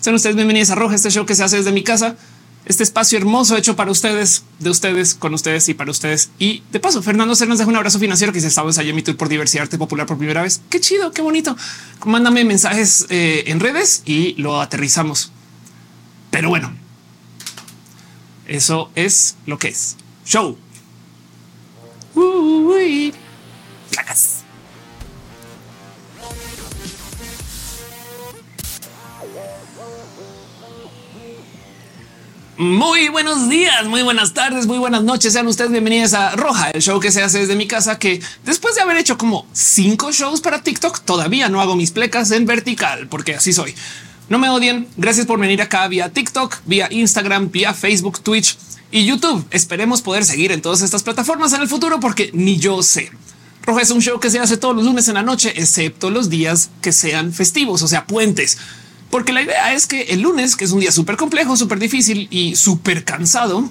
[0.00, 2.16] Sean ustedes bienvenidos a Roja, este show que se hace desde mi casa.
[2.64, 6.30] Este espacio hermoso hecho para ustedes, de ustedes, con ustedes y para ustedes.
[6.38, 9.02] Y de paso, Fernando se nos deja un abrazo financiero que se estaba ensayando mi
[9.02, 10.62] tour por diversidad arte popular por primera vez.
[10.70, 11.54] Qué chido, qué bonito.
[12.06, 15.32] Mándame mensajes eh, en redes y lo aterrizamos.
[16.30, 16.72] Pero bueno,
[18.46, 20.56] eso es lo que es show.
[32.60, 35.32] Muy buenos días, muy buenas tardes, muy buenas noches.
[35.32, 38.74] Sean ustedes bienvenidos a Roja, el show que se hace desde mi casa, que después
[38.74, 43.08] de haber hecho como cinco shows para TikTok, todavía no hago mis plecas en vertical,
[43.08, 43.74] porque así soy.
[44.28, 44.86] No me odien.
[44.98, 48.58] Gracias por venir acá vía TikTok, vía Instagram, vía Facebook, Twitch
[48.90, 49.42] y YouTube.
[49.52, 53.10] Esperemos poder seguir en todas estas plataformas en el futuro, porque ni yo sé.
[53.62, 56.28] Roja es un show que se hace todos los lunes en la noche, excepto los
[56.28, 58.58] días que sean festivos, o sea, puentes
[59.10, 62.28] porque la idea es que el lunes, que es un día súper complejo, súper difícil
[62.30, 63.68] y súper cansado,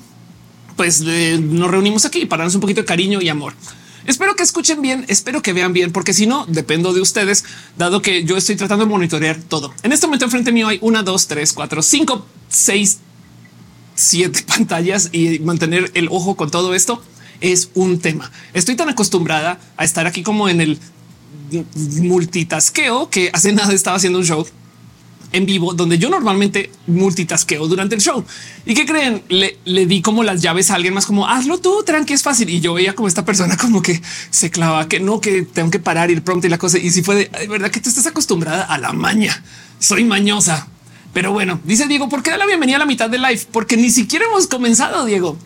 [0.76, 3.54] pues eh, nos reunimos aquí para darnos un poquito de cariño y amor.
[4.06, 7.46] Espero que escuchen bien, espero que vean bien, porque si no, dependo de ustedes,
[7.78, 9.74] dado que yo estoy tratando de monitorear todo.
[9.84, 13.00] En este momento enfrente mío hay una, dos, tres, cuatro, cinco, seis,
[13.96, 17.02] siete pantallas y mantener el ojo con todo esto
[17.42, 18.32] es un tema.
[18.54, 20.80] Estoy tan acostumbrada a estar aquí como en el
[21.76, 24.46] multitasqueo que hace nada estaba haciendo un show
[25.32, 28.24] en vivo donde yo normalmente multitasqueo durante el show.
[28.66, 29.24] ¿Y qué creen?
[29.30, 32.50] Le, le, di como las llaves a alguien más como hazlo tú, tranqui, es fácil.
[32.50, 35.80] Y yo veía como esta persona como que se clava, que no, que tengo que
[35.80, 36.78] parar, ir pronto y la cosa.
[36.78, 39.44] Y si fue de, verdad que tú estás acostumbrada a la maña.
[39.80, 40.68] Soy mañosa.
[41.14, 43.42] Pero bueno, dice Diego, ¿por qué da la bienvenida a la mitad de live?
[43.52, 45.38] Porque ni siquiera hemos comenzado, Diego.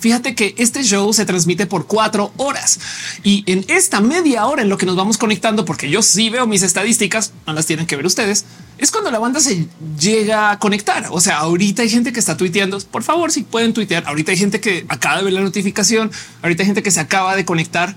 [0.00, 2.80] Fíjate que este show se transmite por cuatro horas
[3.22, 6.46] y en esta media hora en lo que nos vamos conectando, porque yo sí veo
[6.46, 8.46] mis estadísticas, no las tienen que ver ustedes,
[8.78, 11.08] es cuando la banda se llega a conectar.
[11.10, 12.80] O sea, ahorita hay gente que está tuiteando.
[12.80, 14.04] Por favor, si pueden tuitear.
[14.06, 16.10] Ahorita hay gente que acaba de ver la notificación.
[16.40, 17.94] Ahorita hay gente que se acaba de conectar.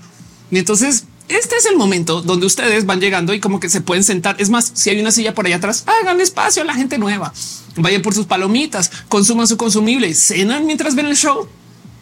[0.50, 4.04] Y entonces este es el momento donde ustedes van llegando y como que se pueden
[4.04, 4.36] sentar.
[4.38, 7.32] Es más, si hay una silla por allá atrás, hagan espacio a la gente nueva.
[7.76, 11.48] Vayan por sus palomitas, consuman su consumible, cenan mientras ven el show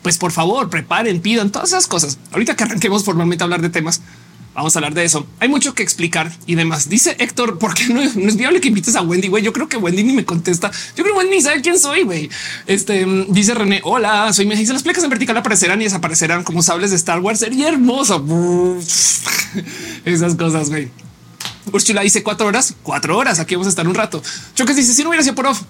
[0.02, 2.18] pues por favor, preparen, pidan todas esas cosas.
[2.32, 4.00] Ahorita que arranquemos formalmente a hablar de temas,
[4.54, 5.26] vamos a hablar de eso.
[5.38, 6.88] Hay mucho que explicar y demás.
[6.88, 9.28] Dice Héctor, ¿por qué no, es viable que invites a Wendy?
[9.28, 10.70] Güey, yo creo que Wendy ni me contesta.
[10.96, 12.02] Yo creo que Wendy sabe quién soy.
[12.02, 12.28] Güey,
[12.66, 13.80] este dice René.
[13.84, 17.20] Hola, soy me dice las placas en vertical aparecerán y desaparecerán como sables de Star
[17.20, 17.38] Wars.
[17.38, 18.24] Sería hermoso.
[20.04, 20.68] Esas cosas.
[20.68, 20.90] Güey.
[21.72, 23.38] Urchula dice cuatro horas, cuatro horas.
[23.38, 24.20] Aquí vamos a estar un rato.
[24.54, 25.62] Choques dice si no hubiera sido por off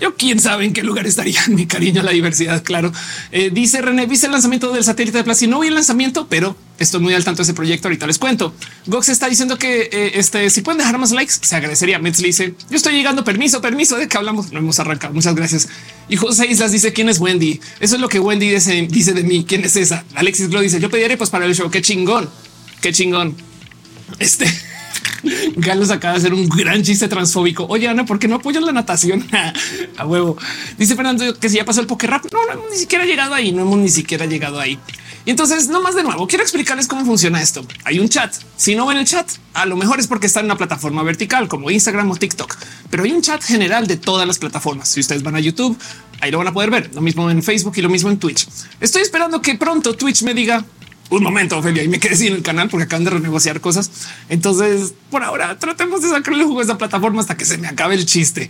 [0.00, 2.62] yo quién sabe en qué lugar estaría mi cariño a la diversidad.
[2.62, 2.92] Claro,
[3.32, 6.26] eh, dice René, viste el lanzamiento del satélite de Plaza y no vi el lanzamiento,
[6.28, 7.88] pero estoy muy al tanto de ese proyecto.
[7.88, 8.54] Ahorita les cuento.
[8.86, 11.98] Gox está diciendo que eh, este si pueden dejar más likes, se agradecería.
[11.98, 13.24] Metz dice yo estoy llegando.
[13.24, 14.52] Permiso, permiso de que hablamos.
[14.52, 15.14] No hemos arrancado.
[15.14, 15.68] Muchas gracias.
[16.08, 17.60] Y José Islas dice quién es Wendy.
[17.80, 19.44] Eso es lo que Wendy dice, dice de mí.
[19.46, 20.04] ¿Quién es esa?
[20.14, 20.80] Alexis lo dice.
[20.80, 21.70] Yo pediré pues para el show.
[21.70, 22.28] Qué chingón,
[22.80, 23.36] qué chingón.
[24.18, 24.46] Este.
[25.56, 27.66] Galos acaba de hacer un gran chiste transfóbico.
[27.68, 29.26] Oye, Ana, ¿por qué no apoyan la natación?
[29.96, 30.36] a huevo.
[30.78, 32.24] Dice Fernando que si ya pasó el poker rap.
[32.32, 33.52] No, no hemos ni siquiera llegado ahí.
[33.52, 34.78] No hemos ni siquiera llegado ahí.
[35.26, 37.66] Y entonces, no más de nuevo, quiero explicarles cómo funciona esto.
[37.84, 38.34] Hay un chat.
[38.56, 41.48] Si no ven el chat, a lo mejor es porque está en una plataforma vertical
[41.48, 42.54] como Instagram o TikTok,
[42.90, 44.88] pero hay un chat general de todas las plataformas.
[44.88, 45.78] Si ustedes van a YouTube,
[46.20, 46.90] ahí lo van a poder ver.
[46.94, 48.46] Lo mismo en Facebook y lo mismo en Twitch.
[48.80, 50.62] Estoy esperando que pronto Twitch me diga
[51.10, 53.90] un momento, Ophelia, y me quedé sin el canal porque acaban de renegociar cosas.
[54.28, 57.94] Entonces, por ahora, tratemos de sacarle jugo a esta plataforma hasta que se me acabe
[57.94, 58.48] el chiste.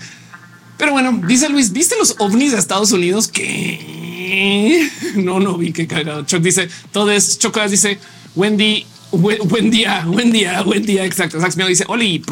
[0.77, 3.29] Pero bueno, dice Luis, ¿viste los ovnis de Estados Unidos?
[3.29, 6.25] Que no, no vi que cagado.
[6.25, 7.99] Choc dice, todo es Chocolas dice,
[8.35, 11.05] Wendy, buen, día, buen día, buen día.
[11.05, 11.41] Exacto.
[11.41, 12.23] Sax me dice, Oli,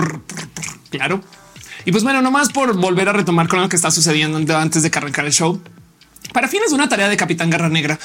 [0.90, 1.22] claro.
[1.84, 4.90] Y pues bueno, nomás por volver a retomar con lo que está sucediendo antes de
[4.90, 5.60] que arrancar el show.
[6.32, 7.98] Para fines de una tarea de Capitán Garra Negra,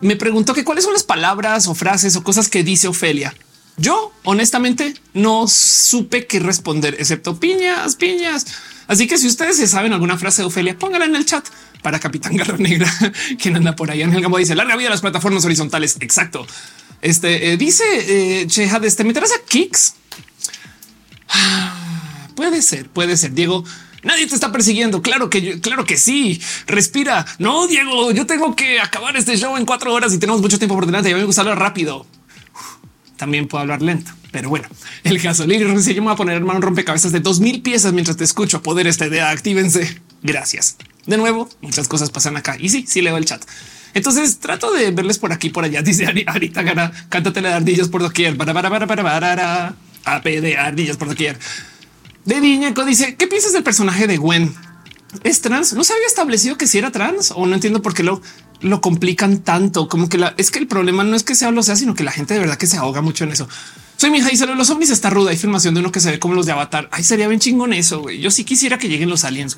[0.00, 3.34] me preguntó que cuáles son las palabras o frases o cosas que dice Ofelia.
[3.76, 8.46] Yo honestamente no supe qué responder, excepto piñas, piñas.
[8.86, 11.44] Así que si ustedes se saben alguna frase de Ofelia, póngala en el chat
[11.82, 12.90] para Capitán Garra Negra,
[13.40, 14.02] quien anda por ahí.
[14.02, 15.96] en el Gambo dice la vida de las plataformas horizontales.
[16.00, 16.46] Exacto.
[17.02, 17.84] Este eh, dice
[18.40, 19.94] eh, Cheja este meterás a Kicks.
[22.34, 23.32] puede ser, puede ser.
[23.32, 23.64] Diego
[24.06, 25.02] Nadie te está persiguiendo.
[25.02, 26.40] Claro que yo, claro que sí.
[26.68, 27.26] Respira.
[27.40, 30.76] No, Diego, yo tengo que acabar este show en cuatro horas y tenemos mucho tiempo
[30.76, 31.08] por delante.
[31.08, 32.06] Y a mí me gusta hablar rápido.
[33.16, 34.68] También puedo hablar lento, pero bueno,
[35.02, 35.44] el caso.
[35.44, 38.62] Yo me voy a poner hermano rompecabezas de dos mil piezas mientras te escucho.
[38.62, 39.30] Poder esta idea.
[39.30, 40.00] Actívense.
[40.22, 40.76] Gracias.
[41.06, 43.42] De nuevo, muchas cosas pasan acá y sí, sí leo el chat.
[43.92, 45.82] Entonces trato de verles por aquí, por allá.
[45.82, 48.36] Dice Arita Gara, cántate de ardillas por doquier.
[48.36, 49.74] Para, para, para, para, para, para,
[50.04, 51.36] a de ardillas por doquier.
[52.26, 54.52] De Diñeco dice, ¿qué piensas del personaje de Gwen?
[55.22, 55.72] ¿Es trans?
[55.72, 58.20] No se había establecido que si era trans o no entiendo por qué lo,
[58.60, 59.88] lo complican tanto.
[59.88, 62.02] Como que la, es que el problema no es que sea lo sea, sino que
[62.02, 63.48] la gente de verdad que se ahoga mucho en eso.
[63.96, 65.30] Soy mi hija y los ovnis está ruda.
[65.30, 66.88] Hay filmación de uno que se ve como los de Avatar.
[66.92, 68.10] Ay, sería bien chingón eso.
[68.10, 69.56] Yo sí quisiera que lleguen los aliens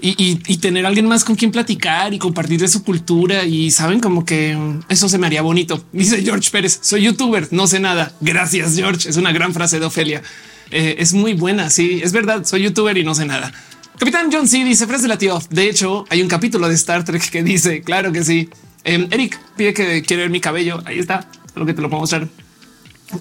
[0.00, 3.44] y, tener alguien más con quien platicar y compartir de su cultura.
[3.44, 4.56] Y saben como que
[4.88, 5.84] eso se me haría bonito.
[5.92, 6.78] Dice George Pérez.
[6.82, 8.14] Soy youtuber, no sé nada.
[8.20, 9.08] Gracias, George.
[9.08, 10.22] Es una gran frase de Ofelia.
[10.72, 11.70] Eh, es muy buena.
[11.70, 12.44] Sí, es verdad.
[12.44, 13.52] Soy youtuber y no sé nada.
[13.98, 15.40] Capitán John C dice frase de la tío.
[15.50, 18.48] De hecho, hay un capítulo de Star Trek que dice claro que sí.
[18.84, 20.82] Em, Eric pide que quiere ver mi cabello.
[20.84, 22.28] Ahí está lo que te lo puedo mostrar.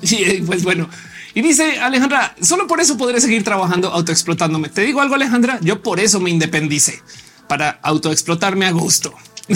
[0.01, 0.87] Y eh, pues bueno,
[1.33, 4.69] y dice Alejandra, solo por eso podré seguir trabajando autoexplotándome.
[4.69, 7.01] Te digo algo, Alejandra, yo por eso me independicé
[7.47, 9.13] para autoexplotarme a gusto.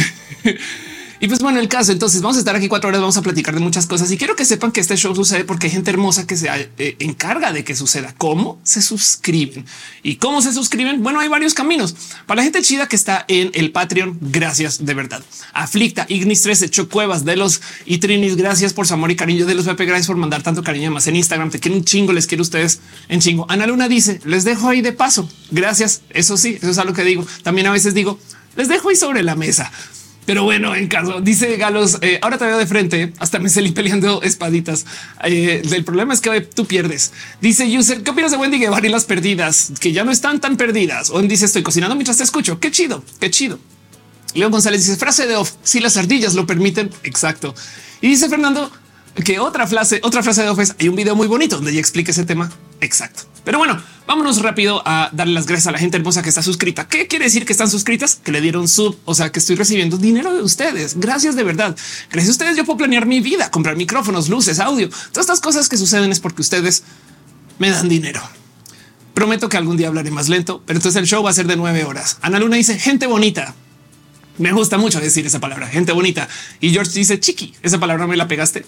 [1.25, 1.91] Y pues bueno, el caso.
[1.91, 4.35] Entonces vamos a estar aquí cuatro horas, vamos a platicar de muchas cosas y quiero
[4.35, 7.63] que sepan que este show sucede porque hay gente hermosa que se eh, encarga de
[7.63, 8.13] que suceda.
[8.15, 9.65] ¿Cómo se suscriben?
[10.03, 11.01] ¿Y cómo se suscriben?
[11.01, 11.95] Bueno, hay varios caminos.
[12.27, 15.23] Para la gente chida que está en el Patreon, gracias de verdad.
[15.51, 19.47] Aflicta, Ignis 13, Chocuevas, de los y Trinis, gracias por su amor y cariño.
[19.47, 21.49] De los Pepe, gracias por mandar tanto cariño más en Instagram.
[21.49, 23.47] Te quiero un chingo, les quiero ustedes en chingo.
[23.49, 25.27] Ana Luna dice, les dejo ahí de paso.
[25.49, 26.03] Gracias.
[26.11, 27.25] Eso sí, eso es algo que digo.
[27.41, 28.19] También a veces digo,
[28.55, 29.71] les dejo ahí sobre la mesa.
[30.25, 33.71] Pero bueno, en caso dice Galos, eh, ahora te veo de frente, hasta me salí
[33.71, 34.85] peleando espaditas.
[35.23, 37.13] Eh, el problema es que tú pierdes.
[37.41, 39.71] Dice user, ¿qué opinas de Wendy Guevara y las perdidas?
[39.79, 41.09] Que ya no están tan perdidas.
[41.11, 42.59] O dice, estoy cocinando mientras te escucho.
[42.59, 43.59] Qué chido, qué chido.
[44.33, 46.89] León González dice, frase de off, si las ardillas lo permiten.
[47.03, 47.53] Exacto.
[48.01, 48.71] Y dice Fernando,
[49.23, 50.73] que otra frase, otra frase de Office.
[50.79, 52.51] Hay un video muy bonito donde ya explica ese tema.
[52.81, 53.23] Exacto.
[53.45, 56.87] Pero bueno, vámonos rápido a darle las gracias a la gente hermosa que está suscrita.
[56.87, 58.15] ¿Qué quiere decir que están suscritas?
[58.15, 60.99] Que le dieron sub, o sea, que estoy recibiendo dinero de ustedes.
[60.99, 61.77] Gracias de verdad.
[62.11, 64.89] Gracias a ustedes yo puedo planear mi vida, comprar micrófonos, luces, audio.
[64.89, 66.83] Todas estas cosas que suceden es porque ustedes
[67.57, 68.21] me dan dinero.
[69.13, 71.55] Prometo que algún día hablaré más lento, pero entonces el show va a ser de
[71.55, 72.17] nueve horas.
[72.21, 73.55] Ana Luna dice gente bonita.
[74.37, 76.27] Me gusta mucho decir esa palabra, gente bonita.
[76.59, 77.53] Y George dice chiqui.
[77.61, 78.65] Esa palabra me la pegaste.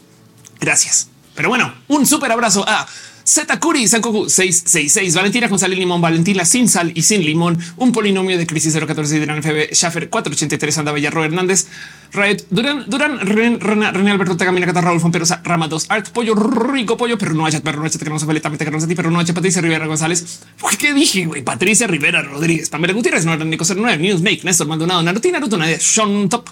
[0.60, 1.10] Gracias.
[1.36, 2.88] Pero bueno, un súper abrazo a
[3.28, 7.92] Zetakuri, Sankoku 666, Valentina con sal y limón, Valentina sin sal y sin limón, un
[7.92, 11.68] polinomio de crisis 014 de FB, Schaffer 483, Anda Bellarro Hernández,
[12.14, 16.96] Red, Duran, Duran, Ren, René Alberto Tagamina, Cata, Raúl Fomperosa, Rama 2, Art, Pollo, Rico
[16.96, 19.12] Pollo, pero no haya, pero no haya, que no se también te a ti, pero
[19.12, 20.40] no haya, Patricia Rivera González.
[20.80, 21.42] ¿Qué dije, güey?
[21.42, 26.30] Patricia Rivera Rodríguez, Pamela Gutiérrez, no Nico 09, Newsmake, Néstor Maldonado, Naruto, Naruto, Nadia, Sean
[26.30, 26.50] Top,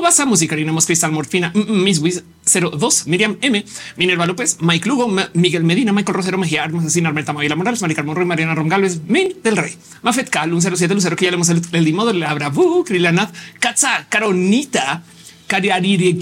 [0.00, 3.64] Basa, Música, Rina Cristal, Morfina, Miss Wiz 02, Miriam M,
[3.96, 8.04] Minerva López, Mike Lugo, Miguel Medina, Michael Rosero Mejía, Armas Asesina, Armenta Maguila Morales, Maricar
[8.04, 11.48] Monroy, Mariana Rongalves, Min del Rey, Mafet Cal, un 07 Lucero que ya le hemos
[11.48, 15.02] el, el limodo, Labra, Bu, Krilanat, Katza, Caronita,
[15.48, 16.18] Cariariri,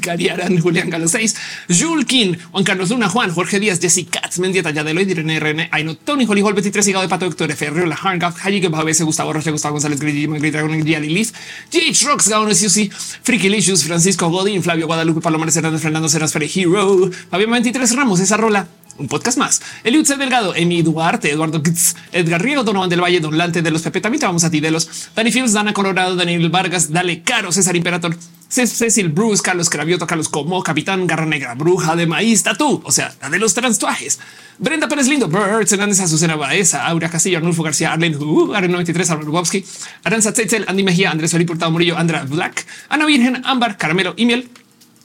[0.00, 1.36] Cariaran, Julián Galo 6,
[1.68, 6.26] Julkin, Juan Carlos Luna, Juan, Jorge Díaz, Jesse Katz, Mendieta, Yadeloid, Irene RN, Aino, Tony,
[6.26, 7.86] Holly, Hol, 23, Higado de Pato, Héctor F.
[7.86, 11.32] La Harngaf, Hayi, que Babese, Gustavo Roche, Gustavo González, Grilli, Magri, Dragon, Giali Leaf,
[11.72, 16.50] GH Rocks, Gaon, Susi, Freaky Licious, Francisco Godín, Flavio Guadalupe, Palomares Hernández, Fernando Serras, Fere
[16.54, 18.68] Hero, Fabio 23 Ramos, esa rola
[18.98, 19.62] un podcast más.
[19.82, 20.16] Eliud C.
[20.16, 24.00] Delgado, Emi Duarte, Eduardo Kitz, Edgar Riego, Donovan del Valle, Don Lante de los Pepe.
[24.00, 27.52] También te vamos a ti de los Dani Fields, Dana Colorado, Daniel Vargas, Dale Caro,
[27.52, 28.16] César Imperator,
[28.48, 33.12] Cecil Bruce, Carlos Cravioto, Carlos Como, Capitán Garra Negra, Bruja de Maíz, Tatú, o sea,
[33.20, 34.20] la de los transtuajes.
[34.58, 39.10] Brenda Pérez Lindo, Birds, Hernández Azucena Baeza, Aura Castillo, Arnulfo García, Arlen, uh, Aren 93,
[39.10, 39.64] Álvaro Lubowski,
[40.04, 44.26] Aranza Tzetzel, Andy Mejía, Andrés Felipe Hurtado Murillo, Andra Black, Ana Virgen, Ámbar, Caramelo y
[44.26, 44.48] Miel,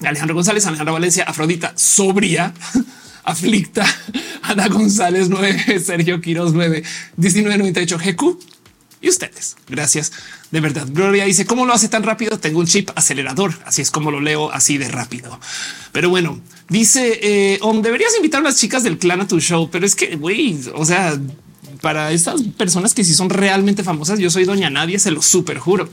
[0.03, 2.53] Alejandro González, Alejandra Valencia, Afrodita, Sobria,
[3.23, 3.85] Aflicta,
[4.43, 6.83] Ana González 9, Sergio Quiroz 9,
[7.17, 8.39] 1998, GQ
[9.01, 9.55] y ustedes.
[9.67, 10.11] Gracias.
[10.51, 10.87] De verdad.
[10.89, 12.37] Gloria dice cómo lo hace tan rápido.
[12.37, 13.53] Tengo un chip acelerador.
[13.65, 15.39] Así es como lo leo así de rápido.
[15.91, 19.85] Pero bueno, dice eh, deberías invitar a las chicas del clan a tu show, pero
[19.85, 21.17] es que güey, o sea,
[21.81, 25.59] para estas personas que sí son realmente famosas, yo soy doña nadie, se lo super
[25.59, 25.89] juro.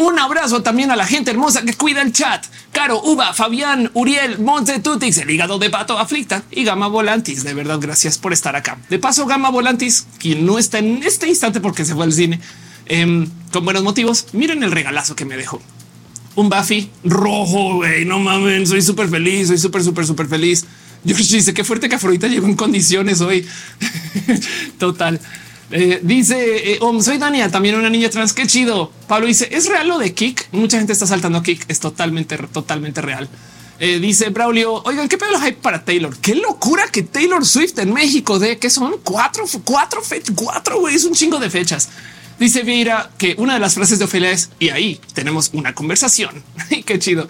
[0.00, 2.46] Un abrazo también a la gente hermosa que cuida el chat.
[2.72, 7.44] Caro, Uva, Fabián, Uriel, Monte Tutix, el hígado de pato aflicta y Gama Volantis.
[7.44, 8.78] De verdad, gracias por estar acá.
[8.88, 12.40] De paso, Gama Volantis, quien no está en este instante porque se fue al cine
[12.86, 14.28] em, con buenos motivos.
[14.32, 15.60] Miren el regalazo que me dejó.
[16.34, 18.06] Un Buffy rojo, güey.
[18.06, 20.64] No mames, soy súper feliz, soy súper, súper, súper feliz.
[21.04, 23.46] Yo dice qué fuerte que Afrodita llegó en condiciones hoy.
[24.78, 25.20] Total.
[25.72, 28.32] Eh, dice eh, soy Dania, también una niña trans.
[28.32, 28.90] Qué chido.
[29.06, 30.48] Pablo dice es real lo de Kick.
[30.52, 31.64] Mucha gente está saltando a Kick.
[31.68, 33.28] Es totalmente, totalmente real.
[33.78, 36.16] Eh, dice Braulio, oigan, qué pedo hay para Taylor.
[36.18, 40.02] Qué locura que Taylor Swift en México de que son cuatro, cuatro,
[40.34, 41.88] cuatro, güey, es un chingo de fechas.
[42.38, 46.42] Dice Vieira que una de las frases de Ofelia es y ahí tenemos una conversación.
[46.84, 47.26] qué chido.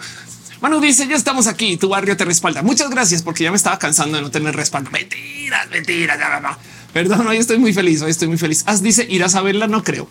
[0.59, 1.77] Manu dice ya estamos aquí.
[1.77, 2.61] Tu barrio te respalda.
[2.61, 4.91] Muchas gracias porque ya me estaba cansando de no tener respaldo.
[4.91, 6.19] Mentiras, mentiras.
[6.19, 6.57] Ya,
[6.93, 8.01] Perdón, hoy estoy muy feliz.
[8.01, 8.63] Hoy estoy muy feliz.
[8.65, 9.67] As dice irás a verla.
[9.67, 10.07] No creo.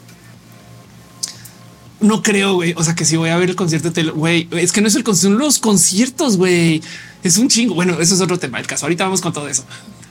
[2.01, 2.75] No creo, güey.
[2.77, 5.05] O sea que si voy a ver el concierto, güey, es que no es el
[5.05, 6.83] concierto, los conciertos, güey.
[7.23, 7.75] Es un chingo.
[7.75, 8.59] Bueno, eso es otro tema.
[8.59, 8.87] El caso.
[8.87, 9.65] Ahorita vamos con todo eso.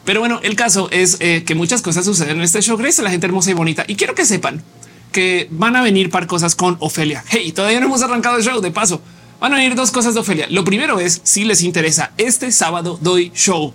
[0.06, 2.78] Pero bueno, el caso es eh, que muchas cosas suceden en este show.
[2.78, 3.86] Gracias a la gente hermosa y bonita.
[3.88, 4.64] Y quiero que sepan
[5.12, 7.24] que van a venir par cosas con Ofelia.
[7.28, 8.62] Hey, todavía no hemos arrancado el show.
[8.62, 9.02] De paso,
[9.40, 10.48] van a venir dos cosas de Ofelia.
[10.50, 12.12] Lo primero es si les interesa.
[12.18, 13.74] Este sábado doy show.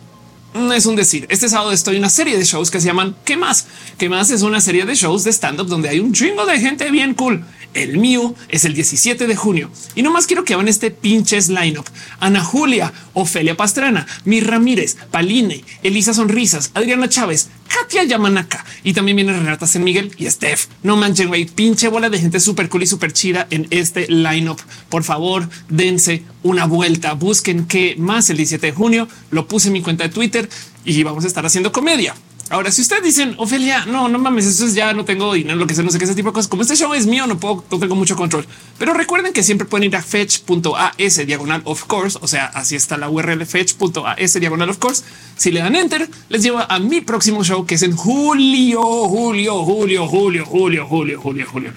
[0.55, 1.27] No es un decir.
[1.31, 3.67] Este sábado estoy en una serie de shows que se llaman ¿Qué más?
[3.99, 4.31] ¿Qué más?
[4.31, 7.15] Es una serie de shows de stand up donde hay un chingo de gente bien
[7.15, 7.45] cool.
[7.75, 11.49] El mío es el 17 de junio y no más quiero que hagan este pinches
[11.49, 11.87] lineup.
[12.21, 19.17] Ana Julia, Ofelia Pastrana, Mir Ramírez, Paline, Elisa Sonrisas, Adriana Chávez, Katia Yamanaka y también
[19.17, 20.67] viene Renata San Miguel y Steph.
[20.83, 24.61] No manchen, güey, pinche bola de gente súper cool y súper chida en este lineup.
[24.89, 27.15] Por favor, dense una vuelta.
[27.15, 29.09] Busquen qué más el 17 de junio.
[29.31, 30.49] Lo puse en mi cuenta de Twitter
[30.85, 32.15] y vamos a estar haciendo comedia.
[32.51, 35.67] Ahora, si ustedes dicen Ofelia, no, no mames, eso es ya no tengo dinero, lo
[35.67, 36.49] que sea, no sé qué ese tipo de cosas.
[36.49, 38.47] Como este show es mío, no puedo, no tengo mucho control.
[38.79, 42.19] Pero recuerden que siempre pueden ir a fetch.as diagonal of course.
[42.21, 45.05] O sea, así está la URL fetch.as diagonal of course.
[45.37, 49.65] Si le dan enter, les lleva a mi próximo show que es en julio, julio,
[49.65, 51.73] julio, julio, julio, julio, julio, julio.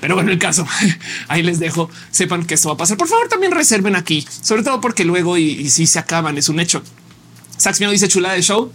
[0.00, 0.66] Pero bueno, el caso
[1.28, 1.90] ahí les dejo.
[2.10, 2.96] Sepan que esto va a pasar.
[2.96, 6.60] Por favor, también reserven aquí, sobre todo porque luego y, si se acaban, es un
[6.60, 6.82] hecho.
[7.56, 8.72] Sax dice chula de show.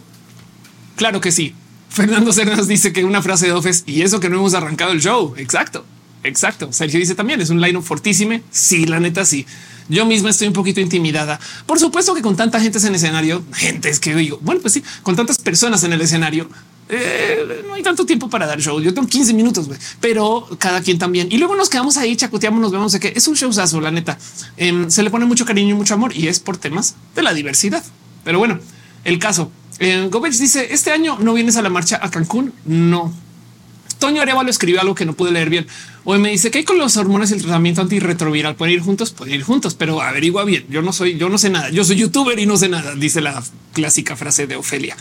[0.95, 1.53] Claro que sí.
[1.89, 5.01] Fernando Cernas dice que una frase de Office y eso que no hemos arrancado el
[5.01, 5.33] show.
[5.37, 5.85] Exacto,
[6.23, 6.73] exacto.
[6.73, 8.39] Sergio dice también es un line fortísimo.
[8.51, 9.45] Sí, la neta, sí.
[9.87, 11.39] Yo misma estoy un poquito intimidada.
[11.65, 14.73] Por supuesto que con tanta gente en el escenario, gente es que digo, bueno, pues
[14.73, 16.49] sí, con tantas personas en el escenario,
[16.89, 18.81] eh, no hay tanto tiempo para dar show.
[18.81, 21.27] Yo tengo 15 minutos, pero cada quien también.
[21.31, 24.17] Y luego nos quedamos ahí, chacoteamos, nos vemos de que es un showzazo, la neta.
[24.57, 27.33] Em, se le pone mucho cariño y mucho amor y es por temas de la
[27.33, 27.83] diversidad.
[28.23, 28.59] Pero bueno,
[29.03, 32.53] el caso eh, dice este año no vienes a la marcha a Cancún.
[32.65, 33.13] No.
[33.99, 35.67] Toño Arevalo escribió algo que no pude leer bien.
[36.03, 38.55] O me dice que con los hormonas y el tratamiento antirretroviral.
[38.55, 40.65] Pueden ir juntos, pueden ir juntos, pero averigua bien.
[40.69, 41.69] Yo no soy, yo no sé nada.
[41.69, 43.41] Yo soy youtuber y no sé nada, dice la
[43.73, 44.95] clásica frase de Ofelia.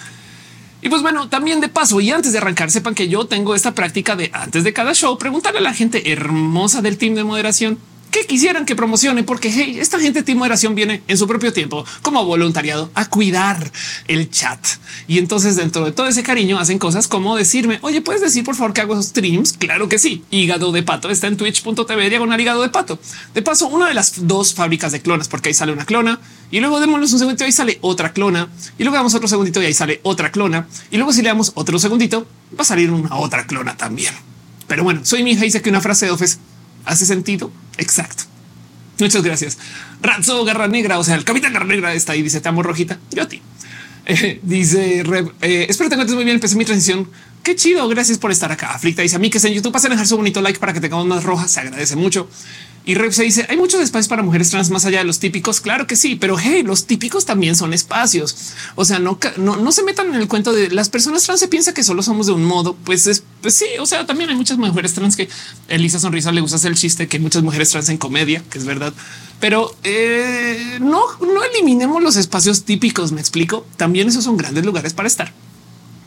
[0.81, 3.75] Y pues bueno, también de paso y antes de arrancar, sepan que yo tengo esta
[3.75, 7.78] práctica de antes de cada show preguntarle a la gente hermosa del team de moderación
[8.14, 11.85] que quisieran que promocione, porque hey, esta gente de Moderación viene en su propio tiempo
[12.00, 13.73] como voluntariado a cuidar
[14.06, 14.64] el chat.
[15.09, 18.54] Y entonces dentro de todo ese cariño hacen cosas como decirme, oye, puedes decir por
[18.54, 19.54] favor que hago streams?
[19.54, 20.23] Claro que sí.
[20.30, 23.00] Hígado de pato está en twitch.tv diagonal hígado de pato.
[23.35, 26.21] De paso, una de las dos fábricas de clonas, porque ahí sale una clona
[26.52, 29.66] y luego démosle un segundito y sale otra clona y luego damos otro segundito y
[29.66, 33.16] ahí sale otra clona y luego si le damos otro segundito va a salir una
[33.16, 34.14] otra clona también.
[34.68, 36.38] Pero bueno, soy mi hija y dice que una frase de Office
[36.85, 37.50] hace sentido.
[37.79, 38.25] Exacto.
[38.99, 39.59] Muchas gracias.
[40.00, 42.99] Razzo Garra Negra, o sea, el Capitán Garra Negra está ahí, dice, te amo rojita,
[43.11, 43.43] yo a ti.
[44.07, 45.03] Eh, dice,
[45.41, 47.11] eh, espero te encuentres muy bien, empecé mi transición.
[47.43, 48.73] Qué chido, gracias por estar acá.
[48.73, 50.73] Aflicta dice a mí que es en YouTube, pasen a dejar su bonito like para
[50.73, 52.29] que tengamos más rojas, se agradece mucho.
[52.87, 55.61] Y Rev se dice hay muchos espacios para mujeres trans más allá de los típicos.
[55.61, 58.53] Claro que sí, pero hey, los típicos también son espacios.
[58.75, 61.73] O sea, no, no, se metan en el cuento de las personas trans se piensa
[61.73, 62.76] que solo somos de un modo.
[62.85, 63.67] Pues es pues sí.
[63.81, 65.31] O sea, también hay muchas mujeres trans que
[65.69, 68.59] Elisa Sonrisa le gusta hacer el chiste que hay muchas mujeres trans en comedia, que
[68.59, 68.93] es verdad,
[69.41, 73.12] pero eh, no, no eliminemos los espacios típicos.
[73.12, 73.67] Me explico.
[73.79, 75.33] También esos son grandes lugares para estar.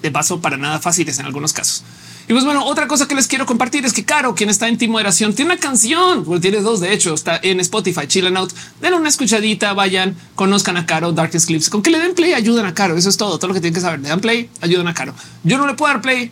[0.03, 1.83] De paso, para nada fáciles en algunos casos.
[2.29, 4.77] Y pues bueno, otra cosa que les quiero compartir es que Caro, quien está en
[4.77, 8.51] Team Moderación, tiene una canción, bueno, tiene dos de hecho, está en Spotify, Chill Out,
[8.81, 12.65] denle una escuchadita, vayan, conozcan a Caro, Darkest Clips, con que le den play, ayudan
[12.65, 14.89] a Caro, eso es todo, todo lo que tienen que saber, le dan play, ayudan
[14.89, 15.13] a Caro.
[15.45, 16.29] Yo no le puedo dar play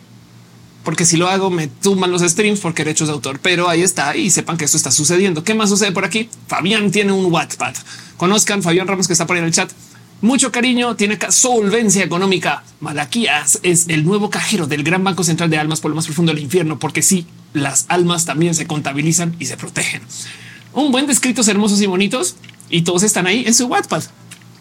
[0.84, 4.14] porque si lo hago me tumban los streams por derechos de autor, pero ahí está
[4.16, 5.44] y sepan que esto está sucediendo.
[5.44, 6.28] ¿Qué más sucede por aquí?
[6.46, 7.74] Fabián tiene un Wattpad.
[8.18, 9.72] Conozcan Fabián Ramos que está por ahí en el chat
[10.20, 12.64] mucho cariño, tiene solvencia económica.
[12.80, 16.32] Malaquías es el nuevo cajero del gran banco central de almas por lo más profundo
[16.32, 20.02] del infierno, porque sí, las almas también se contabilizan y se protegen.
[20.72, 22.36] Un buen de escritos hermosos y bonitos
[22.70, 24.04] y todos están ahí en su Wattpad.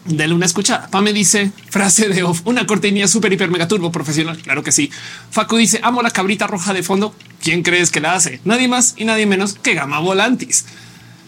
[0.06, 0.88] Dale una escuchada.
[1.02, 4.38] me dice frase de off, una cortinilla súper hiper mega turbo profesional.
[4.38, 4.92] Claro que sí.
[5.32, 7.16] Facu dice amo la cabrita roja de fondo.
[7.42, 8.40] ¿Quién crees que la hace?
[8.46, 10.66] Nadie más y nadie menos que Gama Volantis.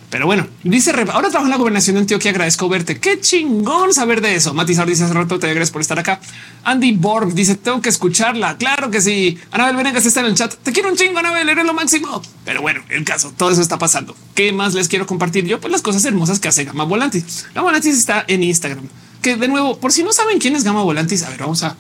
[0.10, 2.32] Pero bueno, dice ahora trabajo en la gobernación de Antioquia.
[2.32, 2.98] Agradezco verte.
[2.98, 4.54] Qué chingón saber de eso.
[4.54, 6.22] Matizar dice hace rato te agradezco por estar acá.
[6.64, 8.58] Andy Borg dice tengo que escucharla.
[8.58, 9.38] Claro que sí.
[9.52, 10.54] Anabel Venegas está en el chat.
[10.56, 11.50] Te quiero un chingo, Anabel.
[11.50, 12.22] Eres lo máximo.
[12.46, 14.16] Pero bueno, el caso, todo eso está pasando.
[14.34, 15.60] ¿Qué más les quiero compartir yo?
[15.60, 17.48] Pues las cosas hermosas que hace Gama Volantis.
[17.54, 18.88] Gama Volantis está en Instagram.
[19.22, 21.76] Que de nuevo, por si no saben quién es Gama Volantis, a ver, vamos a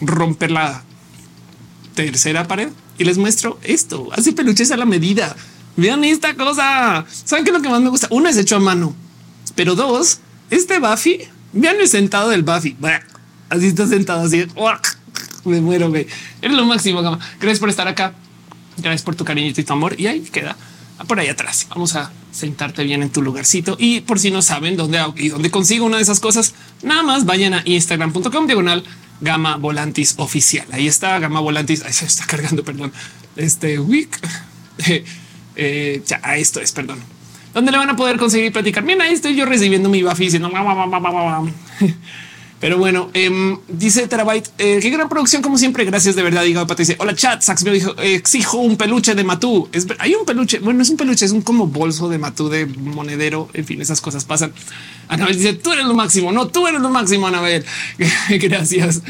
[0.00, 0.82] romper la
[1.94, 4.08] tercera pared y les muestro esto.
[4.12, 5.36] Hace peluches a la medida.
[5.76, 7.04] Vean esta cosa.
[7.08, 8.06] Saben que lo que más me gusta.
[8.10, 8.94] Uno es hecho a mano.
[9.54, 11.20] Pero dos, este Buffy,
[11.52, 12.76] vean el sentado del Buffy.
[13.48, 14.46] Así está sentado así.
[15.44, 16.06] Me muero, güey.
[16.40, 17.18] Es lo máximo, gama.
[17.38, 18.14] Gracias por estar acá.
[18.78, 19.98] Gracias por tu cariño y tu amor.
[19.98, 20.56] Y ahí queda
[21.06, 21.66] por ahí atrás.
[21.70, 23.76] Vamos a sentarte bien en tu lugarcito.
[23.78, 27.24] Y por si no saben dónde y dónde consigo una de esas cosas, nada más
[27.24, 28.84] vayan a instagram.com diagonal
[29.20, 30.66] gama volantis oficial.
[30.72, 31.82] Ahí está gama volantis.
[31.82, 32.92] Ahí se está cargando, perdón.
[33.36, 34.18] Este week.
[35.56, 36.98] Eh, ya esto es, perdón.
[37.52, 38.84] ¿Dónde le van a poder conseguir platicar?
[38.84, 40.50] Bien, ahí estoy yo recibiendo mi Buffy diciendo
[42.60, 45.84] Pero bueno, eh, dice Terabyte, eh, qué gran producción como siempre.
[45.84, 46.42] Gracias de verdad.
[46.44, 49.68] Digo, dice, hola chat, Sax me dijo, exijo un peluche de Matú.
[49.70, 52.64] Es, hay un peluche, bueno, es un peluche, es un como bolso de Matú de
[52.64, 53.50] monedero.
[53.52, 54.52] En fin, esas cosas pasan.
[55.08, 56.32] Anabel dice, tú eres lo máximo.
[56.32, 57.66] No, tú eres lo máximo, Anabel.
[58.30, 59.02] Gracias.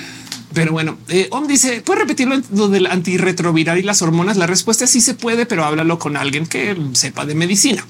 [0.55, 4.37] Pero bueno, eh, Om dice, ¿puedes repetirlo lo del antirretroviral y las hormonas?
[4.37, 7.85] La respuesta es sí se puede, pero háblalo con alguien que sepa de medicina.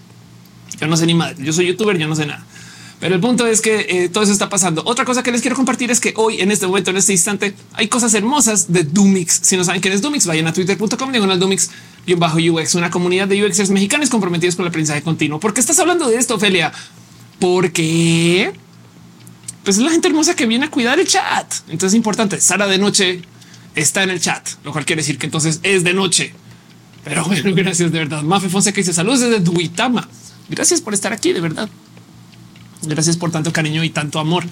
[0.81, 2.45] Yo no sé ni madre, yo soy youtuber, yo no sé nada.
[3.01, 4.83] Pero el punto es que eh, todo eso está pasando.
[4.87, 7.55] Otra cosa que les quiero compartir es que hoy, en este momento, en este instante,
[7.75, 9.41] hay cosas hermosas de Dumix.
[9.43, 11.71] Si no saben quién es Dumix, vayan a twitter.com diagonal Dumix
[12.07, 15.39] y bajo UX, una comunidad de UXers mexicanos comprometidos con el aprendizaje continuo.
[15.39, 16.73] ¿Por qué estás hablando de esto, Ophelia?
[17.41, 18.53] Porque
[19.65, 21.53] pues es la gente hermosa que viene a cuidar el chat.
[21.69, 22.41] Entonces es importante.
[22.41, 23.23] Sara de noche
[23.75, 26.35] está en el chat, lo cual quiere decir que entonces es de noche.
[27.03, 28.23] Pero bueno, gracias de verdad.
[28.23, 30.09] Mafe Fonseca dice saludos desde Duitama.
[30.49, 31.69] Gracias por estar aquí, de verdad.
[32.83, 34.45] Gracias por tanto cariño y tanto amor.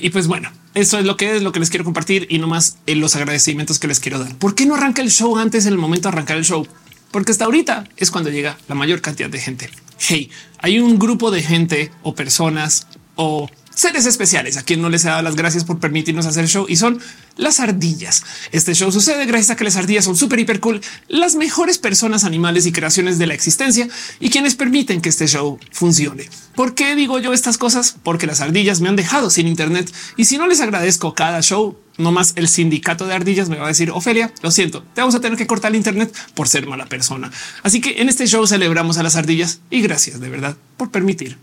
[0.00, 2.46] y pues bueno, eso es lo que es lo que les quiero compartir y no
[2.46, 4.36] más en los agradecimientos que les quiero dar.
[4.36, 6.66] ¿Por qué no arranca el show antes en el momento de arrancar el show?
[7.10, 9.70] Porque hasta ahorita es cuando llega la mayor cantidad de gente.
[9.98, 15.04] Hey, hay un grupo de gente o personas o seres especiales a quien no les
[15.04, 17.00] he dado las gracias por permitirnos hacer show y son
[17.36, 18.22] las ardillas.
[18.52, 22.24] Este show sucede gracias a que las ardillas son súper hiper cool, las mejores personas,
[22.24, 23.88] animales y creaciones de la existencia
[24.20, 26.28] y quienes permiten que este show funcione.
[26.54, 27.96] ¿Por qué digo yo estas cosas?
[28.02, 31.76] Porque las ardillas me han dejado sin internet y si no les agradezco cada show,
[31.96, 35.14] no más el sindicato de ardillas me va a decir Ofelia, lo siento, te vamos
[35.14, 37.30] a tener que cortar el internet por ser mala persona.
[37.62, 41.38] Así que en este show celebramos a las ardillas y gracias de verdad por permitir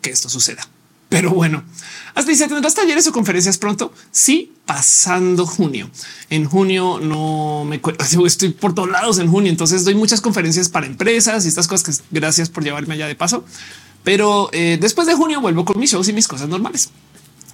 [0.00, 0.68] que esto suceda.
[1.12, 1.62] Pero bueno,
[2.14, 3.92] hasta dice, ¿tendrás talleres o conferencias pronto?
[4.10, 5.90] Sí, pasando junio.
[6.30, 7.82] En junio no me
[8.26, 11.98] estoy por todos lados en junio, entonces doy muchas conferencias para empresas y estas cosas
[11.98, 13.44] que gracias por llevarme allá de paso.
[14.04, 16.88] Pero eh, después de junio vuelvo con mis shows y mis cosas normales.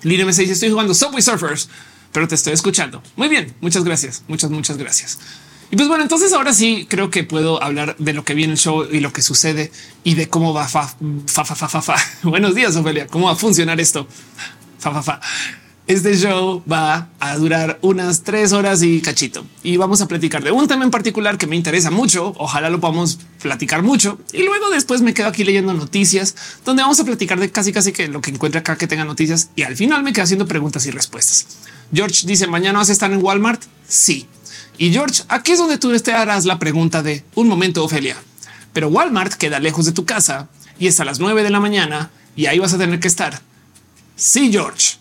[0.05, 1.69] Lina me dice, estoy jugando Subway Surfers,
[2.13, 3.03] pero te estoy escuchando.
[3.17, 5.19] Muy bien, muchas gracias, muchas, muchas gracias.
[5.71, 8.59] Y pues bueno, entonces ahora sí creo que puedo hablar de lo que viene el
[8.59, 9.71] show y lo que sucede
[10.03, 10.89] y de cómo va fa,
[11.27, 11.97] fa, fa, fa, fa, fa.
[12.23, 13.07] Buenos días, Ofelia.
[13.07, 14.09] ¿Cómo va a funcionar esto?
[14.79, 15.21] Fa, fa, fa.
[15.87, 20.51] Este show va a durar unas tres horas y cachito y vamos a platicar de
[20.51, 22.35] un tema en particular que me interesa mucho.
[22.39, 27.01] Ojalá lo podamos platicar mucho y luego después me quedo aquí leyendo noticias donde vamos
[27.01, 29.77] a platicar de casi casi que lo que encuentre acá que tenga noticias y al
[29.77, 31.47] final me quedo haciendo preguntas y respuestas.
[31.93, 33.63] George dice mañana vas a estar en Walmart.
[33.87, 34.29] Sí,
[34.79, 38.17] y George, aquí es donde tú te harás la pregunta de un momento, Ofelia.
[38.73, 42.11] Pero Walmart queda lejos de tu casa y es a las 9 de la mañana
[42.37, 43.41] y ahí vas a tener que estar.
[44.15, 44.97] Sí, George,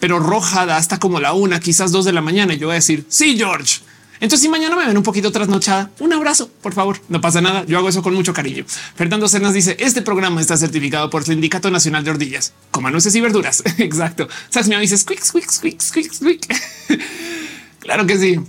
[0.00, 2.54] pero rojada hasta como la una, quizás dos de la mañana.
[2.54, 3.80] Y yo voy a decir sí, George.
[4.20, 7.00] Entonces, si mañana me ven un poquito trasnochada, un abrazo, por favor.
[7.08, 7.64] No pasa nada.
[7.66, 8.64] Yo hago eso con mucho cariño.
[8.96, 12.52] Fernando Cernas dice: Este programa está certificado por el Sindicato Nacional de Ordillas.
[12.70, 13.62] Coma nueces y verduras.
[13.78, 14.28] Exacto.
[14.48, 16.40] Sax me dice: squeak, squeak, squeak, squeak, squeak.
[17.80, 18.40] claro que sí.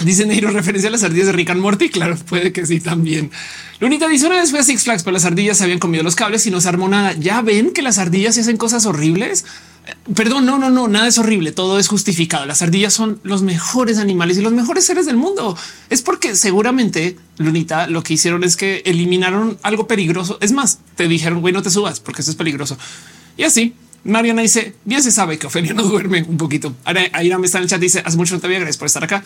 [0.00, 1.90] Dice Neiro referencia a las ardillas de Rick and Morty.
[1.90, 3.30] Claro, puede que sí también.
[3.78, 6.16] Lunita dice una vez fue a Six Flags, pero las ardillas se habían comido los
[6.16, 7.12] cables y no se armó nada.
[7.14, 9.44] Ya ven que las ardillas hacen cosas horribles.
[9.86, 11.52] Eh, perdón, no, no, no, nada es horrible.
[11.52, 12.46] Todo es justificado.
[12.46, 15.56] Las ardillas son los mejores animales y los mejores seres del mundo.
[15.90, 20.38] Es porque seguramente Lunita lo que hicieron es que eliminaron algo peligroso.
[20.40, 22.78] Es más, te dijeron, güey, no te subas porque esto es peligroso.
[23.36, 23.74] Y así
[24.04, 26.74] Mariana dice bien se sabe que Ofelia no duerme un poquito.
[26.84, 27.80] Ahora me está en el chat.
[27.80, 29.22] Dice hace mucho no te había gracias por estar acá.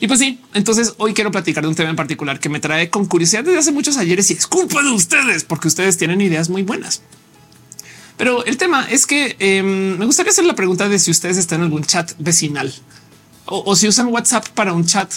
[0.00, 2.88] Y pues sí, entonces hoy quiero platicar de un tema en particular que me trae
[2.88, 6.48] con curiosidad desde hace muchos ayeres y es culpa de ustedes porque ustedes tienen ideas
[6.48, 7.02] muy buenas.
[8.16, 11.60] Pero el tema es que em, me gustaría hacer la pregunta de si ustedes están
[11.60, 12.72] en algún chat vecinal
[13.44, 15.12] o, si usan WhatsApp para un chat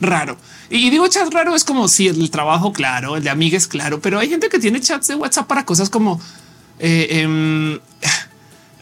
[0.00, 0.36] raro.
[0.70, 4.18] Y digo chat raro es como si el trabajo, claro, el de amigas, claro, pero
[4.18, 6.20] hay gente que tiene chats de WhatsApp para cosas como
[6.80, 7.78] eh, em,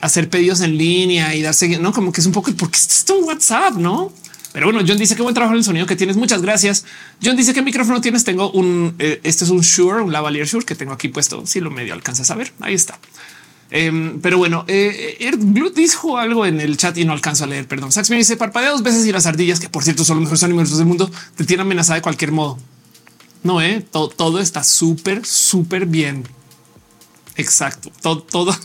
[0.01, 3.27] hacer pedidos en línea y darse, no como que es un poco porque esto es
[3.27, 4.11] WhatsApp, no?
[4.55, 6.17] Pero bueno, John dice que buen trabajo en el sonido que tienes.
[6.17, 6.85] Muchas gracias.
[7.21, 8.23] John dice que micrófono tienes.
[8.23, 11.45] Tengo un, eh, este es un Shure, un lavalier Shure que tengo aquí puesto.
[11.45, 12.97] Si lo medio alcanzas a ver, ahí está.
[13.73, 15.33] Em, pero bueno, eh, eh
[15.75, 17.67] dijo algo en el chat y no alcanzo a leer.
[17.67, 17.91] Perdón.
[17.91, 20.45] Sax me dice parpadea dos veces y las ardillas, que por cierto son los mejores
[20.45, 22.57] animales del mundo, te tienen amenazada de cualquier modo.
[23.43, 26.23] No, eh, todo, todo está súper, súper bien.
[27.35, 27.91] Exacto.
[28.01, 28.57] Todo, todo,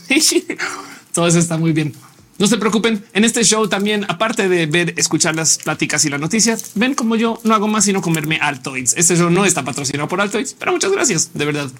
[1.12, 1.96] todo eso está muy bien.
[2.40, 3.04] No se preocupen.
[3.12, 7.14] En este show también, aparte de ver, escuchar las pláticas y las noticias, ven como
[7.14, 8.94] yo no hago más sino comerme Altoids.
[8.96, 11.34] Este show no está patrocinado por Altoids, pero muchas gracias.
[11.34, 11.70] De verdad.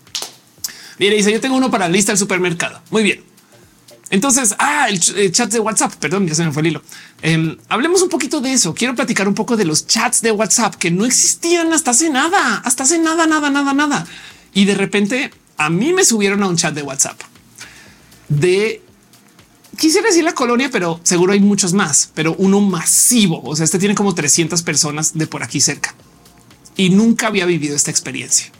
[0.99, 2.83] Mire, dice yo tengo uno para la lista del supermercado.
[2.90, 3.25] Muy bien.
[4.11, 6.83] Entonces, ah, el, chat de WhatsApp, perdón, ya se me fue el hilo.
[7.23, 8.75] Em, hablemos un poquito de eso.
[8.75, 12.57] Quiero platicar un poco de los chats de WhatsApp que no existían hasta hace nada,
[12.57, 14.07] hasta hace nada, nada, nada, nada.
[14.53, 17.18] Y de repente a mí me subieron a un chat de WhatsApp
[18.29, 18.83] de
[19.81, 23.43] quisiera decir la colonia, pero seguro hay muchos más, pero uno masivo.
[23.43, 25.95] O sea, este tiene como 300 personas de por aquí cerca
[26.77, 28.53] y nunca había vivido esta experiencia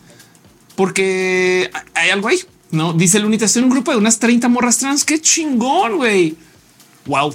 [0.81, 2.41] porque hay algo ahí.
[2.71, 3.45] No dice el unita.
[3.45, 5.05] Estoy en un grupo de unas 30 morras trans.
[5.05, 6.37] Qué chingón, güey.
[7.05, 7.35] Wow.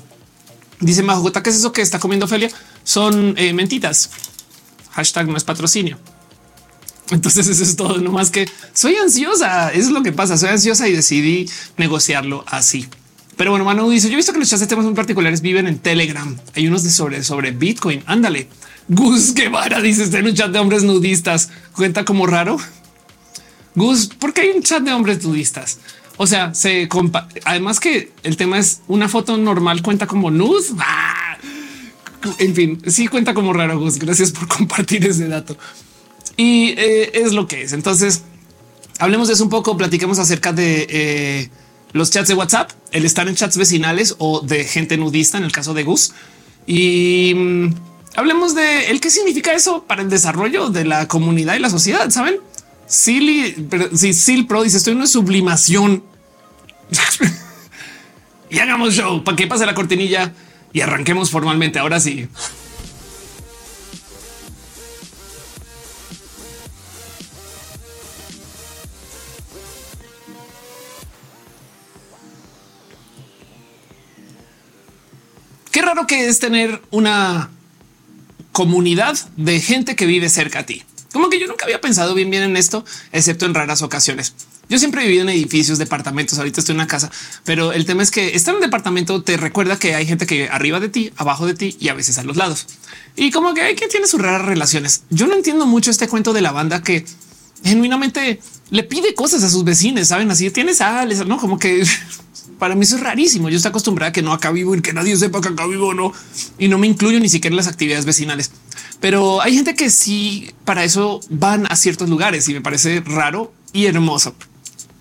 [0.79, 2.49] Dice Majota, ¿qué es eso que está comiendo Felia?
[2.83, 4.09] Son eh, mentitas.
[4.93, 5.99] Hashtag no es patrocinio.
[7.11, 9.71] Entonces eso es todo, no más que soy ansiosa.
[9.71, 10.37] Es lo que pasa.
[10.37, 12.87] Soy ansiosa y decidí negociarlo así.
[13.37, 15.67] Pero bueno, Manu dice: Yo he visto que los chats de temas muy particulares viven
[15.67, 16.35] en Telegram.
[16.55, 18.03] Hay unos de sobre, sobre Bitcoin.
[18.05, 18.47] Ándale.
[18.87, 21.49] Gus Guevara dice: Está en un chat de hombres nudistas.
[21.73, 22.57] Cuenta como raro.
[23.75, 25.79] Gus, ¿por qué hay un chat de hombres nudistas?
[26.17, 26.87] O sea, se
[27.43, 30.63] además que el tema es una foto normal cuenta como nude.
[30.79, 31.37] ¡Ah!
[32.39, 33.79] En fin, sí cuenta como raro.
[33.79, 35.57] Gus, gracias por compartir ese dato.
[36.37, 37.73] Y eh, es lo que es.
[37.73, 38.23] Entonces,
[38.99, 39.77] hablemos de eso un poco.
[39.77, 41.49] Platiquemos acerca de eh,
[41.95, 45.53] los chats de WhatsApp, el estar en chats vecinales o de gente nudista en el
[45.53, 46.11] caso de Gus.
[46.67, 47.73] Y mm,
[48.17, 52.09] hablemos de el qué significa eso para el desarrollo de la comunidad y la sociedad.
[52.09, 52.41] Saben,
[52.85, 56.03] Silly, si Sil Pro dice estoy en una sublimación
[58.49, 60.33] y hagamos show para que pase la cortinilla
[60.73, 61.79] y arranquemos formalmente.
[61.79, 62.27] Ahora sí.
[75.75, 77.49] Qué raro que es tener una
[78.53, 80.83] comunidad de gente que vive cerca a ti.
[81.11, 84.35] Como que yo nunca había pensado bien bien en esto, excepto en raras ocasiones.
[84.69, 86.37] Yo siempre he vivido en edificios, departamentos.
[86.37, 87.11] Ahorita estoy en una casa,
[87.43, 90.47] pero el tema es que estar en un departamento te recuerda que hay gente que
[90.47, 92.67] arriba de ti, abajo de ti y a veces a los lados.
[93.17, 95.03] Y como que hay quien tiene sus raras relaciones.
[95.09, 97.03] Yo no entiendo mucho este cuento de la banda que
[97.65, 100.07] genuinamente le pide cosas a sus vecinos.
[100.07, 101.85] Saben así tienes sales, no como que
[102.57, 103.49] para mí eso es rarísimo.
[103.49, 105.93] Yo estoy acostumbrada a que no acá vivo y que nadie sepa que acá vivo
[105.93, 106.13] no,
[106.57, 108.51] y no me incluyo ni siquiera en las actividades vecinales.
[108.99, 113.53] Pero hay gente que sí para eso van a ciertos lugares y me parece raro
[113.73, 114.35] y hermoso.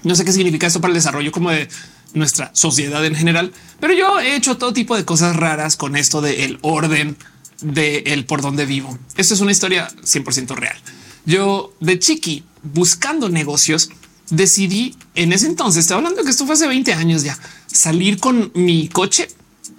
[0.02, 1.68] No sé qué significa esto para el desarrollo como de
[2.12, 6.20] nuestra sociedad en general, pero yo he hecho todo tipo de cosas raras con esto
[6.20, 7.16] del orden
[7.60, 8.98] de el por dónde vivo.
[9.16, 10.76] Esto es una historia 100% real.
[11.24, 13.90] Yo de chiqui buscando negocios
[14.30, 18.50] decidí en ese entonces, estoy hablando que esto fue hace 20 años ya, salir con
[18.54, 19.28] mi coche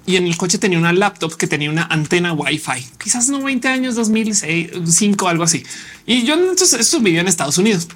[0.05, 3.67] y en el coche tenía una laptop que tenía una antena Wi-Fi, quizás no 20
[3.67, 5.63] años, 2005, algo así.
[6.05, 7.87] Y yo entonces eso vivía en Estados Unidos.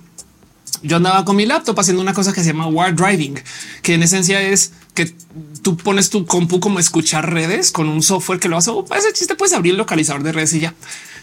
[0.81, 3.39] Yo andaba con mi laptop haciendo una cosa que se llama war driving,
[3.81, 5.13] que en esencia es que
[5.61, 8.71] tú pones tu compu como escuchar redes con un software que lo hace.
[8.97, 10.73] Ese chiste puedes abrir el localizador de redes y ya.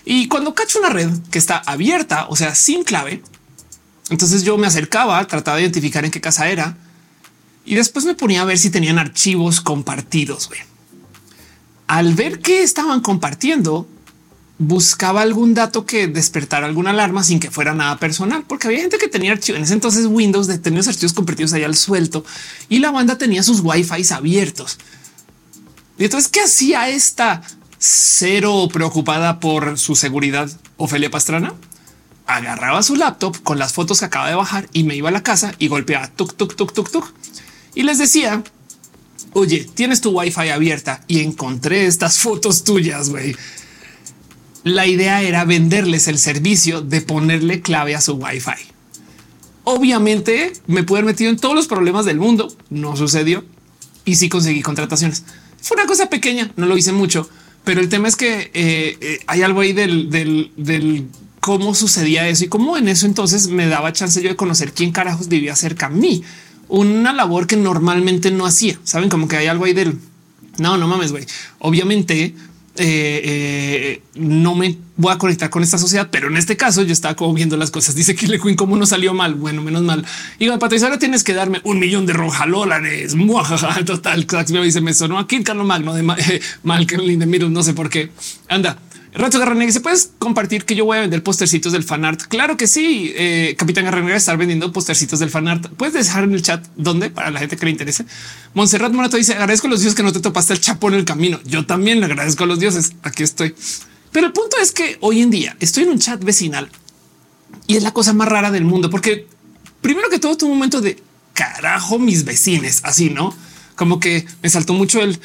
[0.04, 3.22] Y cuando cacho una red que está abierta, o sea, sin clave,
[4.10, 6.76] entonces yo me acercaba, trataba de identificar en qué casa era
[7.64, 10.48] y después me ponía a ver si tenían archivos compartidos.
[11.88, 13.88] Al ver que estaban compartiendo,
[14.58, 18.98] buscaba algún dato que despertara alguna alarma sin que fuera nada personal, porque había gente
[18.98, 22.24] que tenía archivos en ese entonces Windows tener los archivos compartidos allá al suelto
[22.68, 24.78] y la banda tenía sus wifi abiertos.
[25.98, 27.42] Y entonces, ¿qué hacía esta
[27.78, 31.54] cero preocupada por su seguridad Ofelia Pastrana?
[32.26, 35.22] Agarraba su laptop con las fotos que acaba de bajar y me iba a la
[35.22, 37.12] casa y golpeaba tuk, tuk, tuk, tuk, tuk.
[37.74, 38.42] Y les decía,
[39.32, 43.36] oye, tienes tu wifi abierta y encontré estas fotos tuyas, güey.
[44.64, 48.50] La idea era venderles el servicio de ponerle clave a su wifi.
[49.62, 52.52] Obviamente me pude haber metido en todos los problemas del mundo.
[52.70, 53.44] No sucedió
[54.04, 55.24] y sí conseguí contrataciones.
[55.60, 57.28] Fue una cosa pequeña, no lo hice mucho,
[57.64, 61.08] pero el tema es que eh, eh, hay algo ahí del, del, del
[61.46, 64.90] cómo sucedía eso y cómo en eso entonces me daba chance yo de conocer quién
[64.90, 66.24] carajos vivía cerca a mí.
[66.66, 68.76] Una labor que normalmente no hacía.
[68.82, 69.96] Saben como que hay algo ahí del
[70.58, 71.24] no, no mames, güey.
[71.60, 72.34] Obviamente
[72.78, 76.92] eh, eh, no me voy a conectar con esta sociedad, pero en este caso yo
[76.92, 77.94] estaba como viendo las cosas.
[77.94, 79.36] Dice que Queen cómo no salió mal.
[79.36, 80.04] Bueno, menos mal.
[80.40, 83.14] Y Patricia, ahora tienes que darme un millón de rojalólares.
[83.86, 86.02] Total, me dice me sonó aquí Carlos Magno de
[86.64, 87.50] Malcolm de Middle.
[87.50, 88.10] No sé por qué.
[88.48, 88.80] Anda,
[89.16, 92.24] Rato Garranegue, ¿se puedes compartir que yo voy a vender postercitos del fanart?
[92.24, 93.12] Claro que sí.
[93.16, 95.68] Eh, Capitán Garranegue estar vendiendo postercitos del fanart.
[95.70, 98.04] Puedes dejar en el chat dónde para la gente que le interese.
[98.52, 101.06] Montserrat Morato dice agradezco a los dioses que no te topaste el chapo en el
[101.06, 101.40] camino.
[101.46, 102.92] Yo también le agradezco a los dioses.
[103.02, 103.54] Aquí estoy.
[104.12, 106.70] Pero el punto es que hoy en día estoy en un chat vecinal
[107.66, 109.26] y es la cosa más rara del mundo, porque
[109.80, 111.02] primero que todo, tu momento de
[111.32, 113.34] carajo, mis vecinos, así no
[113.76, 115.20] como que me saltó mucho el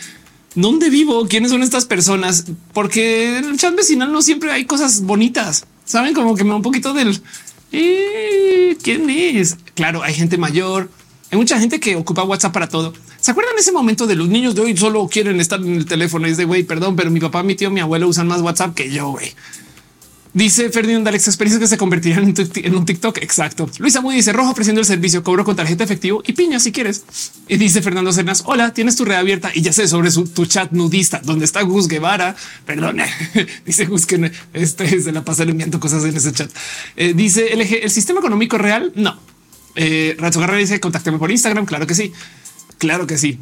[0.56, 5.02] dónde vivo, quiénes son estas personas, porque en el chat vecinal no siempre hay cosas
[5.04, 5.66] bonitas.
[5.86, 7.20] Saben como que me da un poquito del
[7.72, 9.58] eh, quién es.
[9.76, 10.90] Claro, hay gente mayor,
[11.32, 12.94] hay mucha gente que ocupa WhatsApp para todo.
[13.20, 16.28] ¿Se acuerdan ese momento de los niños de hoy solo quieren estar en el teléfono?
[16.28, 18.74] Y es de güey, perdón, pero mi papá, mi tío, mi abuelo usan más WhatsApp
[18.74, 19.32] que yo, güey.
[20.34, 23.18] Dice Ferdinand Alex, experiencias que se convertirían en, un TikTok.
[23.18, 23.70] Exacto.
[23.80, 27.04] Luisa Muy dice rojo ofreciendo el servicio, cobro con tarjeta efectivo y piña si quieres.
[27.50, 30.46] Y dice Fernando Cernas, hola, tienes tu red abierta y ya sé sobre su, tu
[30.46, 32.36] chat nudista donde está Gus Guevara.
[32.66, 33.00] Perdón,
[33.66, 36.50] dice Gus que este se la pasa enviando cosas en ese chat.
[36.96, 38.94] Eh, dice LG, el sistema económico real.
[38.96, 39.20] No.
[39.76, 41.66] Eh, Racho Garra dice contáctame por Instagram.
[41.66, 42.14] Claro que sí.
[42.78, 43.38] Claro que sí.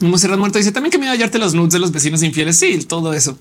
[0.00, 2.58] Monserrat Muerto dice también que me iba a hallarte los nudes de los vecinos infieles.
[2.58, 3.38] Sí, todo eso.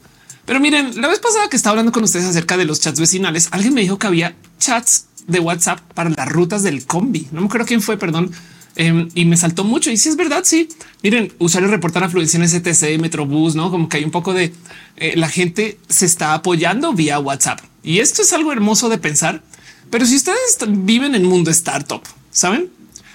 [0.49, 3.49] Pero miren, la vez pasada que estaba hablando con ustedes acerca de los chats vecinales,
[3.51, 7.27] alguien me dijo que había chats de WhatsApp para las rutas del combi.
[7.31, 8.31] No me acuerdo quién fue, perdón.
[8.75, 9.91] Em, y me saltó mucho.
[9.91, 10.67] Y si es verdad, sí.
[11.03, 14.51] Miren, usuarios reportan afluencia en STC, Metrobús, no como que hay un poco de
[14.95, 17.59] eh, la gente se está apoyando vía WhatsApp.
[17.83, 19.43] Y esto es algo hermoso de pensar.
[19.91, 22.71] Pero si ustedes viven en mundo startup, saben,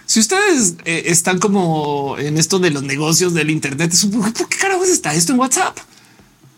[0.06, 4.32] si ustedes eh, están como en esto de los negocios del Internet, es un poco,
[4.32, 5.76] ¿por qué carajos está esto en WhatsApp?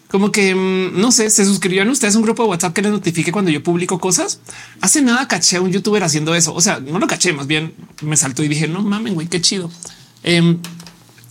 [0.09, 3.33] Como que mm, no sé, se suscribieron ustedes un grupo de WhatsApp que les notifique
[3.33, 4.41] cuando yo publico cosas.
[4.81, 6.55] Hace nada caché a un youtuber haciendo eso.
[6.55, 9.41] O sea, no lo caché, más bien me saltó y dije, no mames, güey, qué
[9.41, 9.71] chido.
[10.23, 10.59] Em,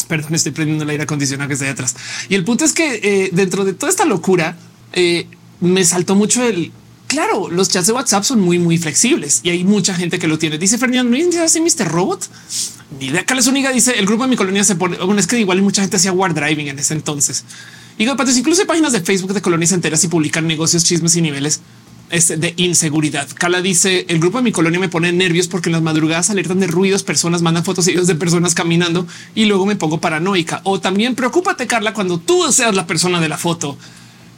[0.07, 1.95] perdón, estoy prendiendo el aire acondicionado que está ahí atrás.
[2.29, 4.57] Y el punto es que eh, dentro de toda esta locura
[4.93, 5.27] eh,
[5.61, 6.71] me saltó mucho el
[7.07, 10.37] claro, los chats de WhatsApp son muy, muy flexibles y hay mucha gente que lo
[10.37, 10.57] tiene.
[10.57, 11.87] Dice Fernando, ¿no hace Mr.
[11.87, 12.27] Robot?
[12.99, 13.25] Ni idea.
[13.25, 14.97] Carlos Única dice el grupo de mi colonia se pone.
[14.97, 17.43] Bueno, es que igual mucha gente hacía war driving en ese entonces.
[17.97, 21.61] Y incluso hay páginas de Facebook de colonias enteras y publican negocios, chismes y niveles
[22.09, 23.27] este, de inseguridad.
[23.33, 26.59] Cala dice el grupo de mi colonia me pone nervios porque en las madrugadas alertan
[26.59, 30.61] de ruidos, personas mandan fotos y videos de personas caminando y luego me pongo paranoica.
[30.63, 33.77] O también preocúpate, Carla, cuando tú seas la persona de la foto.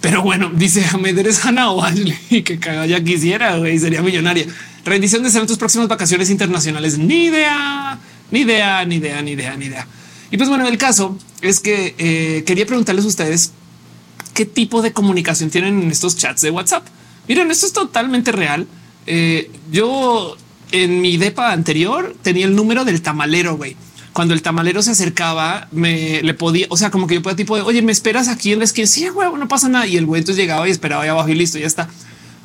[0.01, 1.83] Pero bueno, dice Ahmed, eres Hannah o
[2.29, 4.45] y que ya quisiera, güey, sería millonaria.
[4.85, 6.97] Rendición de ser tus próximas vacaciones internacionales.
[6.97, 7.99] Ni idea,
[8.31, 9.87] ni idea, ni idea, ni idea, ni idea.
[10.31, 13.51] Y pues bueno, el caso es que eh, quería preguntarles a ustedes
[14.33, 16.85] qué tipo de comunicación tienen en estos chats de WhatsApp.
[17.27, 18.67] Miren, esto es totalmente real.
[19.05, 20.37] Eh, yo
[20.71, 23.75] en mi depa anterior tenía el número del tamalero, güey.
[24.13, 27.55] Cuando el tamalero se acercaba, me le podía, o sea, como que yo podía tipo
[27.55, 28.87] de, oye, me esperas aquí en la esquina.
[28.87, 29.87] Sí, güey, no pasa nada.
[29.87, 31.89] Y el güey entonces llegaba y esperaba ahí abajo y listo, ya está.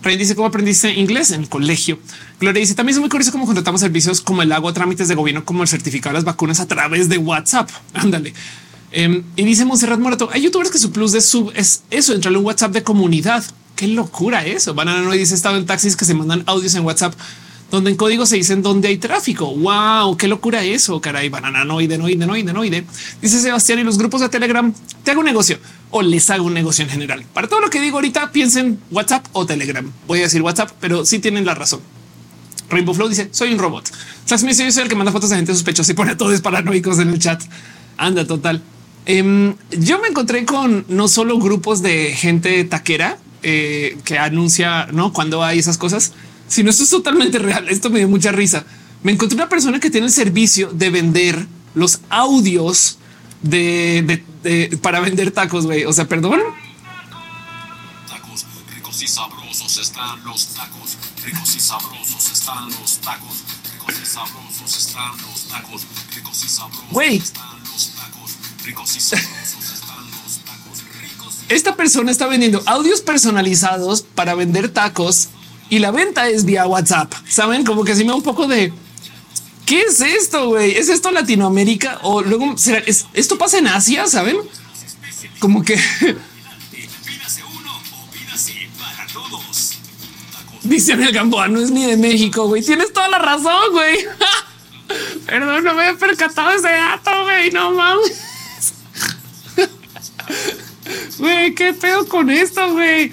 [0.03, 1.99] Rey dice cómo aprendiste inglés en el colegio.
[2.41, 5.45] Gloria dice también es muy curioso cómo contratamos servicios como el agua, trámites de gobierno,
[5.45, 7.71] como el certificado de las vacunas a través de WhatsApp.
[7.95, 8.35] Ándale.
[8.91, 12.38] Em, y dice Monserrat Morato, hay youtubers que su plus de sub es eso, entrarle
[12.38, 13.45] un WhatsApp de comunidad.
[13.77, 14.75] Qué locura eso.
[14.75, 17.15] Banana no dice estado en taxis que se mandan audios en WhatsApp
[17.73, 19.47] donde en código se dicen dónde hay tráfico.
[19.57, 21.01] Wow, qué locura eso.
[21.01, 22.85] Caray, banana noide, noide, noide.
[23.23, 24.73] Dice Sebastián y los grupos de Telegram.
[25.03, 25.59] Te hago un negocio
[25.91, 27.25] o les hago un negocio en general.
[27.33, 29.91] Para todo lo que digo ahorita, piensen WhatsApp o Telegram.
[30.07, 31.81] Voy a decir WhatsApp, pero sí tienen la razón.
[32.69, 33.91] Rainbow Flow dice soy un robot.
[34.27, 36.99] Sax yo soy el que manda fotos de gente sospechosa y pone a todos paranoicos
[36.99, 37.43] en el chat.
[37.97, 38.63] Anda total.
[39.07, 45.15] Em, yo me encontré con no solo grupos de gente taquera eh, que anuncia no
[45.15, 46.13] cuando hay esas cosas,
[46.53, 47.67] si no, esto es totalmente real.
[47.71, 48.67] Esto me dio mucha risa.
[49.03, 52.99] Me encontré una persona que tiene el servicio de vender los audios
[53.41, 54.23] de,
[54.83, 55.65] para vender tacos.
[55.65, 55.87] güey.
[55.87, 56.41] O sea, perdón.
[58.07, 60.99] Tacos ricos y sabrosos están los tacos.
[61.25, 63.33] Ricos y sabrosos están los tacos.
[63.73, 65.87] Ricos y sabrosos están los tacos.
[66.15, 67.17] Ricos y sabrosos güey.
[67.17, 68.31] están los tacos.
[68.62, 70.83] Ricos y sabrosos están los tacos.
[71.49, 75.31] Esta persona está vendiendo audios personalizados para vender tacos
[75.73, 77.15] y la venta es vía WhatsApp.
[77.27, 78.75] Saben como que si me da un poco de
[79.65, 80.73] qué es esto, güey?
[80.73, 82.83] ¿Es esto Latinoamérica o luego será
[83.15, 84.07] esto pasa en Asia?
[84.07, 84.37] Saben
[85.39, 85.81] como que
[90.63, 92.63] Dice el Gamboa, no es ni de México, güey.
[92.63, 93.97] Tienes toda la razón, güey.
[95.27, 97.51] Perdón, no me he percatado ese dato, güey.
[97.51, 98.13] No mames.
[101.19, 103.11] Güey, qué pedo con esto, güey.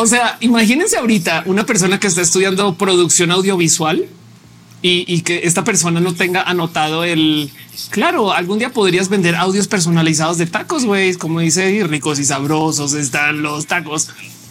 [0.00, 4.06] O sea, imagínense ahorita una persona que está estudiando producción audiovisual
[4.80, 7.50] y, que esta persona no tenga anotado el
[7.90, 11.16] Claro, algún día podrías vender audios personalizados de tacos, güey.
[11.16, 14.08] Como dice, ricos y sabrosos están los tacos.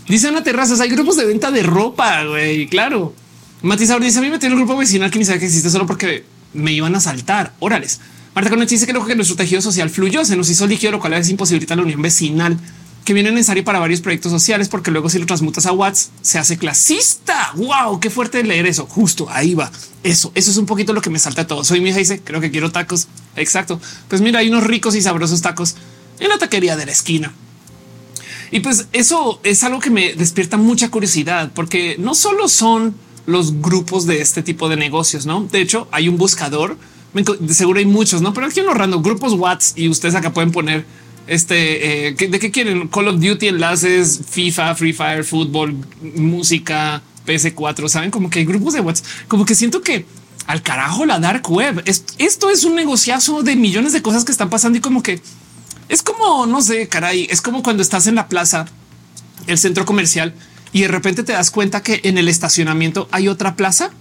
[0.07, 2.67] Dice Ana Terrazas, hay grupos de venta de ropa, güey.
[2.67, 3.15] Claro.
[3.63, 5.88] Matizador dice, a mí me tiene un grupo vecinal que ni sabe que existe solo
[5.88, 7.55] porque me iban a saltar.
[7.57, 7.99] Órales.
[8.35, 11.13] Marta Conetti dice que que nuestro tejido social fluyó, se nos hizo líquido, lo cual
[11.13, 12.59] es imposibilita la unión vecinal
[13.09, 16.37] que viene necesario para varios proyectos sociales, porque luego si lo transmutas a Watts se
[16.37, 17.53] hace clasista.
[17.55, 18.85] Wow, qué fuerte leer eso.
[18.85, 19.71] Justo ahí va.
[20.03, 21.63] Eso, eso es un poquito lo que me salta todo.
[21.63, 23.07] Soy mi hija dice, creo que quiero tacos.
[23.35, 23.81] Exacto.
[24.09, 25.75] Pues mira, hay unos ricos y sabrosos tacos
[26.19, 27.33] en la taquería de la esquina.
[28.51, 32.93] Y pues eso es algo que me despierta mucha curiosidad, porque no solo son
[33.25, 35.47] los grupos de este tipo de negocios, no?
[35.51, 36.77] De hecho, hay un buscador.
[37.47, 38.35] Seguro hay muchos, no?
[38.35, 40.85] Pero aquí en los random grupos Watts y ustedes acá pueden poner
[41.27, 42.88] este, eh, ¿de qué quieren?
[42.88, 45.75] Call of Duty, enlaces, FIFA, Free Fire, fútbol,
[46.15, 47.88] música, PS4.
[47.88, 50.05] Saben como que hay grupos de WhatsApp, como que siento que
[50.47, 51.84] al carajo la dark web.
[51.86, 55.21] esto es un negociazo de millones de cosas que están pasando y como que
[55.89, 58.65] es como no sé, caray, es como cuando estás en la plaza,
[59.45, 60.34] el centro comercial
[60.71, 63.91] y de repente te das cuenta que en el estacionamiento hay otra plaza.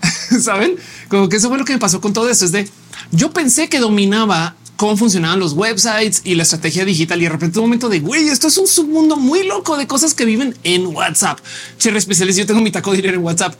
[0.40, 0.76] Saben
[1.08, 2.44] como que eso fue lo que me pasó con todo esto.
[2.44, 2.68] Es de
[3.10, 7.18] yo pensé que dominaba cómo funcionaban los websites y la estrategia digital.
[7.18, 10.14] Y de repente un momento de güey, esto es un submundo muy loco de cosas
[10.14, 11.40] que viven en WhatsApp.
[11.78, 12.36] Cherry especiales.
[12.36, 13.54] Yo tengo mi taco de dinero en WhatsApp.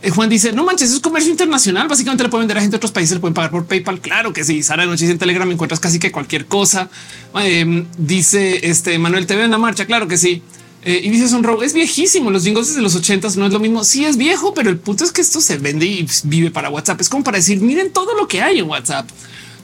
[0.00, 1.88] Eh, Juan dice no manches, es comercio internacional.
[1.88, 4.00] Básicamente le pueden vender a gente de otros países, le pueden pagar por PayPal.
[4.00, 4.62] Claro que sí.
[4.62, 6.88] Sara noche en Telegram encuentras casi que cualquier cosa.
[7.34, 9.84] Em, dice este Manuel TV en la marcha.
[9.84, 10.42] Claro que sí.
[10.86, 12.30] Eh, y dice Sonro es viejísimo.
[12.30, 13.84] Los jingles de los ochentas no es lo mismo.
[13.84, 17.02] Sí es viejo, pero el punto es que esto se vende y vive para WhatsApp.
[17.02, 19.06] Es como para decir miren todo lo que hay en WhatsApp.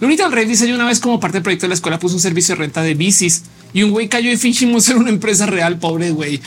[0.01, 2.15] Lunita del Rey dice yo una vez como parte del proyecto de la escuela puso
[2.15, 5.47] un servicio de renta de bicis y un güey cayó y fingimos ser una empresa
[5.47, 5.79] real.
[5.79, 6.41] Pobre güey.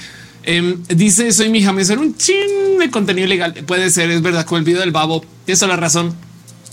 [0.44, 3.54] Em, dice soy mi hija, me un chin de contenido ilegal.
[3.66, 5.24] Puede ser, es verdad, con el video del babo.
[5.46, 6.16] Tienes toda la razón.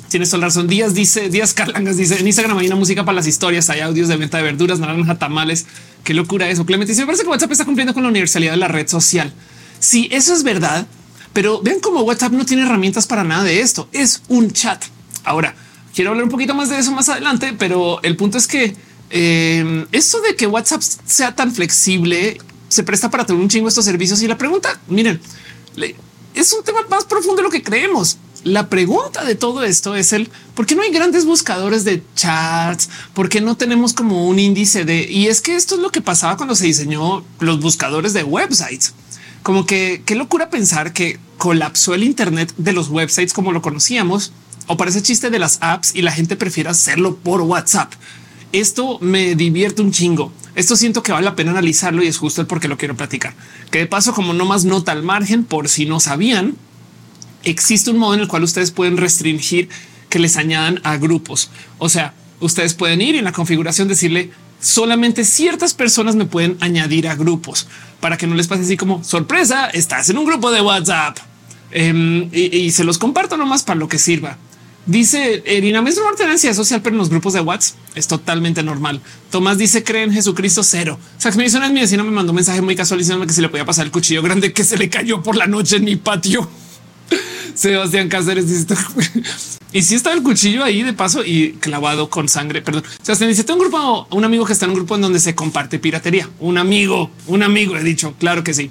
[0.09, 0.69] Tienes toda la razón.
[0.69, 4.09] Díaz dice, Díaz Carlangas dice en Instagram hay una música para las historias, hay audios
[4.09, 5.67] de venta de verduras, naranja, tamales.
[6.05, 6.65] Qué locura eso.
[6.65, 9.33] Clemente dice, me parece que WhatsApp está cumpliendo con la universalidad de la red social.
[9.81, 10.87] Sí, eso es verdad,
[11.33, 13.89] pero vean cómo WhatsApp no tiene herramientas para nada de esto.
[13.93, 14.83] Es un chat.
[15.25, 15.55] Ahora,
[15.99, 18.73] Quiero hablar un poquito más de eso más adelante, pero el punto es que
[19.11, 23.85] eh, esto de que WhatsApp sea tan flexible se presta para tener un chingo estos
[23.85, 24.23] servicios.
[24.23, 25.21] Y la pregunta, miren,
[26.37, 28.19] es un tema más profundo de lo que creemos.
[28.45, 32.89] La pregunta de todo esto es el por qué no hay grandes buscadores de chats,
[33.13, 36.01] por qué no tenemos como un índice de y es que esto es lo que
[36.01, 38.95] pasaba cuando se diseñó los buscadores de websites.
[39.43, 44.31] Como que qué locura pensar que colapsó el Internet de los websites como lo conocíamos
[44.69, 47.93] o parece chiste de las apps y la gente prefiere hacerlo por WhatsApp.
[48.53, 50.33] Esto me divierte un chingo.
[50.55, 52.97] Esto siento que vale la pena analizarlo y es justo el por qué lo quiero
[52.97, 53.35] platicar.
[53.71, 56.57] Que de paso, como no más nota al margen, por si no sabían,
[57.45, 59.69] existe un modo en el cual ustedes pueden restringir
[60.09, 61.51] que les añadan a grupos.
[61.79, 67.07] O sea, ustedes pueden ir en la configuración decirle solamente ciertas personas me pueden añadir
[67.07, 67.69] a grupos
[68.01, 69.67] para que no les pase así como sorpresa.
[69.67, 71.19] Estás en un grupo de WhatsApp
[71.71, 74.39] em, y, y, se los comparto nomás para lo que sirva.
[74.89, 79.03] Dice Irina, es normal tener social, pero en los grupos de WhatsApp es totalmente normal.
[79.31, 80.99] Tomás dice cree en Jesucristo cero.
[81.19, 83.67] Sax dice mi vecino me mandó un mensaje muy casual diciendo que se le podía
[83.67, 86.49] pasar el cuchillo grande que se le cayó por la noche en mi patio.
[87.55, 88.47] Sebastián Cáceres
[89.75, 92.63] y si está el cuchillo ahí de paso y clavado con sangre.
[92.63, 92.83] Perdón.
[93.03, 95.35] Sebastián dice tengo un grupo, un amigo que está en un grupo en donde se
[95.35, 96.31] comparte piratería.
[96.39, 97.77] Un amigo, un amigo.
[97.77, 98.71] He dicho claro que sí,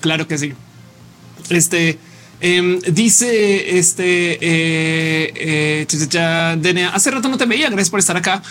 [0.00, 0.52] claro que sí.
[1.50, 1.98] Este
[2.40, 7.68] Em, dice este eh, eh, hace rato no te veía.
[7.68, 8.42] Gracias por estar acá.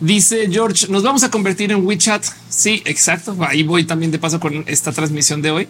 [0.00, 2.24] Dice George, nos vamos a convertir en WeChat.
[2.48, 3.36] Sí, exacto.
[3.40, 5.68] Ahí voy también de paso con esta transmisión de hoy.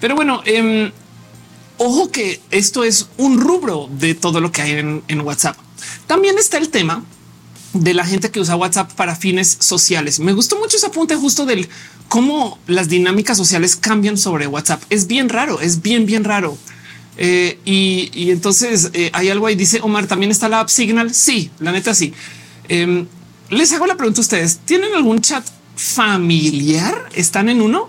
[0.00, 0.90] Pero bueno, em,
[1.78, 5.56] ojo que esto es un rubro de todo lo que hay en, en WhatsApp.
[6.06, 7.04] También está el tema
[7.72, 10.20] de la gente que usa WhatsApp para fines sociales.
[10.20, 11.68] Me gustó mucho ese apunte justo del
[12.08, 14.82] cómo las dinámicas sociales cambian sobre WhatsApp.
[14.90, 16.56] Es bien raro, es bien, bien raro.
[17.18, 19.54] Eh, y, entonces eh, hay algo ahí.
[19.54, 21.14] Dice Omar, también está la app Signal.
[21.14, 22.12] Sí, la neta, sí.
[22.68, 23.06] Em,
[23.50, 24.58] les hago la pregunta a ustedes.
[24.64, 25.44] ¿Tienen algún chat
[25.76, 27.08] familiar?
[27.14, 27.88] ¿Están en uno?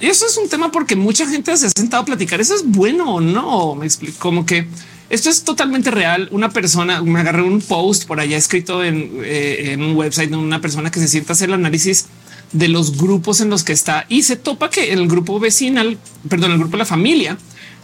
[0.00, 2.40] Y eso es un tema porque mucha gente se ha sentado a platicar.
[2.40, 3.74] Eso es bueno o no.
[3.74, 4.66] Me explico como que
[5.10, 6.28] esto es totalmente real.
[6.32, 10.36] Una persona me agarré un post por allá escrito en, eh, en un website de
[10.36, 12.06] una persona que se sienta a hacer el análisis
[12.52, 15.98] de los grupos en los que está y se topa que el grupo vecinal,
[16.28, 17.38] perdón, el grupo de la familia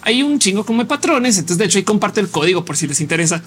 [0.09, 1.37] hay un chingo como de patrones.
[1.37, 3.43] Entonces, de hecho, ahí comparte el código por si les interesa.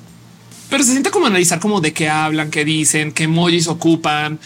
[0.70, 4.40] Pero se siente como analizar como de qué hablan, qué dicen, qué emojis ocupan,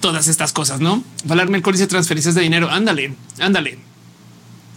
[0.00, 1.02] todas estas cosas, ¿no?
[1.24, 2.70] Valar miércoles de transferencias de dinero.
[2.70, 3.78] Ándale, ándale.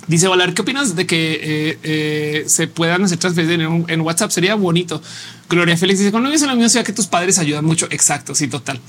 [0.08, 4.32] Dice Valar, ¿qué opinas de que eh, eh, se puedan hacer transferencias en, WhatsApp?
[4.32, 5.00] Sería bonito.
[5.48, 7.88] Gloria Félix dice, cuando vives en la ciudad que tus padres ayudan mucho.
[7.92, 8.80] Exacto, sí, total.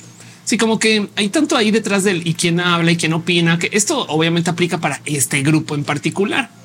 [0.45, 3.69] Sí, como que hay tanto ahí detrás del y quién habla y quién opina, que
[3.73, 6.60] esto obviamente aplica para este grupo en particular.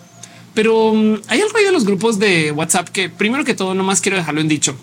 [0.55, 4.01] Pero mm, hay algo ahí de los grupos de WhatsApp que primero que todo, nomás
[4.01, 4.75] quiero dejarlo en dicho.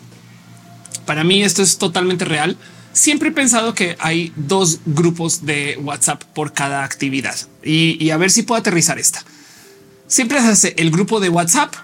[1.07, 2.57] Para mí esto es totalmente real.
[2.93, 8.31] Siempre he pensado que hay dos grupos de WhatsApp por cada actividad y, a ver
[8.31, 9.25] si puedo aterrizar esta
[10.13, 11.75] siempre se hace el grupo de WhatsApp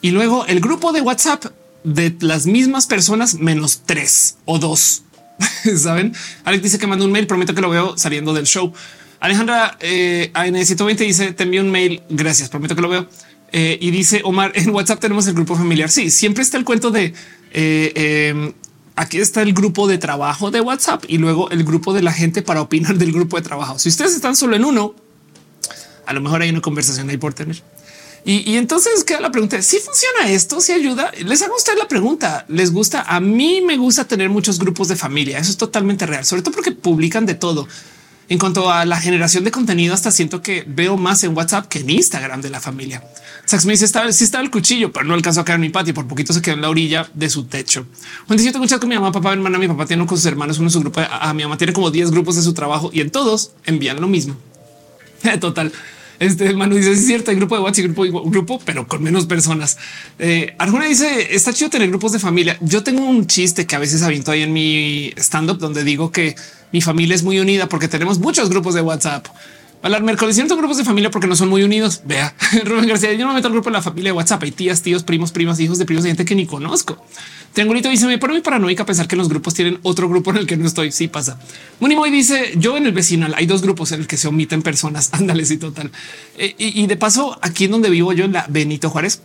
[0.00, 1.44] y luego el grupo de WhatsApp
[1.84, 5.02] de las mismas personas menos tres o dos.
[5.76, 6.14] Saben?
[6.44, 7.26] Alex dice que mandó un mail.
[7.26, 8.72] Prometo que lo veo saliendo del show.
[9.20, 12.02] Alejandra eh, AN120 dice te envío un mail.
[12.08, 12.48] Gracias.
[12.48, 13.08] Prometo que lo veo.
[13.52, 15.88] Eh, y dice Omar en WhatsApp tenemos el grupo familiar.
[15.90, 17.14] Sí, siempre está el cuento de
[17.52, 17.92] eh,
[18.30, 18.52] em,
[18.96, 22.42] aquí está el grupo de trabajo de WhatsApp y luego el grupo de la gente
[22.42, 23.78] para opinar del grupo de trabajo.
[23.78, 24.94] Si ustedes están solo en uno,
[26.06, 27.62] a lo mejor hay una conversación ahí por tener.
[28.28, 32.44] Y, entonces queda la pregunta, si funciona esto, si ayuda, les hago usted la pregunta,
[32.48, 36.24] les gusta, a mí me gusta tener muchos grupos de familia, eso es totalmente real,
[36.24, 37.68] sobre todo porque publican de todo.
[38.28, 41.78] En cuanto a la generación de contenido, hasta siento que veo más en WhatsApp que
[41.80, 43.04] en Instagram de la familia.
[43.44, 44.08] Sax me dice, estaba
[44.42, 46.62] el cuchillo, pero no alcanzó a caer en mi patio, por poquito se quedó en
[46.62, 47.86] la orilla de su techo.
[48.26, 50.26] Cuando yo tengo un chat con mi mamá, papá, hermana, mi papá tiene con sus
[50.26, 52.52] hermanos, uno de su grupo, a, a mi mamá tiene como 10 grupos de su
[52.52, 54.36] trabajo y en todos envían lo mismo.
[55.40, 55.72] Total.
[56.18, 59.78] Este Manu dice: Es cierto, hay grupo de WhatsApp y grupo, pero con menos personas.
[60.18, 62.56] Eh, Arjuna dice: Está chido tener grupos de familia.
[62.60, 66.12] Yo tengo un chiste que a veces aviento ahí en mi stand up donde digo
[66.12, 66.36] que
[66.72, 69.26] mi familia es muy unida porque tenemos muchos grupos de WhatsApp.
[69.82, 72.02] Valar Mercol, cierto grupos de familia porque no son muy unidos.
[72.04, 74.42] Vea, Rubén García, yo no me meto al grupo de la familia de WhatsApp.
[74.42, 77.04] Hay tías, tíos, primos, primas, hijos de primos, de gente que ni conozco.
[77.52, 80.46] Triangulito dice: Me pone muy paranoica pensar que los grupos tienen otro grupo en el
[80.46, 80.92] que no estoy.
[80.92, 81.38] Sí pasa.
[81.80, 85.10] Munimoy dice: Yo en el vecinal hay dos grupos en el que se omiten personas.
[85.12, 85.90] Ándale, sí, total.
[86.36, 89.22] Eh, y, de paso, aquí en donde vivo yo, en la Benito Juárez,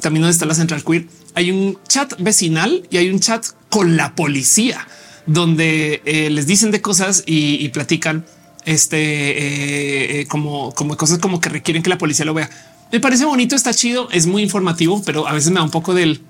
[0.00, 3.96] también donde está la Central Queer, hay un chat vecinal y hay un chat con
[3.96, 4.86] la policía
[5.26, 8.24] donde eh, les dicen de cosas y, platican
[8.64, 12.50] este eh, como, como cosas como que requieren que la policía lo vea.
[12.92, 15.94] Me parece bonito, está chido, es muy informativo, pero a veces me da un poco
[15.94, 16.22] del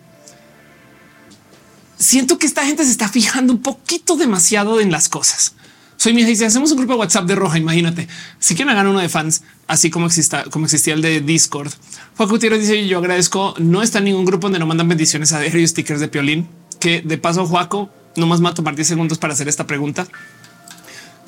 [1.96, 5.54] siento que esta gente se está fijando un poquito demasiado en las cosas.
[5.96, 8.08] Soy mi hija y si hacemos un grupo de WhatsApp de roja, imagínate
[8.38, 11.70] si quieren hagan uno de fans, así como exista, como existía el de Discord.
[12.16, 13.54] Juan Gutiérrez dice: Yo agradezco.
[13.58, 16.48] No está en ningún grupo donde no mandan bendiciones a diario stickers de piolín.
[16.78, 20.06] Que de paso, Juaco, no más va a tomar 10 segundos para hacer esta pregunta.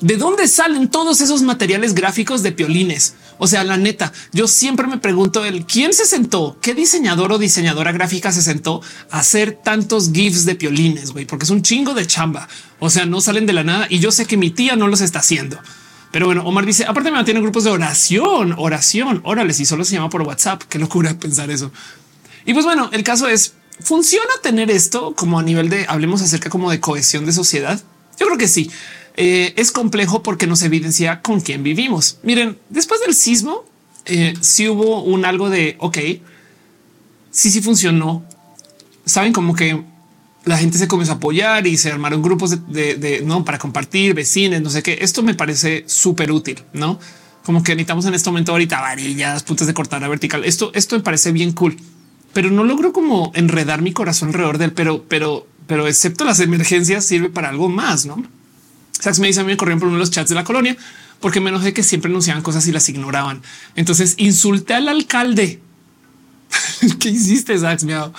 [0.03, 3.13] ¿De dónde salen todos esos materiales gráficos de piolines?
[3.37, 7.37] O sea, la neta, yo siempre me pregunto el quién se sentó, qué diseñador o
[7.37, 11.93] diseñadora gráfica se sentó a hacer tantos GIFs de piolines, güey, porque es un chingo
[11.93, 12.49] de chamba.
[12.79, 14.99] O sea, no salen de la nada y yo sé que mi tía no los
[14.99, 15.57] está haciendo.
[16.11, 19.95] Pero bueno, Omar dice, aparte me mantienen grupos de oración, oración, órale, si solo se
[19.95, 21.71] llama por WhatsApp, qué locura pensar eso.
[22.45, 26.49] Y pues bueno, el caso es, ¿funciona tener esto como a nivel de, hablemos acerca
[26.49, 27.81] como de cohesión de sociedad?
[28.19, 28.69] Yo creo que sí.
[29.15, 32.17] Eh, es complejo porque nos evidencia con quién vivimos.
[32.23, 33.63] Miren, después del sismo,
[34.05, 35.97] eh, si hubo un algo de ok,
[37.31, 38.25] sí, sí funcionó.
[39.05, 39.83] Saben como que
[40.45, 44.61] la gente se comenzó a apoyar y se armaron grupos de, no para compartir vecinos,
[44.61, 44.97] no sé qué.
[45.01, 46.99] Esto me parece súper útil, no
[47.43, 50.45] como que necesitamos en este momento ahorita varillas, puntos de cortar a vertical.
[50.45, 51.77] Esto, esto me parece bien cool,
[52.31, 57.05] pero no logro como enredar mi corazón alrededor del pero, pero, pero excepto las emergencias
[57.05, 58.23] sirve para algo más, no?
[59.03, 60.77] Sax me dice a mí me corrieron por uno de los chats de la colonia
[61.19, 63.41] porque me enojé que siempre anunciaban cosas y las ignoraban.
[63.75, 65.59] Entonces insulté al alcalde.
[66.99, 67.83] ¿Qué hiciste, Sax?
[67.83, 68.13] Miau.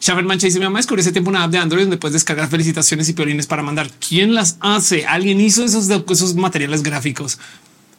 [0.00, 2.48] Shaver Mancha dice mi mamá descubrió ese tiempo una app de Android donde puedes descargar
[2.48, 3.90] felicitaciones y piolines para mandar.
[4.08, 5.04] ¿Quién las hace?
[5.04, 7.38] Alguien hizo esos, esos materiales gráficos.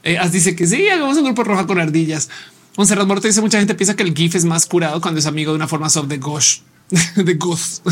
[0.02, 2.28] Eh, dice que sí, hagamos un grupo roja con ardillas.
[2.76, 5.52] Monserrat Morte dice mucha gente piensa que el GIF es más curado cuando es amigo
[5.52, 6.62] de una forma soft de Gosh,
[7.16, 7.84] de Goth.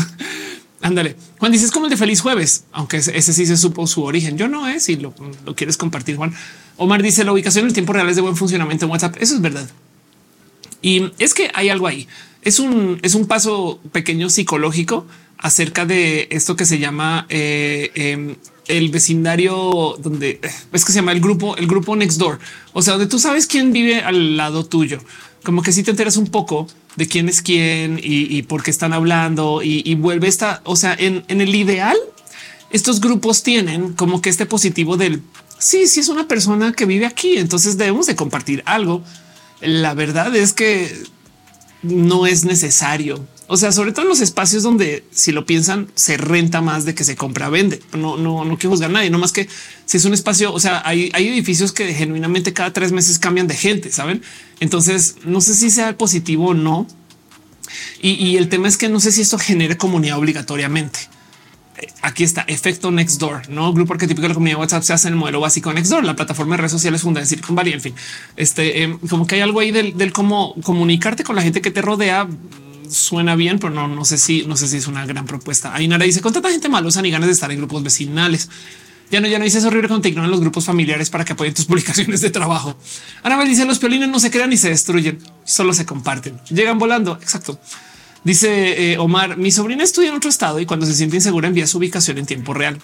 [0.82, 1.16] Ándale.
[1.38, 4.38] Juan dices como el de feliz jueves, aunque ese, sí se supo su origen.
[4.38, 4.80] Yo no es ¿eh?
[4.80, 5.14] si lo,
[5.54, 6.16] quieres compartir.
[6.16, 6.34] Juan
[6.78, 9.16] Omar dice la ubicación en el tiempo real es de buen funcionamiento en WhatsApp.
[9.20, 9.68] Eso es verdad.
[10.80, 12.08] Y es que hay algo ahí.
[12.42, 15.06] Es un, es un paso pequeño psicológico
[15.36, 20.40] acerca de esto que se llama eh, em, el vecindario donde
[20.72, 22.38] es que se llama el grupo, el grupo next door.
[22.72, 25.00] O sea, donde tú sabes quién vive al lado tuyo.
[25.44, 26.66] Como que si te enteras un poco
[26.96, 31.24] de quién es quién y, por qué están hablando y, vuelve esta, o sea, en,
[31.28, 31.96] el ideal,
[32.70, 35.22] estos grupos tienen como que este positivo del
[35.58, 39.02] sí, sí es una persona que vive aquí, entonces debemos de compartir algo.
[39.60, 41.04] La verdad es que
[41.82, 46.60] no es necesario O sea, sobre todo los espacios donde si lo piensan se renta
[46.60, 47.82] más de que se compra, vende.
[47.92, 49.48] No, no, no quiero juzgar a nadie, no más que
[49.86, 53.48] si es un espacio, o sea, hay, hay edificios que genuinamente cada tres meses cambian
[53.48, 54.22] de gente, saben?
[54.60, 56.86] Entonces no sé si sea positivo o no.
[58.00, 61.00] Y, y el tema es que no sé si esto genere comunidad obligatoriamente
[62.02, 65.20] aquí está efecto Nextdoor, no grupo arquetípico de la comunidad WhatsApp se hace en el
[65.20, 67.72] modelo básico Nextdoor, la plataforma de redes sociales fundada en Silicon Valley.
[67.72, 67.94] En fin,
[68.36, 71.82] este em, como que hay algo ahí del, cómo comunicarte con la gente que te
[71.82, 72.28] rodea.
[72.90, 75.74] Suena bien, pero no, no sé si, no sé si es una gran propuesta.
[75.74, 78.48] Hay nada dice con tanta gente malosa ni ganas de estar en grupos vecinales.
[79.10, 81.52] Ya no, ya no dices horrible cuando te ignoran los grupos familiares para que apoyen
[81.52, 82.76] tus publicaciones de trabajo.
[83.22, 86.40] Anabel dice los piolines no se crean ni se destruyen, solo se comparten.
[86.48, 87.18] Llegan volando.
[87.20, 87.60] Exacto.
[88.22, 91.66] Dice eh, Omar, mi sobrina estudia en otro estado y cuando se siente insegura envía
[91.66, 92.78] su ubicación en tiempo real.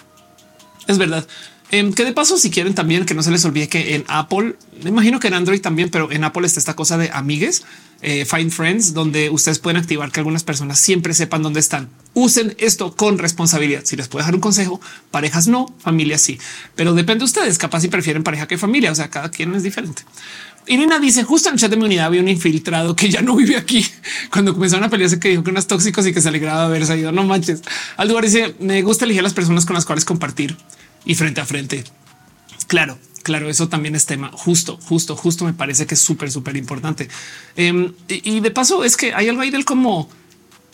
[0.87, 1.27] Es verdad.
[1.71, 4.55] Em, que de paso, si quieren también que no se les olvide que en Apple,
[4.85, 7.65] me imagino que en Android también, pero en Apple está esta cosa de amigues,
[8.03, 11.89] eh, Find Friends, donde ustedes pueden activar que algunas personas siempre sepan dónde están.
[12.15, 13.83] Usen esto con responsabilidad.
[13.85, 16.39] Si les puedo dejar un consejo, parejas no, familias sí,
[16.77, 17.59] pero depende de ustedes.
[17.59, 18.93] Capaz si prefieren pareja que familia.
[18.93, 20.03] O sea, cada quien es diferente.
[20.69, 23.37] Irina dice justo en el chat de mi unidad había un infiltrado que ya no
[23.37, 23.87] vive aquí.
[24.31, 26.97] Cuando comenzaron a pelearse que dijo que unas tóxicos y que se alegraba de haberse
[26.97, 27.13] ido.
[27.13, 27.63] No manches.
[27.97, 30.57] Aldo dice me gusta elegir a las personas con las cuales compartir
[31.07, 31.85] y frente a frente.
[32.67, 34.31] Claro, claro, eso también es tema.
[34.33, 37.09] Justo, justo, justo me parece que es súper, súper importante.
[37.55, 40.11] Em, y, de paso es que hay algo ahí del como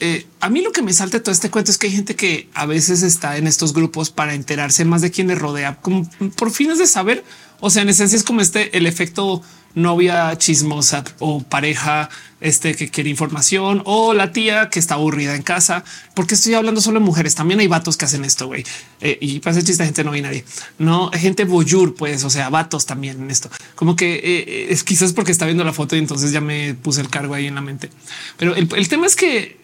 [0.00, 2.48] eh, a mí lo que me salta todo este cuento es que hay gente que
[2.54, 6.50] a veces está en estos grupos para enterarse más de quién le rodea, como por
[6.50, 7.22] fines de saber.
[7.60, 9.42] O sea, en esencia es como este el efecto
[9.74, 12.08] novia chismosa o pareja
[12.40, 16.80] este que quiere información o la tía que está aburrida en casa, porque estoy hablando
[16.80, 17.34] solo de mujeres.
[17.34, 18.64] También hay vatos que hacen esto, güey.
[19.00, 20.44] Eh, y pasa chiste, gente no nadie,
[20.78, 23.48] no gente boyur, pues, o sea, vatos también en esto.
[23.74, 27.00] Como que eh, es quizás porque está viendo la foto y entonces ya me puse
[27.00, 27.90] el cargo ahí en la mente.
[28.36, 29.62] Pero el, el tema es que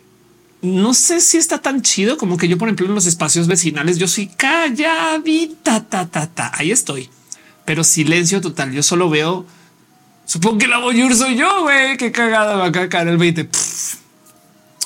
[0.60, 3.98] no sé si está tan chido como que yo, por ejemplo, en los espacios vecinales,
[3.98, 7.08] yo soy calladita, ta, ta, ta, ahí estoy,
[7.64, 8.72] pero silencio total.
[8.72, 9.46] Yo solo veo
[10.28, 11.96] Supongo que la voyur soy yo, güey.
[11.96, 13.48] Qué cagada va a caer el 20.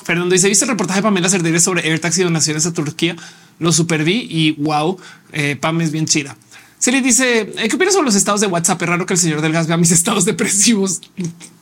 [0.05, 3.17] Fernando dice: ¿Viste el reportaje de Pamela Cerdere sobre AirTags y donaciones a Turquía?
[3.59, 4.97] Lo superví y wow,
[5.33, 6.37] eh, Pam es bien chida.
[6.79, 8.81] Siri dice: eh, ¿Qué opinas sobre los estados de WhatsApp?
[8.83, 11.01] Es raro que el señor del gas vea mis estados depresivos.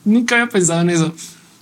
[0.04, 1.12] Nunca había pensado en eso.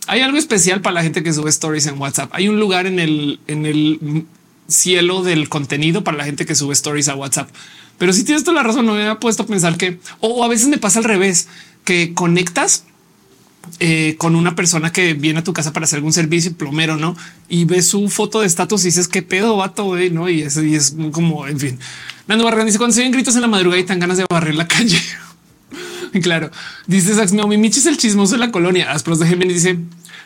[0.06, 2.28] Hay algo especial para la gente que sube stories en WhatsApp.
[2.34, 4.26] Hay un lugar en el, en el
[4.68, 7.48] cielo del contenido para la gente que sube stories a WhatsApp.
[7.96, 10.48] Pero si tienes toda la razón, no me había puesto a pensar que o a
[10.48, 11.48] veces me pasa al revés
[11.84, 12.84] que conectas
[13.78, 17.16] eh, con una persona que viene a tu casa para hacer algún servicio plomero, no?
[17.48, 20.28] Y ves su foto de estatus y dices qué pedo vato, güey, no?
[20.28, 21.78] Y eso y es como, en fin.
[22.26, 24.54] Nando Barragán dice cuando se ven gritos en la madrugada y tan ganas de barrer
[24.54, 24.98] la calle.
[26.22, 26.50] claro,
[26.86, 28.92] dice Sax, no, mi Michi es el chismoso de la colonia.
[28.92, 29.78] Aspros de Géminis dice,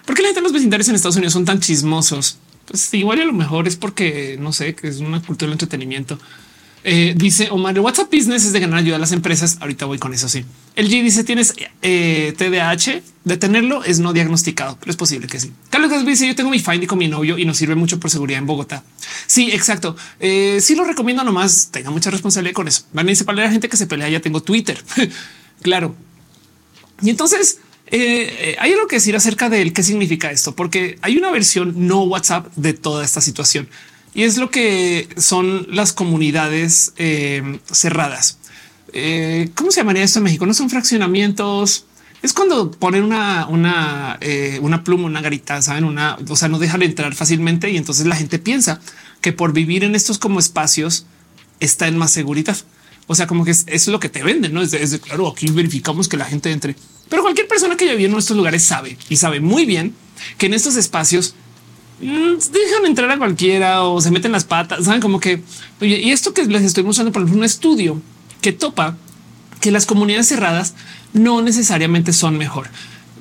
[0.06, 2.38] ¿por qué la gente de los vecindarios en Estados Unidos son tan chismosos?
[2.66, 6.18] Pues igual a lo mejor es porque no sé, que es una cultura del entretenimiento.
[6.86, 9.56] Eh, dice Omar, el WhatsApp Business es de ganar ayuda a las empresas.
[9.60, 10.28] Ahorita voy con eso.
[10.28, 10.44] Sí.
[10.76, 13.02] El G dice tienes eh, TDAH.
[13.24, 15.50] De tenerlo es no diagnosticado, pero es posible que sí.
[15.70, 18.38] Carlos dice yo tengo mi Find con mi novio y nos sirve mucho por seguridad
[18.38, 18.84] en Bogotá.
[19.26, 19.96] Sí, exacto.
[20.20, 22.84] Eh, sí lo recomiendo nomás tenga mucha responsabilidad con eso.
[22.92, 24.10] Van a decir para la gente que se pelea.
[24.10, 24.84] Ya tengo Twitter.
[25.62, 25.96] claro.
[27.00, 31.30] Y entonces eh, hay algo que decir acerca de qué significa esto, porque hay una
[31.30, 33.68] versión no WhatsApp de toda esta situación.
[34.14, 38.38] Y es lo que son las comunidades eh, cerradas.
[38.92, 40.46] Eh, ¿Cómo se llamaría esto en México?
[40.46, 41.86] No son fraccionamientos.
[42.22, 46.58] Es cuando ponen una, una, eh, una pluma, una garita, saben, una, o sea, no
[46.58, 48.80] dejan entrar fácilmente y entonces la gente piensa
[49.20, 51.06] que por vivir en estos como espacios
[51.58, 52.56] está en más seguridad.
[53.06, 55.28] O sea, como que es, lo que te venden, no es, de, claro.
[55.28, 56.76] Aquí verificamos que la gente entre,
[57.10, 59.94] pero cualquier persona que ya vive en estos lugares sabe y sabe muy bien
[60.38, 61.34] que en estos espacios
[62.04, 64.84] dejan entrar a cualquiera o se meten las patas.
[64.84, 65.42] Saben como que
[65.80, 68.00] y esto que les estoy mostrando, por ejemplo, un estudio
[68.40, 68.96] que topa
[69.60, 70.74] que las comunidades cerradas
[71.12, 72.68] no necesariamente son mejor.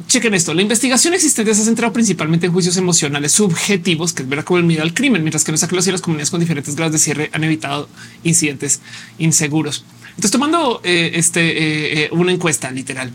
[0.07, 0.53] Chequen esto.
[0.53, 4.57] La investigación existente se ha centrado principalmente en juicios emocionales subjetivos, que es ver como
[4.57, 7.29] el miedo al crimen, mientras que los y las comunidades con diferentes grados de cierre
[7.31, 7.87] han evitado
[8.23, 8.81] incidentes
[9.19, 9.85] inseguros.
[10.09, 13.11] Entonces, tomando eh, este, eh, eh, una encuesta literal,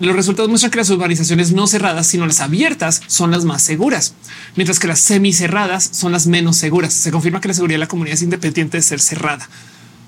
[0.00, 4.14] los resultados muestran que las urbanizaciones no cerradas, sino las abiertas, son las más seguras,
[4.56, 6.92] mientras que las semicerradas son las menos seguras.
[6.92, 9.48] Se confirma que la seguridad de la comunidad es independiente de ser cerrada.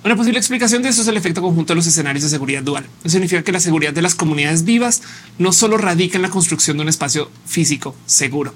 [0.05, 2.85] Una posible explicación de eso es el efecto conjunto de los escenarios de seguridad dual.
[3.01, 5.03] Eso significa que la seguridad de las comunidades vivas
[5.39, 8.55] no solo radica en la construcción de un espacio físico seguro.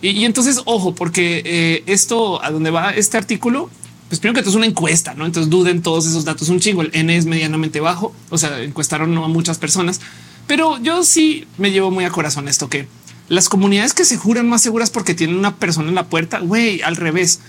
[0.00, 3.70] Y, entonces, ojo, porque esto a dónde va este artículo
[4.08, 5.26] pues primero que todo es una encuesta, no?
[5.26, 6.82] Entonces duden todos esos datos un chingo.
[6.82, 10.00] El N es medianamente bajo, o sea, encuestaron no a muchas personas,
[10.46, 12.88] pero yo sí me llevo muy a corazón esto que
[13.28, 16.82] Las comunidades que se juran más seguras porque tienen una persona en la puerta, güey,
[16.82, 17.40] al revés.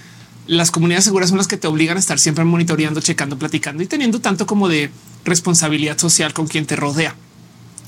[0.48, 3.88] Las comunidades seguras son las que te obligan a estar siempre monitoreando, checando, platicando y
[3.88, 4.90] teniendo tanto como de
[5.26, 7.16] responsabilidad social con quien te rodea.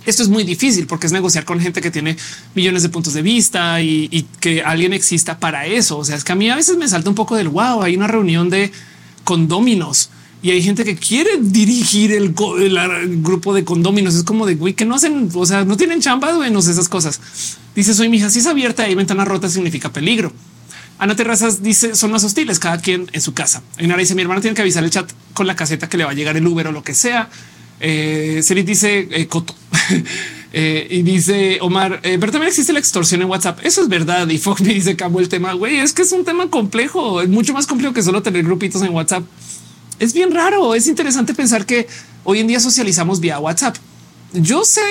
[0.06, 2.18] Esto es muy difícil porque es negociar con gente que tiene
[2.56, 5.98] millones de puntos de vista y, que alguien exista para eso.
[5.98, 7.82] O sea, es que a mí a veces me salta un poco del wow.
[7.84, 8.72] Hay una reunión de
[9.24, 10.10] condóminos
[10.42, 14.16] y hay gente que quiere dirigir el, grupo de condóminos.
[14.16, 16.72] Es como de güey que no hacen, o sea, no tienen chamba, güey, no sé
[16.72, 17.20] esas cosas.
[17.76, 18.30] Dice soy mi hija.
[18.30, 20.32] Si es abierta y ventana rota significa peligro.
[20.98, 23.64] Ana Terrazas dice son más hostiles, cada quien en su casa.
[23.78, 26.12] En dice mi hermana tiene que avisar el chat con la caseta que le va
[26.12, 27.30] a llegar el Uber o lo que sea.
[27.82, 29.56] Eh, dice eh, Coto
[30.54, 33.60] eh, y dice Omar, eh, pero también existe la extorsión en WhatsApp.
[33.64, 34.28] Eso es verdad.
[34.30, 35.54] Y Fox me dice cambio el tema.
[35.54, 38.82] Güey, es que es un tema complejo, es mucho más complejo que solo tener grupitos
[38.82, 39.24] en WhatsApp.
[40.00, 40.76] Es bien raro.
[40.76, 41.88] Es interesante pensar que
[42.24, 43.76] hoy en día socializamos vía WhatsApp.
[44.34, 44.82] Yo sé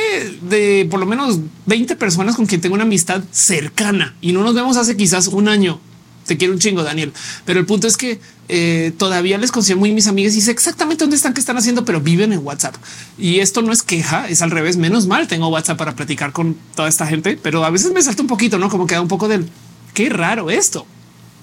[0.42, 4.54] de por lo menos 20 personas con quien tengo una amistad cercana y no nos
[4.54, 5.80] vemos hace quizás un año
[6.28, 7.12] te quiero un chingo, Daniel.
[7.44, 11.02] Pero el punto es que eh, todavía les considero muy mis amigas y sé exactamente
[11.02, 12.76] dónde están, qué están haciendo, pero viven en WhatsApp.
[13.16, 14.76] Y esto no es queja, es al revés.
[14.76, 18.22] Menos mal tengo WhatsApp para platicar con toda esta gente, pero a veces me salta
[18.22, 19.48] un poquito, no como queda un poco del
[19.94, 20.86] qué raro esto.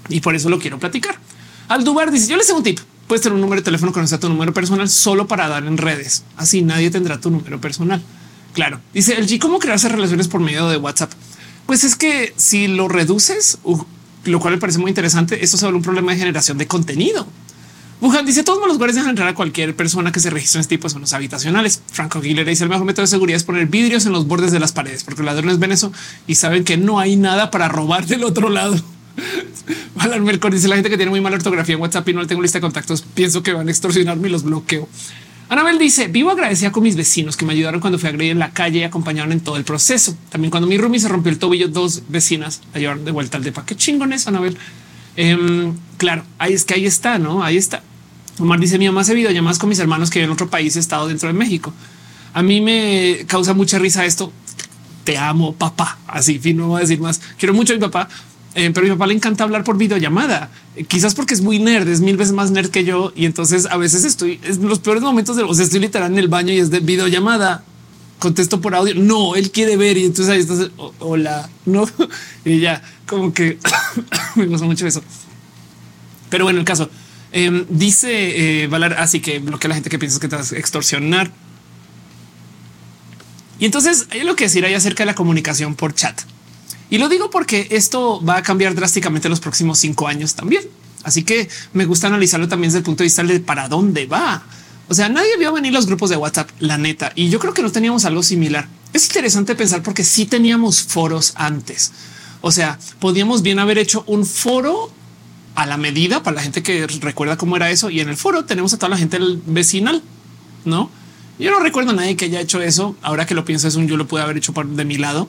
[0.08, 1.18] Y por eso lo quiero platicar.
[1.68, 2.80] Aldubar dice: Yo les tengo un tip.
[3.08, 5.66] Puedes tener un número de teléfono que no sea tu número personal solo para dar
[5.66, 6.24] en redes.
[6.38, 8.02] Así nadie tendrá tu número personal.
[8.54, 8.80] Claro.
[8.94, 11.12] Dice el G, ¿cómo crearse relaciones por medio de WhatsApp?
[11.66, 13.60] Pues es que si lo reduces,
[14.24, 15.44] lo cual me parece muy interesante.
[15.44, 17.28] Esto se un problema de generación de contenido.
[18.02, 20.76] Wuhan dice todos los lugares dejan entrar a cualquier persona que se registre en este
[20.76, 21.82] tipo de zonas habitacionales.
[21.92, 24.60] Franco Aguilera dice el mejor método de seguridad es poner vidrios en los bordes de
[24.60, 25.92] las paredes porque los ladrones ven eso
[26.28, 28.76] y saben que no hay nada para robar del otro lado.
[29.96, 32.28] Valar Mercor dice la gente que tiene muy mala ortografía en WhatsApp y no le
[32.28, 33.02] tengo lista de contactos.
[33.02, 34.88] Pienso que van a extorsionarme y los bloqueo.
[35.48, 38.40] Anabel dice vivo agradecida con mis vecinos que me ayudaron cuando fui a agredir en
[38.40, 40.18] la calle y acompañaron en todo el proceso.
[40.30, 43.44] También cuando mi roomie se rompió el tobillo, dos vecinas la llevaron de vuelta al
[43.44, 43.66] depa.
[43.66, 44.58] Qué chingón es Anabel.
[45.16, 47.44] Em, claro, ahí es que ahí está, no?
[47.44, 47.84] Ahí está.
[48.40, 51.28] Omar dice mi mamá hace videollamadas con mis hermanos que en otro país, estado dentro
[51.28, 51.74] de México.
[52.34, 54.34] A mí me causa mucha risa esto.
[55.04, 56.00] Te amo, papá.
[56.08, 57.22] Así, fin, no voy a decir más.
[57.38, 58.10] Quiero mucho a mi papá,
[58.56, 60.50] eh, pero a mi papá le encanta hablar por videollamada,
[60.88, 63.12] quizás porque es muy nerd, es mil veces más nerd que yo.
[63.14, 66.30] Y entonces a veces estoy en los peores momentos de los estoy literal en el
[66.30, 67.66] baño y es de videollamada.
[68.18, 68.96] Contesto por audio.
[68.96, 69.98] No, él quiere ver.
[69.98, 70.72] Y entonces ahí estás.
[71.00, 71.86] Hola, no.
[72.46, 73.58] Y ya como que
[74.36, 75.04] me gusta mucho eso.
[76.30, 76.90] Pero bueno, el caso
[77.34, 80.54] em, dice eh, Valar, así que bloquea a la gente que piensas que te vas
[80.54, 81.30] a extorsionar.
[83.60, 86.22] Y entonces hay lo que decir ahí acerca de la comunicación por chat.
[86.90, 90.64] Y lo digo porque esto va a cambiar drásticamente en los próximos cinco años también.
[91.04, 94.44] Así que me gusta analizarlo también desde el punto de vista de para dónde va.
[94.88, 97.12] O sea, nadie vio venir los grupos de WhatsApp, la neta.
[97.16, 98.68] Y yo creo que no teníamos algo similar.
[98.94, 101.92] Es interesante pensar porque sí teníamos foros antes.
[102.42, 104.92] O sea, podíamos bien haber hecho un foro
[105.56, 107.90] a la medida para la gente que recuerda cómo era eso.
[107.90, 109.18] Y en el foro tenemos a toda la gente
[109.48, 110.04] vecinal,
[110.66, 110.92] no?
[111.40, 112.96] Yo no recuerdo a nadie que haya hecho eso.
[113.02, 115.28] Ahora que lo pienso, es un yo lo pude haber hecho de mi lado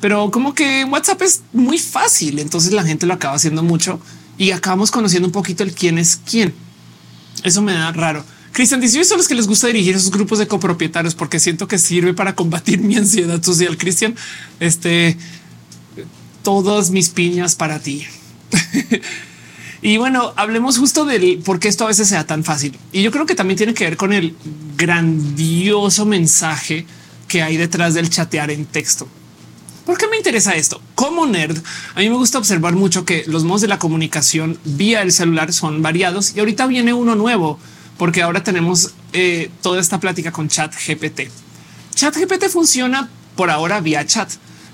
[0.00, 2.38] pero como que WhatsApp es muy fácil.
[2.38, 4.00] Entonces la gente lo acaba haciendo mucho
[4.38, 6.54] y acabamos conociendo un poquito el quién es quién.
[7.42, 8.24] Eso me da raro.
[8.52, 11.68] Cristian dice: Yo son los que les gusta dirigir esos grupos de copropietarios porque siento
[11.68, 13.76] que sirve para combatir mi ansiedad social.
[13.76, 14.14] Cristian,
[14.60, 15.16] este
[16.42, 18.06] todas mis piñas para ti.
[19.82, 22.78] y bueno, hablemos justo del por qué esto a veces sea tan fácil.
[22.92, 24.36] Y yo creo que también tiene que ver con el
[24.76, 26.86] grandioso mensaje
[27.26, 29.08] que hay detrás del chatear en texto.
[29.86, 30.82] ¿Por qué me interesa esto?
[30.96, 31.56] Como nerd,
[31.94, 35.52] a mí me gusta observar mucho que los modos de la comunicación vía el celular
[35.52, 37.60] son variados y ahorita viene uno nuevo
[37.96, 41.30] porque ahora tenemos eh, toda esta plática con chat GPT.
[41.94, 44.28] Chat GPT funciona por ahora vía chat,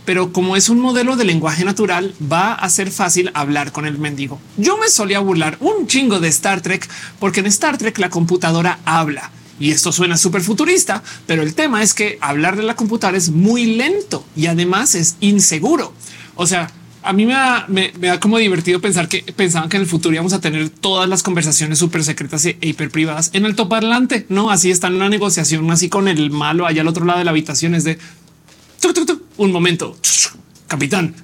[0.06, 3.98] pero como es un modelo de lenguaje natural, va a ser fácil hablar con el
[3.98, 4.40] mendigo.
[4.56, 6.88] Yo me solía burlar un chingo de Star Trek
[7.20, 11.82] porque en Star Trek la computadora habla y esto suena súper futurista, pero el tema
[11.82, 15.92] es que hablar de la computadora es muy lento y además es inseguro.
[16.34, 16.70] O sea,
[17.02, 20.14] a mí me da, me, da, como divertido pensar que pensaban que en el futuro
[20.14, 24.26] íbamos a tener todas las conversaciones súper secretas e hiper privadas en altoparlante.
[24.28, 27.24] No, así está en una negociación así con el malo allá al otro lado de
[27.24, 27.74] la habitación.
[27.74, 27.98] Es de
[29.36, 29.96] un momento,
[30.68, 31.14] capitán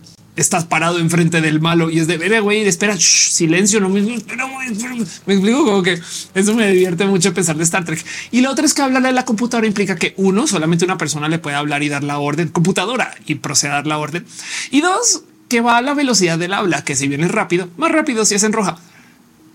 [0.40, 4.14] estás parado enfrente del malo y es de ver, güey, espera, silencio, no me, me
[4.14, 6.00] explico como que
[6.34, 8.04] eso me divierte mucho pensar de Star Trek.
[8.30, 11.28] Y la otra es que hablarle a la computadora implica que uno, solamente una persona
[11.28, 14.24] le puede hablar y dar la orden computadora y proceder la orden.
[14.70, 18.24] Y dos, que va a la velocidad del habla, que si viene rápido, más rápido
[18.24, 18.78] si es en roja.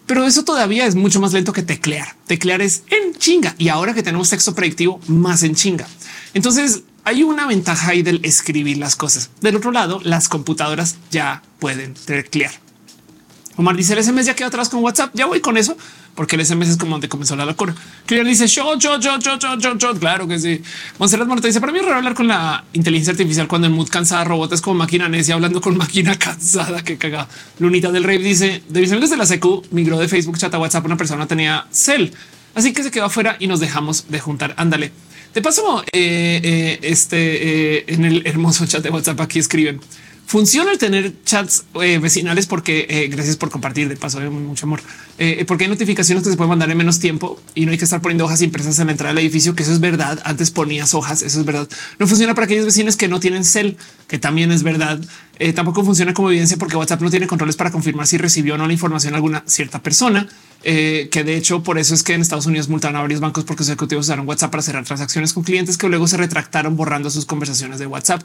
[0.05, 2.15] Pero eso todavía es mucho más lento que teclear.
[2.27, 5.87] Teclear es en chinga y ahora que tenemos texto predictivo más en chinga.
[6.33, 9.29] Entonces hay una ventaja ahí del escribir las cosas.
[9.41, 12.51] Del otro lado, las computadoras ya pueden teclear.
[13.55, 15.11] Omar dice el SMS ya quedó atrás con WhatsApp.
[15.13, 15.77] Ya voy con eso
[16.15, 17.75] porque el SMS es como donde comenzó la locura.
[18.05, 19.99] Cristian dice yo, yo, yo, yo, yo, yo, yo.
[19.99, 20.61] Claro que sí.
[20.97, 23.89] Monserrat Morta dice para mí es raro hablar con la inteligencia artificial cuando en mood
[23.89, 27.27] cansada robot es como máquina necia hablando con máquina cansada que caga.
[27.59, 30.85] Lunita del Rey dice de mis de la secu migró de Facebook chat a WhatsApp.
[30.85, 32.11] Una persona tenía cel,
[32.55, 34.55] así que se quedó afuera y nos dejamos de juntar.
[34.57, 34.91] Ándale.
[35.33, 39.79] De paso, eh, eh, este eh, en el hermoso chat de WhatsApp aquí escriben
[40.25, 44.65] funciona el tener chats eh, vecinales porque eh, gracias por compartir de paso, de mucho
[44.65, 44.81] amor,
[45.17, 47.83] eh, porque hay notificaciones que se pueden mandar en menos tiempo y no hay que
[47.83, 50.19] estar poniendo hojas impresas en la entrada del edificio, que eso es verdad.
[50.25, 51.67] Antes ponías hojas, eso es verdad.
[51.99, 54.99] No funciona para aquellos vecinos que no tienen cel, que también es verdad.
[55.55, 58.67] tampoco funciona como evidencia porque WhatsApp no tiene controles para confirmar si recibió o no
[58.67, 60.27] la información alguna cierta persona.
[60.63, 63.61] que de hecho por eso es que en Estados Unidos multaron a varios bancos porque
[63.61, 67.25] los ejecutivos usaron WhatsApp para cerrar transacciones con clientes que luego se retractaron borrando sus
[67.25, 68.23] conversaciones de WhatsApp.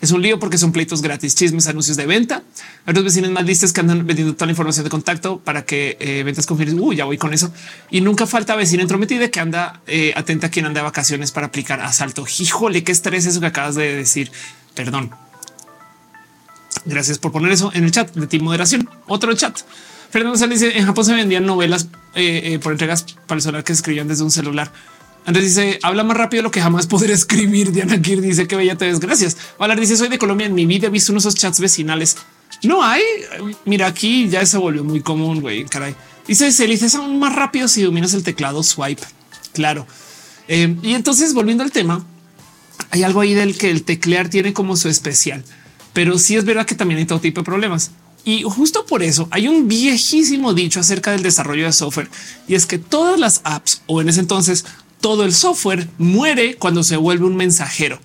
[0.00, 2.42] Es un lío porque son pleitos gratis, chismes, anuncios de venta.
[2.84, 5.96] Hay otros vecinos más listos que andan vendiendo toda la información de contacto para que
[6.00, 6.78] eh, ventas confirmen.
[6.80, 7.50] Uy, ya voy con eso.
[7.90, 11.46] Y nunca falta vecina entrometida que anda eh, atenta a quien anda de vacaciones para
[11.46, 12.26] aplicar asalto.
[12.38, 14.30] Híjole, qué estrés eso que acabas de decir.
[14.74, 15.10] Perdón.
[16.84, 18.88] Gracias por poner eso en el chat de ti moderación.
[19.06, 19.58] Otro chat.
[20.10, 23.72] Fernando Sal dice en Japón se vendían novelas eh, por entregas para el celular que
[23.72, 24.70] escribían desde un celular.
[25.26, 27.72] Andrés dice habla más rápido lo que jamás podré escribir.
[27.72, 29.00] Diana Kir dice que bella te ves.
[29.00, 29.36] Gracias.
[29.58, 30.46] Valar dice soy de Colombia.
[30.46, 32.16] En mi vida he visto unos chats vecinales.
[32.62, 33.02] No hay.
[33.64, 35.40] Mira, aquí ya se volvió muy común.
[35.40, 35.96] Güey, caray.
[36.28, 39.02] Dice se dice aún más rápido si dominas el teclado swipe.
[39.52, 39.86] Claro.
[40.48, 42.06] Eh, y entonces volviendo al tema,
[42.90, 45.44] hay algo ahí del que el teclear tiene como su especial,
[45.92, 47.90] pero sí es verdad que también hay todo tipo de problemas.
[48.24, 52.10] Y justo por eso hay un viejísimo dicho acerca del desarrollo de software
[52.48, 54.64] y es que todas las apps o en ese entonces
[55.00, 58.00] todo el software muere cuando se vuelve un mensajero.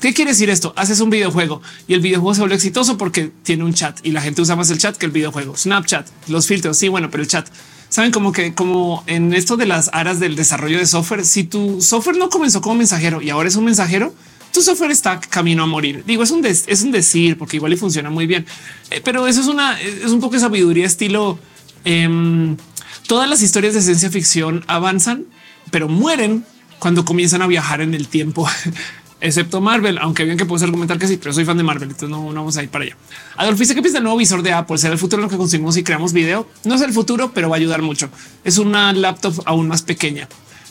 [0.00, 0.72] ¿Qué quiere decir esto?
[0.76, 4.22] Haces un videojuego y el videojuego se vuelve exitoso porque tiene un chat y la
[4.22, 5.56] gente usa más el chat que el videojuego.
[5.56, 6.78] Snapchat, los filtros.
[6.78, 7.46] Sí, bueno, pero el chat
[7.90, 11.82] saben como que como en esto de las aras del desarrollo de software, si tu
[11.82, 14.14] software no comenzó como mensajero y ahora es un mensajero,
[14.54, 16.02] tu software está camino a morir.
[16.06, 18.46] Digo, es un, es un decir porque igual y funciona muy bien,
[18.90, 21.38] eh, pero eso es una, es un poco de sabiduría estilo.
[21.84, 22.56] Em,
[23.06, 25.26] todas las historias de ciencia ficción avanzan
[25.70, 26.44] pero mueren
[26.78, 28.48] cuando comienzan a viajar en el tiempo,
[29.20, 32.08] excepto Marvel, aunque bien que puedes argumentar que sí, pero soy fan de Marvel, entonces
[32.08, 32.96] no, vamos a ir para allá.
[33.36, 35.36] Adolf dice que piensa el nuevo visor de Apple será el futuro en lo que
[35.36, 36.48] conseguimos y creamos video.
[36.64, 38.08] No es el futuro, pero va a ayudar mucho.
[38.44, 40.28] Es una laptop aún más pequeña.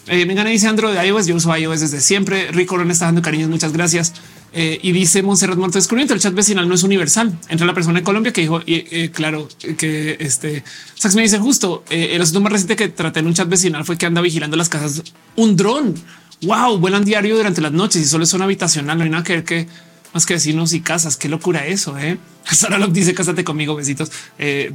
[0.08, 1.28] Eh, me dice Android de iOS.
[1.28, 2.52] Yo uso iOS desde siempre.
[2.52, 3.50] Rico Ron está dando cariños.
[3.50, 4.14] Muchas gracias.
[4.52, 6.14] Eh, y dice Monserrat Montes descubrimiento.
[6.14, 7.38] El chat vecinal no es universal.
[7.50, 9.48] Entre la persona en Colombia que dijo, y, eh, claro,
[9.78, 10.64] que este
[10.96, 13.86] Sax me dice justo eh, el asunto más reciente que traté en un chat vecinal
[13.86, 15.04] fue que anda vigilando las casas
[15.36, 15.96] un dron.
[16.42, 18.98] Wow, vuelan diario durante las noches y solo es una habitacional.
[18.98, 19.68] No hay nada que ver que
[20.14, 21.18] más que vecinos y casas.
[21.18, 21.98] Qué locura eso.
[21.98, 22.18] Eh?
[22.44, 24.12] Sara Locke dice cásate conmigo, besitos.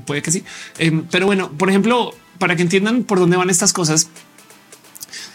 [0.07, 0.45] puede que sí.
[1.11, 4.09] pero bueno, por ejemplo, para que entiendan por dónde van estas cosas,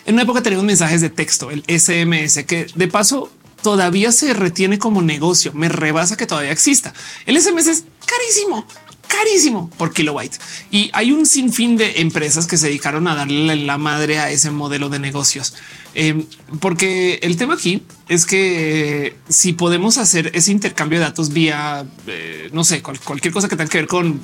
[0.06, 3.32] en una época teníamos mensajes de texto, el SMS, que de paso
[3.62, 5.54] todavía se retiene como negocio.
[5.54, 6.94] Me rebasa que todavía exista.
[7.26, 8.66] El SMS es carísimo,
[9.08, 10.38] carísimo por kilobyte.
[10.72, 14.52] Y hay un sinfín de empresas que se dedicaron a darle la madre a ese
[14.52, 15.54] modelo de negocios.
[15.94, 16.26] Em,
[16.60, 22.50] porque el tema aquí es que si podemos hacer ese intercambio de datos vía, eh,
[22.54, 24.20] no sé, cualquier cosa que tenga que ver con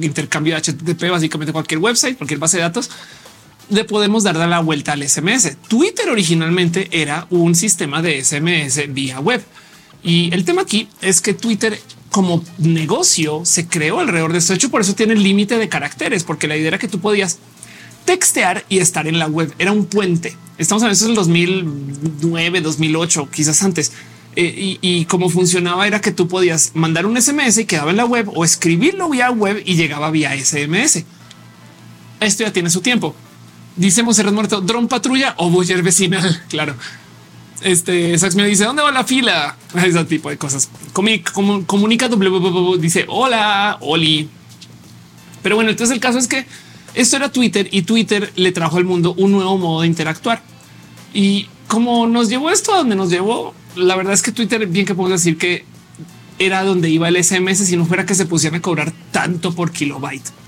[0.00, 2.90] intercambio de HTTP, básicamente cualquier website, cualquier base de datos,
[3.70, 5.56] le podemos dar la vuelta al SMS.
[5.68, 9.42] Twitter originalmente era un sistema de SMS vía web.
[10.02, 11.78] Y el tema aquí es que Twitter
[12.10, 14.52] como negocio se creó alrededor de esto.
[14.52, 17.38] hecho, por eso tiene límite de caracteres, porque la idea era que tú podías
[18.04, 19.52] textear y estar en la web.
[19.58, 20.36] Era un puente.
[20.58, 23.92] Estamos hablando de 2009, 2008, quizás antes.
[24.34, 27.98] Eh, y, y cómo funcionaba era que tú podías mandar un SMS y quedaba en
[27.98, 31.04] la web o escribirlo vía web y llegaba vía SMS.
[32.20, 33.14] Esto ya tiene su tiempo.
[33.76, 36.42] Dice Monserrat Muerto, dron patrulla o boyer vecinal.
[36.48, 36.74] Claro.
[37.62, 39.56] Este Sax me dice dónde va la fila.
[39.74, 40.68] Ese tipo de cosas.
[40.92, 42.08] comunica
[42.78, 44.28] dice hola, Oli.
[45.42, 46.46] Pero bueno, entonces el caso es que
[46.94, 50.42] esto era Twitter y Twitter le trajo al mundo un nuevo modo de interactuar.
[51.14, 54.84] Y como nos llevó esto a donde nos llevó, la verdad es que Twitter, bien
[54.84, 55.64] que podemos decir que
[56.38, 59.70] era donde iba el SMS si no fuera que se pusieran a cobrar tanto por
[59.70, 60.41] kilobyte.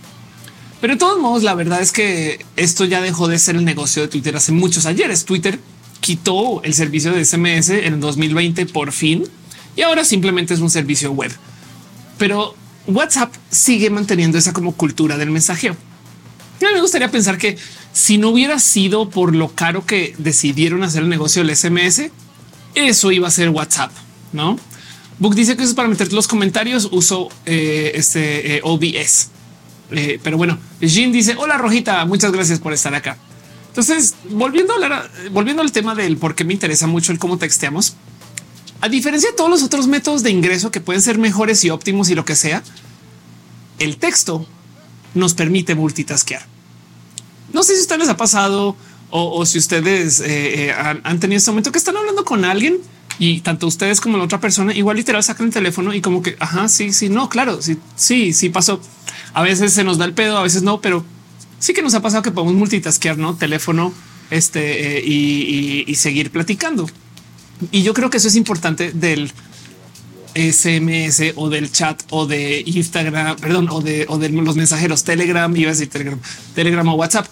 [0.80, 4.02] Pero de todos modos, la verdad es que esto ya dejó de ser el negocio
[4.02, 5.24] de Twitter hace muchos ayeres.
[5.24, 5.58] Twitter
[6.00, 9.24] quitó el servicio de SMS en 2020 por fin
[9.76, 11.32] y ahora simplemente es un servicio web.
[12.18, 12.54] Pero
[12.86, 15.76] WhatsApp sigue manteniendo esa como cultura del mensajeo.
[16.60, 17.56] me gustaría pensar que
[17.92, 22.10] si no hubiera sido por lo caro que decidieron hacer el negocio del SMS,
[22.74, 23.92] eso iba a ser WhatsApp,
[24.32, 24.58] no?
[25.18, 26.88] Book dice que es para meter los comentarios.
[26.90, 29.30] Uso eh, este eh, OBS.
[29.90, 33.18] Eh, pero bueno, Jean dice hola Rojita, muchas gracias por estar acá.
[33.68, 37.96] Entonces, volviendo hablar, volviendo al tema del por qué me interesa mucho el cómo texteamos,
[38.80, 42.08] a diferencia de todos los otros métodos de ingreso que pueden ser mejores y óptimos
[42.10, 42.62] y lo que sea,
[43.78, 44.46] el texto
[45.14, 46.42] nos permite multitasquear.
[47.52, 48.76] No sé si ustedes les ha pasado
[49.10, 52.78] o, si ustedes eh, eh, han, tenido este momento que están hablando con alguien
[53.18, 56.36] y tanto ustedes como la otra persona igual literal sacan el teléfono y como que
[56.40, 58.80] ajá, sí, sí, no, claro, sí, sí, sí pasó.
[59.32, 61.04] A veces se nos da el pedo, a veces no, pero
[61.58, 63.92] sí que nos ha pasado que podemos multitasquear, no teléfono,
[64.30, 66.88] este eh, y, seguir platicando.
[67.70, 69.32] Y yo creo que eso es importante del
[70.34, 75.54] SMS o del chat o de Instagram, perdón, o de, o de los mensajeros Telegram,
[75.56, 76.18] iba a decir Telegram,
[76.54, 77.26] Telegram o WhatsApp.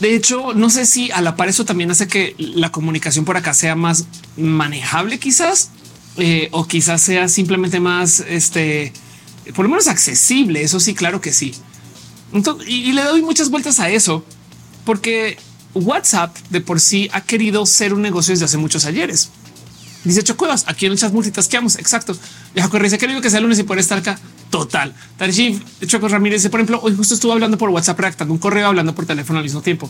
[0.00, 3.36] De hecho, no sé si a la par eso también hace que la comunicación por
[3.36, 5.70] acá sea más manejable, quizás,
[6.16, 8.92] eh, o quizás sea simplemente más, este,
[9.54, 10.62] por lo menos accesible.
[10.62, 11.54] Eso sí, claro que sí.
[12.66, 14.24] y le doy muchas vueltas a eso,
[14.84, 15.36] porque
[15.74, 19.30] WhatsApp de por sí ha querido ser un negocio desde hace muchos ayeres.
[20.04, 21.76] Dice Chocuevas, aquí en el chat multitasqueamos.
[21.78, 22.16] Exacto.
[22.56, 24.18] Jaco dice que que sea lunes y por estar acá.
[24.50, 24.92] Total.
[25.16, 28.94] Tarjif Choco Ramírez por ejemplo, hoy justo estuvo hablando por WhatsApp redactando un correo hablando
[28.94, 29.88] por teléfono al mismo tiempo.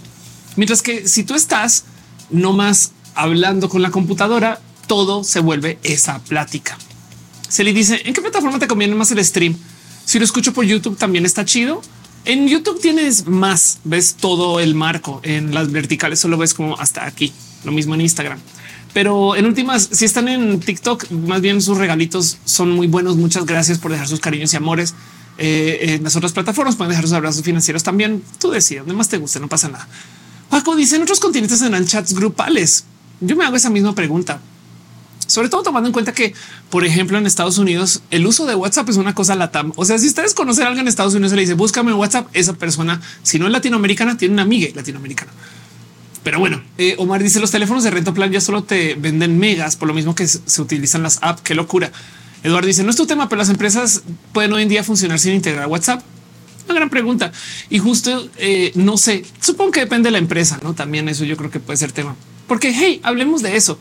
[0.56, 1.84] Mientras que si tú estás
[2.30, 6.76] no más hablando con la computadora, todo se vuelve esa plática.
[7.48, 9.56] Se le dice en qué plataforma te conviene más el stream.
[10.04, 11.80] Si lo escucho por YouTube también está chido.
[12.26, 15.20] En YouTube tienes más, ves todo el marco.
[15.24, 17.32] En las verticales solo ves como hasta aquí.
[17.64, 18.38] Lo mismo en Instagram.
[18.92, 23.16] Pero en últimas, si están en TikTok, más bien sus regalitos son muy buenos.
[23.16, 24.94] Muchas gracias por dejar sus cariños y amores.
[25.38, 28.22] Eh, en las otras plataformas pueden dejar sus abrazos financieros también.
[28.38, 29.88] Tú decides donde más te guste, no pasa nada.
[30.50, 32.84] Paco dice en otros continentes tendrán chats grupales.
[33.20, 34.40] Yo me hago esa misma pregunta,
[35.26, 36.34] sobre todo tomando en cuenta que,
[36.70, 39.72] por ejemplo, en Estados Unidos, el uso de WhatsApp es una cosa latam.
[39.76, 41.98] O sea, si ustedes conocen a alguien en Estados Unidos y le dice búscame en
[41.98, 45.30] WhatsApp, esa persona, si no es latinoamericana, tiene una amiga latinoamericana.
[46.22, 49.76] Pero bueno, eh, Omar dice los teléfonos de rento plan ya solo te venden megas
[49.76, 51.42] por lo mismo que se utilizan las apps.
[51.42, 51.90] Qué locura.
[52.42, 54.02] Eduardo dice no es tu tema, pero las empresas
[54.32, 56.02] pueden hoy en día funcionar sin integrar WhatsApp.
[56.66, 57.32] Una gran pregunta
[57.68, 60.74] y justo eh, no sé, supongo que depende de la empresa, no?
[60.74, 62.14] También eso yo creo que puede ser tema,
[62.46, 63.78] porque hey, hablemos de eso.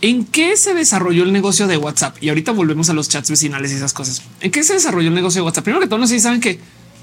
[0.00, 2.22] ¿En qué se desarrolló el negocio de WhatsApp?
[2.22, 4.22] Y ahorita volvemos a los chats vecinales y esas cosas.
[4.40, 5.64] ¿En qué se desarrolló el negocio de WhatsApp?
[5.64, 6.60] Primero que todo, no sé si saben que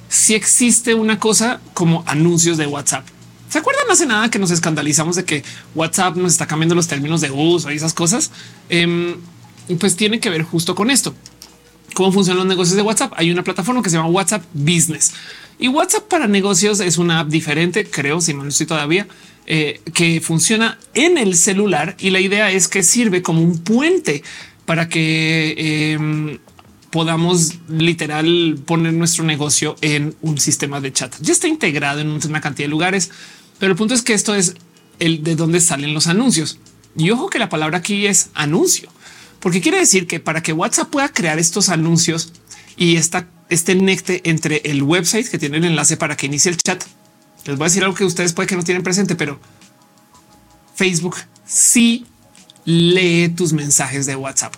[0.08, 3.06] si existe una cosa como anuncios de WhatsApp.
[3.50, 5.44] ¿Se acuerdan hace nada que nos escandalizamos de que
[5.76, 8.32] WhatsApp nos está cambiando los términos de uso y esas cosas?
[8.70, 9.16] Eh,
[9.80, 11.16] pues tiene que ver justo con esto.
[11.94, 13.14] ¿Cómo funcionan los negocios de WhatsApp?
[13.16, 15.14] Hay una plataforma que se llama WhatsApp Business
[15.58, 19.08] y WhatsApp para negocios es una app diferente, creo, si no lo estoy todavía,
[19.46, 24.24] eh, que funciona en el celular y la idea es que sirve como un puente
[24.66, 26.40] para que em,
[26.96, 31.14] podamos literal poner nuestro negocio en un sistema de chat.
[31.20, 33.12] Ya está integrado en una cantidad de lugares.
[33.60, 34.56] Pero el punto es que esto es
[35.00, 36.58] el de dónde salen los anuncios.
[36.96, 38.88] Y ojo que la palabra aquí es anuncio,
[39.42, 42.32] porque quiere decir que para que WhatsApp pueda crear estos anuncios
[42.78, 46.56] y esta, este necte entre el website que tiene el enlace para que inicie el
[46.56, 46.82] chat,
[47.46, 49.38] les voy a decir algo que ustedes puede que no tienen presente, pero
[50.76, 52.06] Facebook sí
[52.64, 54.56] lee tus mensajes de WhatsApp.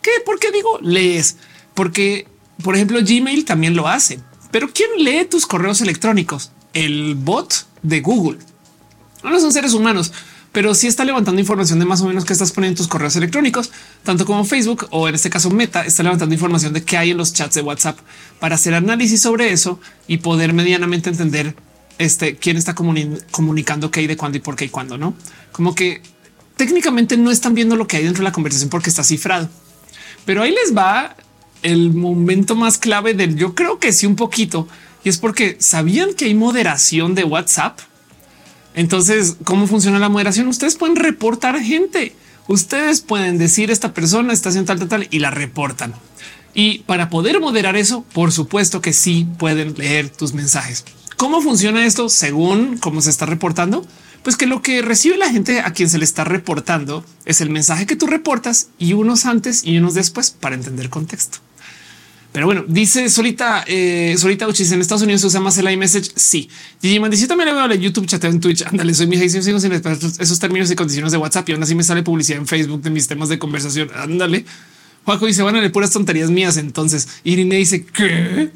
[0.00, 0.12] ¿Qué?
[0.24, 1.36] ¿Por qué digo lees?
[1.76, 2.26] Porque,
[2.64, 4.18] por ejemplo, Gmail también lo hace.
[4.50, 6.50] Pero ¿quién lee tus correos electrónicos?
[6.72, 8.38] El bot de Google.
[9.22, 10.12] No son seres humanos,
[10.52, 13.14] pero sí está levantando información de más o menos que estás poniendo en tus correos
[13.16, 13.70] electrónicos,
[14.02, 17.18] tanto como Facebook o en este caso Meta está levantando información de qué hay en
[17.18, 17.98] los chats de WhatsApp
[18.40, 21.54] para hacer análisis sobre eso y poder medianamente entender
[21.98, 25.14] este quién está comunicando qué y de cuándo y por qué y cuándo no.
[25.52, 26.00] Como que
[26.56, 29.50] técnicamente no están viendo lo que hay dentro de la conversación porque está cifrado,
[30.24, 31.16] pero ahí les va
[31.72, 34.68] el momento más clave del yo creo que sí un poquito
[35.04, 37.78] y es porque sabían que hay moderación de WhatsApp.
[38.74, 40.48] Entonces, ¿cómo funciona la moderación?
[40.48, 42.14] Ustedes pueden reportar gente.
[42.48, 45.94] Ustedes pueden decir esta persona está haciendo tal, tal, tal y la reportan.
[46.54, 50.84] Y para poder moderar eso, por supuesto que sí pueden leer tus mensajes.
[51.16, 53.86] ¿Cómo funciona esto según cómo se está reportando?
[54.22, 57.50] Pues que lo que recibe la gente a quien se le está reportando es el
[57.50, 61.38] mensaje que tú reportas y unos antes y unos después para entender contexto.
[62.36, 66.12] Pero bueno, dice Solita, eh, Solita Uchis en Estados Unidos se usa más el iMessage.
[66.16, 66.50] Sí,
[66.82, 68.60] Gigi Mandici también le veo a YouTube, chateo en Twitch.
[68.66, 71.82] Ándale, soy mi hija sin esos términos y condiciones de WhatsApp y aún así me
[71.82, 73.88] sale publicidad en Facebook de mis temas de conversación.
[73.96, 74.44] Ándale.
[75.06, 76.58] Juaco dice van a leer puras tonterías mías.
[76.58, 78.50] Entonces Irene dice que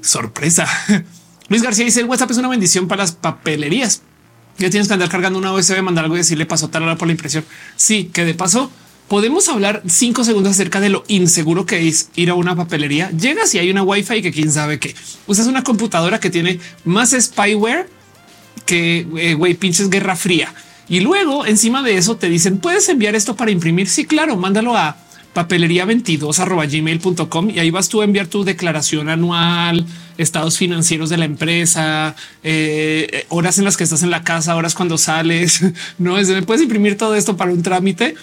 [0.00, 0.66] sorpresa.
[1.50, 4.00] Luis García dice el WhatsApp es una bendición para las papelerías.
[4.56, 7.06] Ya tienes que andar cargando una USB, mandar algo y decirle pasó tal hora por
[7.06, 7.44] la impresión.
[7.76, 8.70] Sí, que de paso
[9.08, 13.10] podemos hablar cinco segundos acerca de lo inseguro que es ir a una papelería.
[13.10, 14.94] Llegas y hay una wifi que quién sabe qué.
[15.26, 17.88] Usas una computadora que tiene más spyware
[18.66, 20.52] que eh, güey, pinches guerra fría.
[20.88, 23.88] Y luego encima de eso te dicen puedes enviar esto para imprimir.
[23.88, 24.96] Sí, claro, mándalo a
[25.32, 29.86] papelería 22 arroba gmail.com y ahí vas tú a enviar tu declaración anual,
[30.16, 34.74] estados financieros de la empresa, eh, horas en las que estás en la casa, horas
[34.74, 35.62] cuando sales.
[35.98, 38.14] No es puedes imprimir todo esto para un trámite.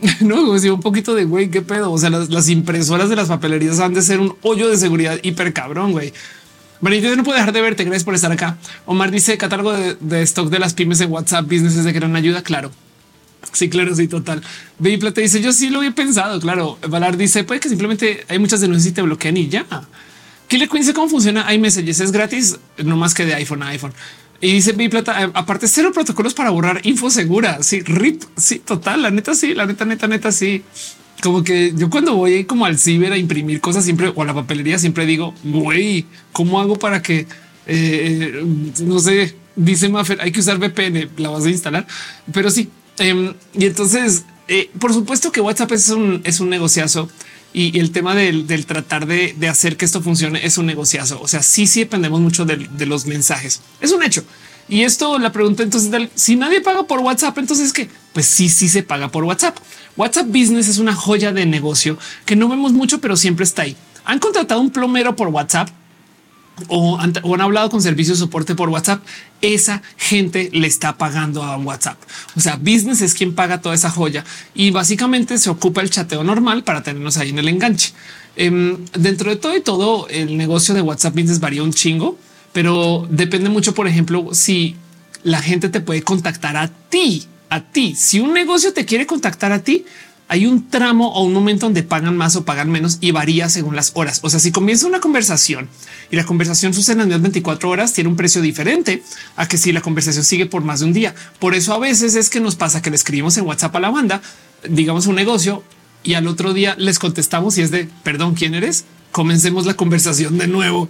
[0.20, 1.92] No, pues, un poquito de güey, qué pedo.
[1.92, 5.52] O sea, las, impresoras de las papelerías han de ser un hoyo de seguridad hiper
[5.52, 6.12] cabrón, güey.
[6.80, 7.84] Benito, no puedo dejar de verte.
[7.84, 8.56] Gracias por estar acá.
[8.86, 12.16] Omar dice catálogo de, de stock de las pymes en WhatsApp, business es de gran
[12.16, 12.42] ayuda.
[12.42, 12.70] Claro.
[13.52, 14.42] Sí, claro, sí, total.
[14.78, 16.40] Baby Plata dice yo sí lo había pensado.
[16.40, 16.78] Claro.
[16.88, 19.66] Valar dice puede que simplemente hay muchas denuncias y te bloquean y ya.
[20.48, 22.00] ¿Qué le cuente cómo funciona iMessages?
[22.00, 23.92] Es gratis, no más que de iPhone a iPhone.
[24.40, 27.62] Y dice Baby Plata, eh, aparte cero protocolos para borrar info segura.
[27.62, 28.22] Sí, RIP.
[28.36, 29.02] Sí, total.
[29.02, 30.62] La neta, sí, la neta, neta, neta, sí.
[31.22, 34.34] Como que yo cuando voy como al ciber a imprimir cosas siempre o a la
[34.34, 37.26] papelería siempre digo, güey, ¿cómo hago para que
[37.66, 38.42] eh,
[38.80, 39.36] no sé?
[39.54, 41.86] Dice Maffer, hay que usar VPN, la vas a instalar,
[42.32, 42.70] pero sí,
[43.00, 47.08] Em, y entonces, eh, por supuesto que WhatsApp es un, es un negociazo
[47.52, 51.20] y, el tema del, tratar de, hacer que esto funcione es un negociazo.
[51.20, 53.60] O sea, sí, sí dependemos mucho de, los mensajes.
[53.80, 54.24] Es un hecho.
[54.68, 58.68] Y esto la pregunta entonces, si nadie paga por WhatsApp, entonces que pues sí, sí
[58.68, 59.56] se paga por WhatsApp.
[59.96, 63.76] WhatsApp Business es una joya de negocio que no vemos mucho, pero siempre está ahí.
[64.04, 65.70] Han contratado un plomero por WhatsApp
[66.68, 69.02] o han, hablado con servicio de soporte por WhatsApp,
[69.40, 71.98] esa gente le está pagando a WhatsApp.
[72.36, 76.24] O sea, business es quien paga toda esa joya y básicamente se ocupa el chateo
[76.24, 77.92] normal para tenernos ahí en el enganche.
[78.36, 82.18] Em, dentro de todo y todo, el negocio de WhatsApp Business varía un chingo,
[82.52, 84.76] pero depende mucho, por ejemplo, si
[85.22, 87.94] la gente te puede contactar a ti, a ti.
[87.94, 89.84] Si un negocio te quiere contactar a ti,
[90.30, 93.74] hay un tramo o un momento donde pagan más o pagan menos y varía según
[93.74, 94.20] las horas.
[94.22, 95.68] O sea, si comienza una conversación
[96.08, 99.02] y la conversación sucede en las 24 horas, tiene un precio diferente
[99.34, 101.16] a que si la conversación sigue por más de un día.
[101.40, 103.90] Por eso a veces es que nos pasa que le escribimos en WhatsApp a la
[103.90, 104.22] banda,
[104.68, 105.64] digamos un negocio
[106.04, 108.84] y al otro día les contestamos y es de perdón, ¿quién eres?
[109.10, 110.88] Comencemos la conversación de nuevo.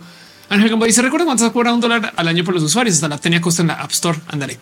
[0.51, 2.97] Ángel Gamboa dice recuerda cuánto se cobra un dólar al año por los usuarios.
[2.97, 4.19] Hasta la tenía costo en la App Store.
[4.29, 4.59] Ándale.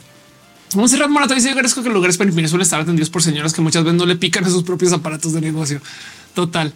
[0.74, 3.54] Vamos a cerrar Morato dice agradezco que lugares para imprimir suelen estar atendidos por señoras
[3.54, 5.80] que muchas veces no le pican a sus propios aparatos de negocio.
[6.34, 6.74] Total.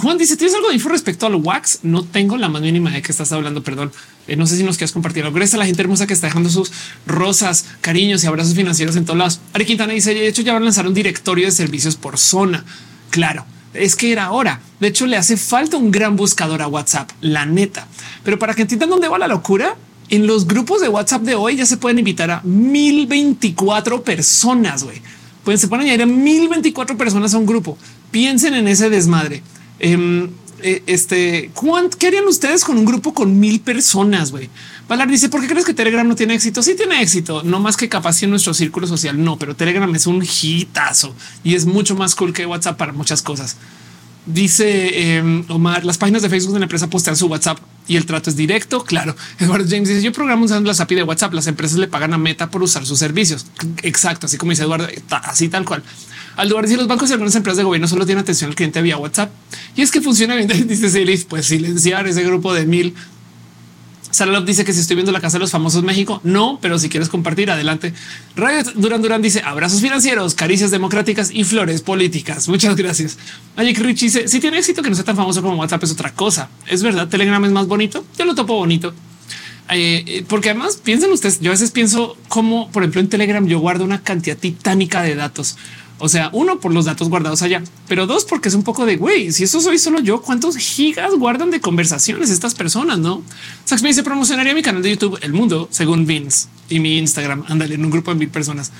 [0.00, 1.80] Juan dice: ¿Tienes algo de info respecto al wax?
[1.82, 3.64] No tengo la más mínima de que estás hablando.
[3.64, 3.90] Perdón.
[4.28, 5.24] Eh, no sé si nos quieres compartir.
[5.24, 6.70] Gracias a la gente hermosa que está dejando sus
[7.04, 9.40] rosas, cariños y abrazos financieros en todos lados.
[9.52, 12.64] Ari Quintana dice: De hecho, ya van a lanzar un directorio de servicios por zona.
[13.10, 14.60] Claro, es que era hora.
[14.78, 17.88] De hecho, le hace falta un gran buscador a WhatsApp, la neta.
[18.22, 19.76] Pero para que entiendan dónde va la locura,
[20.12, 24.84] en los grupos de WhatsApp de hoy ya se pueden invitar a 1024 personas.
[24.84, 25.00] Güey,
[25.42, 27.78] pueden se pueden añadir a 1024 personas a un grupo.
[28.10, 29.42] Piensen en ese desmadre.
[29.80, 30.28] Eh,
[30.86, 31.50] este,
[31.98, 34.32] ¿qué harían ustedes con un grupo con mil personas?
[34.32, 34.50] Güey,
[34.86, 36.62] Valar dice: ¿Por qué crees que Telegram no tiene éxito?
[36.62, 39.24] Sí tiene éxito, no más que capaz en nuestro círculo social.
[39.24, 43.22] No, pero Telegram es un hitazo y es mucho más cool que WhatsApp para muchas
[43.22, 43.56] cosas.
[44.24, 47.58] Dice em, Omar, las páginas de Facebook de la empresa postean su WhatsApp
[47.88, 48.84] y el trato es directo.
[48.84, 49.16] Claro.
[49.40, 51.34] Eduardo James dice yo programo usando la API de WhatsApp.
[51.34, 53.46] Las empresas le pagan a Meta por usar sus servicios.
[53.82, 54.26] Exacto.
[54.26, 54.86] Así como dice Eduardo,
[55.24, 55.82] así tal cual.
[56.36, 58.80] Al lugar dice los bancos y algunas empresas de gobierno solo tienen atención al cliente
[58.80, 59.30] vía WhatsApp
[59.76, 60.48] y es que funciona bien.
[60.68, 62.94] Dice Silis, pues silenciar ese grupo de mil
[64.12, 66.88] Salalop dice que si estoy viendo la casa de los famosos México, no, pero si
[66.88, 67.92] quieres compartir, adelante.
[68.36, 72.48] Radio Durán Durán dice abrazos financieros, caricias democráticas y flores políticas.
[72.48, 73.18] Muchas gracias.
[73.56, 76.12] Ayik Rich dice si tiene éxito que no sea tan famoso como WhatsApp es otra
[76.12, 76.50] cosa.
[76.66, 78.04] Es verdad, Telegram es más bonito.
[78.18, 78.94] Yo lo topo bonito.
[79.70, 83.46] Eh, eh, porque además piensen ustedes, yo a veces pienso como por ejemplo en Telegram
[83.46, 85.56] yo guardo una cantidad titánica de datos.
[86.04, 88.96] O sea, uno por los datos guardados allá, pero dos porque es un poco de
[88.96, 89.30] güey.
[89.30, 92.98] Si eso soy solo yo, cuántos gigas guardan de conversaciones estas personas?
[92.98, 93.22] No
[93.66, 97.44] Sax me dice promocionaría mi canal de YouTube El Mundo según Vince y mi Instagram.
[97.46, 98.72] Ándale en un grupo de mil personas.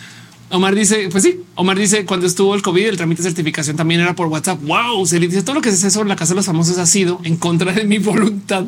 [0.53, 4.03] Omar dice, pues sí, Omar dice cuando estuvo el COVID, el trámite de certificación también
[4.03, 4.61] era por WhatsApp.
[4.63, 6.77] Wow, se le dice todo lo que se hace sobre la casa de los famosos
[6.77, 8.67] ha sido en contra de mi voluntad.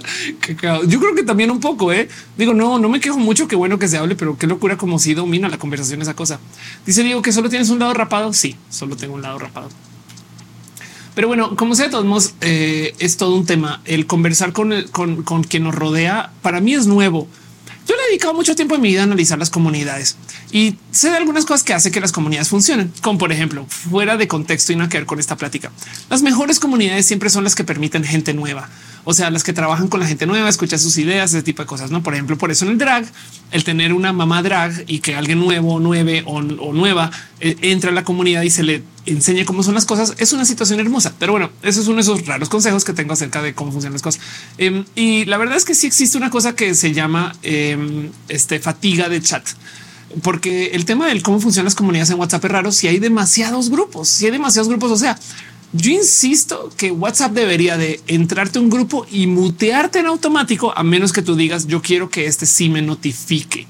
[0.88, 2.08] Yo creo que también un poco, eh.
[2.38, 3.48] Digo, no, no me quejo mucho.
[3.48, 6.40] Qué bueno que se hable, pero qué locura como si domina la conversación esa cosa.
[6.86, 8.32] Dice Diego que solo tienes un lado rapado.
[8.32, 9.68] Sí, solo tengo un lado rapado.
[11.14, 13.82] Pero bueno, como sea, de todos modos, eh, es todo un tema.
[13.84, 17.28] El conversar con, con, con quien nos rodea para mí es nuevo
[17.86, 20.16] yo le he dedicado mucho tiempo en mi vida a analizar las comunidades
[20.50, 24.16] y sé de algunas cosas que hacen que las comunidades funcionen, como por ejemplo, fuera
[24.16, 25.70] de contexto y no que ver con esta plática.
[26.08, 28.68] Las mejores comunidades siempre son las que permiten gente nueva.
[29.04, 31.66] O sea, las que trabajan con la gente nueva, escuchar sus ideas, ese tipo de
[31.66, 31.90] cosas.
[31.90, 33.04] No, por ejemplo, por eso en el drag,
[33.50, 37.92] el tener una mamá drag y que alguien nuevo, nueve o, nueva eh, entre a
[37.92, 41.12] la comunidad y se le enseñe cómo son las cosas es una situación hermosa.
[41.18, 43.94] Pero bueno, eso es uno de esos raros consejos que tengo acerca de cómo funcionan
[43.94, 44.22] las cosas.
[44.58, 48.58] Em, y la verdad es que sí existe una cosa que se llama em, este
[48.58, 49.46] fatiga de chat
[50.22, 52.72] porque el tema del cómo funcionan las comunidades en WhatsApp es raro.
[52.72, 55.18] Si hay demasiados grupos, si hay demasiados grupos, o sea,
[55.74, 60.84] yo insisto que WhatsApp debería de entrarte a un grupo y mutearte en automático, a
[60.84, 63.66] menos que tú digas yo quiero que este sí me notifique.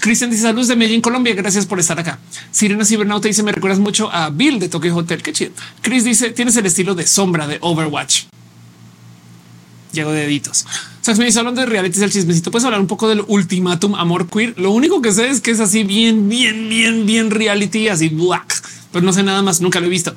[0.00, 1.34] Cristian dice saludos de Medellín, Colombia.
[1.34, 2.20] Gracias por estar acá.
[2.52, 5.22] Sirena Cibernauta dice me recuerdas mucho a Bill de Tokyo Hotel.
[5.22, 5.50] Qué chido.
[5.82, 8.22] Chris dice tienes el estilo de sombra de Overwatch.
[9.92, 10.64] Llego de deditos.
[11.00, 12.52] Sax me dice hablando de realities del chismecito.
[12.52, 14.54] Puedes hablar un poco del ultimátum amor queer.
[14.58, 18.62] Lo único que sé es que es así bien, bien, bien, bien reality, así black,
[18.92, 19.60] pero no sé nada más.
[19.60, 20.14] Nunca lo he visto.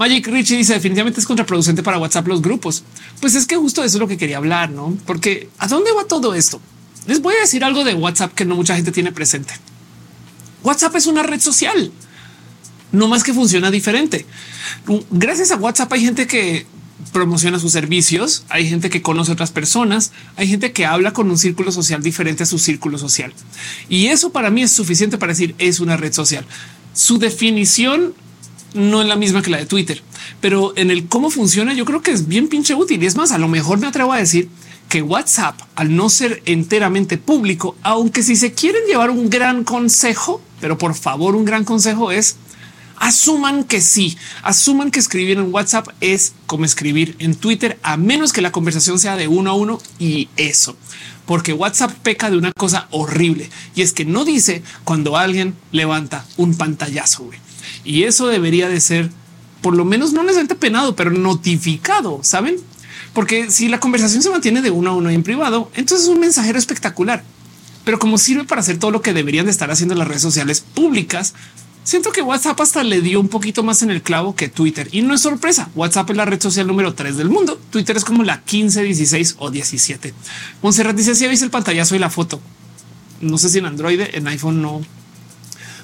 [0.00, 2.84] Magic Richie dice definitivamente es contraproducente para WhatsApp los grupos.
[3.20, 4.96] Pues es que justo eso es lo que quería hablar, no?
[5.04, 6.58] Porque a dónde va todo esto?
[7.06, 9.52] Les voy a decir algo de WhatsApp que no mucha gente tiene presente.
[10.64, 11.92] WhatsApp es una red social,
[12.92, 14.24] no más que funciona diferente.
[15.10, 16.66] Gracias a WhatsApp hay gente que
[17.12, 21.30] promociona sus servicios, hay gente que conoce a otras personas, hay gente que habla con
[21.30, 23.34] un círculo social diferente a su círculo social.
[23.90, 26.46] Y eso para mí es suficiente para decir es una red social.
[26.94, 28.14] Su definición
[28.74, 30.02] no es la misma que la de Twitter,
[30.40, 33.02] pero en el cómo funciona, yo creo que es bien pinche útil.
[33.02, 34.48] Y es más, a lo mejor me atrevo a decir
[34.88, 40.42] que WhatsApp, al no ser enteramente público, aunque si se quieren llevar un gran consejo,
[40.60, 42.36] pero por favor, un gran consejo es
[43.00, 48.32] asuman que sí, asuman que escribir en WhatsApp es como escribir en Twitter, a menos
[48.32, 50.76] que la conversación sea de uno a uno y eso,
[51.24, 56.26] porque WhatsApp peca de una cosa horrible y es que no dice cuando alguien levanta
[56.36, 57.30] un pantallazo.
[57.84, 59.10] Y eso debería de ser
[59.62, 62.56] por lo menos no necesariamente penado, pero notificado, saben?
[63.12, 66.20] Porque si la conversación se mantiene de uno a uno en privado, entonces es un
[66.20, 67.24] mensajero espectacular.
[67.84, 70.60] Pero como sirve para hacer todo lo que deberían de estar haciendo las redes sociales
[70.60, 71.34] públicas,
[71.82, 74.88] siento que WhatsApp hasta le dio un poquito más en el clavo que Twitter.
[74.92, 75.70] Y no es sorpresa.
[75.74, 77.60] WhatsApp es la red social número 3 del mundo.
[77.70, 80.14] Twitter es como la 15, 16 o 17.
[80.62, 82.40] Monserrat dice si ¿sí el pantallazo y la foto.
[83.20, 84.82] No sé si en Android, en iPhone no,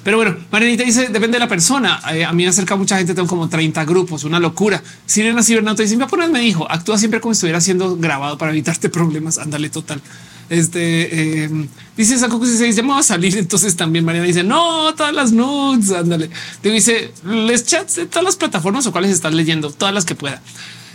[0.03, 1.99] pero bueno, Marianita dice depende de la persona.
[2.13, 4.81] Eh, a mí me acerca mucha gente, tengo como 30 grupos, una locura.
[5.05, 9.37] Sirena Cibernauta dice me dijo actúa siempre como si estuviera siendo grabado para evitarte problemas.
[9.37, 10.01] Ándale total.
[10.49, 11.49] Este eh,
[11.97, 13.37] dice Saco que se ya a salir.
[13.37, 15.91] Entonces también Mariana dice no, todas las nudes.
[15.91, 16.29] Ándale.
[16.61, 20.15] Te dice les chats de todas las plataformas o cuáles estás leyendo, todas las que
[20.15, 20.41] pueda.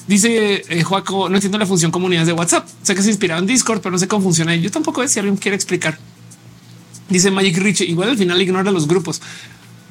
[0.07, 2.67] Dice eh, Joaco, no entiendo la función comunidades de WhatsApp.
[2.83, 4.55] Sé que se inspiraron en Discord, pero no sé cómo funciona.
[4.55, 5.99] Yo tampoco es si alguien quiere explicar.
[7.09, 9.21] Dice Magic Rich, igual al final ignora los grupos.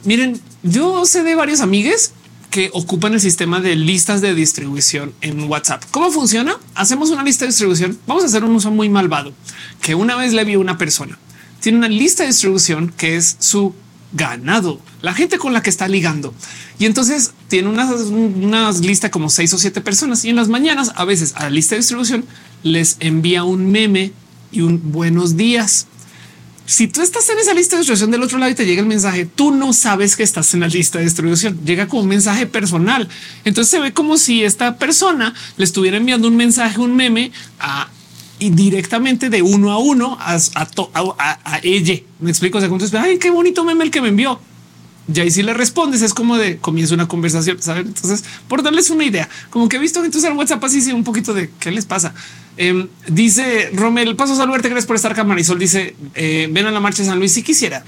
[0.03, 2.13] Miren, yo sé de varios amigues
[2.49, 5.83] que ocupan el sistema de listas de distribución en WhatsApp.
[5.91, 6.57] ¿Cómo funciona?
[6.75, 7.97] Hacemos una lista de distribución.
[8.07, 9.33] Vamos a hacer un uso muy malvado
[9.81, 11.17] que una vez le vio una persona.
[11.61, 13.73] Tiene una lista de distribución que es su
[14.13, 16.33] ganado, la gente con la que está ligando.
[16.77, 21.05] Y entonces tiene una, lista como seis o siete personas y en las mañanas a
[21.05, 22.25] veces a la lista de distribución
[22.63, 24.11] les envía un meme
[24.51, 25.87] y un buenos días.
[26.71, 28.87] Si tú estás en esa lista de distribución del otro lado y te llega el
[28.87, 31.59] mensaje, tú no sabes que estás en la lista de distribución.
[31.65, 33.09] Llega como un mensaje personal.
[33.43, 37.89] Entonces se ve como si esta persona le estuviera enviando un mensaje, un meme a
[38.39, 41.99] y directamente de uno a uno a, ella.
[42.21, 42.59] Me explico.
[42.59, 44.39] O sea, ay, qué bonito meme el que me envió.
[45.11, 47.87] Ya y si le respondes es como de comienza una conversación, ¿saben?
[47.87, 51.33] Entonces, por darles una idea, como que he visto gente usar WhatsApp así un poquito
[51.33, 52.13] de qué les pasa.
[52.57, 55.23] Em, dice Romel, paso a saludarte, gracias por estar acá.
[55.23, 57.83] Marisol dice, eh, ven a la marcha de San Luis si quisiera.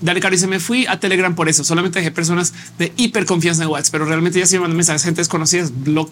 [0.00, 1.64] Dale, Caro, se me fui a Telegram por eso.
[1.64, 5.20] Solamente dejé personas de hiper confianza en WhatsApp, pero realmente ya se mandan mensajes, gente
[5.20, 6.10] desconocidas, blog.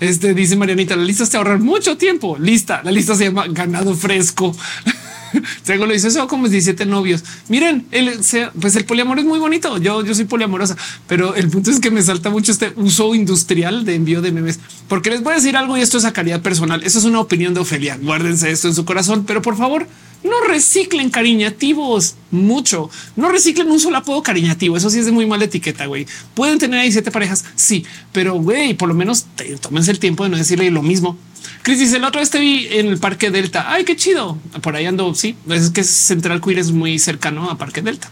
[0.00, 2.36] Este dice Marianita, la lista te ahorrar mucho tiempo.
[2.38, 4.54] Lista, la lista se llama ganado fresco.
[5.64, 7.24] Traigo lo dice eso como 17 novios.
[7.48, 8.20] Miren, el,
[8.60, 9.78] pues el poliamor es muy bonito.
[9.78, 10.76] Yo, yo soy poliamorosa,
[11.06, 14.60] pero el punto es que me salta mucho este uso industrial de envío de memes,
[14.88, 16.82] porque les voy a decir algo y esto es a calidad personal.
[16.82, 17.98] Eso es una opinión de Ofelia.
[18.00, 19.86] Guárdense esto en su corazón, pero por favor,
[20.24, 22.90] no reciclen cariñativos mucho.
[23.16, 24.76] No reciclen un solo apodo cariñativo.
[24.76, 25.86] Eso sí es de muy mala etiqueta.
[25.86, 27.44] Güey, pueden tener ahí siete parejas.
[27.54, 29.26] Sí, pero güey, por lo menos
[29.60, 31.16] tómense el tiempo de no decirle lo mismo
[31.62, 33.72] Chris dice el otro vez te vi en el Parque Delta.
[33.72, 34.38] Ay, qué chido.
[34.62, 35.14] Por ahí ando.
[35.14, 38.10] Sí, es que Central Queer es muy cercano a Parque Delta.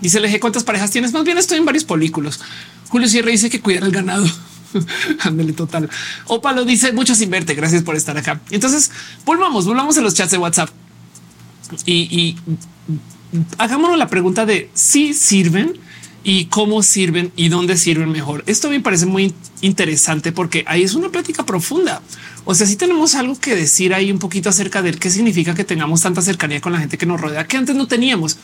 [0.00, 1.12] Dice el eje cuántas parejas tienes.
[1.12, 2.40] Más bien estoy en varios polículos.
[2.88, 4.26] Julio Sierra dice que cuidar el ganado.
[5.20, 5.88] Ándale total.
[6.26, 7.54] Opa lo dice muchas inverte.
[7.54, 8.40] Gracias por estar acá.
[8.50, 8.90] Entonces
[9.24, 10.70] volvamos, volvamos a los chats de WhatsApp
[11.86, 12.36] y, y
[13.58, 15.78] hagámonos la pregunta de si sirven
[16.24, 18.42] y cómo sirven y dónde sirven mejor.
[18.46, 22.02] Esto me parece muy interesante porque ahí es una plática profunda.
[22.46, 25.64] O sea, si tenemos algo que decir ahí un poquito acerca de qué significa que
[25.64, 28.38] tengamos tanta cercanía con la gente que nos rodea que antes no teníamos.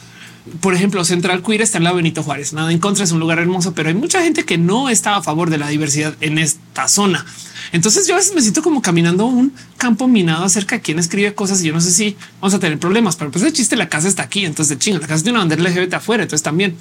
[0.61, 2.53] Por ejemplo, Central Queer está en la Benito Juárez.
[2.53, 5.23] Nada en contra, es un lugar hermoso, pero hay mucha gente que no está a
[5.23, 7.25] favor de la diversidad en esta zona.
[7.73, 11.35] Entonces yo a veces me siento como caminando un campo minado acerca de quién escribe
[11.35, 13.89] cosas y yo no sé si vamos a tener problemas, pero pues el chiste la
[13.89, 16.75] casa está aquí, entonces chinga, la casa tiene una bandera LGBT afuera, entonces también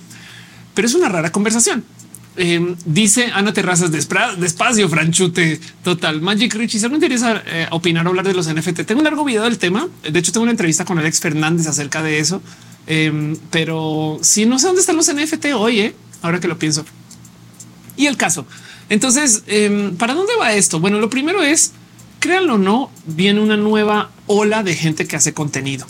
[0.74, 1.84] pero es una rara conversación.
[2.42, 5.60] Em, dice Ana Terrazas despacio, Franchute.
[5.84, 6.22] Total.
[6.22, 6.80] Magic Richie.
[6.80, 9.58] Si me interesa eh, opinar o hablar de los NFT, tengo un largo video del
[9.58, 9.90] tema.
[10.10, 12.42] De hecho, tengo una entrevista con Alex Fernández acerca de eso.
[12.88, 16.86] Em, pero si no sé dónde están los NFT hoy, eh, ahora que lo pienso.
[17.98, 18.46] Y el caso.
[18.90, 20.80] Entonces, em, ¿para dónde va esto?
[20.80, 21.74] Bueno, lo primero es,
[22.20, 25.86] créanlo o no, viene una nueva ola de gente que hace contenido.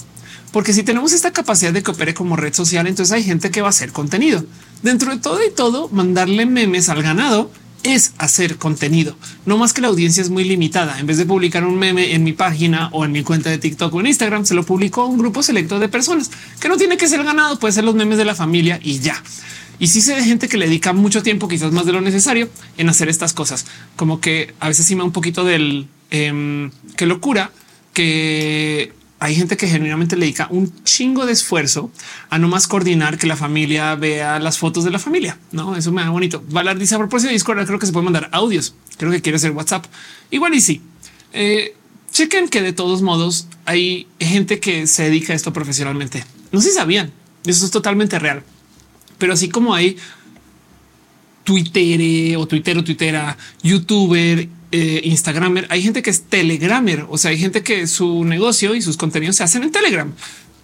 [0.52, 3.62] Porque si tenemos esta capacidad de que opere como red social, entonces hay gente que
[3.62, 4.44] va a hacer contenido.
[4.82, 7.52] Dentro de todo y todo, mandarle memes al ganado
[7.84, 9.16] es hacer contenido.
[9.46, 11.00] No más que la audiencia es muy limitada.
[11.00, 13.94] En vez de publicar un meme en mi página o en mi cuenta de TikTok
[13.94, 16.30] o en Instagram, se lo publicó a un grupo selecto de personas
[16.60, 19.22] que no tiene que ser ganado, puede ser los memes de la familia y ya.
[19.80, 22.50] Y si sé de gente que le dedica mucho tiempo, quizás más de lo necesario,
[22.78, 23.66] en hacer estas cosas.
[23.96, 27.52] Como que a veces sí me un poquito del eh, qué locura
[27.94, 31.92] que hay gente que genuinamente le dedica un chingo de esfuerzo
[32.30, 35.38] a no más coordinar que la familia vea las fotos de la familia.
[35.52, 36.44] No, eso me da bonito.
[36.50, 38.76] Valar dice a propósito de Discord, creo que se puede mandar audios.
[38.98, 39.86] Creo que quiere hacer WhatsApp.
[40.32, 40.82] Igual y sí.
[41.34, 41.76] Eh,
[42.12, 46.24] chequen que de todos modos hay gente que se dedica a esto profesionalmente.
[46.52, 47.12] No sé si sabían.
[47.46, 48.44] Eso es totalmente real.
[49.18, 49.98] Pero así como hay
[51.44, 57.32] Twitter o Twitter o Twittera, youtuber eh, Instagramer, hay gente que es Telegramer, o sea,
[57.32, 60.14] hay gente que su negocio y sus contenidos se hacen en Telegram.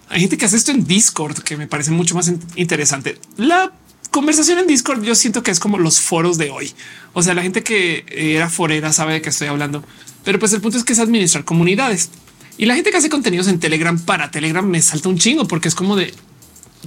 [0.08, 3.18] Hay gente que hace esto en Discord, que me parece mucho más interesante.
[3.36, 3.72] La
[4.12, 6.72] conversación en Discord yo siento que es como los foros de hoy.
[7.12, 9.84] O sea, la gente que era forera sabe de qué estoy hablando,
[10.24, 12.10] pero pues el punto es que es administrar comunidades.
[12.58, 15.68] Y la gente que hace contenidos en Telegram para Telegram me salta un chingo porque
[15.68, 16.14] es como de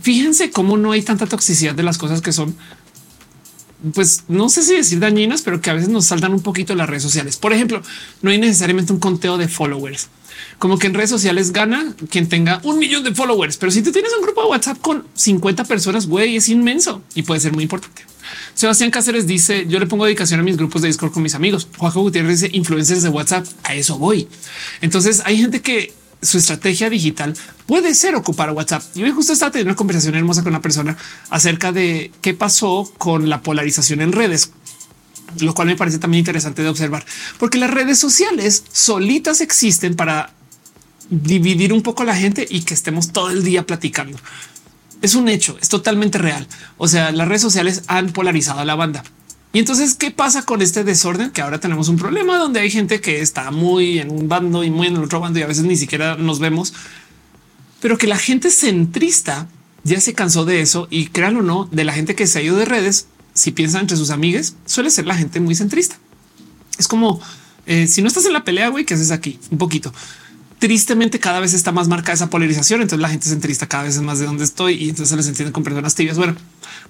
[0.02, 2.56] fíjense cómo no hay tanta toxicidad de las cosas que son
[3.94, 6.90] pues no sé si decir dañinas, pero que a veces nos saltan un poquito las
[6.90, 7.38] redes sociales.
[7.38, 7.82] Por ejemplo,
[8.22, 10.10] no hay necesariamente un conteo de followers.
[10.58, 13.92] Como que en redes sociales gana quien tenga un millón de followers, pero si tú
[13.92, 17.64] tienes un grupo de WhatsApp con 50 personas, güey, es inmenso y puede ser muy
[17.64, 18.04] importante.
[18.54, 21.68] Sebastián Cáceres dice: Yo le pongo dedicación a mis grupos de Discord con mis amigos.
[21.78, 23.46] Juanjo Gutiérrez dice influencers de WhatsApp.
[23.64, 24.28] A eso voy.
[24.82, 27.34] Entonces hay gente que su estrategia digital
[27.66, 28.84] puede ser ocupar WhatsApp.
[28.96, 30.98] Y hoy justo estaba teniendo una conversación hermosa con una persona
[31.30, 34.52] acerca de qué pasó con la polarización en redes,
[35.40, 37.06] lo cual me parece también interesante de observar,
[37.38, 40.34] porque las redes sociales solitas existen para
[41.10, 44.18] dividir un poco la gente y que estemos todo el día platicando.
[45.02, 46.46] Es un hecho, es totalmente real.
[46.78, 49.04] O sea, las redes sociales han polarizado a la banda.
[49.52, 51.32] Y entonces, ¿qué pasa con este desorden?
[51.32, 54.70] Que ahora tenemos un problema donde hay gente que está muy en un bando y
[54.70, 56.74] muy en el otro bando y a veces ni siquiera nos vemos,
[57.82, 59.48] pero que la gente centrista
[59.84, 62.42] ya se cansó de eso y crean o no, de la gente que se ha
[62.44, 65.98] ido de redes, si piensan entre sus amigues, suele ser la gente muy centrista.
[66.78, 67.20] Es como
[67.66, 69.40] eh, si no estás en la pelea, güey, ¿qué haces aquí?
[69.50, 69.94] Un poquito.
[70.60, 72.82] Tristemente cada vez está más marcada esa polarización.
[72.82, 75.52] Entonces la gente centrista cada vez más de dónde estoy y entonces se les entiende
[75.52, 76.18] con personas tibias.
[76.18, 76.36] Bueno,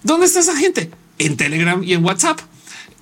[0.04, 0.92] ¿dónde está esa gente?
[1.18, 2.40] En Telegram y en WhatsApp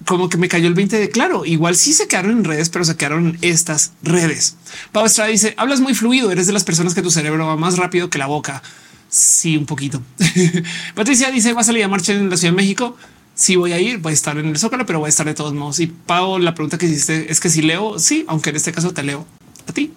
[0.06, 1.46] como que me cayó el 20 de claro.
[1.46, 4.56] Igual sí se quedaron en redes, pero se quedaron en estas redes.
[4.92, 6.32] Pau Estrada dice hablas muy fluido.
[6.32, 8.62] Eres de las personas que tu cerebro va más rápido que la boca.
[9.10, 10.02] Sí, un poquito.
[10.96, 12.98] Patricia dice va a salir a marcha en la Ciudad de México.
[13.36, 15.34] Si voy a ir, voy a estar en el Zócalo, pero voy a estar de
[15.34, 15.80] todos modos.
[15.80, 18.94] Y Pau, la pregunta que hiciste es que si leo, sí, aunque en este caso
[18.94, 19.28] te leo
[19.68, 19.94] a ti.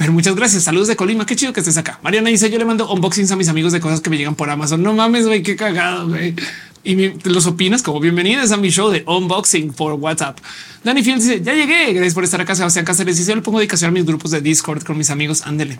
[0.00, 0.62] Pero muchas gracias.
[0.62, 1.26] Saludos de Colima.
[1.26, 2.00] Qué chido que estés acá.
[2.02, 4.48] Mariana dice: Yo le mando unboxings a mis amigos de cosas que me llegan por
[4.48, 4.82] Amazon.
[4.82, 6.08] No mames, güey, qué cagado.
[6.08, 6.34] güey
[6.82, 10.38] y los opinas como bienvenidas a mi show de unboxing por WhatsApp.
[10.84, 11.92] Dani Field dice ya llegué.
[11.92, 12.54] Gracias por estar acá.
[12.54, 15.42] Sebastián Cáceres dice yo le pongo dedicación a mis grupos de Discord con mis amigos.
[15.44, 15.78] Ándele.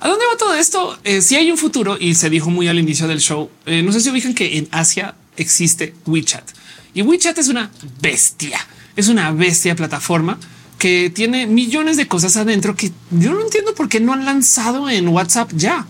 [0.00, 0.98] ¿A dónde va todo esto?
[1.04, 3.52] Eh, si hay un futuro y se dijo muy al inicio del show.
[3.66, 6.50] Eh, no sé si ubican que en Asia existe WeChat
[6.92, 8.58] y WeChat es una bestia.
[8.96, 10.40] Es una bestia plataforma
[10.80, 14.88] que tiene millones de cosas adentro que yo no entiendo por qué no han lanzado
[14.88, 15.86] en WhatsApp ya.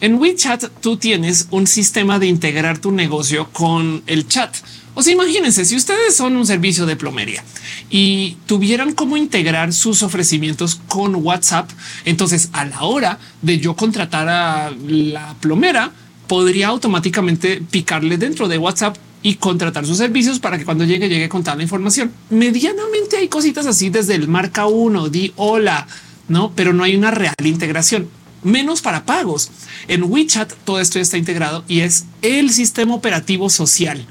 [0.00, 4.56] En WeChat tú tienes un sistema de integrar tu negocio con el chat.
[4.94, 7.42] O sea, imagínense si ustedes son un servicio de plomería
[7.90, 11.68] y tuvieran cómo integrar sus ofrecimientos con WhatsApp,
[12.04, 15.90] entonces a la hora de yo contratar a la plomera,
[16.28, 21.28] podría automáticamente picarle dentro de WhatsApp y contratar sus servicios para que cuando llegue llegue
[21.28, 22.12] con toda la información.
[22.30, 25.86] Medianamente hay cositas así desde el marca uno, di hola,
[26.28, 28.08] no, pero no hay una real integración.
[28.44, 29.50] menos para pagos.
[29.88, 34.06] En WeChat todo esto ya está integrado y es el sistema operativo social.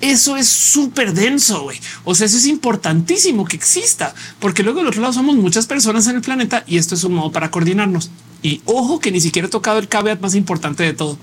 [0.00, 1.80] Eso es súper denso, güey.
[2.04, 6.06] O sea, eso es importantísimo que exista, porque luego del otro lado somos muchas personas
[6.06, 8.10] en el planeta y esto es un modo para coordinarnos.
[8.42, 11.18] Y ojo que ni siquiera he tocado el caveat más importante de todo.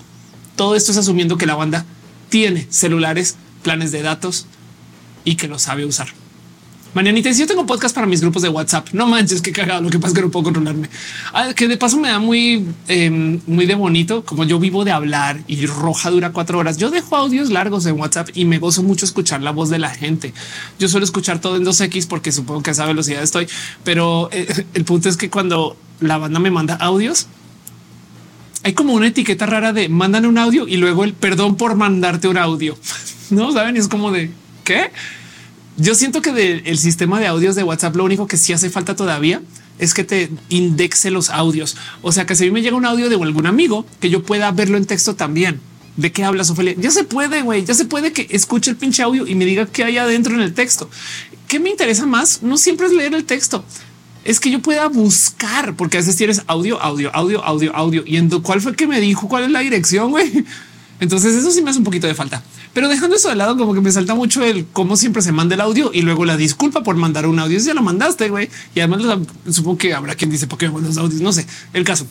[0.56, 1.86] Todo esto es asumiendo que la banda
[2.34, 4.48] tiene celulares, planes de datos
[5.24, 6.08] y que lo sabe usar.
[6.96, 8.88] Mañanita, yo tengo podcast para mis grupos de WhatsApp.
[8.92, 9.84] No manches, qué cagado.
[9.84, 10.90] Lo que pasa es que no puedo controlarme.
[11.32, 14.26] Ah, que de paso me da muy, em, muy de bonito.
[14.26, 16.78] Como yo vivo de hablar y roja dura cuatro horas.
[16.78, 19.92] Yo dejo audios largos en WhatsApp y me gozo mucho escuchar la voz de la
[19.92, 20.34] gente.
[20.80, 23.48] Yo suelo escuchar todo en 2X porque supongo que a esa velocidad estoy,
[23.84, 27.28] pero eh, el punto es que cuando la banda me manda audios,
[28.64, 32.28] hay como una etiqueta rara de mandan un audio y luego el perdón por mandarte
[32.28, 32.78] un audio.
[33.30, 34.30] No saben, es como de
[34.64, 34.92] qué?
[35.78, 38.96] Yo siento que del sistema de audios de WhatsApp lo único que sí hace falta
[38.96, 39.42] todavía
[39.80, 41.76] es que te indexe los audios.
[42.04, 44.22] O sea, que si a mí me llega un audio de algún amigo, que yo
[44.22, 45.62] pueda verlo en texto también.
[45.98, 46.76] ¿De qué hablas, Ofelia?
[46.78, 47.66] Ya se puede, güey.
[47.66, 50.42] Ya se puede que escuche el pinche audio y me diga qué hay adentro en
[50.42, 50.90] el texto.
[51.48, 52.44] ¿Qué me interesa más?
[52.44, 53.64] No siempre es leer el texto.
[54.24, 58.04] Es que yo pueda buscar, porque a veces tienes audio, audio, audio, audio, audio.
[58.06, 60.46] Y en cuál fue que me dijo cuál es la dirección, güey.
[61.00, 62.42] Entonces eso sí me hace un poquito de falta.
[62.74, 65.56] Pero dejando eso de lado, como que me salta mucho el cómo siempre se manda
[65.56, 67.60] el audio y luego la disculpa por mandar un audio.
[67.60, 68.50] Si ya lo mandaste, güey.
[68.74, 69.02] Y además
[69.50, 71.22] supongo que habrá quien dice por qué buenos audios.
[71.22, 72.08] No sé el caso.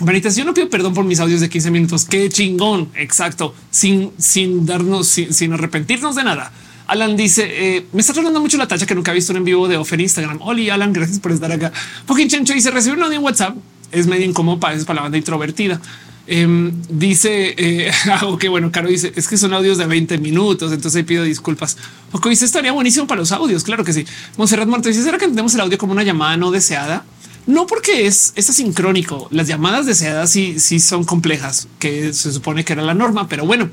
[0.00, 2.04] Manitas, yo no pido perdón por mis audios de 15 minutos.
[2.06, 2.88] Qué chingón.
[2.94, 3.54] Exacto.
[3.70, 6.52] Sin, sin darnos, sin, arrepentirnos de nada.
[6.86, 9.68] Alan dice: eh, Me está tratando mucho la tacha que nunca he visto en vivo
[9.68, 10.40] de Offer Instagram.
[10.42, 11.72] Oli, Alan, gracias por estar acá.
[12.06, 13.56] Pokin Chencho dice: Recibe un audio en WhatsApp.
[13.90, 15.80] Es medio incómodo para, para la banda introvertida.
[16.26, 17.90] Em, dice, eh,
[18.40, 21.76] que bueno, Caro dice, es que son audios de 20 minutos, entonces pido disculpas.
[22.12, 24.06] O dice, estaría buenísimo para los audios, claro que sí.
[24.36, 27.04] Monserrat Muerto dice, ¿será que entendemos el audio como una llamada no deseada?
[27.46, 29.26] No porque es, es asincrónico.
[29.32, 33.44] Las llamadas deseadas sí, sí son complejas, que se supone que era la norma, pero
[33.44, 33.68] bueno,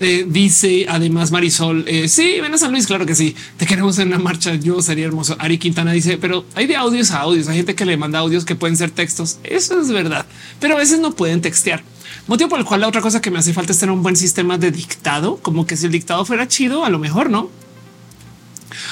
[0.00, 3.98] eh, dice además Marisol, eh, sí, ven a San Luis, claro que sí, te queremos
[3.98, 5.36] en la marcha, yo sería hermoso.
[5.38, 8.46] Ari Quintana dice, pero hay de audios a audios, hay gente que le manda audios
[8.46, 10.24] que pueden ser textos, eso es verdad,
[10.58, 11.82] pero a veces no pueden textear.
[12.26, 14.16] Motivo por el cual la otra cosa que me hace falta es tener un buen
[14.16, 17.50] sistema de dictado, como que si el dictado fuera chido, a lo mejor no,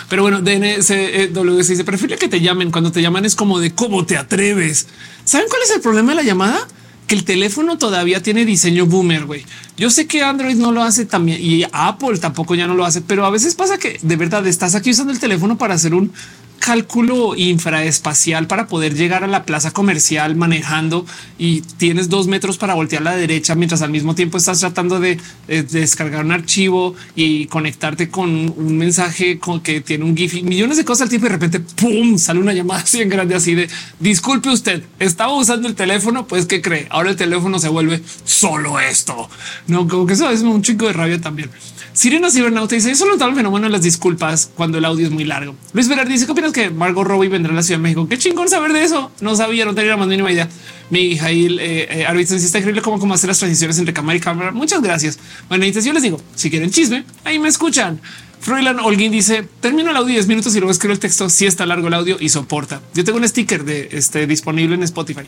[0.09, 2.71] pero bueno, DNSW se dice, prefiere que te llamen.
[2.71, 4.87] Cuando te llaman es como de cómo te atreves.
[5.25, 6.59] ¿Saben cuál es el problema de la llamada?
[7.07, 9.45] Que el teléfono todavía tiene diseño boomer, güey.
[9.77, 13.01] Yo sé que Android no lo hace también y Apple tampoco ya no lo hace,
[13.01, 16.13] pero a veces pasa que de verdad estás aquí usando el teléfono para hacer un
[16.59, 21.07] cálculo infraespacial para poder llegar a la plaza comercial manejando
[21.39, 25.01] y tienes dos metros para voltear a la derecha mientras al mismo tiempo estás tratando
[25.01, 30.43] de, descargar un archivo y conectarte con un mensaje con que tiene un GIF y
[30.43, 33.35] millones de cosas al tiempo y de repente pum sale una llamada así en grande
[33.35, 33.69] así de
[33.99, 38.81] disculpe usted estaba usando el teléfono pues qué cree ahora el teléfono se vuelve solo
[38.81, 39.29] esto
[39.67, 41.51] no como que eso es un chico de rabia también
[41.99, 45.25] Sirena Cibernauta dice eso notable el fenómeno de las disculpas cuando el audio es muy
[45.25, 45.57] largo.
[45.73, 48.07] Luis Velar dice qué opinas que Margot Robbie vendrá a la Ciudad de México?
[48.09, 49.11] Qué chingón saber de eso.
[49.21, 50.49] No sabía, no tenía la más mínima idea.
[50.91, 54.53] Mi Jail eh, eh está increíble cómo, cómo hacer las transiciones entre cámara y cámara.
[54.53, 55.19] Muchas gracias.
[55.49, 58.01] Bueno, entonces yo les digo si quieren chisme, ahí me escuchan.
[58.39, 61.29] Froilan Olguín dice termino el audio 10 minutos y luego escribo el texto.
[61.29, 62.81] Si está largo el audio y soporta.
[62.95, 65.23] Yo tengo un sticker de este disponible en Spotify.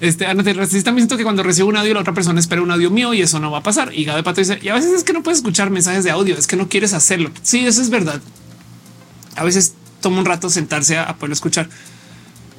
[0.00, 2.90] Este Ana también siento que cuando recibo un audio, la otra persona espera un audio
[2.90, 3.94] mío y eso no va a pasar.
[3.94, 6.36] Y de Pato dice y a veces es que no puedes escuchar mensajes de audio,
[6.36, 7.30] es que no quieres hacerlo.
[7.42, 8.20] Sí, eso es verdad.
[9.36, 11.68] A veces toma un rato sentarse a, poder escuchar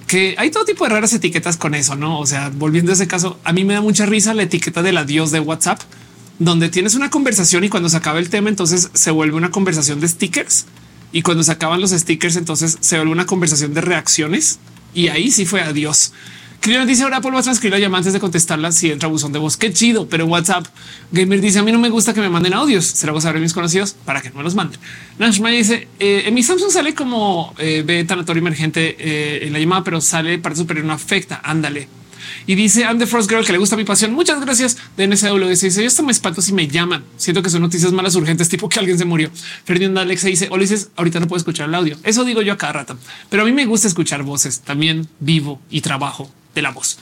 [0.07, 2.19] que hay todo tipo de raras etiquetas con eso, no?
[2.19, 4.97] O sea, volviendo a ese caso, a mí me da mucha risa la etiqueta del
[4.97, 5.81] adiós de WhatsApp,
[6.39, 9.99] donde tienes una conversación y cuando se acaba el tema, entonces se vuelve una conversación
[9.99, 10.65] de stickers
[11.11, 14.59] y cuando se acaban los stickers, entonces se vuelve una conversación de reacciones
[14.93, 16.13] y ahí sí fue adiós.
[16.59, 19.57] Cristian dice ahora a transcribir la llamada antes de contestarla si entra buzón de voz.
[19.57, 20.65] Qué chido, pero en WhatsApp
[21.11, 22.85] Gamer dice a mí no me gusta que me manden audios.
[22.85, 24.79] Será vos saber mis conocidos para que no me los manden.
[25.19, 29.59] Nashma dice eh, en mi Samsung sale como eh, ve tanatorio emergente eh, en la
[29.59, 31.39] llamada, pero sale parte superior no afecta.
[31.43, 31.87] Ándale.
[32.45, 34.13] Y dice I'm the first girl que le gusta mi pasión.
[34.13, 34.77] Muchas gracias.
[34.97, 37.03] de NSW dice yo hasta me espanto si me llaman.
[37.17, 39.31] Siento que son noticias malas urgentes, tipo que alguien se murió.
[39.63, 41.97] Ferdinand Alexa dice dices ahorita no puedo escuchar el audio.
[42.03, 42.97] Eso digo yo a cada rato,
[43.29, 44.61] pero a mí me gusta escuchar voces.
[44.61, 46.97] También vivo y trabajo de la voz.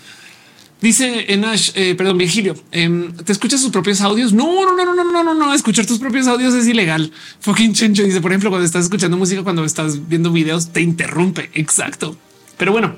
[0.82, 4.34] Dice Enash, eh, perdón, Virgilio, em, te escuchas sus propios audios.
[4.34, 5.54] No, no, no, no, no, no, no.
[5.54, 7.12] Escuchar tus propios audios es ilegal.
[7.40, 11.50] Fucking chencho dice, por ejemplo, cuando estás escuchando música, cuando estás viendo videos, te interrumpe.
[11.54, 12.18] Exacto.
[12.58, 12.98] Pero bueno,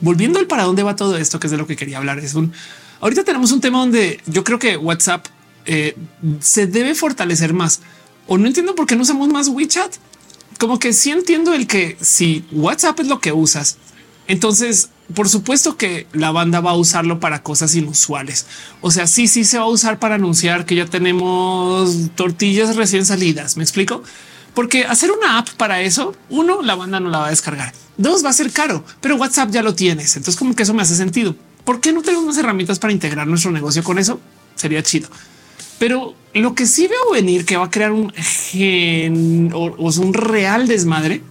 [0.00, 2.34] volviendo al para dónde va todo esto, que es de lo que quería hablar, es
[2.34, 2.52] un
[3.00, 5.26] ahorita tenemos un tema donde yo creo que WhatsApp
[5.66, 5.94] eh,
[6.40, 7.82] se debe fortalecer más
[8.26, 9.94] o no entiendo por qué no usamos más WeChat.
[10.58, 13.76] Como que sí entiendo el que si WhatsApp es lo que usas,
[14.28, 18.46] entonces por supuesto que la banda va a usarlo para cosas inusuales.
[18.80, 23.06] O sea, sí, sí se va a usar para anunciar que ya tenemos tortillas recién
[23.06, 23.56] salidas.
[23.56, 24.02] Me explico
[24.54, 27.72] porque hacer una app para eso, uno, la banda no la va a descargar.
[27.96, 30.16] Dos, va a ser caro, pero WhatsApp ya lo tienes.
[30.16, 31.34] Entonces, como que eso me hace sentido.
[31.64, 34.20] ¿Por qué no tenemos herramientas para integrar nuestro negocio con eso?
[34.54, 35.08] Sería chido.
[35.78, 40.68] Pero lo que sí veo venir que va a crear un gen o, un real
[40.68, 41.22] desmadre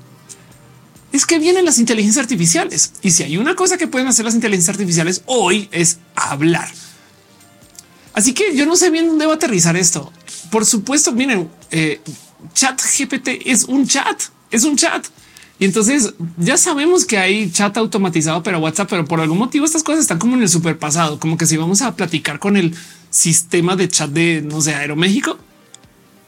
[1.11, 2.93] es que vienen las inteligencias artificiales.
[3.01, 6.69] Y si hay una cosa que pueden hacer las inteligencias artificiales hoy es hablar.
[8.13, 10.11] Así que yo no sé bien dónde va a aterrizar esto.
[10.49, 12.01] Por supuesto, miren, eh,
[12.53, 15.05] chat GPT es un chat, es un chat.
[15.59, 19.83] Y entonces ya sabemos que hay chat automatizado para WhatsApp, pero por algún motivo estas
[19.83, 22.75] cosas están como en el super pasado, como que si vamos a platicar con el
[23.09, 25.37] sistema de chat de no sé, Aeroméxico,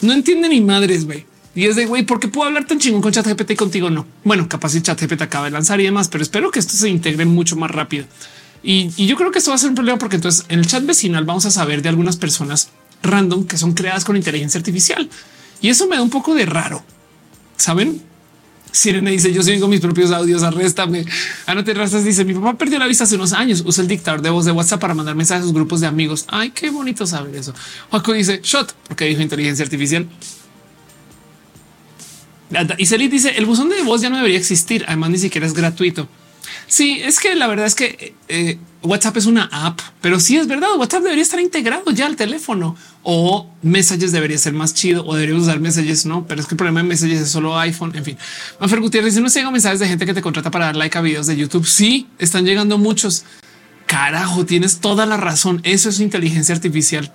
[0.02, 1.26] no entiende ni madres, güey.
[1.56, 3.90] Y es de güey, ¿por qué puedo hablar tan chingón con chat GPT y contigo
[3.90, 4.08] no?
[4.24, 6.90] Bueno, capaz si chat GPT acaba de lanzar y demás, pero espero que esto se
[6.90, 8.06] integre mucho más rápido.
[8.64, 10.68] Y, y yo creo que esto va a ser un problema porque entonces en el
[10.68, 12.70] chat vecinal vamos a saber de algunas personas
[13.04, 15.10] random que son creadas con inteligencia artificial.
[15.62, 16.84] Y eso me da un poco de raro.
[17.56, 18.02] Saben?
[18.72, 21.06] Sirene dice yo sigo mis propios audios, arréstame.
[21.46, 23.62] Ana Terrazas dice mi papá perdió la vista hace unos años.
[23.66, 26.26] Usa el dictador de voz de WhatsApp para mandar mensajes a sus grupos de amigos.
[26.28, 27.54] Ay, qué bonito saber eso.
[27.92, 30.08] Juaco dice shot porque dijo inteligencia artificial.
[32.78, 34.86] Y Celit dice el buzón de voz ya no debería existir.
[34.88, 36.08] Además, ni siquiera es gratuito.
[36.68, 40.48] Sí, es que la verdad es que eh, WhatsApp es una app, pero sí es
[40.48, 40.70] verdad.
[40.78, 45.44] WhatsApp debería estar integrado ya al teléfono o Messages debería ser más chido o deberíamos
[45.44, 46.06] usar Messages.
[46.06, 47.96] No, pero es que el problema de Messages es solo iPhone.
[47.96, 48.18] En fin,
[48.60, 51.02] Manfer Gutiérrez dice no llega mensajes de gente que te contrata para dar like a
[51.02, 51.66] videos de YouTube.
[51.66, 53.24] Sí, están llegando muchos.
[53.86, 55.62] Carajo, tienes toda la razón.
[55.64, 57.14] Eso es inteligencia artificial.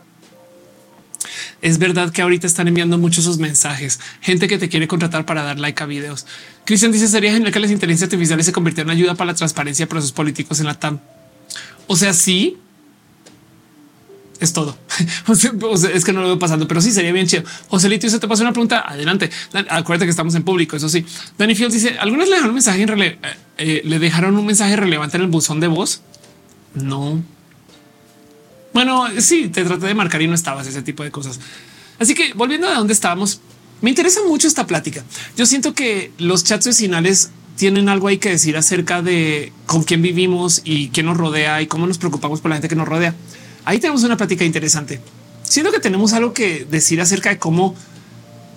[1.61, 5.43] Es verdad que ahorita están enviando muchos sus mensajes, gente que te quiere contratar para
[5.43, 6.25] dar like a videos.
[6.65, 9.87] Cristian dice sería genial que las inteligencias artificiales se convirtieran en ayuda para la transparencia
[9.87, 11.01] de procesos políticos en la TAM.
[11.89, 12.59] O sea, sí,
[14.41, 14.77] es todo.
[15.93, 17.43] es que no lo veo pasando, pero sí sería bien chido.
[17.69, 18.85] Joselito, se te pasa una pregunta.
[18.87, 19.31] Adelante.
[19.69, 20.77] Acuérdate que estamos en público.
[20.77, 21.05] Eso sí.
[21.37, 23.19] Danny Fields dice: ¿Algunas le dejaron un mensaje en eh,
[23.59, 26.03] eh, le dejaron un mensaje relevante en el buzón de voz?
[26.75, 27.21] No,
[28.79, 31.41] bueno, sí, te traté de marcar y no estabas ese tipo de cosas.
[31.99, 33.41] Así que volviendo a donde estábamos,
[33.81, 35.03] me interesa mucho esta plática.
[35.37, 40.01] Yo siento que los chats vecinales tienen algo ahí que decir acerca de con quién
[40.01, 43.17] vivimos y quién nos rodea y cómo nos preocupamos por la gente que nos rodea.
[43.65, 45.01] Ahí tenemos una plática interesante.
[45.43, 47.75] Siento que tenemos algo que decir acerca de cómo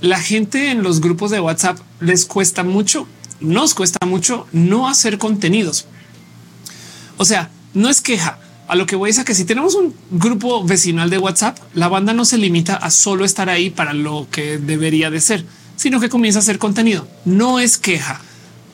[0.01, 3.07] la gente en los grupos de WhatsApp les cuesta mucho,
[3.39, 5.87] nos cuesta mucho no hacer contenidos.
[7.17, 8.39] O sea, no es queja,
[8.71, 11.89] a lo que voy es a que si tenemos un grupo vecinal de WhatsApp, la
[11.89, 15.43] banda no se limita a solo estar ahí para lo que debería de ser,
[15.75, 17.05] sino que comienza a hacer contenido.
[17.25, 18.21] No es queja.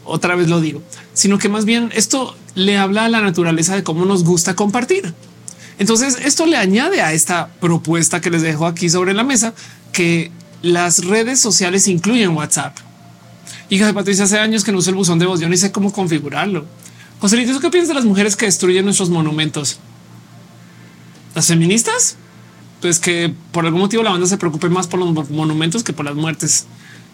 [0.06, 0.84] Otra vez lo digo,
[1.14, 5.16] sino que más bien esto le habla a la naturaleza de cómo nos gusta compartir.
[5.80, 9.56] Entonces esto le añade a esta propuesta que les dejo aquí sobre la mesa
[9.94, 10.30] que
[10.62, 12.78] las redes sociales incluyen WhatsApp.
[13.72, 15.40] Hija de Patricia, hace años que no uso el buzón de voz.
[15.40, 16.68] Yo ni sé cómo configurarlo.
[17.20, 19.80] José Luis, ¿qué piensas de las mujeres que destruyen nuestros monumentos?
[21.34, 22.16] Las feministas,
[22.82, 26.06] pues que por algún motivo la banda se preocupe más por los monumentos que por
[26.06, 26.66] las muertes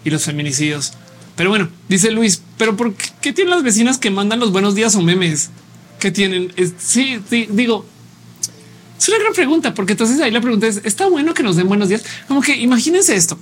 [0.03, 0.93] y los feminicidios.
[1.35, 4.95] Pero bueno, dice Luis, pero ¿por qué tienen las vecinas que mandan los buenos días
[4.95, 5.49] o memes?
[6.03, 6.51] que tienen?
[6.77, 7.85] sí, sí, digo,
[8.99, 11.69] es una gran pregunta, porque entonces ahí la pregunta es, ¿está bueno que nos den
[11.69, 12.03] buenos días?
[12.27, 13.37] Como que imagínense esto.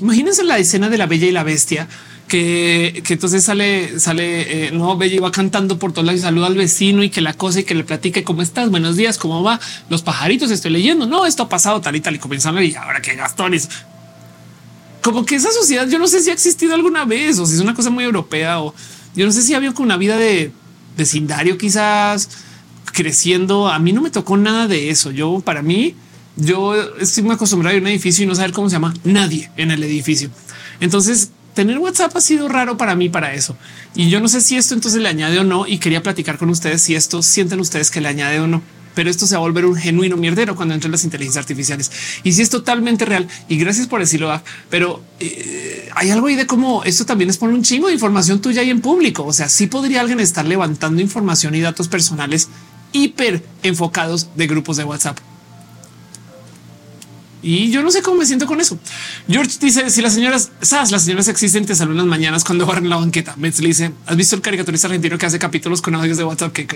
[0.00, 1.88] Imagínense la escena de la bella y la bestia
[2.30, 6.54] que, entonces sale, sale, eh, no, Bella va cantando por todos lados y saluda al
[6.54, 9.60] vecino y que la cosa y que le platique cómo estás, buenos días, cómo va,
[9.88, 12.74] los pajaritos estoy leyendo, no, esto ha pasado tal y tal y comienzan a y
[12.76, 13.68] ahora que gastones.
[15.02, 17.60] Como que esa sociedad yo no sé si ha existido alguna vez o si es
[17.60, 18.74] una cosa muy europea o
[19.16, 20.52] yo no sé si había una vida de
[20.96, 22.28] vecindario quizás
[22.92, 23.68] creciendo.
[23.68, 25.10] A mí no me tocó nada de eso.
[25.10, 25.96] Yo para mí,
[26.36, 29.72] yo estoy muy acostumbrado a un edificio y no saber cómo se llama nadie en
[29.72, 30.30] el edificio.
[30.80, 33.56] Entonces tener WhatsApp ha sido raro para mí para eso.
[33.94, 35.66] Y yo no sé si esto entonces le añade o no.
[35.66, 38.62] Y quería platicar con ustedes si esto sienten ustedes que le añade o no.
[38.94, 41.90] Pero esto se va a volver un genuino mierdero cuando entren las inteligencias artificiales.
[42.24, 46.46] Y si es totalmente real, y gracias por decirlo, pero eh, hay algo ahí de
[46.46, 49.24] cómo esto también es poner un chingo de información tuya ahí en público.
[49.24, 52.48] O sea, sí podría alguien estar levantando información y datos personales
[52.92, 55.18] hiper enfocados de grupos de WhatsApp.
[57.42, 58.78] Y yo no sé cómo me siento con eso.
[59.28, 62.88] George dice si las señoras, sabes, las señoras existen, te saludan las mañanas cuando barren
[62.88, 63.34] la banqueta.
[63.36, 66.52] Metz le dice, ¿has visto el caricaturista argentino que hace capítulos con audios de WhatsApp?
[66.52, 66.66] Que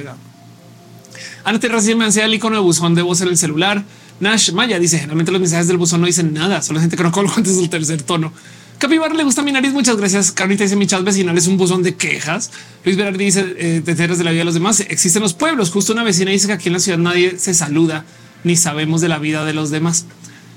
[1.44, 3.84] Ana recién me ansía el icono de buzón de voz en el celular.
[4.20, 7.12] Nash Maya dice generalmente los mensajes del buzón no dicen nada, solo gente que no
[7.12, 8.32] colgó antes del tercer tono.
[8.78, 9.72] Capibar le gusta mi nariz.
[9.72, 10.32] Muchas gracias.
[10.32, 12.50] Carnita dice mi chat vecinal es un buzón de quejas.
[12.84, 14.80] Luis Berardi dice eh, de la vida de los demás.
[14.80, 15.70] Existen los pueblos.
[15.70, 18.04] Justo una vecina dice que aquí en la ciudad nadie se saluda
[18.42, 20.06] ni sabemos de la vida de los demás.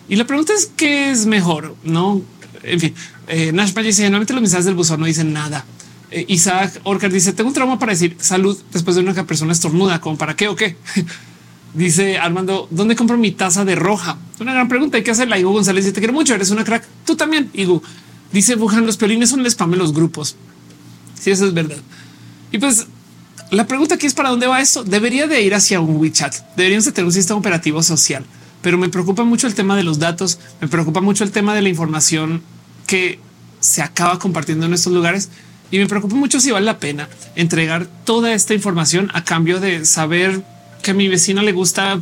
[0.09, 2.21] Y la pregunta es qué es mejor, no?
[2.63, 2.93] En fin,
[3.27, 5.65] eh, Nash dice normalmente los mensajes del buzón no dicen nada.
[6.09, 9.99] Eh, Isaac Orcar dice tengo un trauma para decir salud después de una persona estornuda,
[9.99, 10.77] como para qué o qué.
[11.73, 14.17] dice Armando, ¿dónde compro mi taza de roja?
[14.39, 14.97] Una gran pregunta.
[14.97, 15.37] Hay que hacerla.
[15.37, 16.33] Igu González dice te quiero mucho.
[16.33, 16.85] Eres una crack.
[17.05, 17.49] Tú también.
[17.53, 17.81] Igu
[18.31, 20.35] dice Bujan, los piolines son el spam en los grupos.
[21.19, 21.77] Si eso es verdad.
[22.51, 22.87] Y pues
[23.51, 24.83] la pregunta aquí es para dónde va esto.
[24.83, 26.35] Debería de ir hacia un WeChat.
[26.55, 28.25] Deberíamos de tener un sistema operativo social,
[28.67, 30.39] pero me preocupa mucho el tema de los datos.
[30.59, 32.41] Me preocupa mucho el tema de la información
[32.85, 33.17] que
[33.61, 35.29] se acaba compartiendo en estos lugares
[35.71, 37.07] y me preocupa mucho si vale la pena
[37.37, 40.43] entregar toda esta información a cambio de saber
[40.83, 42.01] que a mi vecina le gusta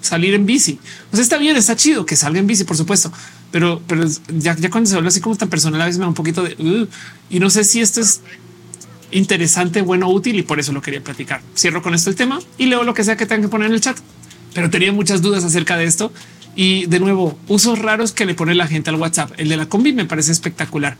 [0.00, 0.78] salir en bici.
[1.10, 3.12] Pues está bien, está chido que salga en bici, por supuesto,
[3.50, 6.14] pero, pero ya, cuando se habla así como tan personal, a veces me da un
[6.14, 6.88] poquito de
[7.28, 8.22] y no sé si esto es
[9.10, 11.42] interesante, bueno, útil y por eso lo quería platicar.
[11.54, 13.74] Cierro con esto el tema y leo lo que sea que tengan que poner en
[13.74, 13.98] el chat,
[14.54, 16.12] pero tenía muchas dudas acerca de esto.
[16.56, 19.32] Y de nuevo, usos raros que le pone la gente al WhatsApp.
[19.36, 20.96] El de la combi me parece espectacular.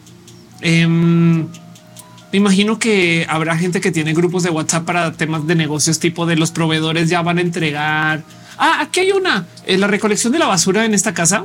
[0.61, 6.01] Em, me imagino que habrá gente que tiene grupos de WhatsApp para temas de negocios
[6.01, 8.25] tipo de los proveedores ya van a entregar.
[8.59, 9.47] Ah, aquí hay una.
[9.67, 11.45] Eh, la recolección de la basura en esta casa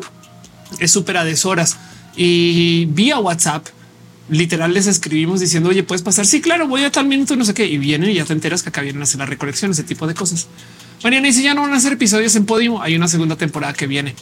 [0.80, 1.78] es súper a deshoras
[2.16, 3.68] y vía WhatsApp
[4.30, 6.26] literal les escribimos diciendo, oye, puedes pasar.
[6.26, 7.66] Sí, claro, voy a tal minuto, no sé qué.
[7.66, 10.08] Y vienen y ya te enteras que acá vienen a hacer la recolección, ese tipo
[10.08, 10.48] de cosas.
[11.04, 12.82] Mariana dice ya no van a hacer episodios en Podimo.
[12.82, 14.16] Hay una segunda temporada que viene.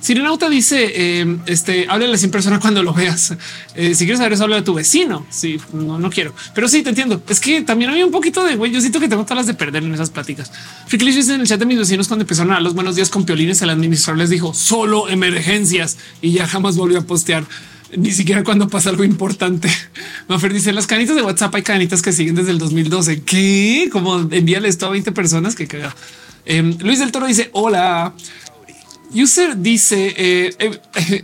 [0.00, 3.34] Sirenauta dice eh, este háblale sin persona cuando lo veas.
[3.74, 5.26] Eh, si quieres saber eso, habla de tu vecino.
[5.30, 7.22] Sí, no, no quiero, pero sí te entiendo.
[7.28, 8.70] Es que también había un poquito de güey.
[8.70, 10.52] Yo siento que tengo todas de perder en esas pláticas.
[10.86, 13.10] Friklish dice en el chat de mis vecinos cuando empezaron a dar los buenos días
[13.10, 17.44] con piolines, el administrador les dijo solo emergencias y ya jamás volvió a postear
[17.96, 19.68] ni siquiera cuando pasa algo importante.
[20.28, 23.22] Mafer dice las canitas de WhatsApp hay canitas que siguen desde el 2012.
[23.22, 23.88] ¿Qué?
[23.90, 25.94] Como envíale esto a 20 personas que caga.
[26.44, 28.14] Em, Luis del Toro dice hola.
[29.14, 30.80] User dice eh,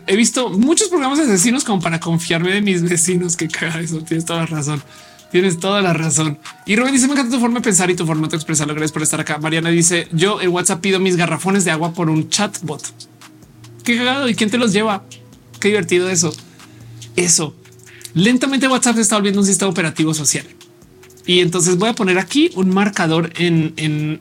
[0.07, 3.36] he, visto muchos programas asesinos como para confiarme de mis vecinos.
[3.36, 3.99] Que caga eso.
[4.01, 4.82] Tienes toda la razón.
[5.31, 6.39] Tienes toda la razón.
[6.65, 8.74] Y Rubén dice me encanta tu forma de pensar y tu forma de expresarlo.
[8.74, 9.39] Gracias por estar acá.
[9.39, 12.82] Mariana dice yo en WhatsApp pido mis garrafones de agua por un chatbot.
[13.85, 14.31] Qué cagado.
[14.31, 15.05] ¿Y quién te los lleva?
[15.61, 16.32] Qué divertido eso
[17.16, 17.55] eso.
[18.15, 20.47] Lentamente WhatsApp se está volviendo un sistema operativo social.
[21.27, 23.74] Y entonces voy a poner aquí un marcador en,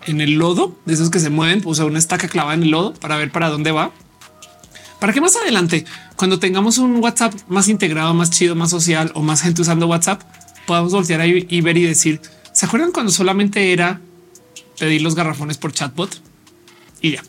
[0.06, 3.18] el lodo de esos que se mueven, puse una estaca clavada en el lodo para
[3.18, 3.91] ver para dónde va.
[4.99, 9.22] Para que más adelante, cuando tengamos un WhatsApp más integrado, más chido, más social o
[9.22, 10.22] más gente usando WhatsApp,
[10.65, 12.22] podamos voltear ahí y ver y decir,
[12.53, 13.99] ¿se acuerdan cuando solamente era
[14.80, 16.22] pedir los garrafones por chatbot?
[17.02, 17.24] Y ya.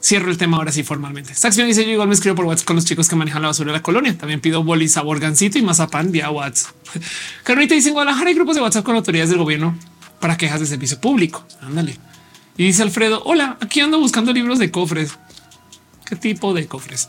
[0.00, 1.32] Cierro el tema ahora sí formalmente.
[1.32, 3.72] Esta dice yo igual me escribo por WhatsApp con los chicos que manejan la basura
[3.72, 4.16] de la colonia.
[4.16, 6.74] También pido boli sabor gancito y mazapán vía WhatsApp.
[7.42, 9.76] Carnita dice en Guadalajara hay grupos de WhatsApp con autoridades del gobierno
[10.20, 11.44] para quejas de servicio público.
[11.60, 11.98] Ándale.
[12.56, 15.18] Y dice Alfredo, hola, aquí ando buscando libros de cofres.
[16.04, 17.08] ¿Qué tipo de cofres?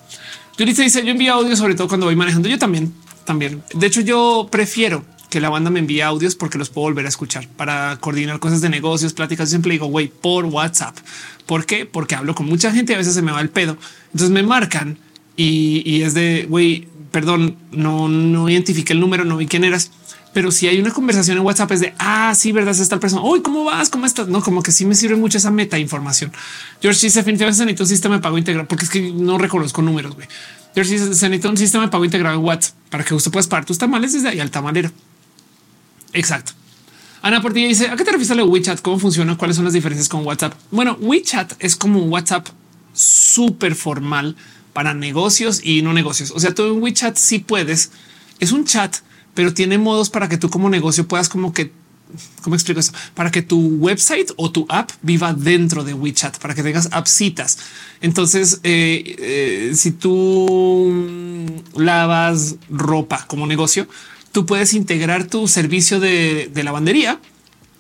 [0.57, 2.49] Yurita dice, yo envío audio sobre todo cuando voy manejando.
[2.49, 2.94] Yo también,
[3.24, 3.64] también.
[3.74, 7.10] De hecho, yo prefiero que la banda me envíe audios porque los puedo volver a
[7.10, 9.49] escuchar para coordinar cosas de negocios, pláticas.
[9.49, 10.97] Siempre digo, güey, por WhatsApp.
[11.45, 11.85] ¿Por qué?
[11.85, 13.77] Porque hablo con mucha gente y a veces se me va el pedo.
[14.07, 14.97] Entonces me marcan
[15.38, 19.91] y, es de, güey, perdón, no, no identifiqué el número, no vi quién eras.
[20.34, 23.23] Pero si hay una conversación en WhatsApp es de, ah, sí, verdad, es esta persona.
[23.23, 23.89] Uy, ¿cómo vas?
[23.89, 24.27] ¿Cómo estás?
[24.27, 26.31] No, como que sí me sirve mucho esa meta información.
[26.81, 30.15] George dice, definitivamente necesito un sistema de pago integral porque es que no reconozco números,
[30.15, 30.27] güey.
[30.76, 33.47] George dice, se necesita un sistema de pago integrado en WhatsApp para que usted pueda
[33.47, 34.91] pagar tus tamales desde ahí al tamalero.
[36.14, 36.53] Exacto.
[37.22, 38.81] Ana Portilla dice, ¿a qué te refieres a WeChat?
[38.81, 39.38] ¿Cómo funciona?
[39.38, 40.53] ¿Cuáles son las diferencias con WhatsApp?
[40.72, 42.48] Bueno, WeChat es como un WhatsApp
[42.94, 44.36] súper formal
[44.73, 46.31] para negocios y no negocios.
[46.31, 47.91] O sea, tú en WeChat sí puedes.
[48.40, 48.98] Es un chat,
[49.34, 51.73] pero tiene modos para que tú como negocio puedas como que
[52.41, 52.91] ¿Cómo explico eso?
[53.14, 57.60] Para que tu website o tu app viva dentro de WeChat, para que tengas appsitas.
[58.02, 61.45] Entonces, eh, eh, si tú
[61.76, 63.88] lavas ropa como negocio,
[64.31, 67.19] tú puedes integrar tu servicio de, lavandería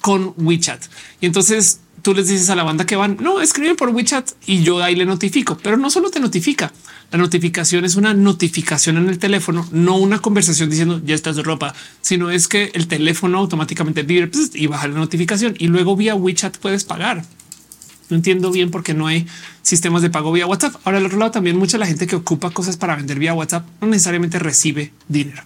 [0.01, 0.83] con WeChat.
[1.21, 4.63] Y entonces tú les dices a la banda que van, no, escriben por WeChat y
[4.63, 6.71] yo ahí le notifico, pero no solo te notifica.
[7.11, 11.43] La notificación es una notificación en el teléfono, no una conversación diciendo ya estás de
[11.43, 14.05] ropa, sino es que el teléfono automáticamente
[14.53, 17.25] y baja la notificación y luego vía WeChat puedes pagar.
[18.09, 19.27] No entiendo bien por qué no hay
[19.61, 20.75] sistemas de pago vía WhatsApp.
[20.83, 23.67] Ahora, al otro lado, también mucha la gente que ocupa cosas para vender vía WhatsApp
[23.81, 25.43] no necesariamente recibe dinero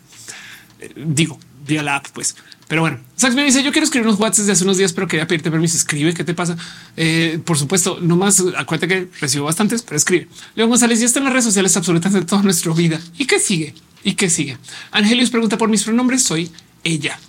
[0.96, 2.36] digo, vía la app, pues.
[2.68, 5.08] Pero bueno, Sax me dice yo quiero escribir unos WhatsApp de hace unos días, pero
[5.08, 5.78] quería pedirte permiso.
[5.78, 6.58] Escribe qué te pasa.
[6.98, 10.28] Eh, por supuesto, no más acuérdate que recibo bastantes, pero escribe.
[10.56, 13.00] León González ya está en las redes sociales absolutamente toda nuestra vida.
[13.18, 13.76] ¿Y qué sigue?
[14.04, 14.58] ¿Y qué sigue?
[14.92, 16.24] Angelius pregunta por mis pronombres.
[16.24, 16.52] Soy
[16.84, 17.20] ella.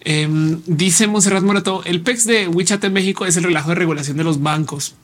[0.00, 4.16] Em, dice Monserrat Morato, el PEX de WeChat en México es el relajo de regulación
[4.16, 4.94] de los bancos.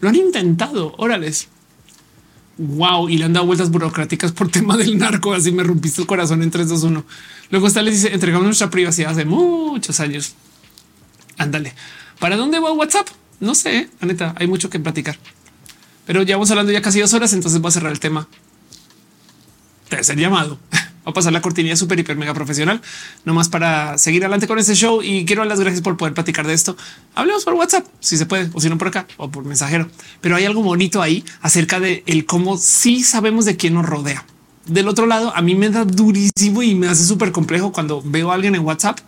[0.00, 1.48] Lo han intentado, órales.
[2.62, 5.32] Wow, y le han dado vueltas burocráticas por tema del narco.
[5.32, 7.04] Así me rompiste el corazón en 3, 2, 1.
[7.50, 10.34] Luego está les dice entregamos nuestra privacidad hace muchos años.
[11.38, 11.72] Ándale.
[12.18, 13.08] ¿Para dónde va WhatsApp?
[13.40, 15.16] No sé, la neta, hay mucho que platicar.
[16.04, 18.28] Pero ya vamos hablando ya casi dos horas, entonces voy a cerrar el tema.
[19.88, 20.58] Tercer llamado.
[21.04, 22.82] A pasar la cortinilla súper hiper mega profesional,
[23.24, 25.02] nomás para seguir adelante con este show.
[25.02, 26.76] Y quiero dar las gracias por poder platicar de esto.
[27.14, 29.88] Hablemos por WhatsApp, si se puede, o si no por acá o por mensajero.
[30.20, 34.26] Pero hay algo bonito ahí acerca de el cómo sí sabemos de quién nos rodea.
[34.66, 38.30] Del otro lado, a mí me da durísimo y me hace súper complejo cuando veo
[38.30, 38.98] a alguien en WhatsApp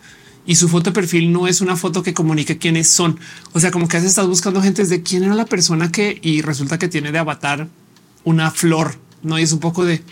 [0.44, 3.18] y su foto de perfil no es una foto que comunique quiénes son.
[3.52, 6.42] O sea, como que has estado buscando gente de quién era la persona que y
[6.42, 7.68] resulta que tiene de avatar
[8.24, 8.96] una flor.
[9.22, 10.02] No es un poco de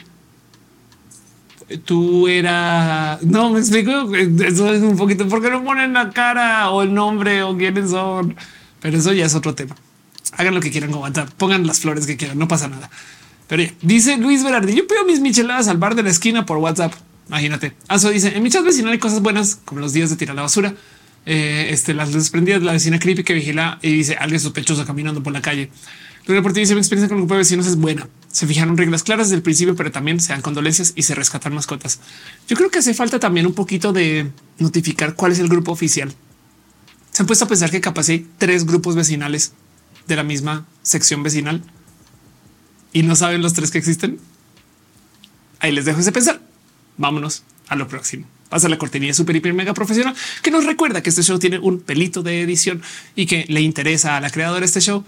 [1.78, 4.14] tú era no me explico.
[4.14, 8.36] Eso es un poquito porque no ponen la cara o el nombre o quiénes son,
[8.80, 9.76] pero eso ya es otro tema.
[10.36, 12.90] Hagan lo que quieran con WhatsApp, pongan las flores que quieran, no pasa nada.
[13.48, 16.92] Pero dice Luis Berardi, yo pido mis micheladas al bar de la esquina por WhatsApp.
[17.28, 17.72] Imagínate.
[17.88, 20.42] Aso dice en mi chat vecinal hay cosas buenas como los días de tirar la
[20.42, 20.74] basura.
[21.26, 25.32] Eh, este, las desprendidas, la vecina creepy que vigila y dice alguien sospechoso caminando por
[25.32, 25.70] la calle.
[26.26, 28.08] El reporte dice mi experiencia con el grupo de vecinos es buena.
[28.30, 31.54] Se fijaron reglas claras desde el principio, pero también se dan condolencias y se rescatan
[31.54, 32.00] mascotas.
[32.46, 36.14] Yo creo que hace falta también un poquito de notificar cuál es el grupo oficial.
[37.10, 39.52] Se han puesto a pensar que capaz hay tres grupos vecinales
[40.06, 41.62] de la misma sección vecinal
[42.92, 44.18] y no saben los tres que existen.
[45.58, 46.40] Ahí les dejo ese pensar.
[46.96, 48.26] Vámonos a lo próximo.
[48.48, 51.80] Pasa la cortinilla super hiper mega profesional que nos recuerda que este show tiene un
[51.80, 52.82] pelito de edición
[53.14, 55.04] y que le interesa a la creadora de este show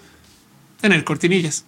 [0.82, 1.64] tener cortinillas.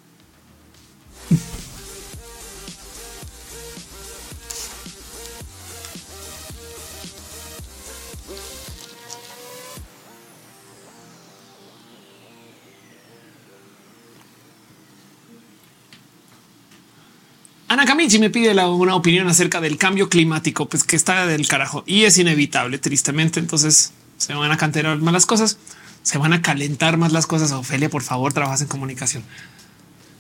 [17.68, 21.84] Ana Camichi me pide una opinión acerca del cambio climático, pues que está del carajo
[21.86, 23.38] y es inevitable, tristemente.
[23.38, 25.58] Entonces se van a cantar malas cosas
[26.04, 27.50] se van a calentar más las cosas.
[27.50, 29.24] Ofelia, por favor, trabajas en comunicación.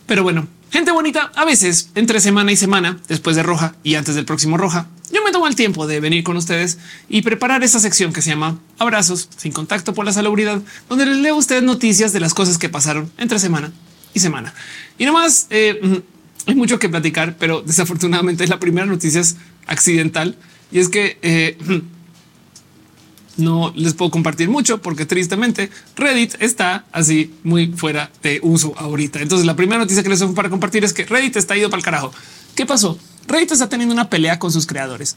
[0.06, 4.14] Pero bueno, gente bonita, a veces entre semana y semana, después de Roja y antes
[4.14, 6.78] del próximo Roja, yo me tomo el tiempo de venir con ustedes
[7.08, 11.18] y preparar esta sección que se llama Abrazos sin contacto por la salubridad, donde les
[11.18, 13.72] leo ustedes noticias de las cosas que pasaron entre semana
[14.12, 14.52] y semana.
[14.98, 16.02] Y nomás eh,
[16.46, 19.36] hay mucho que platicar, pero desafortunadamente la primera noticia es
[19.66, 20.36] accidental
[20.70, 21.56] y es que eh,
[23.36, 29.20] no les puedo compartir mucho porque tristemente Reddit está así muy fuera de uso ahorita.
[29.20, 31.78] Entonces la primera noticia que les tengo para compartir es que Reddit está ido para
[31.78, 32.12] el carajo.
[32.54, 32.98] ¿Qué pasó?
[33.26, 35.16] Reddit está teniendo una pelea con sus creadores.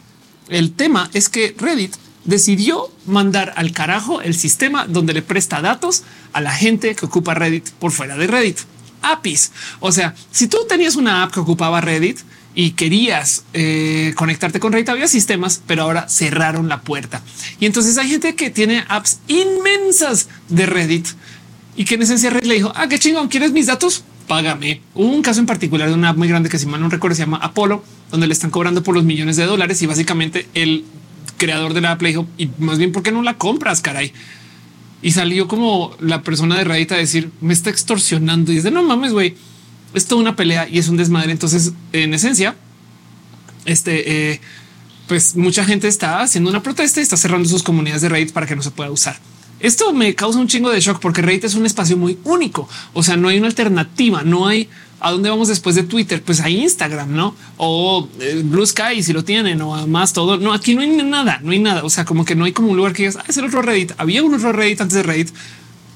[0.49, 6.03] El tema es que Reddit decidió mandar al carajo el sistema donde le presta datos
[6.33, 8.59] a la gente que ocupa Reddit por fuera de Reddit.
[9.01, 9.51] APIs.
[9.79, 12.19] O sea, si tú tenías una app que ocupaba Reddit,
[12.59, 17.21] y querías eh, conectarte con Reddit, había sistemas, pero ahora cerraron la puerta.
[17.59, 21.07] Y entonces hay gente que tiene apps inmensas de Reddit
[21.75, 24.03] y que en esencia Reddit le dijo, ah, qué chingón, ¿quieres mis datos?
[24.27, 24.81] Págame.
[24.95, 27.15] Hubo un caso en particular de una app muy grande que si mal no recuerdo
[27.15, 30.83] se llama Apolo, donde le están cobrando por los millones de dólares y básicamente el
[31.37, 34.13] creador de la app le dijo, y más bien, ¿por qué no la compras, caray?
[35.03, 38.51] Y salió como la persona de Reddit a decir, me está extorsionando.
[38.51, 39.35] Y dice, no mames, güey
[39.93, 41.31] es toda una pelea y es un desmadre.
[41.31, 42.55] Entonces, en esencia,
[43.65, 44.41] este, eh,
[45.07, 48.45] pues mucha gente está haciendo una protesta y está cerrando sus comunidades de Reddit para
[48.45, 49.17] que no se pueda usar.
[49.59, 52.69] Esto me causa un chingo de shock porque Reddit es un espacio muy único.
[52.93, 54.69] O sea, no hay una alternativa, no hay
[54.99, 56.21] a dónde vamos después de Twitter.
[56.21, 57.35] Pues hay Instagram, no?
[57.57, 60.37] O eh, Blue Sky si lo tienen o más todo.
[60.37, 61.83] No, aquí no hay nada, no hay nada.
[61.83, 63.63] O sea, como que no hay como un lugar que digas, ah, es el otro
[63.63, 63.93] Reddit.
[63.97, 65.29] Había un otro Reddit antes de Reddit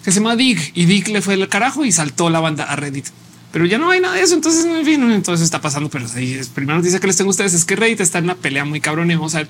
[0.04, 2.76] que se llama Dig y Dig le fue el carajo y saltó la banda a
[2.76, 3.06] Reddit
[3.52, 4.36] pero ya no hay nada de eso.
[4.36, 5.90] Entonces, en fin, entonces está pasando.
[5.90, 8.36] Pero es primera noticia que les tengo a ustedes es que Reddit está en una
[8.36, 9.50] pelea muy cabrón vamos a ver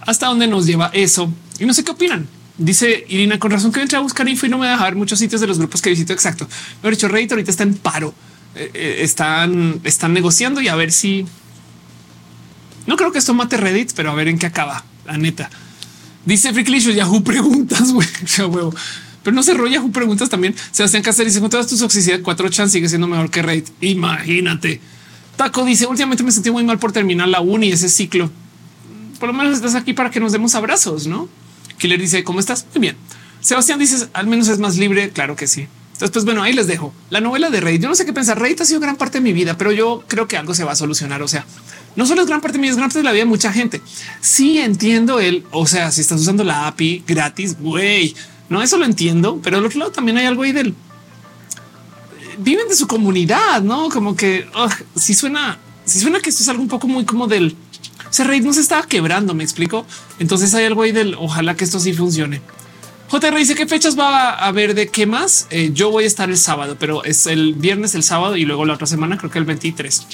[0.00, 1.32] hasta dónde nos lleva eso.
[1.58, 2.28] Y no sé qué opinan.
[2.56, 5.18] Dice Irina, con razón que entré a buscar info y no me deja ver muchos
[5.18, 6.12] sitios de los grupos que visito.
[6.12, 6.46] Exacto.
[6.82, 8.14] Lo dicho, Reddit ahorita está en paro.
[8.54, 11.26] Eh, eh, están, están negociando y a ver si
[12.86, 14.84] no creo que esto mate Reddit, pero a ver en qué acaba.
[15.06, 15.50] La neta.
[16.24, 18.08] Dice Fricklicious Yahoo preguntas, güey.
[18.38, 18.74] huevo
[19.24, 20.54] pero no se rolla preguntas también.
[20.70, 23.64] Sebastián Cáceres dice con todas tus oxisidad 4 chan sigue siendo mejor que Raid.
[23.80, 24.80] Imagínate.
[25.36, 28.30] Taco dice últimamente me sentí muy mal por terminar la uni ese ciclo.
[29.18, 31.28] Por lo menos estás aquí para que nos demos abrazos, no?
[31.78, 32.66] Killer dice cómo estás?
[32.74, 32.96] Muy bien.
[33.40, 35.10] Sebastián dice al menos es más libre.
[35.10, 35.66] Claro que sí.
[35.94, 37.80] Entonces, pues bueno, ahí les dejo la novela de Raid.
[37.80, 38.38] Yo no sé qué pensar.
[38.38, 40.72] Raid ha sido gran parte de mi vida, pero yo creo que algo se va
[40.72, 41.22] a solucionar.
[41.22, 41.46] O sea,
[41.94, 43.52] no solo es gran parte de mí, es gran parte de la vida de mucha
[43.52, 43.80] gente.
[44.20, 48.16] Sí entiendo el, o sea, si estás usando la API gratis, güey,
[48.54, 50.74] no, eso lo entiendo, pero al otro lado también hay algo ahí del
[52.38, 54.48] viven de su comunidad, no como que
[54.96, 57.56] si suena, si suena que esto es algo un poco muy como del
[58.14, 59.34] se reír no se estaba quebrando.
[59.34, 59.84] Me explico.
[60.20, 62.40] Entonces hay algo ahí del ojalá que esto sí funcione.
[63.08, 65.48] JR dice qué fechas va a haber de qué más.
[65.50, 68.66] Eh, yo voy a estar el sábado, pero es el viernes, el sábado y luego
[68.66, 70.06] la otra semana, creo que el 23.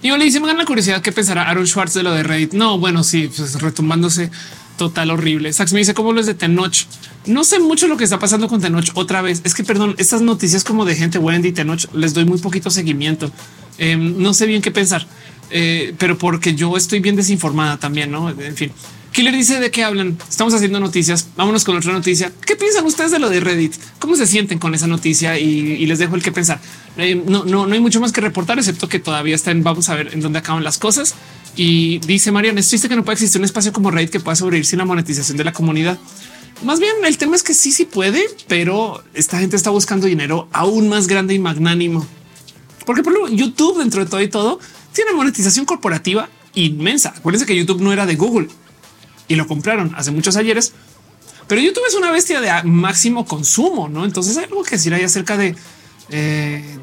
[0.00, 2.22] Y yo le dice, me gana la curiosidad qué pensará Aaron Schwartz de lo de
[2.22, 2.54] Reddit.
[2.54, 4.30] No, bueno, sí, pues retumbándose
[4.78, 5.52] total horrible.
[5.52, 6.86] Sax me dice cómo lo es de Tenoch.
[7.26, 9.42] No sé mucho lo que está pasando con Tenoch otra vez.
[9.44, 13.30] Es que perdón, estas noticias como de gente Wendy Tenoch les doy muy poquito seguimiento.
[13.76, 15.06] Em, no sé bien qué pensar,
[15.50, 18.30] eh, pero porque yo estoy bien desinformada también, no?
[18.30, 18.72] En fin,
[19.12, 20.16] Killer dice de qué hablan.
[20.28, 21.28] Estamos haciendo noticias.
[21.36, 22.30] Vámonos con otra noticia.
[22.46, 23.74] ¿Qué piensan ustedes de lo de Reddit?
[23.98, 25.38] ¿Cómo se sienten con esa noticia?
[25.38, 26.60] Y, les dejo el que pensar.
[26.96, 29.62] Eh, no, no, no hay mucho más que reportar, excepto que todavía están.
[29.62, 31.14] Vamos a ver en dónde acaban las cosas.
[31.58, 34.36] Y dice Mariana, es triste que no pueda existir un espacio como Reddit que pueda
[34.36, 35.98] sobrevivir sin la monetización de la comunidad.
[36.62, 40.48] Más bien el tema es que sí, sí puede, pero esta gente está buscando dinero
[40.52, 42.06] aún más grande y magnánimo.
[42.86, 44.60] Porque por ejemplo, YouTube dentro de todo y todo
[44.92, 47.12] tiene monetización corporativa inmensa.
[47.16, 48.46] Acuérdense que YouTube no era de Google
[49.26, 50.74] y lo compraron hace muchos ayeres,
[51.48, 54.04] pero YouTube es una bestia de máximo consumo, ¿no?
[54.04, 55.56] Entonces hay algo que decir ahí acerca de
[56.10, 56.78] eh,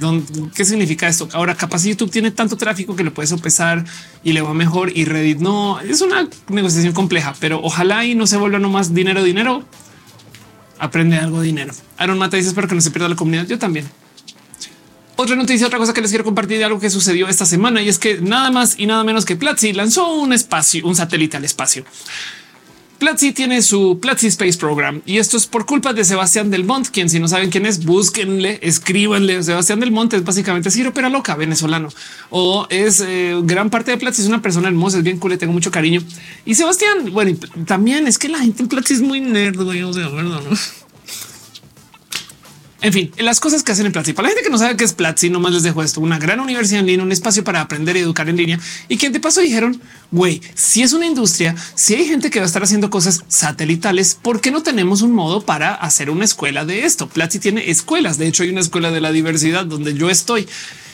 [0.53, 1.27] ¿Qué significa esto?
[1.33, 3.83] Ahora capaz YouTube tiene tanto tráfico que le puedes sopesar
[4.23, 5.79] y le va mejor y Reddit no.
[5.79, 9.63] Es una negociación compleja, pero ojalá y no se vuelva nomás dinero, dinero.
[10.77, 11.73] Aprende algo de dinero.
[11.97, 13.47] Aaron Mata dice espero que no se pierda la comunidad.
[13.47, 13.89] Yo también.
[15.17, 17.87] Otra noticia, otra cosa que les quiero compartir de algo que sucedió esta semana y
[17.87, 21.45] es que nada más y nada menos que Platzi lanzó un espacio, un satélite al
[21.45, 21.85] espacio.
[22.97, 26.89] Platzi tiene su Platzi Space Program y esto es por culpa de Sebastián Del Monte,
[26.91, 29.43] quien si no saben quién es, búsquenle, escríbanle.
[29.43, 31.89] Sebastián Del Monte es básicamente Ciro Pera Loca venezolano
[32.29, 34.21] o es eh, gran parte de Platzi.
[34.21, 36.01] Es una persona hermosa, es bien cool, le tengo mucho cariño.
[36.45, 39.93] Y Sebastián, bueno, también es que la gente en Platzi es muy nerd, güey, o
[39.93, 40.09] sea.
[40.09, 40.39] ¿no?
[42.85, 44.13] En fin, las cosas que hacen en Platzi.
[44.13, 46.39] Para la gente que no sabe qué es Platzi, nomás les dejo esto: una gran
[46.39, 48.59] universidad en línea, un espacio para aprender y educar en línea.
[48.87, 49.81] Y quien te pasó dijeron,
[50.11, 54.19] güey, si es una industria, si hay gente que va a estar haciendo cosas satelitales,
[54.21, 57.09] ¿por qué no tenemos un modo para hacer una escuela de esto?
[57.09, 58.19] Platzi tiene escuelas.
[58.19, 60.47] De hecho, hay una escuela de la diversidad donde yo estoy.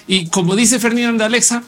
[0.08, 1.62] Y como dice Fernando Alexa,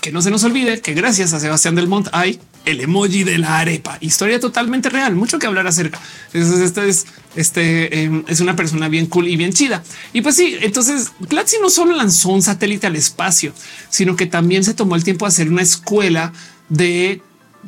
[0.00, 3.38] que no se nos olvide que gracias a Sebastián del Mont hay el emoji de
[3.38, 3.98] la arepa.
[4.00, 6.00] Historia totalmente real, mucho que hablar acerca.
[6.32, 9.82] Entonces, este es este em, es una persona bien cool y bien chida.
[10.12, 13.52] Y pues sí, entonces Platzi no solo lanzó un satélite al espacio,
[13.90, 16.32] sino que también se tomó el tiempo de hacer una escuela
[16.68, 17.22] de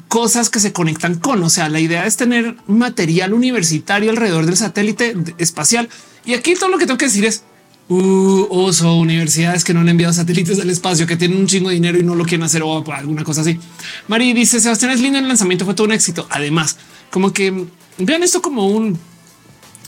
[0.08, 1.42] cosas que se conectan con.
[1.42, 5.88] O sea, la idea es tener material universitario alrededor del satélite espacial.
[6.24, 7.44] Y aquí todo lo que tengo que decir es
[7.90, 11.74] uh, oso, universidades que no han enviado satélites al espacio, que tienen un chingo de
[11.74, 13.58] dinero y no lo quieren hacer o alguna cosa así.
[14.08, 15.18] Mari dice Sebastián es lindo.
[15.18, 16.26] El lanzamiento fue todo un éxito.
[16.30, 16.78] Además,
[17.10, 17.66] como que
[17.98, 18.98] vean esto como un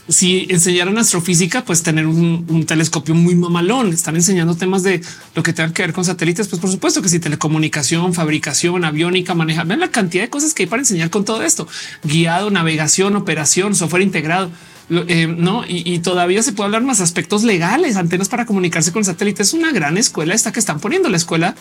[0.09, 3.93] si enseñaran astrofísica, pues tener un, telescopio muy mamalón.
[3.93, 5.01] Están enseñando temas de
[5.33, 6.47] lo que tengan que ver con satélites.
[6.47, 9.63] Pues por supuesto que si telecomunicación, fabricación, aviónica, maneja.
[9.63, 11.67] Vean la cantidad de cosas que hay para enseñar con todo esto:
[12.03, 14.51] guiado, navegación, operación, software integrado.
[14.89, 19.47] Eh, no, y, todavía se puede hablar más aspectos legales, antenas para comunicarse con satélites.
[19.47, 21.55] Es una gran escuela esta que están poniendo la escuela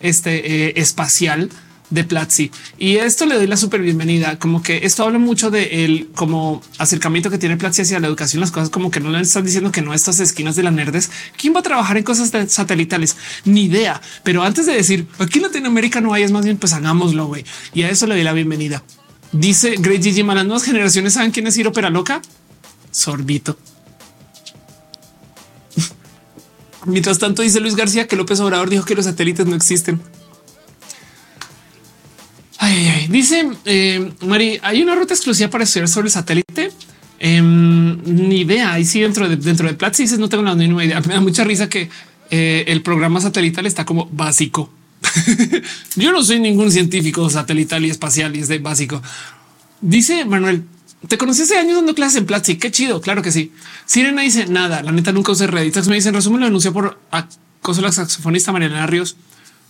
[0.00, 1.50] este, eh, espacial
[1.92, 2.50] de Platzi.
[2.78, 4.38] Y esto le doy la súper bienvenida.
[4.38, 8.40] Como que esto habla mucho de el como acercamiento que tiene Platzi hacia la educación.
[8.40, 11.10] Las cosas como que no le están diciendo que no estas esquinas de la nerdes.
[11.36, 13.16] ¿Quién va a trabajar en cosas satelitales?
[13.44, 14.00] Ni idea.
[14.24, 17.26] Pero antes de decir aquí en Latinoamérica no hay, es más bien pues hagámoslo.
[17.26, 17.44] güey.
[17.74, 18.82] Y a eso le doy la bienvenida.
[19.32, 22.20] Dice Great Gigi, las nuevas generaciones saben quién es Ciro Loca.
[22.92, 23.58] Sorbito.
[26.86, 30.00] Mientras tanto, dice Luis García que López Obrador dijo que los satélites no existen.
[32.58, 36.70] Ay, Dice eh, Mari, hay una ruta exclusiva para estudiar sobre el satélite.
[37.18, 38.72] Em, ni idea.
[38.72, 41.00] Ahí sí, dentro de dentro de Platzi no tengo la mínima idea.
[41.00, 41.88] Me da mucha risa que
[42.30, 44.70] eh, el programa satelital está como básico.
[45.96, 49.02] Yo no soy ningún científico satelital y espacial y es de básico.
[49.80, 50.64] Dice Manuel,
[51.08, 52.56] te conocí hace años dando clases en Platzi.
[52.56, 53.00] Qué chido.
[53.00, 53.52] Claro que sí.
[53.86, 54.82] Sirena dice nada.
[54.82, 55.76] La neta nunca usé Reddit.
[55.86, 59.16] Me dicen resumen lo denunció por acoso la saxofonista Mariana Ríos.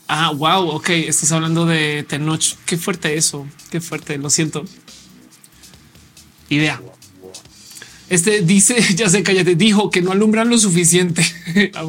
[0.09, 0.68] Ah, wow.
[0.68, 2.56] Ok, estás hablando de Tenoch.
[2.66, 3.46] Qué fuerte eso.
[3.70, 4.18] Qué fuerte.
[4.18, 4.64] Lo siento.
[6.48, 6.80] Idea.
[8.10, 11.24] Este dice, ya sé, cállate, dijo que no alumbran lo suficiente.
[11.74, 11.84] ah,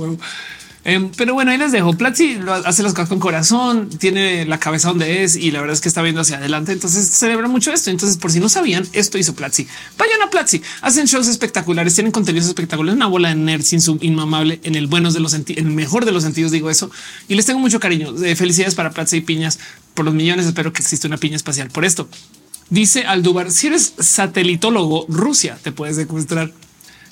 [0.85, 1.93] Em, pero bueno, ahí les dejo.
[1.93, 5.81] Platzi hace las cosas con corazón, tiene la cabeza donde es y la verdad es
[5.81, 6.73] que está viendo hacia adelante.
[6.73, 7.89] Entonces celebra mucho esto.
[7.89, 9.67] Entonces, por si no sabían, esto hizo Platzi.
[9.97, 13.97] Vayan a Platzi, hacen shows espectaculares, tienen contenidos espectaculares, una bola de nerd sin su
[14.01, 16.51] inmamable en el buenos de los el mejor de los sentidos.
[16.51, 16.91] Digo eso
[17.27, 18.13] y les tengo mucho cariño.
[18.23, 19.59] Eh, felicidades para Platzi y piñas
[19.93, 20.45] por los millones.
[20.45, 22.09] Espero que exista una piña espacial por esto.
[22.69, 26.51] Dice Aldubar, si eres satelitólogo, Rusia te puedes secuestrar.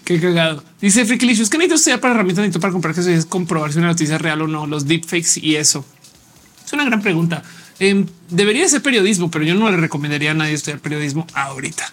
[0.03, 0.63] Qué cagado.
[0.81, 3.87] Dice Freaklicious que necesito estudiar para herramientas, necesito para comprar que es comprobar si una
[3.87, 5.85] noticia es real o no, los deepfakes y eso.
[6.65, 7.43] Es una gran pregunta.
[7.79, 11.83] Em, debería ser periodismo, pero yo no le recomendaría a nadie estudiar periodismo ahorita.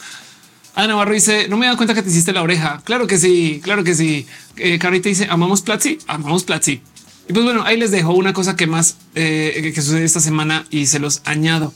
[0.74, 2.80] Ana Navarro dice: No me he dado cuenta que te hiciste la oreja.
[2.84, 4.26] Claro que sí, claro que sí.
[4.56, 6.80] Eh, Carita dice: Amamos Platzi, amamos Platzi.
[7.28, 10.66] Y pues bueno, ahí les dejo una cosa que más eh, que sucede esta semana
[10.70, 11.74] y se los añado.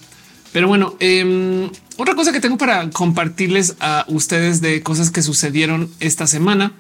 [0.52, 5.90] Pero bueno, eh, otra cosa que tengo para compartirles a ustedes de cosas que sucedieron
[6.01, 6.73] esta semana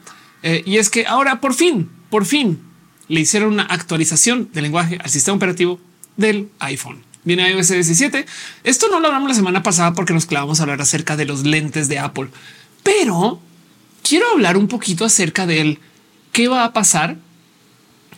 [0.42, 2.60] eh, y es que ahora por fin, por fin
[3.08, 5.78] le hicieron una actualización del lenguaje al sistema operativo
[6.16, 7.02] del iPhone.
[7.24, 8.26] Viene iOS 17.
[8.64, 11.44] Esto no lo hablamos la semana pasada porque nos clavamos a hablar acerca de los
[11.44, 12.28] lentes de Apple,
[12.82, 13.40] pero
[14.02, 15.78] quiero hablar un poquito acerca de
[16.32, 17.16] qué va a pasar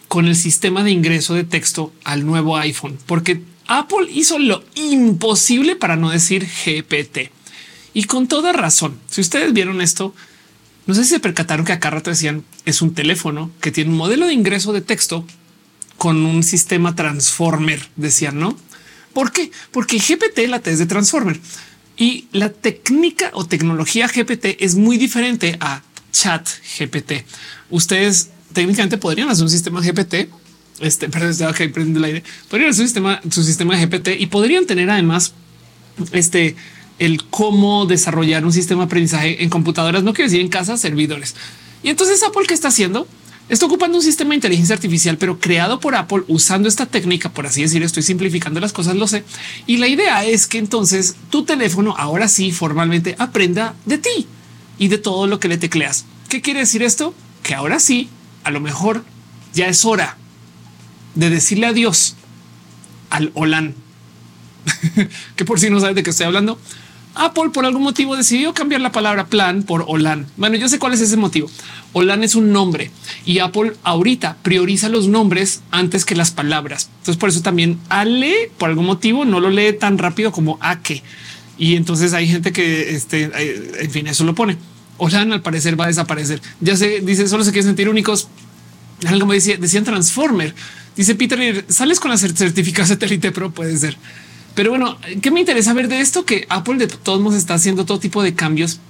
[0.08, 5.76] con el sistema de ingreso de texto al nuevo iPhone, porque Apple hizo lo imposible
[5.76, 7.30] para no decir GPT
[7.94, 8.98] y con toda razón.
[9.08, 10.14] Si ustedes vieron esto,
[10.86, 13.96] no sé si se percataron que acá rato decían es un teléfono que tiene un
[13.96, 15.24] modelo de ingreso de texto
[15.96, 17.88] con un sistema transformer.
[17.96, 18.56] Decían no.
[19.12, 19.50] ¿Por qué?
[19.70, 21.40] Porque GPT la T es de transformer
[21.96, 25.82] y la técnica o tecnología GPT es muy diferente a
[26.12, 27.24] chat GPT.
[27.70, 30.28] Ustedes técnicamente podrían hacer un sistema GPT
[30.80, 32.22] este, perdón, que prende el aire.
[32.48, 35.34] Podrían su sistema, su sistema de GPT y podrían tener además
[36.12, 36.56] este
[36.98, 41.34] el cómo desarrollar un sistema de aprendizaje en computadoras, no quiero decir en casa, servidores.
[41.82, 43.08] Y entonces Apple qué está haciendo?
[43.48, 47.46] Está ocupando un sistema de inteligencia artificial, pero creado por Apple usando esta técnica, por
[47.46, 49.24] así decir, estoy simplificando las cosas, lo sé.
[49.66, 54.26] Y la idea es que entonces tu teléfono ahora sí formalmente aprenda de ti
[54.78, 56.06] y de todo lo que le tecleas.
[56.28, 57.12] ¿Qué quiere decir esto?
[57.42, 58.08] Que ahora sí,
[58.44, 59.04] a lo mejor
[59.52, 60.16] ya es hora
[61.14, 62.16] de decirle adiós
[63.10, 63.74] al Olan,
[65.36, 66.58] que por si no sabes de qué estoy hablando,
[67.14, 70.26] Apple por algún motivo decidió cambiar la palabra plan por Olan.
[70.36, 71.48] Bueno, yo sé cuál es ese motivo.
[71.92, 72.90] Olan es un nombre
[73.24, 76.90] y Apple ahorita prioriza los nombres antes que las palabras.
[76.98, 81.02] Entonces por eso también Ale por algún motivo no lo lee tan rápido como Ake.
[81.56, 83.30] Y entonces hay gente que este,
[83.80, 84.56] en fin, eso lo pone.
[84.98, 86.40] Olan al parecer va a desaparecer.
[86.60, 88.28] Ya sé, dice solo se quieren sentir únicos.
[89.06, 90.52] Algo me decía, decían Transformer.
[90.96, 93.96] Dice Peter, sales con la certificado satélite Pro, puede ser.
[94.54, 96.24] Pero bueno, ¿qué me interesa ver de esto?
[96.24, 98.80] Que Apple de todos modos está haciendo todo tipo de cambios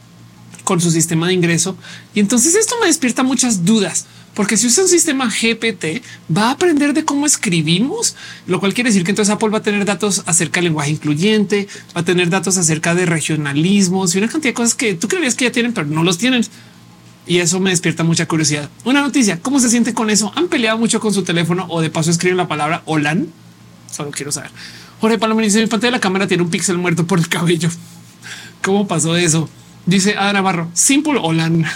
[0.64, 1.76] con su sistema de ingreso.
[2.14, 6.02] Y entonces esto me despierta muchas dudas, porque si usa un sistema GPT,
[6.34, 8.16] va a aprender de cómo escribimos,
[8.46, 11.68] lo cual quiere decir que entonces Apple va a tener datos acerca del lenguaje incluyente,
[11.96, 15.34] va a tener datos acerca de regionalismos y una cantidad de cosas que tú creerías
[15.34, 16.44] que ya tienen, pero no los tienen
[17.26, 18.68] y eso me despierta mucha curiosidad.
[18.84, 20.32] Una noticia, ¿cómo se siente con eso?
[20.36, 23.28] ¿Han peleado mucho con su teléfono o de paso escriben la palabra Olan?
[23.90, 24.50] Solo quiero saber.
[25.00, 27.70] Jorge Paloma dice, mi pantalla de la cámara tiene un píxel muerto por el cabello.
[28.62, 29.48] ¿Cómo pasó eso?
[29.86, 31.64] Dice Ada Navarro, simple Olan.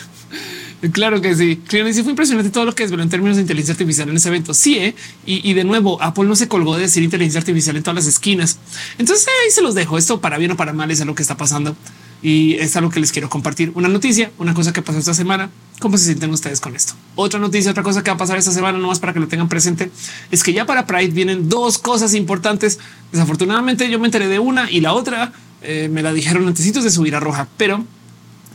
[0.93, 1.61] Claro que sí.
[1.69, 4.55] sí fue impresionante todo lo que desveló en términos de inteligencia artificial en ese evento.
[4.55, 4.95] Sí, ¿eh?
[5.27, 8.07] y, y, de nuevo, Apple no se colgó de decir inteligencia artificial en todas las
[8.07, 8.61] esquinas.
[8.97, 9.99] Entonces ahí se los dejo.
[9.99, 11.75] Esto para bien o para mal es a lo que está pasando
[12.23, 13.73] y es algo que les quiero compartir.
[13.75, 15.51] Una noticia, una cosa que pasó esta semana.
[15.79, 16.95] ¿Cómo se sienten ustedes con esto?
[17.15, 19.29] Otra noticia, otra cosa que va a pasar esta semana, no más para que lo
[19.29, 19.93] tengan presente,
[20.31, 22.81] es que ya para Pride vienen dos cosas importantes.
[23.13, 25.33] Desafortunadamente yo me enteré de una y la otra
[25.63, 27.85] eh, me la dijeron antes de subir a Roja, pero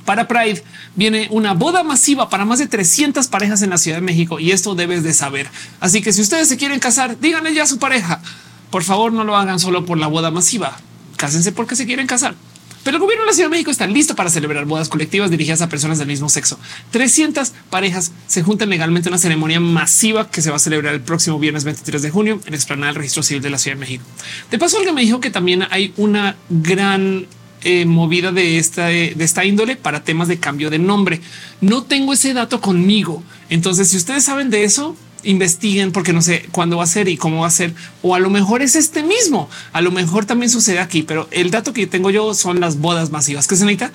[0.03, 0.63] para Pride
[0.95, 4.51] viene una boda masiva para más de 300 parejas en la Ciudad de México y
[4.51, 5.49] esto debes de saber.
[5.79, 8.21] Así que si ustedes se quieren casar, díganle ya a su pareja.
[8.69, 10.77] Por favor, no lo hagan solo por la boda masiva.
[11.15, 12.35] Cásense porque se quieren casar.
[12.83, 15.61] Pero el gobierno de la Ciudad de México está listo para celebrar bodas colectivas dirigidas
[15.61, 16.59] a personas del mismo sexo.
[16.91, 21.01] 300 parejas se juntan legalmente en una ceremonia masiva que se va a celebrar el
[21.01, 24.03] próximo viernes 23 de junio en explanada del registro civil de la Ciudad de México.
[24.51, 27.25] De paso, alguien me dijo que también hay una gran
[27.63, 31.21] eh, movida esta, de esta índole para temas de cambio de nombre.
[31.61, 33.23] No tengo ese dato conmigo.
[33.49, 37.17] Entonces, si ustedes saben de eso, investiguen porque no sé cuándo va a ser y
[37.17, 37.73] cómo va a ser.
[38.01, 39.49] O a lo mejor es este mismo.
[39.71, 43.09] A lo mejor también sucede aquí, pero el dato que tengo yo son las bodas
[43.11, 43.91] masivas que se necesita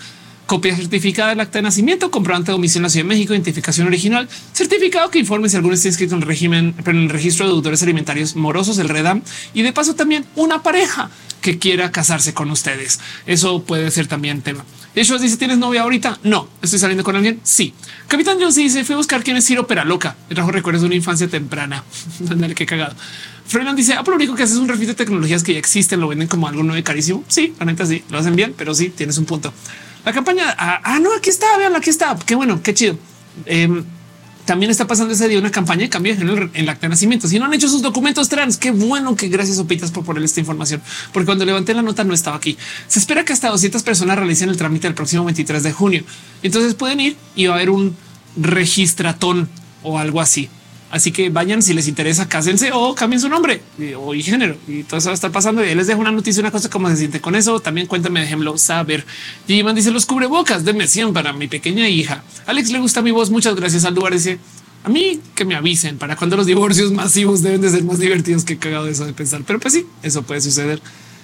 [0.48, 3.86] copia certificada del acta de nacimiento, comprobante de omisión en la Ciudad de México, identificación
[3.86, 7.44] original, certificado que informe si alguno está inscrito en el régimen, pero en el registro
[7.44, 9.20] de deudores alimentarios morosos, el REDAM,
[9.52, 11.10] y de paso también una pareja
[11.42, 12.98] que quiera casarse con ustedes.
[13.26, 14.64] Eso puede ser también tema.
[14.98, 16.18] Joshua dice, ¿tienes novia ahorita?
[16.24, 16.48] No.
[16.60, 17.38] ¿Estoy saliendo con alguien?
[17.44, 17.72] Sí.
[18.08, 20.16] Capitán Jones dice, fui a buscar quién es Ciro Peraloca.
[20.28, 21.84] Me trajo recuerdos de una infancia temprana.
[22.18, 22.96] Dale, qué cagado.
[23.46, 26.00] Freeland dice, ah, lo único que hace es un refit de tecnologías que ya existen,
[26.00, 27.22] lo venden como algo nuevo y carísimo.
[27.28, 29.52] Sí, la neta sí, lo hacen bien, pero sí, tienes un punto.
[30.04, 32.18] La campaña, ah, ah no, aquí está, vean, aquí está.
[32.26, 32.98] Qué bueno, qué chido.
[33.46, 33.84] Em,
[34.48, 37.28] también está pasando ese día una campaña de cambio en la acta de nacimiento.
[37.28, 40.40] Si no han hecho sus documentos trans, qué bueno que gracias Opitas por poner esta
[40.40, 40.80] información,
[41.12, 42.56] porque cuando levanté la nota no estaba aquí.
[42.86, 46.02] Se espera que hasta 200 personas realicen el trámite el próximo 23 de junio.
[46.42, 47.94] Entonces pueden ir y va a haber un
[48.38, 49.50] registratón
[49.82, 50.48] o algo así.
[50.90, 53.60] Así que vayan si les interesa, cásense o cambien su nombre
[53.98, 55.62] o y género y todo eso va a estar pasando.
[55.65, 57.60] Y les dejo una noticia, una cosa cómo se siente con eso.
[57.60, 59.05] También cuéntame, déjenlo saber.
[59.47, 62.23] Diman dice los cubrebocas de 100 para mi pequeña hija.
[62.47, 63.31] Alex le gusta mi voz.
[63.31, 64.15] Muchas gracias al lugar.
[64.15, 64.39] Dice
[64.85, 68.44] a mí que me avisen para cuando los divorcios masivos deben de ser más divertidos
[68.44, 69.43] que cagado eso de pensar.
[69.47, 70.81] Pero pues sí, eso puede suceder.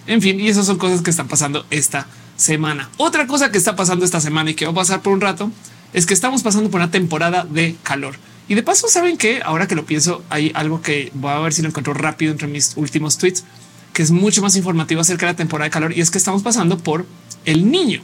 [0.07, 2.91] En fin, y esas son cosas que están pasando esta semana.
[2.99, 5.51] Otra cosa que está pasando esta semana y que va a pasar por un rato
[5.95, 8.17] es que estamos pasando por una temporada de calor.
[8.49, 11.53] Y de paso, saben que ahora que lo pienso, hay algo que voy a ver
[11.53, 13.45] si lo encuentro rápido entre mis últimos tweets,
[13.93, 15.97] que es mucho más informativo acerca de la temporada de calor.
[15.97, 17.07] Y es que estamos pasando por
[17.47, 18.03] el niño.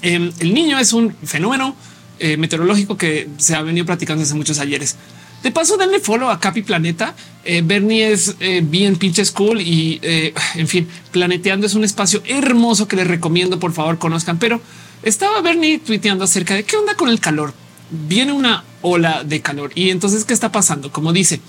[0.00, 1.76] Em, el niño es un fenómeno
[2.18, 4.96] eh, meteorológico que se ha venido practicando desde muchos ayeres.
[5.42, 7.14] De paso, denle follow a Capi Planeta.
[7.44, 10.00] Eh, Bernie es eh, bien pinche cool y
[10.54, 13.58] en fin, planeteando es un espacio hermoso que les recomiendo.
[13.58, 14.38] Por favor, conozcan.
[14.38, 14.62] Pero
[15.02, 17.52] estaba Bernie tuiteando acerca de qué onda con el calor.
[17.92, 20.90] Viene una ola de calor y entonces qué está pasando?
[20.90, 21.40] Como dice,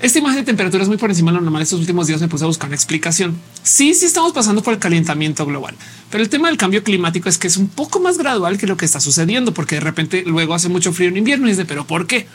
[0.00, 1.62] esta imagen de temperatura es muy por encima de lo normal.
[1.62, 3.38] Estos últimos días me puse a buscar una explicación.
[3.62, 5.76] Sí, sí estamos pasando por el calentamiento global,
[6.10, 8.76] pero el tema del cambio climático es que es un poco más gradual que lo
[8.76, 11.86] que está sucediendo, porque de repente luego hace mucho frío en invierno y dice, pero
[11.86, 12.26] ¿por qué?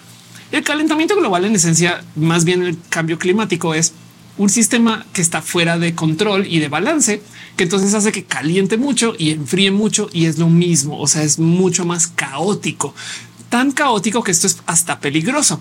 [0.51, 3.91] El calentamiento global en esencia, más bien el cambio climático es
[4.37, 7.21] un sistema que está fuera de control y de balance,
[7.57, 10.99] que entonces hace que caliente mucho y enfríe mucho y es lo mismo.
[10.99, 12.93] O sea, es mucho más caótico,
[13.49, 15.59] tan caótico que esto es hasta peligroso.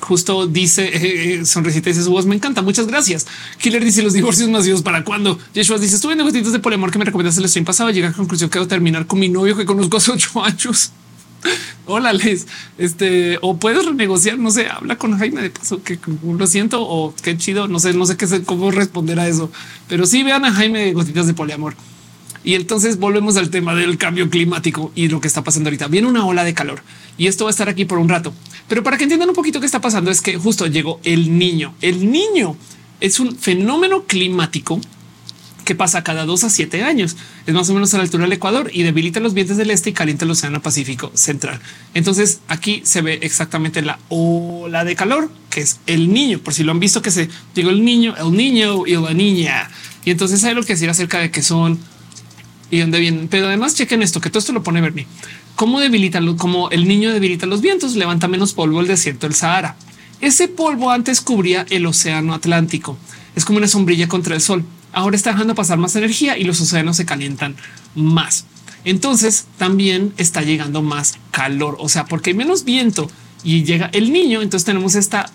[0.00, 2.26] Justo dice eh, eh sonrisita dice su voz.
[2.26, 2.62] Me encanta.
[2.62, 3.26] Muchas gracias.
[3.58, 5.38] Killer dice los divorcios masivos para cuándo.
[5.54, 7.90] Yeshua dice estuve en negocios de poliamor que me recomendaste el stream pasado.
[7.90, 10.92] Llegar a conclusión que terminar con mi novio que conozco hace ocho años.
[11.86, 12.46] Hola, Les.
[12.76, 14.38] Este o puedes renegociar.
[14.38, 17.68] No sé, habla con Jaime de paso que lo siento o qué chido.
[17.68, 19.50] No sé, no sé qué cómo responder a eso,
[19.88, 21.74] pero sí vean a Jaime de gotitas de poliamor.
[22.44, 25.88] Y entonces volvemos al tema del cambio climático y lo que está pasando ahorita.
[25.88, 26.82] Viene una ola de calor
[27.16, 28.34] y esto va a estar aquí por un rato.
[28.68, 31.74] Pero para que entiendan un poquito qué está pasando es que justo llegó el niño.
[31.80, 32.56] El niño
[33.00, 34.78] es un fenómeno climático
[35.64, 37.16] que pasa cada dos a siete años.
[37.46, 39.90] Es más o menos a la altura del Ecuador y debilita los vientos del este
[39.90, 41.60] y calienta el océano Pacífico central.
[41.94, 46.38] Entonces aquí se ve exactamente la ola de calor, que es el niño.
[46.40, 49.70] Por si lo han visto que se llegó el niño, el niño y la niña.
[50.04, 51.78] Y entonces hay lo que decir acerca de que son
[52.70, 53.28] y dónde vienen.
[53.28, 55.06] Pero además chequen esto, que todo esto lo pone Bernie.
[55.56, 59.76] Cómo debilita, como el niño debilita los vientos, levanta menos polvo el desierto del Sahara.
[60.20, 62.96] Ese polvo antes cubría el océano Atlántico.
[63.36, 64.64] Es como una sombrilla contra el sol.
[64.92, 67.56] Ahora está dejando pasar más energía y los océanos se calientan
[67.94, 68.46] más.
[68.84, 71.76] Entonces también está llegando más calor.
[71.78, 73.10] O sea, porque hay menos viento
[73.42, 74.40] y llega el niño.
[74.40, 75.30] Entonces tenemos esta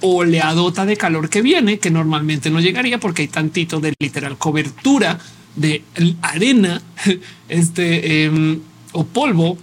[0.00, 5.18] oleadota de calor que viene, que normalmente no llegaría porque hay tantito de literal cobertura
[5.56, 5.84] de
[6.22, 6.82] arena
[7.48, 8.60] este, em,
[8.92, 9.58] o polvo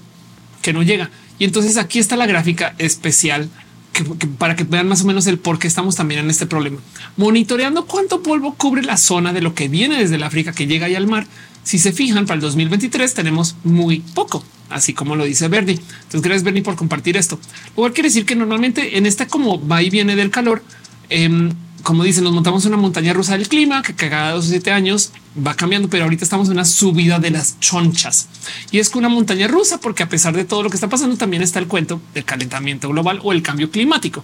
[0.61, 1.09] que no llega.
[1.39, 3.49] Y entonces aquí está la gráfica especial
[3.93, 6.77] que, para que vean más o menos el por qué estamos también en este problema.
[7.18, 10.85] Monitoreando cuánto polvo cubre la zona de lo que viene desde el África que llega
[10.85, 11.26] ahí al mar.
[11.63, 15.76] Si se fijan, para el 2023 tenemos muy poco, así como lo dice Bernie.
[15.76, 17.39] Entonces, gracias Bernie por compartir esto.
[17.76, 20.63] Cual quiere decir que normalmente en esta como va y viene del calor,
[21.09, 21.51] eh,
[21.84, 25.12] como dicen, nos montamos una montaña rusa del clima que cada dos o siete años
[25.36, 28.28] va cambiando, pero ahorita estamos en una subida de las chonchas
[28.72, 31.18] y es que una montaña rusa, porque a pesar de todo lo que está pasando,
[31.18, 34.24] también está el cuento del calentamiento global o el cambio climático.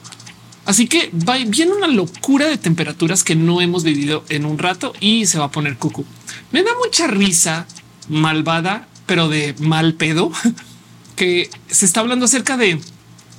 [0.66, 4.94] Así que va, viene una locura de temperaturas que no hemos vivido en un rato
[5.00, 6.06] y se va a poner cucu.
[6.52, 7.66] Me da mucha risa
[8.10, 10.32] malvada, pero de mal pedo
[11.16, 12.82] que se está hablando acerca de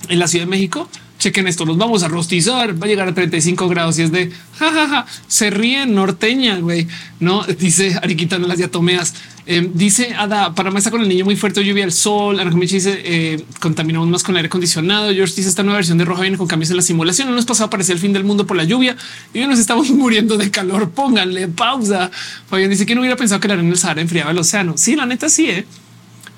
[0.09, 0.89] en la Ciudad de México
[1.19, 4.31] chequen esto, los vamos a rostizar, va a llegar a 35 grados y es de
[4.59, 6.87] jajaja, se ríe norteña, güey,
[7.21, 9.15] no dice Ariquita, no las diatomeas.
[9.51, 12.39] Eh, dice Ada, para está con el niño muy fuerte, lluvia, el sol.
[12.39, 15.11] Ana dice eh, contaminamos más con el aire acondicionado.
[15.11, 17.29] George dice esta nueva versión de roja viene con cambios en la simulación.
[17.29, 18.95] No nos pasó a el fin del mundo por la lluvia
[19.33, 20.91] y nos estamos muriendo de calor.
[20.91, 22.11] Pónganle pausa.
[22.47, 24.75] Fabián dice que no hubiera pensado que la arena del Sahara enfriaba el océano.
[24.77, 25.65] Sí, la neta sí, eh.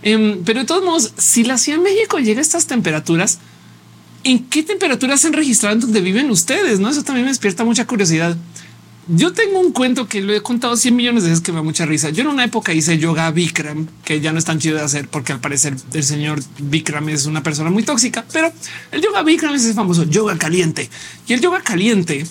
[0.02, 3.40] Em, pero de todos modos, si la Ciudad de México llega a estas temperaturas,
[4.24, 6.80] ¿en qué temperaturas se han registrado en donde viven ustedes?
[6.80, 8.36] No, eso también me despierta mucha curiosidad.
[9.08, 11.62] yo tengo un cuento que lo he contado 100 millones de veces que me da
[11.62, 12.10] mucha risa.
[12.10, 15.08] Yo en una época hice yoga Bikram, que ya no es tan chido de hacer
[15.08, 18.52] porque al parecer el señor Bikram es una persona muy tóxica, pero
[18.92, 20.88] el yoga Bikram es ese famoso yoga caliente
[21.26, 22.24] y el yoga caliente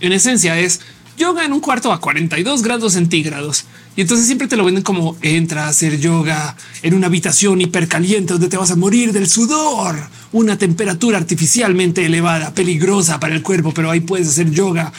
[0.00, 0.80] en esencia es
[1.16, 3.64] yoga en un cuarto a 42 grados centígrados.
[3.94, 8.32] Y entonces siempre te lo venden como entra a hacer yoga en una habitación hipercaliente
[8.32, 9.96] donde te vas a morir del sudor,
[10.32, 14.92] una temperatura artificialmente elevada, peligrosa para el cuerpo, pero ahí puedes hacer yoga.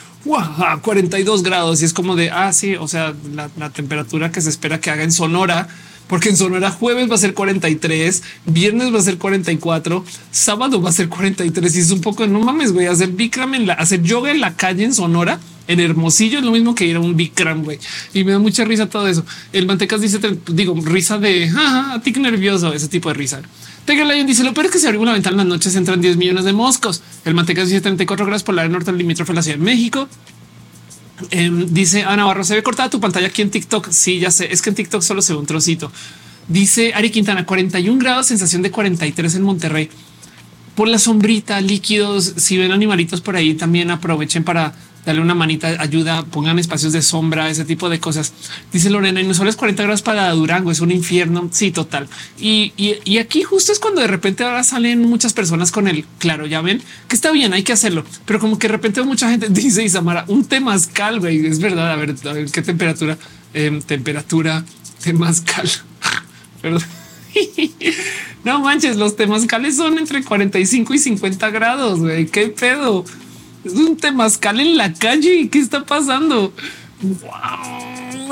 [0.57, 1.81] A 42 grados.
[1.81, 4.89] Y es como de ah, sí, o sea, la, la temperatura que se espera que
[4.89, 5.67] haga en Sonora
[6.07, 10.89] porque en Sonora jueves va a ser 43, viernes va a ser 44, sábado va
[10.89, 14.01] a ser 43 y es un poco no mames, güey, hacer Bikram en la hacer
[14.01, 15.39] yoga en la calle en Sonora.
[15.65, 17.79] En Hermosillo es lo mismo que ir a un Bikram, güey.
[18.13, 19.25] Y me da mucha risa todo eso.
[19.53, 23.41] El Mantecas dice, digo, risa de a ti que nervioso, ese tipo de risa.
[23.85, 25.99] Tiger Lion dice lo peor es que se abrió una ventana en las noches entran
[25.99, 27.01] 10 millones de moscos.
[27.25, 30.07] El Mantecas dice 34 grados por la norte del limítrofe de la Ciudad de México.
[31.29, 33.89] Em, dice Ana Barro, se ve cortada tu pantalla aquí en TikTok.
[33.91, 35.91] Sí, ya sé, es que en TikTok solo se ve un trocito.
[36.47, 39.89] Dice Ari Quintana, 41 grados, sensación de 43 en Monterrey.
[40.75, 44.73] Por la sombrita, líquidos, si ven animalitos por ahí, también aprovechen para
[45.05, 48.33] darle una manita, ayuda, pongan espacios de sombra, ese tipo de cosas.
[48.71, 51.49] Dice Lorena, y no solo es 40 grados para Durango, es un infierno.
[51.51, 52.07] Sí, total.
[52.39, 56.45] Y, y, aquí justo es cuando de repente ahora salen muchas personas con el claro,
[56.45, 59.47] ya ven que está bien, hay que hacerlo, pero como que de repente mucha gente
[59.49, 61.91] dice Isamara, un temazcal, güey, es verdad.
[61.91, 63.17] A ver, a ver qué temperatura,
[63.53, 64.63] eh, temperatura
[65.03, 65.69] temazcal.
[66.61, 66.81] Perdón.
[68.43, 72.27] no manches, los temazcales son entre 45 y 50 grados, güey.
[72.27, 73.05] Qué pedo.
[73.63, 75.49] Es un temazcal en la calle.
[75.49, 76.53] ¿Qué está pasando?
[77.01, 78.31] Wow.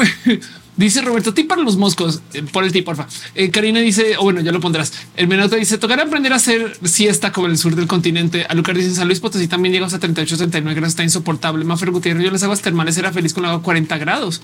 [0.77, 2.21] Dice Roberto, ti para los moscos.
[2.33, 3.05] Eh, por el tip, porfa.
[3.35, 4.91] Eh, Karina dice, o bueno, ya lo pondrás.
[5.15, 8.45] El Menota dice, tocará aprender a hacer siesta como en el sur del continente.
[8.49, 11.65] A Lucar dice, San Luis Potosí también llega a 38, 39 grados, está insoportable.
[11.65, 14.41] Mafer Gutiérrez, yo les hago termales, era feliz con agua 40 grados.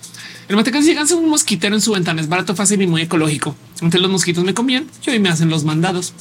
[0.48, 3.56] El Matecas llega a un mosquitero en su ventana, es barato, fácil y muy ecológico.
[3.82, 6.14] Entre los mosquitos me convienen, yo y me hacen los mandados.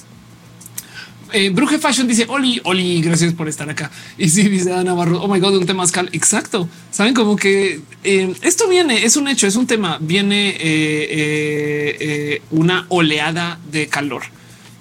[1.33, 3.91] Eh, Bruje Fashion dice Oli, Oli, gracias por estar acá.
[4.17, 6.09] Y sí, dice Ana Navarro, oh my god, un temazcal.
[6.13, 6.69] Exacto.
[6.91, 9.99] Saben como que eh, esto viene, es un hecho, es un tema.
[10.01, 14.23] Viene eh, una oleada de calor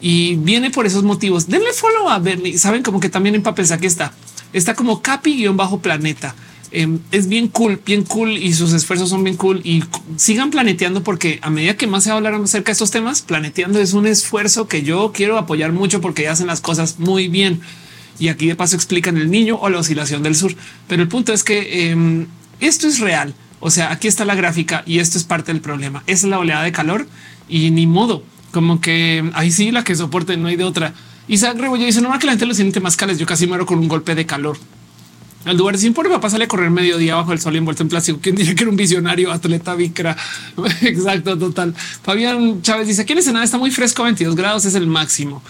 [0.02, 1.48] y viene por esos motivos.
[1.48, 2.58] Denle follow a Bernie.
[2.58, 4.14] Saben como que también en papel aquí está,
[4.54, 6.36] está como capi guion bajo planeta.
[6.78, 9.82] Em, es bien cool, bien cool y sus esfuerzos son bien cool y
[10.18, 13.94] sigan planeteando porque a medida que más se hablar acerca de estos temas, planeteando es
[13.94, 17.62] un esfuerzo que yo quiero apoyar mucho porque hacen las cosas muy bien.
[18.20, 20.54] Y aquí de paso explican el niño o la oscilación del sur.
[20.90, 22.28] Pero el punto es que em,
[22.60, 23.34] esto es real.
[23.62, 26.04] O sea, aquí está la gráfica y esto es parte del problema.
[26.08, 27.08] Es la oleada de calor
[27.48, 28.22] y ni modo.
[28.52, 30.94] Como que ahí sí la que soporte, no hay de otra.
[31.30, 33.18] Isaac Rebollo dice, no que la gente lo siente más cales.
[33.18, 34.58] Yo casi muero con un golpe de calor.
[35.46, 38.20] Al lugar sin por papá sale a correr mediodía bajo el sol envuelto en plástico.
[38.22, 40.18] ¿Quién diría que era un visionario atleta vicra?
[40.82, 41.74] Exacto, total.
[42.04, 43.46] Fabián Chávez dice: ¿Quién es nada?
[43.46, 45.42] Está muy fresco, 22 grados es el máximo.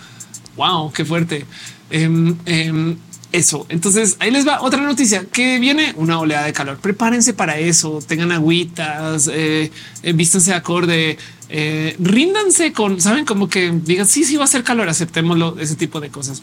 [0.57, 1.45] Wow, qué fuerte.
[1.89, 2.97] Em, em,
[3.31, 3.65] eso.
[3.69, 6.77] Entonces ahí les va otra noticia que viene una oleada de calor.
[6.77, 7.99] Prepárense para eso.
[8.05, 9.71] Tengan agüitas, eh,
[10.03, 11.17] eh vístanse acorde,
[11.49, 15.75] eh, ríndanse con, saben, como que digan sí, sí va a ser calor, aceptémoslo, ese
[15.75, 16.41] tipo de cosas.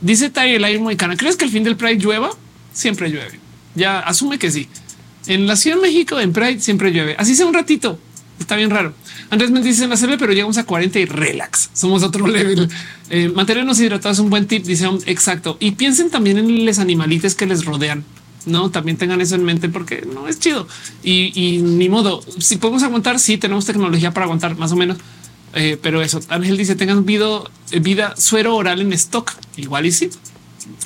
[0.00, 1.16] Dice Tyler muy cara.
[1.16, 2.30] ¿Crees que el fin del Pride llueva?
[2.74, 3.40] Siempre llueve.
[3.74, 4.68] Ya asume que sí.
[5.26, 7.16] En la Ciudad de México, en Pride, siempre llueve.
[7.18, 7.98] Así sea un ratito.
[8.38, 8.92] Está bien raro.
[9.30, 11.70] Andrés me dice en la selva, pero llegamos a 40 y relax.
[11.72, 12.68] Somos otro level.
[13.08, 14.64] Eh, mantenernos hidratados es un buen tip.
[14.64, 15.56] Dice exacto.
[15.60, 18.04] Y piensen también en los animalitos que les rodean.
[18.46, 20.68] No, también tengan eso en mente porque no es chido
[21.02, 22.22] y, ni modo.
[22.38, 24.98] Si podemos aguantar, sí tenemos tecnología para aguantar más o menos.
[25.54, 27.40] Eh, pero eso, Ángel dice tengan vida,
[27.80, 29.32] vida suero oral en stock.
[29.56, 30.10] Igual y sí.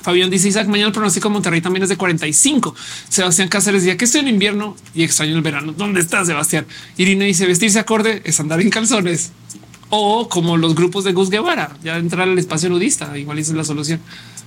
[0.02, 2.74] Fabián dice Isaac, mañana el pronóstico de Monterrey también es de 45.
[3.08, 5.72] Sebastián Cáceres decía que estoy en invierno y extraño el verano.
[5.72, 6.66] ¿Dónde está Sebastián?
[6.96, 9.32] Irina dice vestirse acorde es andar en calzones
[9.90, 13.16] o como los grupos de Gus Guevara, ya entrar al espacio nudista.
[13.16, 14.00] Igual es la solución.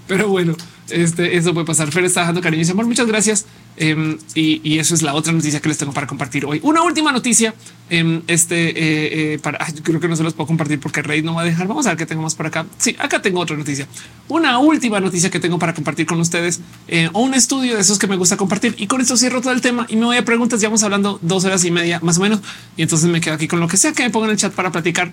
[0.08, 0.56] Pero bueno,
[0.90, 1.92] este, eso puede pasar.
[1.92, 2.86] Fer está dejando cariño y amor.
[2.86, 3.46] Muchas gracias.
[3.82, 6.60] Em, y, eso es la otra noticia que les tengo para compartir hoy.
[6.62, 7.56] Una última noticia.
[7.92, 11.34] Um, este eh, eh, para creo que no se los puedo compartir porque Rey no
[11.34, 11.68] va a dejar.
[11.68, 12.68] Vamos a ver qué tengo más por acá.
[12.78, 13.88] Sí, acá tengo otra noticia.
[14.28, 17.98] Una última noticia que tengo para compartir con ustedes eh, o un estudio de esos
[17.98, 18.76] que me gusta compartir.
[18.78, 20.62] Y con esto cierro todo el tema y me voy a preguntas.
[20.62, 22.40] Ya vamos hablando dos horas y media más o menos.
[22.78, 24.54] Y entonces me quedo aquí con lo que sea que me pongan en el chat
[24.54, 25.12] para platicar.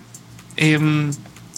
[0.57, 1.09] Em,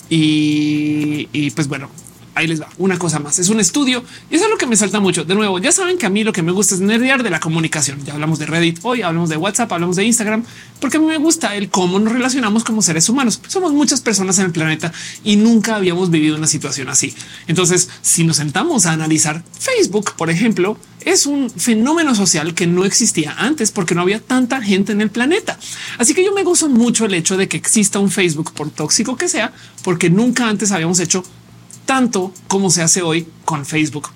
[0.10, 1.90] y pues bueno,
[2.36, 3.40] ahí les va una cosa más.
[3.40, 5.24] Es un estudio y eso es lo que me salta mucho.
[5.24, 7.40] De nuevo, ya saben que a mí lo que me gusta es nerdear de la
[7.40, 8.04] comunicación.
[8.06, 10.44] Ya hablamos de Reddit hoy, hablamos de WhatsApp, hablamos de Instagram,
[10.80, 13.42] porque a mí me gusta el cómo nos relacionamos como seres humanos.
[13.48, 14.92] Somos muchas personas en el planeta
[15.24, 17.14] y nunca habíamos vivido una situación así.
[17.48, 22.86] Entonces, si nos sentamos a analizar Facebook, por ejemplo, es un fenómeno social que no
[22.86, 25.58] existía antes porque no había tanta gente en el planeta.
[25.98, 29.16] Así que yo me gozo mucho el hecho de que exista un Facebook por tóxico
[29.16, 29.54] que sea,
[29.84, 31.24] porque nunca antes habíamos hecho
[31.86, 34.10] tanto como se hace hoy con Facebook.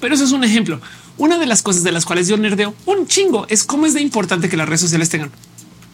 [0.00, 0.80] Pero eso es un ejemplo.
[1.16, 4.00] Una de las cosas de las cuales yo nerdeo un chingo es cómo es de
[4.00, 5.30] importante que las redes sociales tengan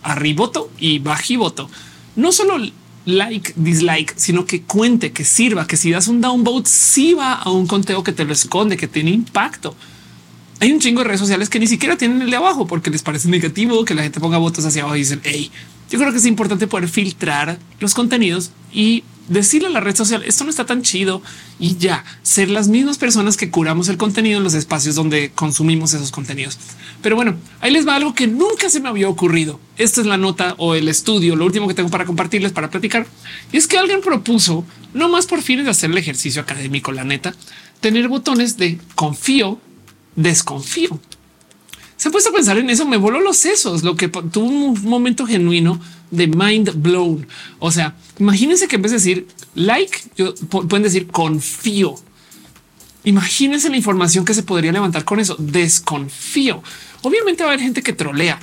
[0.02, 1.70] arriboto y bajivoto.
[2.14, 2.58] No solo
[3.06, 7.50] like, dislike, sino que cuente, que sirva, que si das un downvote, sí va a
[7.50, 9.74] un conteo que te lo esconde, que tiene impacto.
[10.60, 13.02] Hay un chingo de redes sociales que ni siquiera tienen el de abajo porque les
[13.02, 15.50] parece negativo que la gente ponga votos hacia abajo y dicen, hey,
[15.90, 20.22] yo creo que es importante poder filtrar los contenidos y decirle a la red social
[20.24, 21.22] esto no está tan chido
[21.58, 25.94] y ya ser las mismas personas que curamos el contenido en los espacios donde consumimos
[25.94, 26.58] esos contenidos.
[27.02, 29.60] Pero bueno, ahí les va algo que nunca se me había ocurrido.
[29.76, 33.06] Esta es la nota o el estudio, lo último que tengo para compartirles para platicar.
[33.52, 34.64] Y es que alguien propuso,
[34.94, 37.34] no más por fines de hacer el ejercicio académico, la neta,
[37.80, 39.58] tener botones de confío,
[40.16, 40.98] desconfío.
[42.04, 44.82] Se ha puesto a pensar en eso, me voló los sesos, lo que tuvo un
[44.82, 47.26] momento genuino de mind blown.
[47.60, 51.94] O sea, imagínense que en vez de decir like, yo, pueden decir confío.
[53.04, 55.34] Imagínense la información que se podría levantar con eso.
[55.38, 56.62] Desconfío.
[57.00, 58.38] Obviamente va a haber gente que trolea.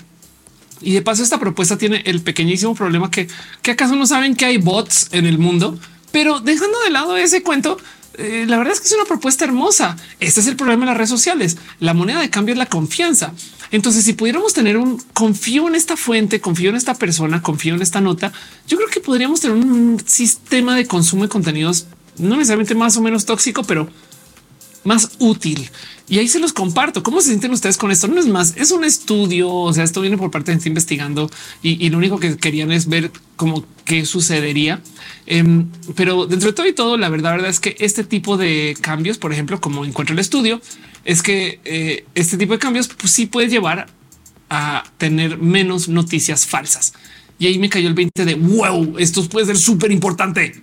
[0.82, 3.28] Y de paso, esta propuesta tiene el pequeñísimo problema que,
[3.62, 5.78] que acaso no saben que hay bots en el mundo,
[6.12, 7.78] pero dejando de lado ese cuento,
[8.16, 9.96] eh, la verdad es que es una propuesta hermosa.
[10.20, 11.58] Este es el problema de las redes sociales.
[11.80, 13.34] La moneda de cambio es la confianza.
[13.72, 17.82] Entonces, si pudiéramos tener un confío en esta fuente, confío en esta persona, confío en
[17.82, 18.34] esta nota,
[18.68, 23.02] yo creo que podríamos tener un sistema de consumo de contenidos no necesariamente más o
[23.02, 23.90] menos tóxico, pero
[24.84, 25.70] más útil.
[26.12, 27.04] Y ahí se los comparto.
[27.04, 28.10] ¿Cómo se sienten ustedes con esto?
[28.10, 29.50] No es más, es un estudio.
[29.50, 31.32] O sea, esto viene por parte de gente investigando
[31.64, 34.82] y, lo único que querían es ver cómo qué sucedería.
[35.26, 38.76] Em, pero dentro de todo y todo, la verdad, verdad es que este tipo de
[38.82, 40.62] cambios, por ejemplo, como encuentro el estudio,
[41.06, 43.88] es que eh, este tipo de cambios pues, sí puede llevar
[44.50, 46.92] a tener menos noticias falsas.
[47.40, 50.62] Y ahí me cayó el 20 de wow, esto puede ser súper importante.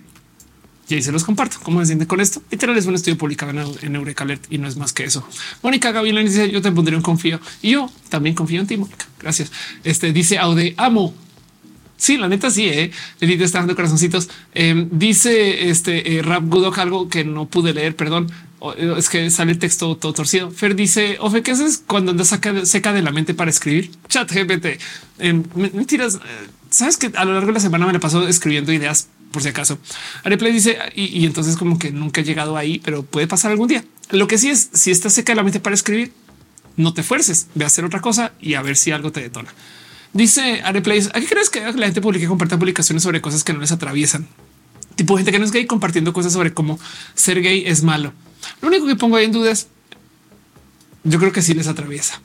[0.89, 1.57] Y ahí se los comparto.
[1.61, 2.41] ¿Cómo se siente con esto?
[2.49, 3.51] Literal es un estudio publicado
[3.81, 5.25] en, Eureka Alert y no es más que eso.
[5.61, 8.75] Mónica Gavilán dice yo te pondría un confío y yo también confío en ti.
[8.75, 9.05] Mónica.
[9.19, 9.51] Gracias.
[9.83, 11.13] Este dice Aude amo.
[11.95, 12.67] Sí, la neta sí.
[12.67, 12.91] Eh.
[13.19, 14.29] Elite está dando corazoncitos.
[14.55, 17.95] Em, dice este eh, Rap Gudok algo que no pude leer.
[17.95, 18.31] Perdón.
[18.75, 20.49] Eh, es que sale el texto todo torcido.
[20.49, 23.91] Fer dice Ofe, ¿qué haces cuando andas seca de la mente para escribir?
[24.07, 24.79] Chat GPT.
[25.19, 26.15] Em, mentiras.
[26.15, 29.41] Eh, Sabes que a lo largo de la semana me la paso escribiendo ideas por
[29.43, 29.79] si acaso.
[30.23, 33.83] Areplay dice y, entonces como que nunca he llegado ahí, pero puede pasar algún día.
[34.11, 36.13] Lo que sí es si estás seca de la mente para escribir,
[36.77, 39.53] no te fuerces, ve a hacer otra cosa y a ver si algo te detona.
[40.13, 43.53] Dice Areplay, ¿a qué crees que la gente publica y comparta publicaciones sobre cosas que
[43.53, 44.27] no les atraviesan?
[44.95, 46.79] Tipo gente que no es gay compartiendo cosas sobre cómo
[47.13, 48.13] ser gay es malo.
[48.61, 49.67] Lo único que pongo ahí en dudas,
[51.03, 52.19] yo creo que sí les atraviesa.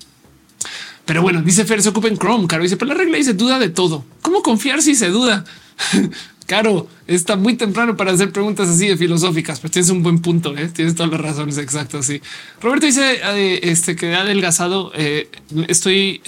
[1.05, 2.47] Pero bueno, dice Fer, se ocupa en Chrome.
[2.47, 4.05] Caro dice, pero la regla dice duda de todo.
[4.23, 5.45] ¿Cómo confiar si se duda?
[6.47, 10.55] Caro, está muy temprano para hacer preguntas así de filosóficas, pero tienes un buen punto.
[10.57, 10.69] ¿eh?
[10.69, 12.05] Tienes todas las razones exactas.
[12.05, 12.21] Sí,
[12.61, 14.93] Roberto dice eh, este que ha adelgazado.
[14.95, 15.31] Eh,
[15.69, 16.21] estoy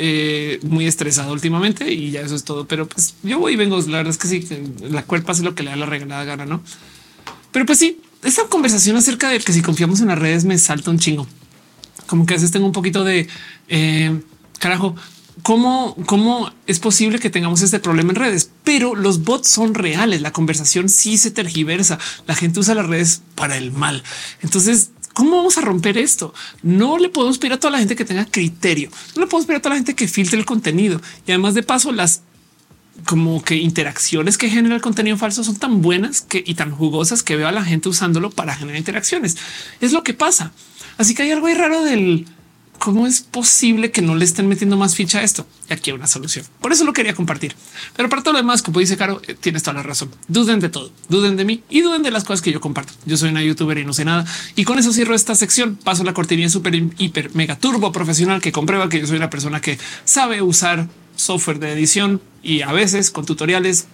[0.63, 2.67] muy estresado últimamente y ya eso es todo.
[2.67, 3.79] Pero pues yo voy y vengo.
[3.83, 4.47] La verdad es que sí,
[4.89, 6.63] la cuerpa hace lo que le da la regalada gana, no?
[7.53, 10.91] Pero pues sí, esta conversación acerca de que si confiamos en las redes me salta
[10.91, 11.27] un chingo.
[12.07, 13.29] Como que a veces tengo un poquito de
[14.59, 14.97] carajo
[15.47, 20.21] cómo, cómo es posible que tengamos este problema en redes, pero los bots son reales.
[20.21, 22.01] La conversación sí se tergiversa.
[22.27, 24.03] La gente usa las redes para el mal.
[24.43, 26.35] Entonces, ¿Cómo vamos a romper esto?
[26.63, 28.91] No le podemos pedir a toda la gente que tenga criterio.
[29.15, 31.01] No le podemos pedir a toda la gente que filtre el contenido.
[31.27, 32.21] Y además de paso, las
[33.07, 37.23] como que interacciones que genera el contenido falso son tan buenas que y tan jugosas
[37.23, 39.39] que veo a la gente usándolo para generar interacciones.
[39.81, 40.53] Es lo que pasa.
[40.99, 42.27] Así que hay algo ahí raro del
[42.79, 45.47] ¿Cómo es posible que no le estén metiendo más ficha a esto?
[45.69, 46.45] Y aquí hay una solución.
[46.61, 47.55] Por eso lo quería compartir.
[47.97, 50.11] Pero para todo lo demás, como dice Caro, eh, tienes toda la razón.
[50.29, 52.93] Duden de todo, duden de mí y duden de las cosas que yo comparto.
[53.05, 54.25] Yo soy una youtuber y no sé nada.
[54.55, 55.77] Y con eso cierro esta sección.
[55.77, 59.61] Paso la cortinilla súper hiper mega turbo profesional que comprueba que yo soy una persona
[59.61, 63.87] que sabe usar software de edición y a veces con tutoriales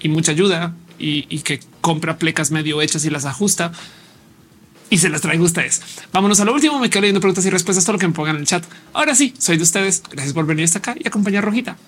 [0.00, 3.72] y mucha ayuda y, y que compra plecas medio hechas y las ajusta
[4.92, 5.80] y se las traigo a ustedes.
[6.12, 6.78] Vámonos a lo último.
[6.78, 8.62] Me quedo leyendo preguntas y respuestas, todo lo que me pongan en el chat.
[8.92, 10.02] Ahora sí, soy de ustedes.
[10.10, 11.78] Gracias por venir hasta acá y acompañar Rojita.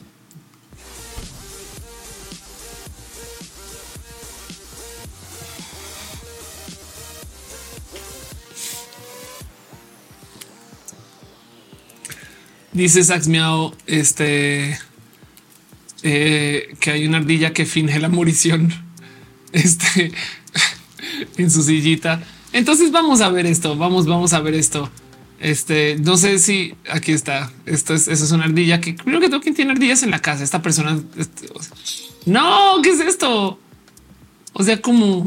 [12.72, 14.78] Dice Sax Miao este
[16.02, 18.72] eh, que hay una ardilla que finge la morición
[19.52, 20.10] este,
[21.36, 22.22] en su sillita.
[22.54, 23.76] Entonces vamos a ver esto.
[23.76, 24.88] Vamos, vamos a ver esto.
[25.40, 27.50] Este, no sé si aquí está.
[27.66, 30.20] Esto es, eso es una ardilla que creo que todo quien tiene ardillas en la
[30.20, 30.44] casa.
[30.44, 30.96] Esta persona.
[31.16, 31.48] Este,
[32.26, 33.58] no, ¿qué es esto?
[34.52, 35.24] O sea, como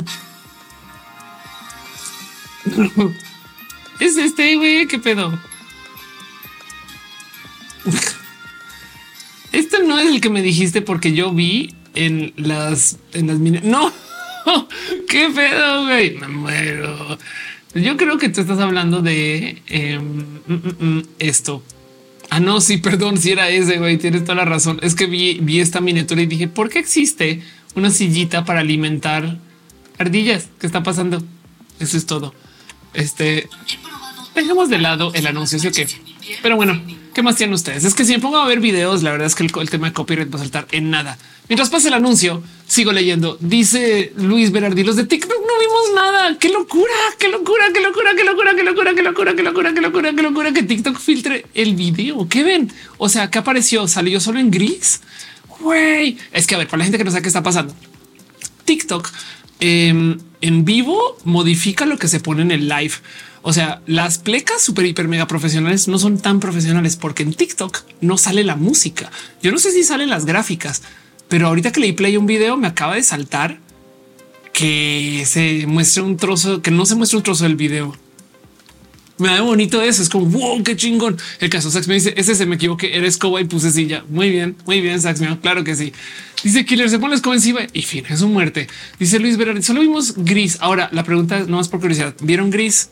[4.00, 4.88] es este güey.
[4.88, 5.38] ¿Qué pedo?
[9.54, 13.92] Este no es el que me dijiste porque yo vi en las en las No,
[15.10, 16.18] qué pedo, güey.
[16.18, 17.18] Me muero.
[17.74, 21.64] Yo creo que tú estás hablando de em, mm, mm, mm, esto.
[22.30, 24.80] Ah, no, sí, perdón, si era ese, güey, tienes toda la razón.
[24.82, 27.42] Es que vi, vi esta miniatura y dije, ¿por qué existe
[27.76, 29.38] una sillita para alimentar
[29.98, 30.50] ardillas?
[30.60, 31.24] ¿Qué está pasando?
[31.80, 32.34] Eso es todo.
[32.94, 33.48] Este,
[34.34, 35.88] dejemos de lado el anuncio, ¿sí o qué?
[36.42, 36.82] Pero bueno,
[37.18, 37.84] ¿qué más tienen ustedes?
[37.84, 39.94] Es que si me pongo a ver videos, la verdad es que el, tema de
[39.94, 41.18] copyright va a saltar en nada.
[41.50, 43.40] Mientras pasa el anuncio, sigo leyendo.
[43.42, 46.38] Dice Luis Berardi, los de TikTok no vimos nada.
[46.38, 49.82] Qué locura, qué locura, qué locura, qué locura, qué locura, qué locura, qué locura, qué
[49.82, 52.30] locura, qué locura que TikTok filtre el video.
[52.30, 52.72] ¿Qué ven?
[53.00, 53.88] O sea, ¿qué apareció?
[53.88, 55.02] ¿Salió solo en gris?
[55.60, 57.74] Güey, es que a ver, para la gente que no sabe qué está pasando,
[58.66, 59.10] TikTok
[59.60, 60.22] en
[60.66, 62.94] vivo modifica lo que se pone en el live.
[63.42, 67.84] O sea, las plecas super hiper mega profesionales no son tan profesionales porque en TikTok
[68.02, 69.12] no sale la música.
[69.42, 70.82] Yo no sé si salen las gráficas,
[71.30, 73.60] pero ahorita que leí play un video me acaba de saltar
[74.54, 77.96] que se muestra un trozo, que no se muestra un trozo del video.
[79.20, 80.02] Me da bonito eso.
[80.02, 81.18] Es como wow, qué chingón.
[81.40, 82.96] El caso Sax me dice ese se me equivoqué.
[82.96, 84.04] Eres Coba y puse silla.
[84.10, 85.02] Muy bien, muy bien.
[85.02, 85.22] Sax.
[85.42, 85.92] Claro que sí.
[86.44, 88.68] Dice Killer se pone escoba encima y fin es su muerte.
[89.00, 89.64] Dice Luis Verón.
[89.64, 90.58] Solo vimos gris.
[90.60, 92.16] Ahora la pregunta no más por curiosidad.
[92.22, 92.90] ¿Vieron gris?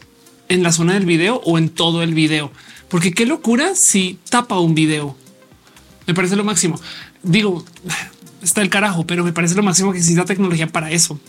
[0.50, 2.52] En la zona del video o en todo el video.
[2.90, 5.16] Porque qué locura si tapa un video.
[6.08, 6.80] Me parece lo máximo.
[7.24, 7.66] Digo,
[8.42, 11.20] está el carajo, pero me parece lo máximo que necesita tecnología para eso.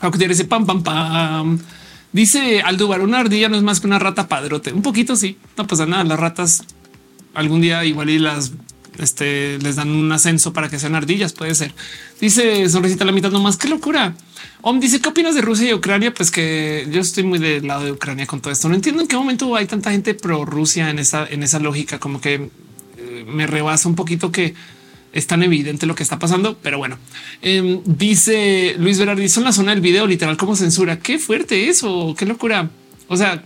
[0.00, 1.58] Aunque ese pam, pam, pam.
[2.12, 4.72] Dice Aldubar, una ardilla no es más que una rata padrote.
[4.72, 6.04] Un poquito sí, no pasa nada.
[6.04, 6.62] Las ratas
[7.34, 8.52] algún día igual y las
[8.98, 11.32] este, les dan un ascenso para que sean ardillas.
[11.32, 11.74] Puede ser.
[12.20, 13.56] Dice Sonrisita la mitad nomás.
[13.56, 14.14] Qué locura.
[14.60, 16.12] Om dice qué opinas de Rusia y Ucrania?
[16.12, 18.68] Pues que yo estoy muy del lado de Ucrania con todo esto.
[18.68, 21.98] No entiendo en qué momento hay tanta gente pro Rusia en esa, en esa lógica,
[21.98, 22.50] como que
[22.98, 24.54] eh, me rebasa un poquito que
[25.12, 26.58] es tan evidente lo que está pasando.
[26.62, 26.98] Pero bueno,
[27.42, 30.98] em, dice Luis Berardi, son la zona del video literal como censura.
[30.98, 32.70] Qué fuerte eso, qué locura.
[33.08, 33.42] O sea,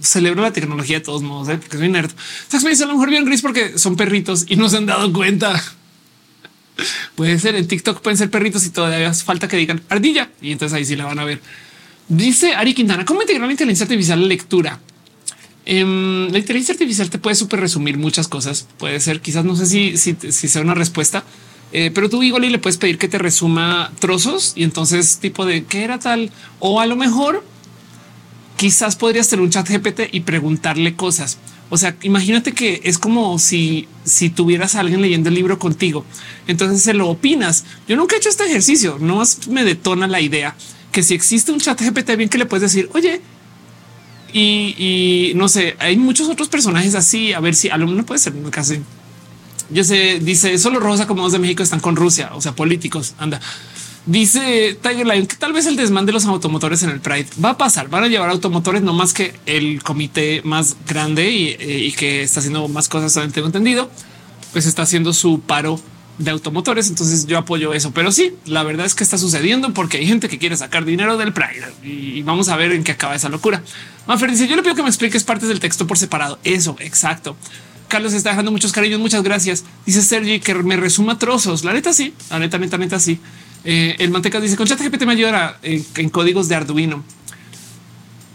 [0.00, 1.58] celebro la tecnología de todos modos, ¿eh?
[1.58, 2.10] porque soy nerd.
[2.62, 5.12] me dice a lo mejor bien gris porque son perritos y no se han dado
[5.12, 5.60] cuenta.
[7.14, 10.52] Puede ser en TikTok, pueden ser perritos y todavía hace falta que digan ardilla y
[10.52, 11.40] entonces ahí sí la van a ver.
[12.08, 14.80] Dice Ari Quintana, ¿cómo integrar la inteligencia artificial en la lectura?
[15.66, 18.66] Em, la inteligencia artificial te puede súper resumir muchas cosas.
[18.78, 21.24] Puede ser, quizás no sé si, si, si sea una respuesta,
[21.72, 25.44] eh, pero tú igual y le puedes pedir que te resuma trozos y entonces tipo
[25.44, 26.30] de qué era tal
[26.60, 27.44] o a lo mejor
[28.56, 31.38] quizás podrías tener un chat GPT y preguntarle cosas.
[31.70, 36.04] O sea, imagínate que es como si, si tuvieras a alguien leyendo el libro contigo.
[36.46, 37.64] Entonces se lo opinas.
[37.86, 38.98] Yo nunca he hecho este ejercicio.
[39.00, 40.54] No me detona la idea
[40.92, 43.20] que si existe un chat GPT bien que le puedes decir, oye,
[44.32, 47.32] y, no sé, hay muchos otros personajes así.
[47.32, 48.80] A ver si alumno puede ser casi.
[49.70, 53.14] Yo sé, dice solo Rosa como de México están con Rusia, o sea, políticos.
[53.18, 53.40] Anda.
[54.08, 57.50] Dice Tiger Lion que tal vez el desmán de los automotores en el Pride va
[57.50, 57.90] a pasar.
[57.90, 62.40] Van a llevar automotores, no más que el comité más grande y, eh, que está
[62.40, 63.12] haciendo más cosas.
[63.34, 63.90] Tengo entendido,
[64.54, 65.78] pues está haciendo su paro
[66.16, 66.88] de automotores.
[66.88, 67.90] Entonces yo apoyo eso.
[67.90, 71.18] Pero sí, la verdad es que está sucediendo porque hay gente que quiere sacar dinero
[71.18, 73.62] del Pride y vamos a ver en qué acaba esa locura.
[74.06, 76.38] Manfred dice: Yo le pido que me expliques partes del texto por separado.
[76.44, 77.36] Eso, exacto.
[77.88, 79.00] Carlos está dejando muchos cariños.
[79.00, 79.64] Muchas gracias.
[79.84, 81.62] Dice Sergi que me resuma trozos.
[81.62, 83.20] La neta, sí, la neta, neta, neta, sí.
[83.64, 87.04] Eh, el manteca dice con ChatGPT me ayudará en, códigos de Arduino.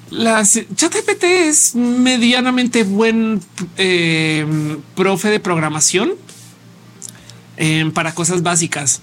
[0.09, 3.41] La ChatGPT es medianamente buen
[3.77, 4.45] eh,
[4.95, 6.13] profe de programación
[7.57, 9.01] eh, para cosas básicas,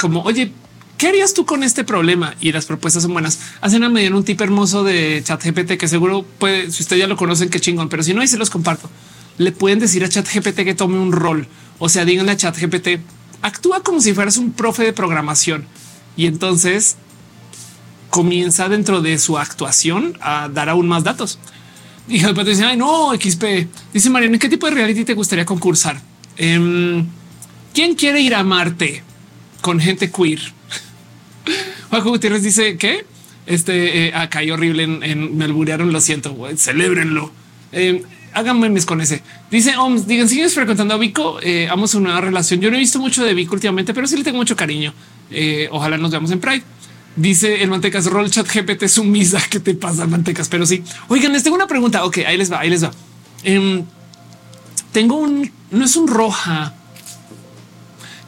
[0.00, 0.52] como oye,
[0.98, 2.34] ¿qué harías tú con este problema?
[2.40, 3.38] Y las propuestas son buenas.
[3.60, 7.16] Hacen a medida un tipo hermoso de ChatGPT que seguro puede, si usted ya lo
[7.16, 8.88] conocen, qué chingón, pero si no, ahí se los comparto.
[9.38, 11.46] Le pueden decir a ChatGPT que tome un rol.
[11.78, 13.00] O sea, díganle a ChatGPT,
[13.44, 15.66] actúa como si fueras un profe de programación
[16.16, 16.96] y entonces
[18.08, 21.38] comienza dentro de su actuación a dar aún más datos.
[22.08, 23.44] Y después dice, no, XP.
[23.92, 26.00] Dice Mariana, ¿en qué tipo de reality te gustaría concursar?
[26.38, 27.06] Em,
[27.74, 29.02] ¿Quién quiere ir a Marte
[29.60, 30.40] con gente queer?
[31.90, 33.04] Juanjo Gutiérrez dice que
[33.44, 35.92] este eh, acá hay horrible en, me alburearon.
[35.92, 37.30] Lo siento, celebrenlo.
[37.72, 38.02] Em,
[38.34, 39.22] hagan memes con ese.
[39.50, 42.60] Dice Oms, digan, sigues frecuentando a Vico, eh, amo su nueva relación.
[42.60, 44.92] Yo no he visto mucho de Vico últimamente, pero sí le tengo mucho cariño.
[45.30, 46.64] Eh, ojalá nos veamos en Pride.
[47.16, 49.40] Dice el mantecas roll chat GPT sumisa.
[49.48, 50.48] ¿Qué te pasa, mantecas?
[50.48, 50.82] Pero sí.
[51.08, 52.04] Oigan, les tengo una pregunta.
[52.04, 52.90] Ok, ahí les va, ahí les va.
[53.44, 53.84] Em,
[54.92, 56.74] tengo un, no es un roja,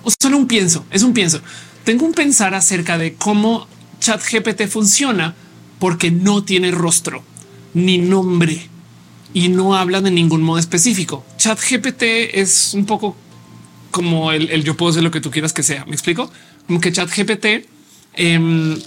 [0.03, 1.41] o solo un pienso, es un pienso.
[1.85, 3.66] Tengo un pensar acerca de cómo
[3.99, 5.35] chat GPT funciona
[5.78, 7.23] porque no tiene rostro
[7.74, 8.69] ni nombre
[9.37, 11.25] y no habla de ningún modo específico.
[11.37, 12.03] Chat GPT
[12.33, 13.15] es un poco
[13.91, 15.85] como el, yo puedo ser lo que tú quieras que sea.
[15.85, 16.31] Me explico
[16.67, 17.67] como que Chat GPT
[18.17, 18.81] Em,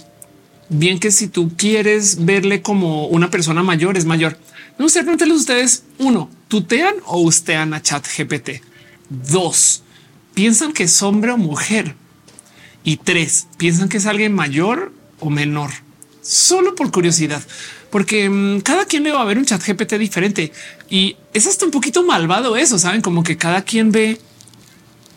[0.68, 4.36] bien que si tú quieres verle como una persona mayor, es mayor.
[4.76, 5.84] No sé, pregúntenles ustedes.
[5.98, 8.62] Uno, tutean o ustean a chat GPT.
[9.08, 9.82] Dos,
[10.34, 11.94] piensan que es hombre o mujer.
[12.82, 15.70] Y tres, piensan que es alguien mayor o menor.
[16.22, 17.42] Solo por curiosidad,
[17.90, 20.52] porque em, cada quien le va a ver un chat GPT diferente
[20.88, 24.20] y es hasta un poquito malvado eso, saben, como que cada quien ve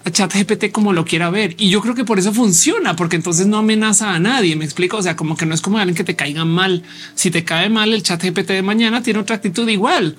[0.05, 1.55] a chat GPT como lo quiera ver.
[1.57, 4.55] Y yo creo que por eso funciona, porque entonces no amenaza a nadie.
[4.55, 4.97] Me explico.
[4.97, 6.83] O sea, como que no es como alguien que te caiga mal.
[7.15, 10.17] Si te cae mal el chat GPT de mañana, tiene otra actitud igual.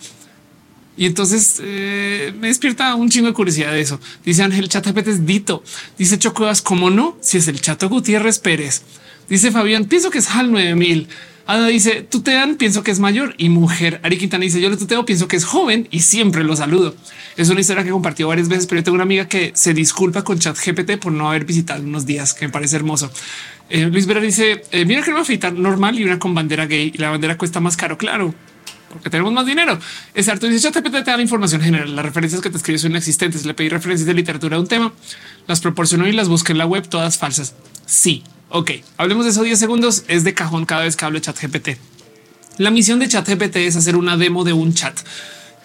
[0.97, 4.01] Y entonces eh, me despierta un chingo de curiosidad de eso.
[4.24, 5.62] Dice Ángel, chat GPT es Dito.
[5.98, 7.16] Dice Chocuevas, ¿cómo no?
[7.20, 8.82] Si es el chato Gutiérrez Pérez.
[9.28, 11.09] Dice Fabián, pienso que es HAL 9000.
[11.46, 14.00] Ada dice tutean, pienso que es mayor y mujer.
[14.02, 16.94] Ari Quintana dice yo le tuteo, pienso que es joven y siempre lo saludo.
[17.36, 20.24] Es una historia que compartió varias veces, pero yo tengo una amiga que se disculpa
[20.24, 23.10] con chat GPT por no haber visitado unos días que me parece hermoso.
[23.68, 26.92] Eh, Luis Vera dice eh, mira que una afeitar normal y una con bandera gay
[26.94, 27.98] y la bandera cuesta más caro.
[27.98, 28.34] Claro,
[28.94, 29.78] porque tenemos más dinero.
[30.14, 30.46] Es cierto.
[30.46, 31.94] Dice ChatGPT te da la información general.
[31.94, 33.44] Las referencias que te escribe son inexistentes.
[33.44, 34.94] Le pedí referencias de literatura de un tema,
[35.46, 37.54] las proporcionó y las busqué en la web, todas falsas.
[37.84, 38.24] Sí,
[38.56, 40.04] Ok, hablemos de eso 10 segundos.
[40.06, 41.70] Es de cajón cada vez que hablo de chat GPT.
[42.58, 44.96] La misión de chat GPT es hacer una demo de un chat.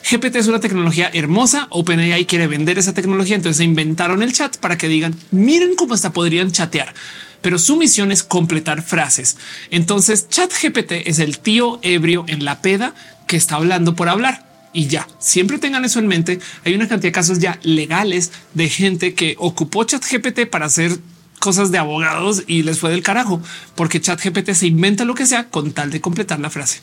[0.10, 1.68] GPT es una tecnología hermosa.
[1.70, 3.36] OpenAI quiere vender esa tecnología.
[3.36, 6.96] Entonces se inventaron el chat para que digan miren cómo hasta podrían chatear,
[7.44, 9.38] pero su misión es completar frases.
[9.70, 12.96] Entonces chat GPT es el tío ebrio en la peda
[13.30, 14.44] que está hablando por hablar
[14.74, 16.40] y ya siempre tengan eso en mente.
[16.66, 20.98] Hay una cantidad de casos ya legales de gente que ocupó chat GPT para hacer
[21.38, 23.40] cosas de abogados y les fue del carajo
[23.76, 26.82] porque chat GPT se inventa lo que sea con tal de completar la frase.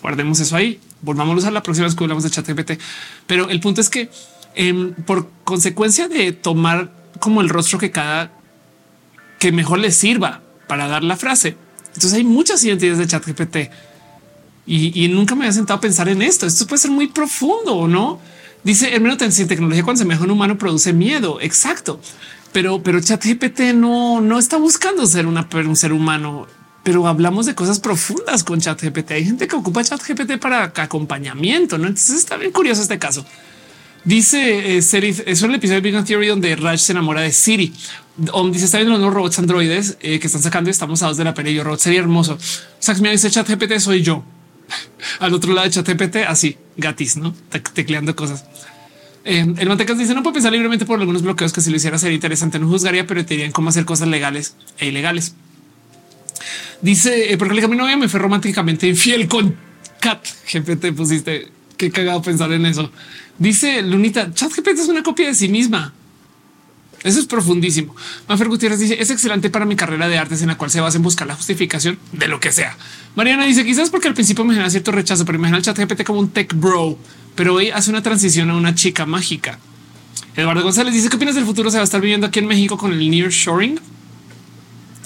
[0.00, 0.80] Guardemos eso ahí.
[1.02, 2.80] Volvámonos a la próxima vez que hablamos de chat GPT.
[3.26, 4.08] Pero el punto es que
[4.54, 8.32] em, por consecuencia de tomar como el rostro que cada
[9.38, 11.58] que mejor les sirva para dar la frase.
[11.88, 13.26] Entonces hay muchas identidades de chat
[14.70, 16.46] GPT y, nunca me había sentado a pensar en esto.
[16.46, 18.20] Esto puede ser muy profundo no.
[18.62, 21.40] Dice el menos en tecnología cuando se mejora un humano produce miedo.
[21.40, 22.00] Exacto
[22.52, 25.36] pero, pero ChatGPT no, no está buscando ser un
[25.76, 26.46] ser humano,
[26.82, 29.12] pero hablamos de cosas profundas con ChatGPT.
[29.12, 31.86] Hay gente que ocupa ChatGPT para acompañamiento, ¿no?
[31.86, 33.24] Entonces está bien curioso este caso.
[34.04, 37.32] Dice eh, Serif, es el episodio de Big Bang Theory donde Raj se enamora de
[37.32, 37.72] Siri.
[38.16, 41.16] Donde dice está viendo los robots androides eh, que están sacando y estamos a dos
[41.18, 41.52] de la pelea.
[41.52, 42.38] Yo robot sería hermoso.
[42.78, 44.24] Sax me dice ChatGPT soy yo.
[45.20, 47.34] Al otro lado de ChatGPT así gatis, no
[47.74, 48.44] tecleando cosas.
[49.24, 51.98] Eh, el Mantecas dice no puedo pensar libremente por algunos bloqueos que si lo hiciera
[51.98, 52.58] sería interesante.
[52.58, 55.34] No juzgaría, pero te dirían cómo hacer cosas legales e ilegales.
[56.80, 59.56] Dice eh, porque mi novia me fue románticamente infiel con
[60.00, 60.92] Cat GPT.
[60.96, 62.90] Pusiste qué cagado pensar en eso.
[63.38, 65.92] Dice Lunita Chat GPT es una copia de sí misma.
[67.02, 67.96] Eso es profundísimo.
[68.28, 70.98] Mafer Gutiérrez dice es excelente para mi carrera de artes en la cual se basa
[70.98, 72.76] en buscar la justificación de lo que sea.
[73.16, 76.04] Mariana dice quizás porque al principio me genera cierto rechazo, pero imagina el chat GPT
[76.04, 76.98] como un tech bro
[77.34, 79.58] pero hoy hace una transición a una chica mágica.
[80.36, 82.76] Eduardo González dice qué opinas del futuro se va a estar viviendo aquí en México
[82.76, 83.80] con el near shoring.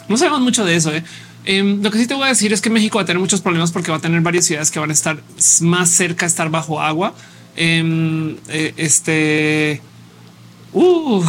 [0.09, 0.93] No sabemos mucho de eso.
[0.93, 1.05] ¿eh?
[1.45, 3.41] Em, lo que sí te voy a decir es que México va a tener muchos
[3.41, 5.23] problemas porque va a tener varias ciudades que van a estar
[5.61, 7.15] más cerca estar bajo agua.
[7.57, 9.81] Em, eh, este,
[10.75, 11.25] uh,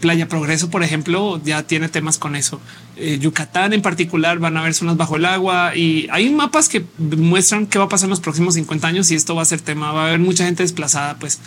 [0.00, 2.60] Playa Progreso, por ejemplo, ya tiene temas con eso.
[2.96, 6.84] Eh, Yucatán en particular van a haber zonas bajo el agua y hay mapas que
[6.98, 9.60] muestran qué va a pasar en los próximos 50 años y esto va a ser
[9.60, 9.92] tema.
[9.92, 11.38] Va a haber mucha gente desplazada, pues.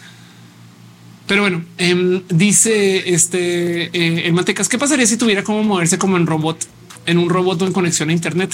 [1.27, 6.17] Pero bueno, em, dice este eh, el Matecas, ¿qué pasaría si tuviera como moverse como
[6.17, 6.65] en robot,
[7.05, 8.53] en un robot o en conexión a Internet?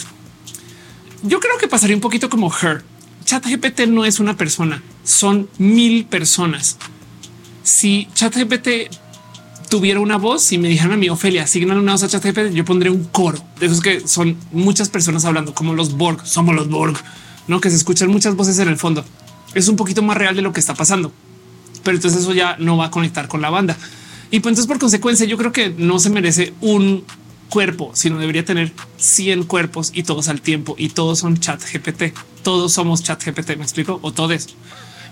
[1.23, 2.83] Yo creo que pasaría un poquito como Her.
[3.25, 6.77] ChatGPT no es una persona, son mil personas.
[7.69, 8.89] Si ChatGPT
[9.69, 12.65] tuviera una voz y me dijeran a mí, Ofelia, asignan una voz a ChatGPT, yo
[12.65, 16.67] pondré un coro de esos que son muchas personas hablando, como los Borg, somos los
[16.67, 16.97] Borg,
[17.47, 19.05] no que se escuchan muchas voces en el fondo.
[19.53, 21.13] Es un poquito más real de lo que está pasando,
[21.83, 23.77] pero entonces eso ya no va a conectar con la banda.
[24.31, 27.03] Y pues entonces, por consecuencia, yo creo que no se merece un
[27.49, 32.17] cuerpo, sino debería tener 100 cuerpos y todos al tiempo y todos son chat GPT.
[32.41, 33.57] Todos somos chat GPT.
[33.57, 34.55] Me explico o todos.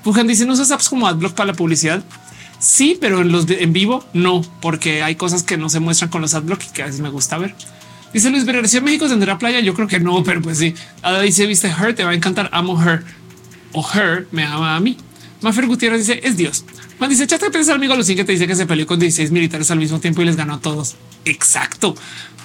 [0.03, 2.03] Pujan dice no usas apps como AdBlock para la publicidad.
[2.59, 6.09] Sí, pero en los de, en vivo no, porque hay cosas que no se muestran
[6.09, 7.55] con los adblock y que a veces me gusta ver.
[8.13, 9.59] Dice Luis Vera, si México tendrá playa.
[9.59, 10.73] Yo creo que no, pero pues sí.
[11.01, 12.49] Ada dice, viste Her, te va a encantar.
[12.51, 13.03] Amo Her
[13.73, 14.97] o Her me ama a mí.
[15.41, 16.65] Mafer Gutiérrez dice es Dios.
[16.97, 19.69] Juan dice chat te amigo lo que te dice que se peleó con 16 militares
[19.69, 20.95] al mismo tiempo y les ganó a todos.
[21.25, 21.95] Exacto.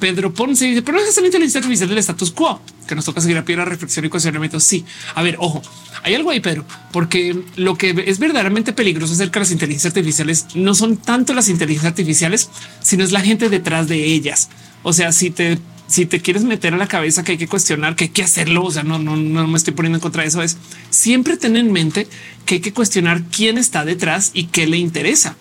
[0.03, 3.21] Pedro Ponce dice, pero no es la inteligencia artificial del status quo, que nos toca
[3.21, 4.59] seguir a pie la reflexión y cuestionamiento.
[4.59, 4.85] Sí,
[5.15, 5.63] a ver, ojo,
[6.03, 10.47] hay algo ahí, Pedro, porque lo que es verdaderamente peligroso acerca de las inteligencias artificiales
[10.57, 12.51] no son tanto las inteligencias artificiales,
[12.81, 14.49] sino es la gente detrás de ellas.
[14.83, 17.95] O sea, si te si te quieres meter a la cabeza que hay que cuestionar,
[17.95, 20.29] que hay que hacerlo, o sea, no, no, no me estoy poniendo en contra de
[20.31, 20.57] eso, es
[20.91, 22.09] siempre tener en mente
[22.45, 25.37] que hay que cuestionar quién está detrás y qué le interesa,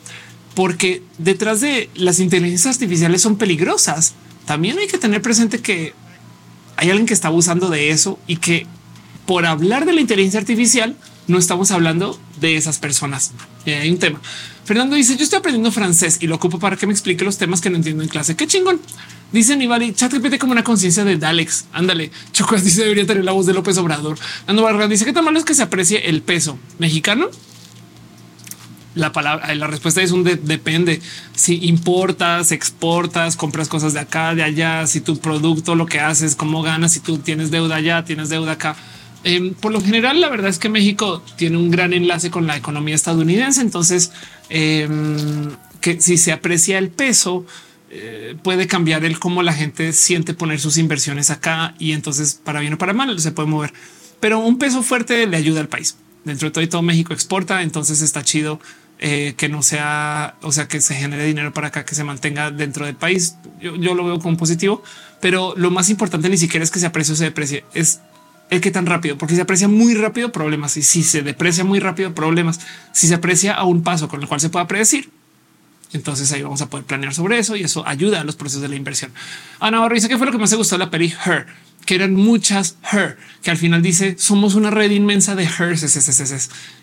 [0.53, 4.13] porque detrás de las inteligencias artificiales son peligrosas.
[4.45, 5.93] También hay que tener presente que
[6.77, 8.65] hay alguien que está abusando de eso y que
[9.25, 10.95] por hablar de la inteligencia artificial
[11.27, 13.31] no estamos hablando de esas personas.
[13.65, 14.19] Y hay un tema.
[14.65, 17.61] Fernando dice yo estoy aprendiendo francés y lo ocupo para que me explique los temas
[17.61, 18.35] que no entiendo en clase.
[18.35, 18.79] Qué chingón.
[19.31, 21.65] Dice Nivali, chat repite como una conciencia de Dalex.
[21.71, 22.11] Ándale.
[22.33, 24.17] Chocas dice debería tener la voz de López Obrador.
[24.47, 27.29] Ando Vargas dice que tan malo es que se aprecie el peso mexicano.
[28.93, 31.01] La palabra, la respuesta es un depende.
[31.33, 36.35] Si importas, exportas, compras cosas de acá, de allá, si tu producto, lo que haces,
[36.35, 38.75] cómo ganas, si tú tienes deuda allá, tienes deuda acá.
[39.23, 42.57] Em, por lo general, la verdad es que México tiene un gran enlace con la
[42.57, 43.61] economía estadounidense.
[43.61, 44.11] Entonces,
[44.49, 47.45] em, que si se aprecia el peso,
[47.89, 52.61] eh, puede cambiar el cómo la gente siente poner sus inversiones acá y entonces para
[52.61, 53.73] bien o para mal se puede mover.
[54.21, 55.97] Pero un peso fuerte le ayuda al país.
[56.23, 58.59] Dentro de todo y todo México exporta, entonces está chido
[59.03, 62.51] eh, que no sea, o sea, que se genere dinero para acá, que se mantenga
[62.51, 63.35] dentro del país.
[63.59, 64.83] Yo, lo veo como positivo,
[65.19, 67.99] pero lo más importante ni siquiera es que se aprecie o se deprecie, es
[68.51, 71.79] el que tan rápido, porque se aprecia muy rápido problemas y si se deprecia muy
[71.79, 72.59] rápido problemas,
[72.91, 75.09] si se aprecia a un paso con el cual se pueda predecir,
[75.93, 78.69] entonces ahí vamos a poder planear sobre eso y eso ayuda a los procesos de
[78.69, 79.11] la inversión.
[79.59, 81.47] Ana Barro dice que fue lo que más me gustó de la peli Her,
[81.85, 85.75] que eran muchas Her, que al final dice somos una red inmensa de Her.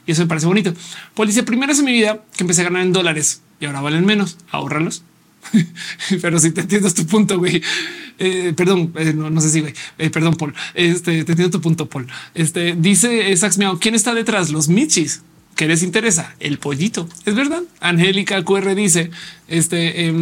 [0.06, 0.74] Y eso me parece bonito.
[1.14, 4.04] Pues dice primero en mi vida que empecé a ganar en dólares y ahora valen
[4.04, 4.38] menos.
[4.50, 5.02] Ahorralos.
[6.22, 7.62] Pero si te entiendes tu punto, güey.
[8.18, 9.74] Eh, perdón, eh, no, sé si güey.
[9.98, 10.54] Eh, perdón, Paul.
[10.74, 12.06] Este te entiendo tu punto, Paul.
[12.34, 14.50] Este dice Sax Miao, ¿quién está detrás?
[14.50, 15.22] Los Michis.
[15.54, 16.34] ¿Qué les interesa?
[16.38, 17.08] El pollito.
[17.24, 17.62] Es verdad.
[17.80, 19.10] Angélica QR dice
[19.48, 20.12] este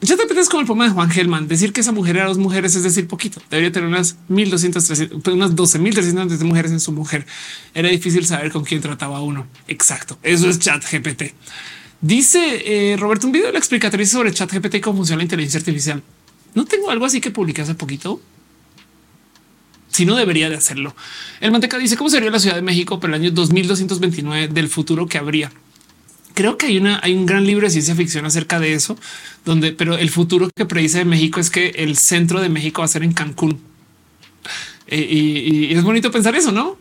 [0.00, 1.48] ya te apetece como el poema de Juan Gelman.
[1.48, 3.40] Decir que esa mujer era dos mujeres es decir poquito.
[3.50, 4.84] Debería tener unas 1200,
[5.22, 7.26] pues unas 12 mil de mujeres en su mujer.
[7.74, 9.46] Era difícil saber con quién trataba uno.
[9.68, 10.18] Exacto.
[10.22, 11.34] Eso es chat GPT.
[12.00, 15.24] Dice eh, Roberto un video de la explicatriz sobre chat GPT y cómo funciona la
[15.24, 16.02] inteligencia artificial.
[16.54, 18.20] No tengo algo así que publiqué hace poquito
[19.88, 20.94] si no debería de hacerlo.
[21.40, 25.06] El manteca dice cómo sería la Ciudad de México para el año 2229 del futuro
[25.06, 25.50] que habría.
[26.36, 28.98] Creo que hay una, hay un gran libro de ciencia ficción acerca de eso,
[29.46, 32.84] donde, pero el futuro que predice de México es que el centro de México va
[32.84, 33.58] a ser en Cancún.
[34.86, 36.76] Eh, y, es bonito pensar eso, no?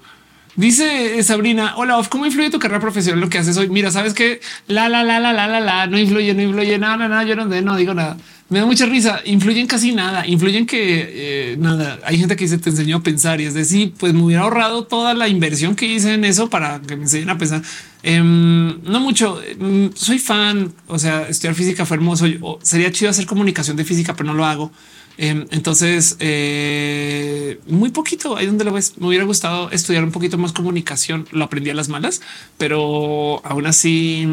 [0.57, 3.69] Dice Sabrina, hola, ¿cómo influye tu carrera profesional lo que haces hoy?
[3.69, 7.07] Mira, sabes que la, la, la, la, la, la, la, no influye, no influye, nada,
[7.07, 8.17] nada, yo no, no digo nada
[8.49, 9.21] me da mucha risa.
[9.25, 11.99] Influyen casi nada, influyen que eh, nada.
[12.05, 14.85] Hay gente que dice te enseñó a pensar y es decir, pues me hubiera ahorrado
[14.85, 17.63] toda la inversión que hice en eso para que me enseñen a pensar.
[18.07, 19.41] Em, no mucho.
[19.41, 20.71] Em, soy fan.
[20.87, 22.27] O sea, estudiar física fue hermoso.
[22.61, 24.71] sería chido hacer comunicación de física, pero no lo hago.
[25.17, 28.93] Em, entonces, eh, muy poquito ahí donde lo ves.
[28.97, 31.27] Me hubiera gustado estudiar un poquito más comunicación.
[31.31, 32.21] Lo aprendí a las malas,
[32.59, 34.27] pero aún así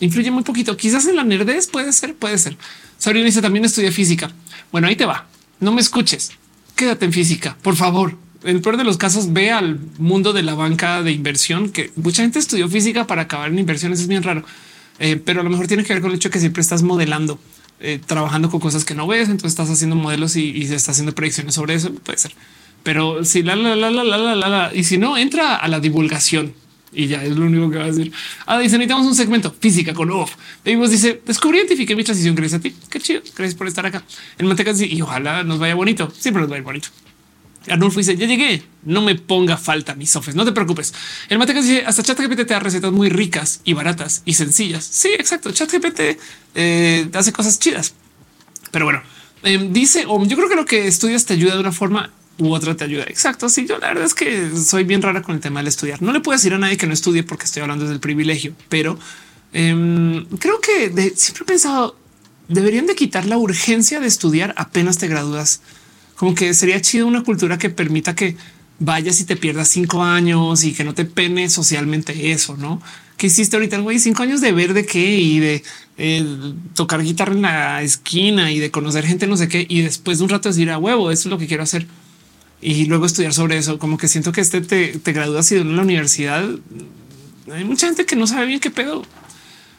[0.00, 0.74] influye muy poquito.
[0.74, 2.56] Quizás en la nerdez puede ser, puede ser.
[2.96, 4.30] Sabrina dice también estudié física.
[4.70, 5.26] Bueno, ahí te va.
[5.60, 6.32] No me escuches.
[6.76, 8.16] Quédate en física, por favor.
[8.44, 11.92] En el peor de los casos, ve al mundo de la banca de inversión, que
[11.96, 14.00] mucha gente estudió física para acabar en inversiones.
[14.00, 14.44] Es bien raro,
[14.98, 17.38] eh, pero a lo mejor tiene que ver con el hecho que siempre estás modelando,
[17.80, 19.28] eh, trabajando con cosas que no ves.
[19.28, 21.92] Entonces estás haciendo modelos y, se está haciendo predicciones sobre eso.
[21.94, 22.32] Puede ser,
[22.82, 25.78] pero si la, la, la, la, la, la, la, y si no entra a la
[25.78, 26.54] divulgación,
[26.92, 28.12] y ya es lo único que va a decir.
[28.46, 30.34] Ah, dice necesitamos un segmento física con off.
[30.64, 32.34] Vivos dice descubrí, identifiqué mi transición.
[32.34, 32.74] Gracias a ti.
[32.90, 33.22] Qué chido.
[33.36, 34.02] Gracias por estar acá.
[34.36, 36.12] El manteca dice y ojalá nos vaya bonito.
[36.18, 36.88] Siempre nos va a ir bonito.
[37.68, 38.62] Arnulfo dice ya llegué.
[38.84, 40.34] No me ponga falta mis sofes.
[40.34, 40.92] No te preocupes.
[41.28, 44.84] El manteca dice hasta ChatGPT te da recetas muy ricas y baratas y sencillas.
[44.84, 45.52] Sí, exacto.
[45.52, 46.00] ChatGPT
[46.54, 47.94] eh, hace cosas chidas.
[48.70, 49.02] Pero bueno,
[49.44, 52.52] eh, dice o yo creo que lo que estudias te ayuda de una forma u
[52.52, 53.04] otra te ayuda.
[53.04, 53.48] Exacto.
[53.48, 56.02] Sí, yo la verdad es que soy bien rara con el tema del estudiar.
[56.02, 58.54] No le puedo decir a nadie que no estudie porque estoy hablando desde el privilegio,
[58.68, 58.98] pero
[59.52, 61.96] em, creo que siempre he pensado
[62.48, 65.60] deberían de quitar la urgencia de estudiar apenas te gradúas.
[66.22, 68.36] Como que sería chido una cultura que permita que
[68.78, 72.80] vayas y te pierdas cinco años y que no te pene socialmente eso, no?
[73.16, 73.78] ¿Qué hiciste ahorita?
[73.78, 75.64] Güey, cinco años de ver de qué y de
[75.98, 76.24] eh,
[76.74, 79.66] tocar guitarra en la esquina y de conocer gente, no sé qué.
[79.68, 81.88] Y después de un rato decir a huevo, eso es lo que quiero hacer.
[82.60, 83.80] Y luego estudiar sobre eso.
[83.80, 86.48] Como que siento que este te, te gradúas y en la universidad
[87.52, 89.02] hay mucha gente que no sabe bien qué pedo.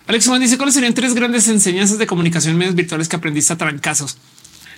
[0.07, 3.53] Alex Juan dice cuáles serían tres grandes enseñanzas de comunicación en medios virtuales que aprendiste
[3.53, 4.17] a trancazos.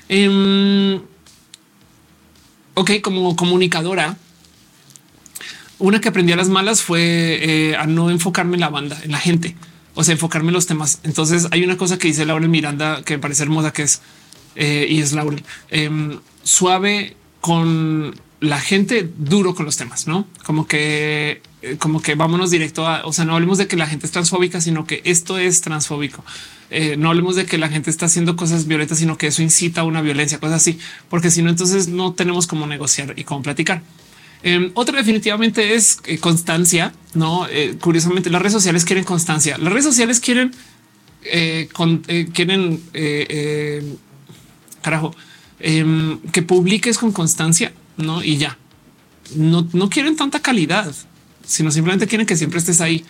[0.10, 1.02] Eh,
[2.76, 4.18] ok, como comunicadora,
[5.80, 9.12] una que aprendí a las malas fue eh, a no enfocarme en la banda, en
[9.12, 9.56] la gente,
[9.94, 11.00] o sea, enfocarme en los temas.
[11.04, 14.02] Entonces hay una cosa que dice Laura Miranda que me parece hermosa, que es
[14.56, 15.38] eh, y es Laura
[15.70, 22.16] em, suave con la gente, duro con los temas, no como que, eh, como que
[22.16, 25.02] vámonos directo a, o sea, no hablemos de que la gente es transfóbica, sino que
[25.04, 26.24] esto es transfóbico.
[26.98, 29.84] No hablemos de que la gente está haciendo cosas violentas, sino que eso incita a
[29.84, 30.80] una violencia, cosas así,
[31.10, 33.82] porque si no, entonces no tenemos cómo negociar y cómo platicar.
[34.48, 36.94] Eh, otra definitivamente es eh, constancia.
[37.16, 39.58] No, eh, curiosamente, las redes sociales quieren constancia.
[39.58, 40.52] Las redes sociales quieren,
[42.34, 42.82] quieren,
[44.84, 45.16] carajo,
[45.60, 48.24] em, que publiques con constancia, no?
[48.24, 48.56] Y ya
[49.36, 50.94] no, no quieren tanta calidad,
[51.44, 53.04] sino simplemente quieren que siempre estés ahí.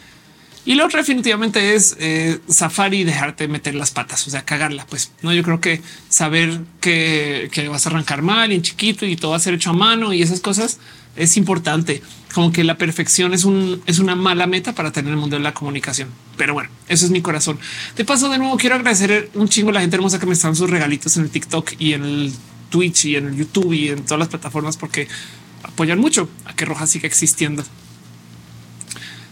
[0.65, 4.87] Y lo otro definitivamente es eh, safari y dejarte meter las patas, o sea, cagarla.
[4.87, 9.05] Pues no, yo creo que saber que, que vas a arrancar mal y en chiquito
[9.05, 10.79] y todo va a ser hecho a mano y esas cosas
[11.15, 12.01] es importante.
[12.33, 15.43] Como que la perfección es un es una mala meta para tener el mundo de
[15.43, 16.09] la comunicación.
[16.35, 17.59] Pero bueno, eso es mi corazón.
[17.95, 20.55] De paso, de nuevo, quiero agradecer un chingo a la gente hermosa que me están
[20.55, 22.33] sus regalitos en el TikTok y en el
[22.71, 25.07] Twitch y en el YouTube y en todas las plataformas porque
[25.63, 27.63] apoyan mucho a que Roja siga existiendo.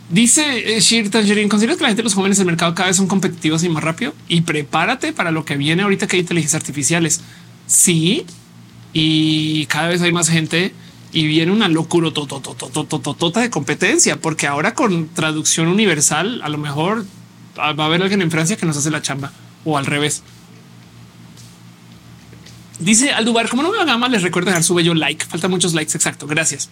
[0.09, 2.97] Dice eh, Shir Tangerine, ¿consideras que la gente de los jóvenes del mercado cada vez
[2.97, 4.13] son competitivos y más rápido?
[4.27, 7.21] Y prepárate para lo que viene ahorita que hay inteligencias artificiales.
[7.67, 8.25] Sí,
[8.91, 10.73] y cada vez hay más gente
[11.13, 17.05] y viene una locura tota de competencia, porque ahora con traducción universal a lo mejor
[17.57, 19.31] va a haber alguien en Francia que nos hace la chamba
[19.63, 20.23] o al revés.
[22.79, 25.25] Dice Aldubar, como no me haga mal, les recuerdo dejar su bello like.
[25.25, 25.95] Faltan muchos likes.
[25.95, 26.27] Exacto.
[26.27, 26.69] Gracias.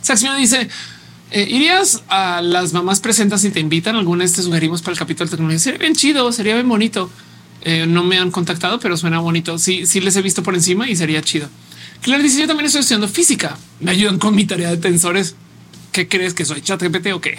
[0.00, 0.68] Saxmio dice
[1.30, 3.96] eh, irías a las mamás presentes y te invitan.
[3.96, 5.58] Alguna vez te sugerimos para el capítulo de tecnología.
[5.58, 7.10] Sería bien chido, sería bien bonito.
[7.62, 9.58] Eh, no me han contactado, pero suena bonito.
[9.58, 11.48] Sí, sí les he visto por encima y sería chido.
[12.00, 13.58] Claro, dice yo también estoy estudiando física.
[13.80, 15.34] Me ayudan con mi tarea de tensores.
[15.92, 17.36] ¿Qué crees que soy chat GPT o qué?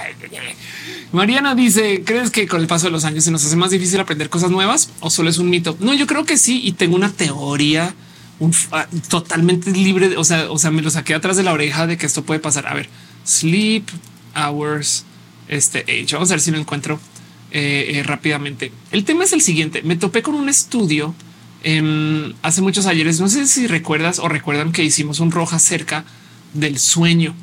[1.11, 3.99] Mariana dice, ¿crees que con el paso de los años se nos hace más difícil
[3.99, 5.76] aprender cosas nuevas o solo es un mito?
[5.80, 6.61] No, yo creo que sí.
[6.64, 7.95] Y tengo una teoría
[8.72, 10.18] ah, totalmente libre.
[10.18, 12.40] o sea, o sea, me lo saqué atrás de la oreja de que esto puede
[12.40, 12.68] pasar.
[12.68, 12.90] A ver,
[13.30, 13.85] sleep
[14.35, 15.06] hours,
[15.47, 16.14] este age.
[16.14, 16.99] Vamos a ver si lo encuentro
[17.51, 18.72] eh, eh, rápidamente.
[18.91, 19.81] El tema es el siguiente.
[19.84, 21.14] Me topé con un estudio
[21.64, 23.19] Em, hace muchos ayeres.
[23.19, 26.06] No sé si recuerdas o recuerdan que hicimos un roja cerca
[26.53, 27.35] del sueño.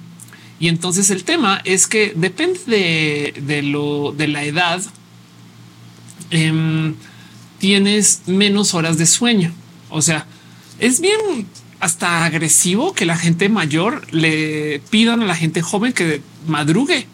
[0.58, 4.82] Y entonces el tema es que depende de, lo de la edad,
[6.30, 6.94] em,
[7.58, 9.52] tienes menos horas de sueño.
[9.90, 10.26] O sea,
[10.78, 11.46] es bien
[11.80, 17.06] hasta agresivo que la gente mayor le pidan a la gente joven que madrugue,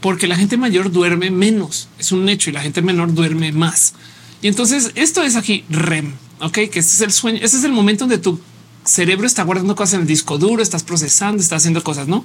[0.00, 1.88] porque la gente mayor duerme menos.
[1.98, 3.94] Es un hecho y la gente menor duerme más.
[4.42, 6.12] Y entonces esto es aquí REM.
[6.40, 7.40] Ok, que este es el sueño.
[7.42, 8.38] Este es el momento donde tu
[8.84, 12.24] cerebro está guardando cosas en el disco duro, estás procesando, estás haciendo cosas, no?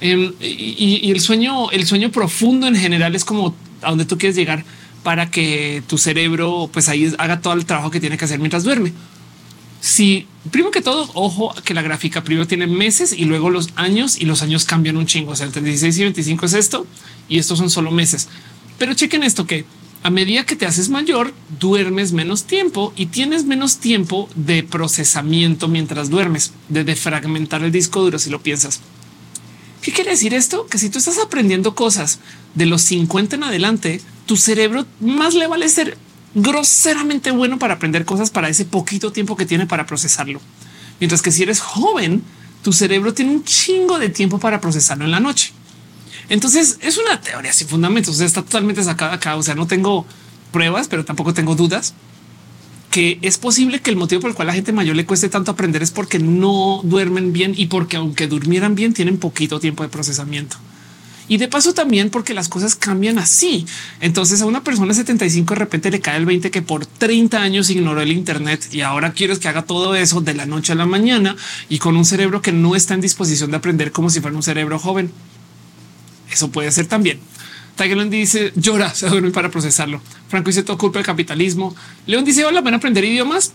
[0.00, 4.36] Em, y, el sueño, el sueño profundo en general es como a donde tú quieres
[4.36, 4.64] llegar
[5.02, 8.64] para que tu cerebro, pues ahí haga todo el trabajo que tiene que hacer mientras
[8.64, 8.92] duerme.
[9.84, 14.16] Si primero que todo, ojo que la gráfica primero tiene meses y luego los años
[14.18, 15.32] y los años cambian un chingo.
[15.32, 16.86] O sea, entre 16 y 25 es esto
[17.28, 18.28] y estos son solo meses.
[18.78, 19.66] Pero chequen esto que
[20.02, 25.68] a medida que te haces mayor, duermes menos tiempo y tienes menos tiempo de procesamiento
[25.68, 28.80] mientras duermes, de defragmentar el disco duro si lo piensas.
[29.82, 30.66] ¿Qué quiere decir esto?
[30.66, 32.20] Que si tú estás aprendiendo cosas
[32.54, 35.98] de los 50 en adelante, tu cerebro más le vale ser
[36.34, 40.40] groseramente bueno para aprender cosas para ese poquito tiempo que tiene para procesarlo.
[41.00, 42.22] Mientras que si eres joven,
[42.62, 45.52] tu cerebro tiene un chingo de tiempo para procesarlo en la noche.
[46.28, 48.14] Entonces es una teoría sin fundamentos.
[48.14, 49.36] O sea, está totalmente sacada acá.
[49.36, 50.06] O sea, no tengo
[50.52, 51.94] pruebas, pero tampoco tengo dudas
[52.94, 55.28] que es posible que el motivo por el cual a la gente mayor le cueste
[55.28, 59.82] tanto aprender es porque no duermen bien y porque aunque durmieran bien tienen poquito tiempo
[59.82, 60.56] de procesamiento.
[61.26, 63.66] Y de paso también porque las cosas cambian así.
[64.00, 67.40] Entonces a una persona de 75 de repente le cae el 20 que por 30
[67.40, 70.76] años ignoró el Internet y ahora quieres que haga todo eso de la noche a
[70.76, 71.36] la mañana
[71.68, 74.42] y con un cerebro que no está en disposición de aprender como si fuera un
[74.42, 75.10] cerebro joven.
[76.30, 77.20] Eso puede ser también.
[77.76, 80.00] Tigerland dice llora, se duerme para procesarlo.
[80.28, 81.74] Franco dice todo culpa del capitalismo.
[82.06, 83.52] León dice hola, van a aprender idiomas.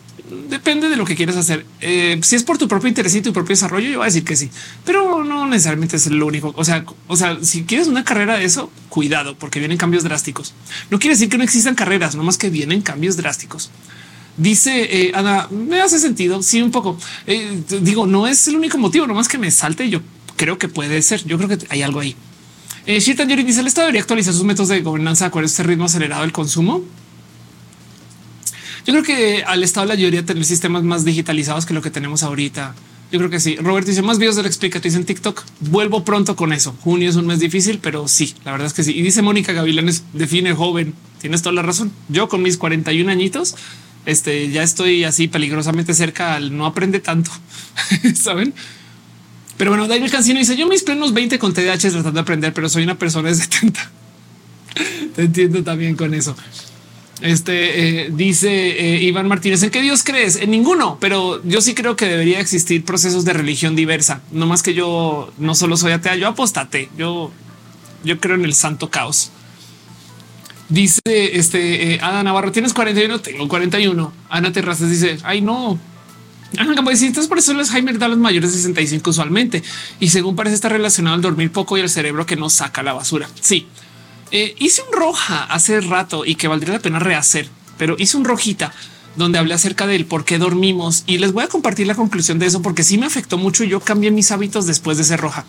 [0.49, 1.65] Depende de lo que quieras hacer.
[1.81, 4.23] Eh, si es por tu propio interés y tu propio desarrollo, yo voy a decir
[4.23, 4.49] que sí,
[4.85, 6.53] pero no necesariamente es lo único.
[6.55, 10.53] O sea, o sea, si quieres una carrera de eso, cuidado, porque vienen cambios drásticos.
[10.89, 13.71] No quiere decir que no existan carreras, no más que vienen cambios drásticos.
[14.37, 16.41] Dice eh, Ana, me hace sentido.
[16.41, 16.97] Sí, un poco.
[17.27, 19.89] Eh, digo, no es el único motivo, no más que me salte.
[19.89, 20.01] Yo
[20.37, 21.23] creo que puede ser.
[21.25, 22.15] Yo creo que hay algo ahí.
[22.85, 26.21] Eh, Shirtan dice el Estado debería actualizar sus métodos de gobernanza con este ritmo acelerado
[26.21, 26.81] del consumo.
[28.85, 32.23] Yo creo que al Estado la mayoría tener sistemas más digitalizados que lo que tenemos
[32.23, 32.75] ahorita.
[33.11, 33.55] Yo creo que sí.
[33.55, 35.43] Robert dice más videos de la explicatriz en TikTok.
[35.61, 36.75] Vuelvo pronto con eso.
[36.81, 38.95] Junio es un mes difícil, pero sí, la verdad es que sí.
[38.95, 40.93] Y dice Mónica Gavilanes, define joven.
[41.19, 41.91] Tienes toda la razón.
[42.07, 43.55] Yo con mis 41 añitos,
[44.05, 47.31] este ya estoy así peligrosamente cerca al no aprende tanto.
[48.15, 48.53] Saben?
[49.57, 52.69] Pero bueno, Daniel Cancino dice: Yo mis plenos 20 con TDAH tratando de aprender, pero
[52.69, 53.91] soy una persona de 70.
[55.15, 56.35] Te entiendo también con eso.
[57.21, 60.37] Este eh, dice eh, Iván Martínez: ¿En qué Dios crees?
[60.37, 64.21] En ninguno, pero yo sí creo que debería existir procesos de religión diversa.
[64.31, 66.89] No más que yo no solo soy atea, yo apostate.
[66.97, 67.31] Yo,
[68.03, 69.31] yo creo en el santo caos.
[70.69, 74.13] Dice este eh, Ana Navarro: Tienes 41, tengo 41.
[74.29, 75.77] Ana Terrazas dice: Ay, no.
[76.57, 79.61] Ana entonces por eso los Alzheimer da los mayores de 65 usualmente.
[79.99, 82.93] Y según parece estar relacionado al dormir poco y el cerebro que no saca la
[82.93, 83.29] basura.
[83.39, 83.67] Sí,
[84.31, 88.25] eh, hice un roja hace rato y que valdría la pena rehacer, pero hice un
[88.25, 88.73] rojita
[89.15, 92.45] donde hablé acerca del por qué dormimos y les voy a compartir la conclusión de
[92.45, 95.45] eso porque sí me afectó mucho y yo cambié mis hábitos después de ser roja.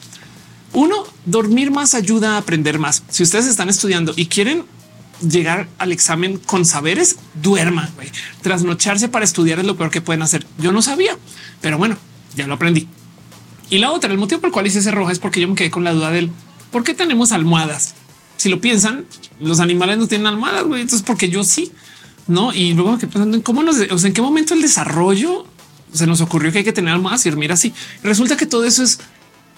[0.73, 3.03] Uno, dormir más ayuda a aprender más.
[3.11, 4.65] Si ustedes están estudiando y quieren
[5.21, 7.91] llegar al examen con saberes, duerman.
[7.99, 8.11] Wey.
[8.43, 10.47] Trasnocharse para estudiar es lo peor que pueden hacer.
[10.59, 11.19] Yo no sabía,
[11.61, 11.97] pero bueno,
[12.37, 12.89] ya lo aprendí.
[13.69, 15.55] Y la otra, el motivo por el cual hice ese roja es porque yo me
[15.55, 16.31] quedé con la duda del
[16.71, 17.95] por qué tenemos almohadas
[18.41, 19.05] si lo piensan,
[19.39, 20.81] los animales no tienen almohadas, güey.
[20.81, 21.73] Entonces, porque yo sí,
[22.27, 22.55] no?
[22.55, 25.47] Y luego que pensando en cómo nos, en qué momento el desarrollo
[25.93, 27.75] se nos ocurrió que hay que tener almohadas y dormir así.
[28.03, 28.99] Resulta que todo eso es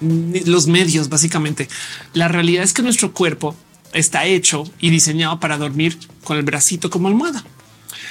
[0.00, 1.68] los medios, básicamente.
[2.12, 3.54] La realidad es que nuestro cuerpo
[3.92, 7.44] está hecho y diseñado para dormir con el bracito como almohada.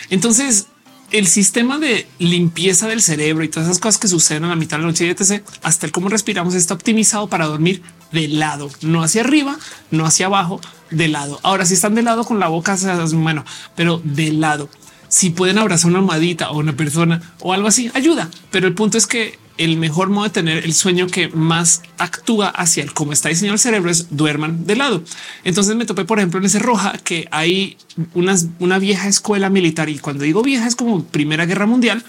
[0.09, 0.67] Entonces,
[1.11, 4.77] el sistema de limpieza del cerebro y todas esas cosas que suceden a la mitad
[4.77, 7.81] de la noche, etc., hasta el cómo respiramos está optimizado para dormir
[8.11, 9.57] de lado, no hacia arriba,
[9.91, 11.40] no hacia abajo, de lado.
[11.43, 12.77] Ahora, si están de lado con la boca,
[13.14, 14.69] bueno, pero de lado.
[15.07, 18.30] Si pueden abrazar una almohadita o una persona o algo así, ayuda.
[18.49, 22.49] Pero el punto es que el mejor modo de tener el sueño que más actúa
[22.49, 25.03] hacia el cómo está diseñado el cerebro es duerman de lado.
[25.43, 27.77] Entonces me topé, por ejemplo, en ese roja que hay
[28.13, 29.89] unas, una vieja escuela militar.
[29.89, 32.03] Y cuando digo vieja es como Primera Guerra Mundial,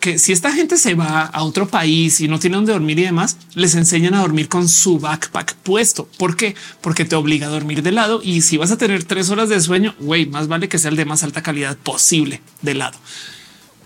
[0.00, 3.02] que si esta gente se va a otro país y no tiene donde dormir y
[3.02, 6.08] demás, les enseñan a dormir con su backpack puesto.
[6.18, 6.54] ¿Por qué?
[6.80, 8.20] Porque te obliga a dormir de lado.
[8.22, 10.96] Y si vas a tener tres horas de sueño, güey, más vale que sea el
[10.96, 12.98] de más alta calidad posible de lado.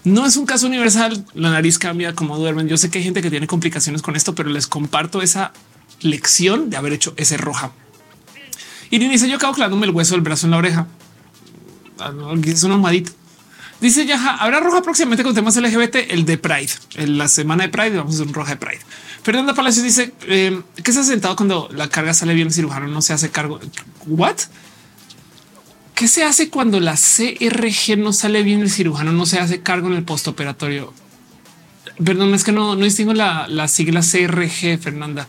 [0.08, 1.24] No es un caso universal.
[1.34, 2.66] La nariz cambia como duermen.
[2.68, 5.52] Yo sé que hay gente que tiene complicaciones con esto, pero les comparto esa
[6.00, 7.72] lección de haber hecho ese roja.
[8.90, 10.86] Y dice yo acabo clavándome el hueso del brazo en la oreja.
[11.98, 12.12] Ah,
[12.44, 13.12] es una almohadita.
[13.80, 17.68] Dice ya habrá roja próximamente con temas LGBT, el de Pride, en la semana de
[17.68, 17.98] Pride.
[17.98, 18.80] Vamos a hacer un roja de Pride.
[19.22, 22.48] Fernanda Palacios dice eh, que se ha sentado cuando la carga sale bien.
[22.48, 23.60] El cirujano no se hace cargo.
[24.06, 24.36] What?
[25.98, 28.60] ¿Qué se hace cuando la CRG no sale bien?
[28.60, 30.94] El cirujano no se hace cargo en el postoperatorio.
[32.04, 35.26] Perdón, es que no, no distingo la, la sigla CRG, Fernanda.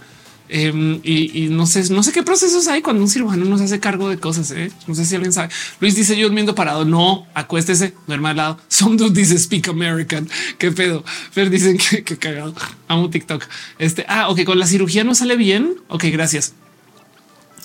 [0.47, 3.79] Em, y, no sé, no sé qué procesos hay cuando un cirujano no se hace
[3.79, 4.51] cargo de cosas.
[4.51, 4.71] ¿eh?
[4.85, 5.49] No sé si alguien sabe.
[5.79, 6.85] Luis dice yo durmiendo parado.
[6.85, 8.59] No, acuéstese, duerma al lado.
[8.67, 10.29] Some dude dice speak American.
[10.59, 11.03] Qué pedo.
[11.33, 12.53] Pero dicen que, que cagado.
[12.87, 13.43] Amo TikTok.
[13.79, 15.77] Este, ah, ok, con la cirugía no sale bien.
[15.87, 16.53] Ok, gracias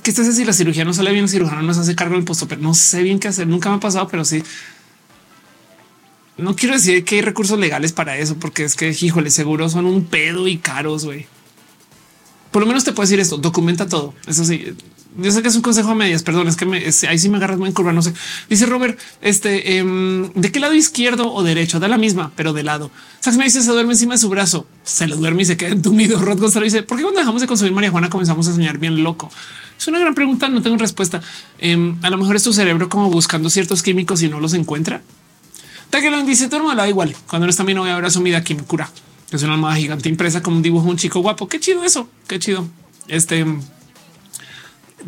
[0.04, 2.24] que estés si la cirugía no sale bien, el cirujano no se hace cargo del
[2.24, 3.48] posto, pero no sé bien qué hacer.
[3.48, 4.42] Nunca me ha pasado, pero sí.
[6.36, 9.86] No quiero decir que hay recursos legales para eso, porque es que, híjole, seguro son
[9.86, 11.26] un pedo y caros, güey.
[12.50, 14.14] Por lo menos te puedo decir esto, documenta todo.
[14.26, 14.76] Eso sí,
[15.16, 17.36] yo sé que es un consejo a medias, perdón, es que me, ahí sí me
[17.36, 18.12] agarras muy en curva, no sé.
[18.48, 21.78] Dice Robert, este, em, ¿de qué lado izquierdo o derecho?
[21.78, 22.90] Da la misma, pero de lado.
[23.20, 25.70] Sax me dice, se duerme encima de su brazo, se lo duerme y se queda
[25.70, 26.18] entumido.
[26.22, 29.30] Rod Gonzalo dice, ¿por qué cuando dejamos de consumir marihuana comenzamos a soñar bien loco?
[29.78, 31.20] Es una gran pregunta, no tengo respuesta.
[31.58, 35.02] Em, a lo mejor es tu cerebro como buscando ciertos químicos y no los encuentra.
[35.90, 37.14] Tagelon dice, todo me da igual.
[37.28, 38.90] Cuando no está mi novia, su vida aquí me cura.
[39.30, 41.48] Es una almohada gigante impresa como un dibujo, un chico guapo.
[41.48, 42.66] Qué chido eso, qué chido.
[43.08, 43.44] Este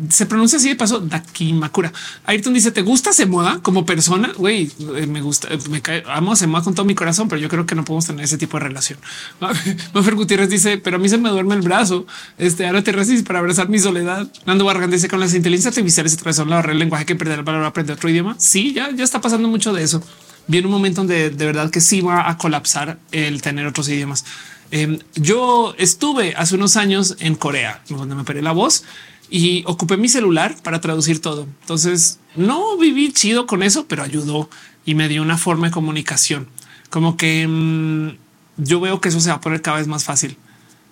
[0.09, 1.91] se pronuncia así de paso Dakimakura.
[2.25, 4.31] Ayrton dice: ¿Te gusta se mueva como persona?
[4.37, 7.41] Güey, eh, me gusta, eh, me cae, amo se mueva con todo mi corazón, pero
[7.41, 8.99] yo creo que no podemos tener ese tipo de relación.
[9.93, 12.05] Mafer Gutiérrez dice: Pero a mí se me duerme el brazo.
[12.37, 14.27] Este ahora te resistes para abrazar mi soledad.
[14.45, 17.39] Nando Bargan dice: Con las inteligencias artificiales se atravesó la barrera del lenguaje que perder
[17.39, 18.35] el valor aprender otro idioma.
[18.39, 20.01] Sí, ya, ya está pasando mucho de eso.
[20.47, 24.25] viene un momento donde de verdad que sí va a colapsar el tener otros idiomas.
[24.69, 28.83] Em, yo estuve hace unos años en Corea, donde me operé la voz
[29.29, 31.47] y ocupé mi celular para traducir todo.
[31.61, 34.49] Entonces no viví chido con eso, pero ayudó
[34.85, 36.47] y me dio una forma de comunicación.
[36.89, 38.09] Como que mm,
[38.57, 40.37] yo veo que eso se va a poner cada vez más fácil.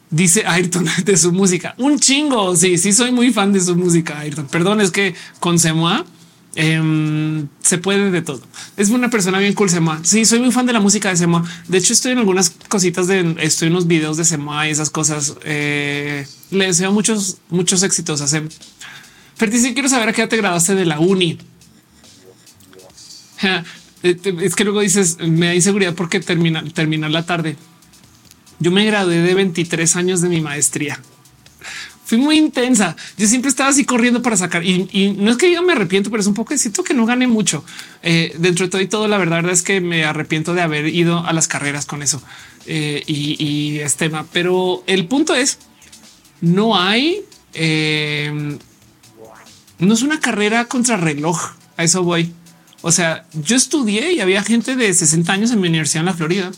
[0.10, 1.76] Dice Ayrton de su música.
[1.78, 2.56] Un chingo.
[2.56, 4.20] Sí, sí, soy muy fan de su música.
[4.20, 4.48] Ayrton.
[4.48, 6.06] Perdón, es que con Semoa
[6.56, 8.42] em, se puede de todo.
[8.78, 9.70] Es una persona bien cool.
[9.70, 10.00] Semoa.
[10.04, 11.44] Sí, soy muy fan de la música de Semoa.
[11.68, 14.90] De hecho, estoy en algunas cositas de estoy en unos videos de Semoa y esas
[14.90, 15.36] cosas.
[15.44, 18.50] Eh, le deseo muchos, muchos éxitos a Sem.
[19.36, 21.38] Ferti, quiero saber a qué te graduaste de la uni.
[24.04, 27.58] Eh, es que luego dices me da inseguridad porque termina, terminar la tarde.
[28.60, 31.00] Yo me gradué de 23 años de mi maestría.
[32.06, 32.96] Fui muy intensa.
[33.18, 36.22] Yo siempre estaba así corriendo para sacar y, no es que yo me arrepiento, pero
[36.22, 37.66] es un poco siento que no gané mucho
[38.04, 39.08] eh, dentro de todo y todo.
[39.08, 42.22] La verdad, es que me arrepiento de haber ido a las carreras con eso
[42.68, 44.28] eh, y, este tema.
[44.32, 45.58] Pero el punto es
[46.42, 47.22] no hay,
[49.80, 51.54] no es una carrera contra reloj.
[51.78, 52.34] A eso voy.
[52.82, 56.14] O sea, yo estudié y había gente de 60 años en mi universidad en la
[56.14, 56.52] Florida.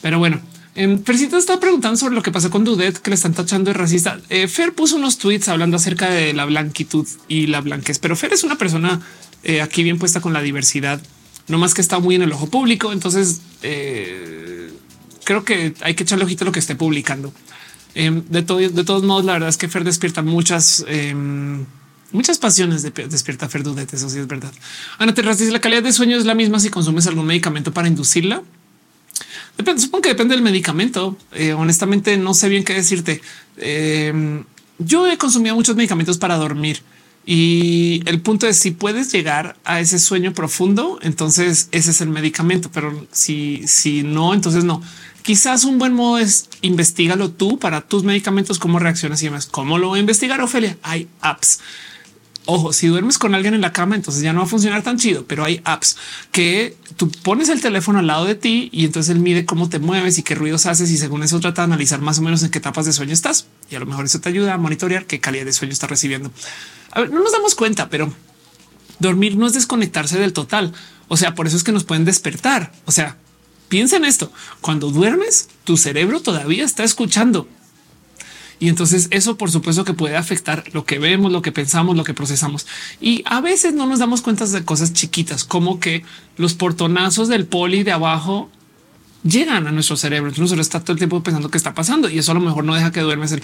[0.00, 0.40] Pero bueno,
[0.74, 3.74] en Fercita está preguntando sobre lo que pasó con Dudet, que le están tachando de
[3.74, 4.18] racista.
[4.30, 8.32] Eh, Fer puso unos tweets hablando acerca de la blanquitud y la blanquez, pero Fer
[8.32, 9.02] es una persona
[9.44, 11.02] eh, aquí bien puesta con la diversidad,
[11.48, 12.92] no más que está muy en el ojo público.
[12.92, 14.72] Entonces eh,
[15.24, 17.34] creo que hay que echarle ojito a lo que esté publicando.
[17.94, 21.66] Em, de, todo, de todos modos, la verdad es que Fer despierta muchas em,
[22.12, 23.92] muchas pasiones de, despierta Ferdudet.
[23.92, 24.52] Eso sí es verdad.
[24.98, 27.88] Ana Terras dice la calidad de sueño es la misma si consumes algún medicamento para
[27.88, 28.42] inducirla.
[29.56, 31.16] Depende, supongo que depende del medicamento.
[31.32, 33.20] Eh, honestamente, no sé bien qué decirte.
[33.58, 34.42] Eh,
[34.78, 36.82] yo he consumido muchos medicamentos para dormir
[37.24, 42.08] y el punto es si puedes llegar a ese sueño profundo, entonces ese es el
[42.08, 42.70] medicamento.
[42.72, 44.82] Pero si, si no, entonces no.
[45.22, 49.46] Quizás un buen modo es investigalo tú para tus medicamentos, cómo reaccionas y demás.
[49.46, 50.76] ¿Cómo lo voy a investigar, Ofelia?
[50.82, 51.60] Hay apps
[52.44, 54.98] Ojo, si duermes con alguien en la cama, entonces ya no va a funcionar tan
[54.98, 55.96] chido, pero hay apps
[56.32, 59.78] que tú pones el teléfono al lado de ti y entonces él mide cómo te
[59.78, 62.50] mueves y qué ruidos haces y según eso trata de analizar más o menos en
[62.50, 65.20] qué etapas de sueño estás y a lo mejor eso te ayuda a monitorear qué
[65.20, 66.32] calidad de sueño estás recibiendo.
[66.90, 68.12] A ver, no nos damos cuenta, pero
[68.98, 70.72] dormir no es desconectarse del total.
[71.06, 72.72] O sea, por eso es que nos pueden despertar.
[72.86, 73.18] O sea,
[73.72, 74.30] piensa en esto.
[74.60, 77.48] Cuando duermes, tu cerebro todavía está escuchando
[78.60, 82.04] y entonces eso por supuesto que puede afectar lo que vemos, lo que pensamos, lo
[82.04, 82.66] que procesamos.
[83.00, 86.04] Y a veces no nos damos cuenta de cosas chiquitas, como que
[86.36, 88.50] los portonazos del poli de abajo
[89.24, 90.30] llegan a nuestro cerebro.
[90.30, 92.74] Entonces está todo el tiempo pensando qué está pasando y eso a lo mejor no
[92.74, 93.36] deja que duermes.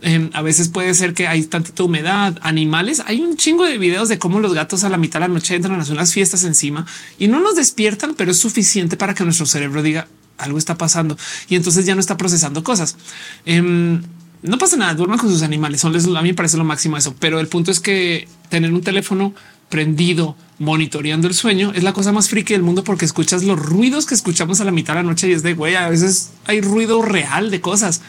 [0.00, 3.02] Em, a veces puede ser que hay tantita humedad, animales.
[3.06, 5.54] Hay un chingo de videos de cómo los gatos a la mitad de la noche
[5.54, 6.86] entran a hacer unas fiestas encima
[7.18, 11.16] y no nos despiertan, pero es suficiente para que nuestro cerebro diga algo está pasando
[11.48, 12.96] y entonces ya no está procesando cosas.
[13.44, 14.02] Em,
[14.42, 15.80] no pasa nada, duerman con sus animales.
[15.80, 18.82] Son a mí me parece lo máximo eso, pero el punto es que tener un
[18.82, 19.34] teléfono
[19.72, 24.04] prendido, monitoreando el sueño es la cosa más friki del mundo porque escuchas los ruidos
[24.04, 25.76] que escuchamos a la mitad de la noche y es de güey.
[25.76, 28.02] A veces hay ruido real de cosas.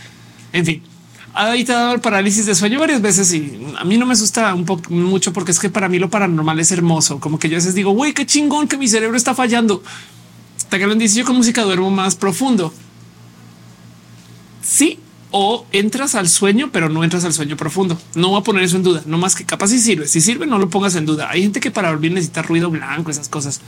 [0.51, 0.83] En fin,
[1.33, 4.11] ahí te ha dado el parálisis de sueño varias veces y a mí no me
[4.11, 7.21] asusta un poco mucho porque es que para mí lo paranormal es hermoso.
[7.21, 9.81] Como que yo a veces digo, güey, qué chingón que mi cerebro está fallando.
[10.69, 12.73] Te que dice yo con música duermo más profundo.
[14.61, 14.99] Sí,
[15.35, 17.99] o entras al sueño, pero no entras al sueño profundo.
[18.13, 20.07] No voy a poner eso en duda, no más que capaz si sirve.
[20.07, 21.27] Si sirve, no lo pongas en duda.
[21.27, 23.59] Hay gente que para dormir necesita ruido blanco, esas cosas.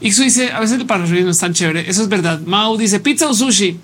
[0.00, 1.88] Ixu dice a veces el para no es tan chévere.
[1.88, 2.40] Eso es verdad.
[2.40, 3.78] Mau dice pizza o sushi,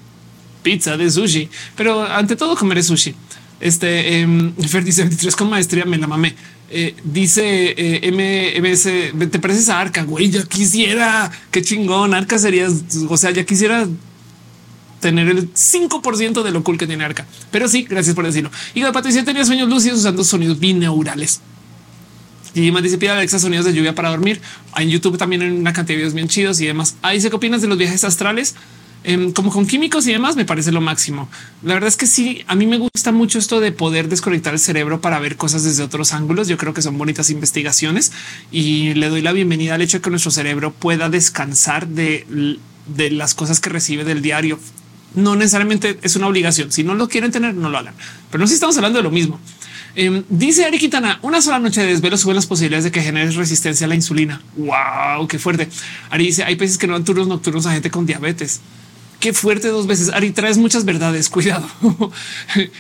[0.65, 3.15] pizza de sushi, pero ante todo comer sushi.
[3.61, 6.35] Este eh, Fer dice 23 con maestría, me la mamé.
[6.71, 12.73] Eh, dice eh, te pareces a Arca, güey, ya quisiera, qué chingón, Arca serías,
[13.09, 13.87] o sea, ya quisiera
[15.03, 17.27] tener el 5% de lo cool que tiene Arca.
[17.51, 18.51] Pero sí, gracias por decirlo.
[18.73, 21.43] Y la Patricia tenía sueños lúcidos usando sonidos binaurales.
[22.55, 24.41] Y más dice pide Alexa sonidos de lluvia para dormir.
[24.77, 26.97] En YouTube también hay una cantidad de videos bien chidos y demás.
[27.03, 28.55] Ahí se qué opinas de los viajes astrales.
[29.05, 31.29] Em, como con químicos y demás, me parece lo máximo.
[31.65, 34.61] La verdad es que sí, a mí me gusta mucho esto de poder desconectar el
[34.61, 36.47] cerebro para ver cosas desde otros ángulos.
[36.47, 38.13] Yo creo que son bonitas investigaciones
[38.53, 43.11] y le doy la bienvenida al hecho de que nuestro cerebro pueda descansar de, de
[43.11, 44.61] las cosas que recibe del diario
[45.15, 46.73] no necesariamente es una obligación.
[46.73, 47.95] Si no lo quieren tener, no lo hagan.
[48.31, 49.39] Pero no si estamos hablando de lo mismo.
[49.95, 53.37] Em, dice Ari Quintana, una sola noche de desvelo suben las posibilidades de que generes
[53.37, 54.41] resistencia a la insulina.
[54.57, 55.69] Wow, qué fuerte.
[56.11, 58.61] Ari dice, hay peces que no dan turnos nocturnos a gente con diabetes.
[59.21, 60.09] Qué fuerte dos veces.
[60.09, 61.29] Ari, traes muchas verdades.
[61.29, 61.69] Cuidado.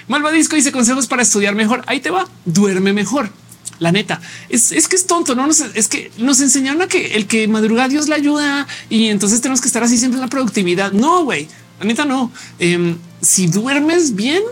[0.09, 1.85] Malvadisco dice consejos para estudiar mejor.
[1.87, 2.27] Ahí te va.
[2.45, 3.31] Duerme mejor.
[3.79, 5.35] La neta es, que es tonto.
[5.35, 9.41] No es que nos enseñaron a que el que madruga Dios le ayuda y entonces
[9.41, 10.93] tenemos que estar así siempre en la productividad.
[10.93, 11.49] No, güey,
[11.83, 12.31] la neta no.
[12.59, 14.43] Em, si duermes bien,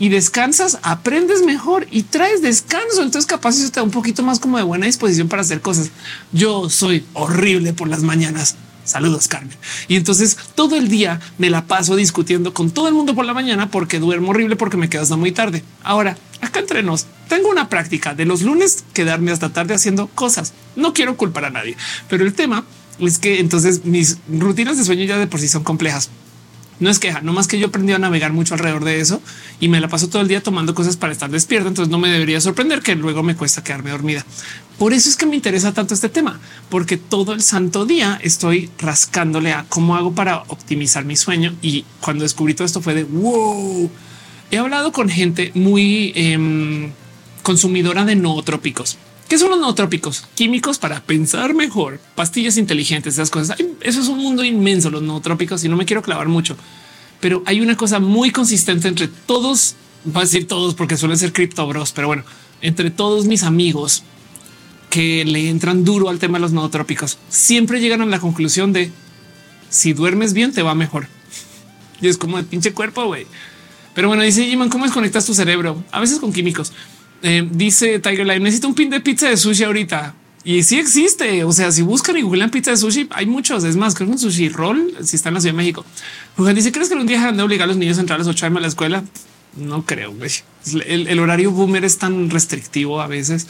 [0.00, 3.02] y descansas, aprendes mejor y traes descanso.
[3.02, 5.90] Entonces capaz eso te da un poquito más como de buena disposición para hacer cosas.
[6.32, 8.56] Yo soy horrible por las mañanas.
[8.82, 9.56] Saludos, Carmen.
[9.88, 13.34] Y entonces todo el día me la paso discutiendo con todo el mundo por la
[13.34, 15.62] mañana porque duermo horrible porque me quedo hasta muy tarde.
[15.84, 20.54] Ahora, acá entre nos, tengo una práctica de los lunes quedarme hasta tarde haciendo cosas.
[20.76, 21.76] No quiero culpar a nadie,
[22.08, 22.64] pero el tema
[22.98, 26.08] es que entonces mis rutinas de sueño ya de por sí son complejas
[26.80, 29.22] no es queja, no más que yo aprendí a navegar mucho alrededor de eso
[29.60, 31.68] y me la paso todo el día tomando cosas para estar despierta.
[31.68, 34.24] Entonces no me debería sorprender que luego me cuesta quedarme dormida.
[34.78, 38.70] Por eso es que me interesa tanto este tema, porque todo el santo día estoy
[38.78, 41.54] rascándole a cómo hago para optimizar mi sueño.
[41.60, 43.90] Y cuando descubrí todo esto fue de wow.
[44.50, 46.92] He hablado con gente muy em,
[47.42, 48.96] consumidora de nootrópicos.
[49.30, 50.26] ¿Qué son los nootrópicos?
[50.34, 53.56] Químicos para pensar mejor, pastillas inteligentes, esas cosas.
[53.80, 56.56] Eso es un mundo inmenso, los nootrópicos, y no me quiero clavar mucho.
[57.20, 61.32] Pero hay una cosa muy consistente entre todos, va a decir todos porque suelen ser
[61.32, 62.24] criptobros, pero bueno,
[62.60, 64.02] entre todos mis amigos
[64.90, 68.90] que le entran duro al tema de los nootrópicos, siempre llegan a la conclusión de
[69.68, 71.06] si duermes bien te va mejor.
[72.02, 73.28] Y es como el pinche cuerpo, güey.
[73.94, 75.84] Pero bueno, dice Jiman, ¿cómo desconectas tu cerebro?
[75.92, 76.72] A veces con químicos.
[77.22, 80.14] Eh, dice Tiger Live, necesito un pin de pizza de sushi ahorita.
[80.42, 81.44] Y sí existe.
[81.44, 83.64] O sea, si buscan y googlean pizza de sushi, hay muchos.
[83.64, 85.84] Es más, creo que un sushi roll si está en la Ciudad de México.
[86.36, 88.24] Juan dice: ¿Crees que un día dejarán de obligar a los niños a entrar a
[88.24, 89.04] las 8 a la escuela?
[89.56, 90.14] No creo.
[90.86, 93.48] El, el, horario boomer es tan restrictivo a veces.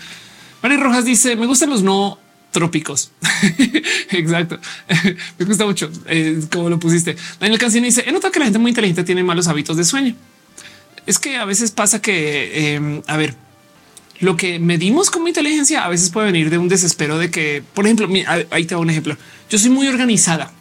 [0.62, 2.18] María Rojas dice: Me gustan los no
[2.50, 3.12] trópicos.
[4.10, 4.58] Exacto.
[5.38, 7.16] Me gusta mucho eh, como lo pusiste.
[7.38, 10.16] Daniel Cancino dice: He notado que la gente muy inteligente tiene malos hábitos de sueño.
[11.06, 13.34] Es que a veces pasa que, eh, a ver,
[14.20, 17.86] lo que medimos como inteligencia a veces puede venir de un desespero de que, por
[17.86, 18.08] ejemplo,
[18.50, 19.16] ahí te doy un ejemplo.
[19.48, 20.52] Yo soy muy organizada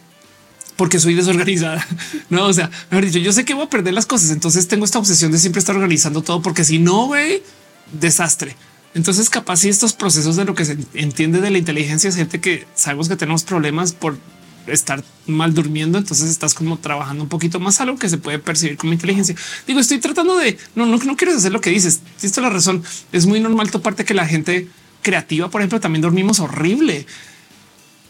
[0.76, 1.86] porque soy desorganizada.
[2.30, 4.30] No, o sea, mejor dicho, yo sé que voy a perder las cosas.
[4.30, 7.42] Entonces tengo esta obsesión de siempre estar organizando todo, porque si no, güey,
[7.92, 8.56] desastre.
[8.94, 12.40] Entonces, capaz si estos procesos de lo que se entiende de la inteligencia es gente
[12.40, 14.16] que sabemos que tenemos problemas por
[14.72, 18.76] estar mal durmiendo, entonces estás como trabajando un poquito más algo que se puede percibir
[18.76, 19.34] como inteligencia.
[19.66, 22.00] Digo, estoy tratando de no, no, no quieres hacer lo que dices.
[22.22, 22.82] Esto es la razón.
[23.12, 24.68] Es muy normal toparte que la gente
[25.02, 27.06] creativa, por ejemplo, también dormimos horrible.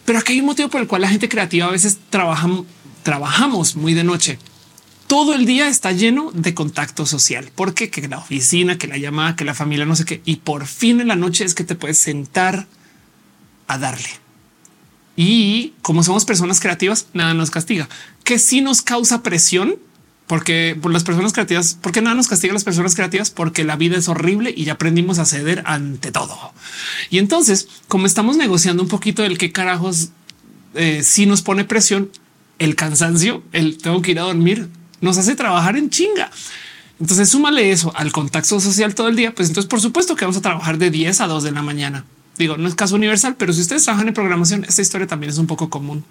[0.05, 2.49] Pero aquí hay un motivo por el cual la gente creativa a veces trabaja,
[3.03, 4.39] trabajamos muy de noche.
[5.07, 9.35] Todo el día está lleno de contacto social, porque que la oficina, que la llamada,
[9.35, 10.21] que la familia, no sé qué.
[10.25, 12.67] Y por fin en la noche es que te puedes sentar
[13.67, 14.09] a darle.
[15.23, 17.87] Y como somos personas creativas, nada nos castiga,
[18.23, 19.75] que sí nos causa presión,
[20.25, 23.75] porque por las personas creativas, porque nada nos castiga a las personas creativas, porque la
[23.75, 26.35] vida es horrible y ya aprendimos a ceder ante todo.
[27.11, 30.09] Y entonces, como estamos negociando un poquito del qué carajos
[30.73, 32.09] eh, si nos pone presión,
[32.57, 34.69] el cansancio, el tengo que ir a dormir,
[35.01, 36.31] nos hace trabajar en chinga.
[36.99, 39.35] Entonces súmale eso al contacto social todo el día.
[39.35, 42.05] Pues entonces, por supuesto que vamos a trabajar de 10 a 2 de la mañana.
[42.41, 45.37] Digo, no es caso universal, pero si ustedes trabajan en programación, esta historia también es
[45.37, 46.03] un poco común.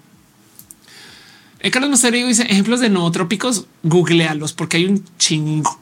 [1.59, 5.77] Eh, Carlos Mosterio dice ejemplos de nootrópicos, googlealos porque hay un chingo.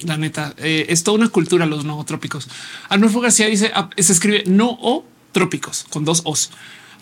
[0.00, 2.48] La neta eh, es toda una cultura los nootrópicos.
[2.88, 6.50] Arnulfo García dice se escribe no o trópicos con dos os.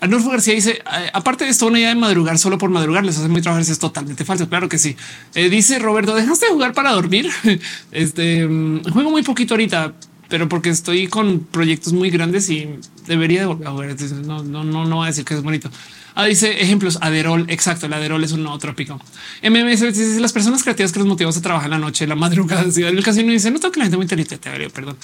[0.01, 3.17] Arnulfo García dice eh, aparte de esto, una idea de madrugar solo por madrugar les
[3.17, 3.61] hace muy trabajar.
[3.61, 4.49] Es totalmente falso.
[4.49, 4.97] Claro que sí.
[5.33, 7.31] dice Roberto, dejaste de jugar para dormir.
[7.93, 9.93] este mm, juego muy poquito ahorita
[10.29, 12.69] pero porque estoy con proyectos muy grandes y
[13.07, 13.95] debería de volver a ver.
[14.25, 15.69] No, no, no, no va a decir que es bonito.
[16.15, 16.99] Ah, dice ejemplos.
[17.01, 17.45] Aderol.
[17.49, 17.87] Exacto.
[17.87, 18.99] El Aderol es un nuevo trópico.
[19.41, 22.71] MMS las personas creativas que los motivamos a trabajar la noche, la madrugada.
[22.71, 24.37] Si el casino dice no tengo que la gente muy inteligente.
[24.69, 24.97] Perdón.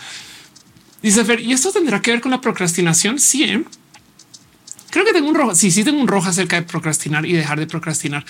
[1.02, 3.20] Dice Fer, y esto tendrá que ver con la procrastinación.
[3.20, 3.64] Sí, ¿eh?
[4.96, 5.54] Creo que tengo un rojo.
[5.56, 8.24] Sí, sí, tengo un rojo acerca de procrastinar y dejar de procrastinar.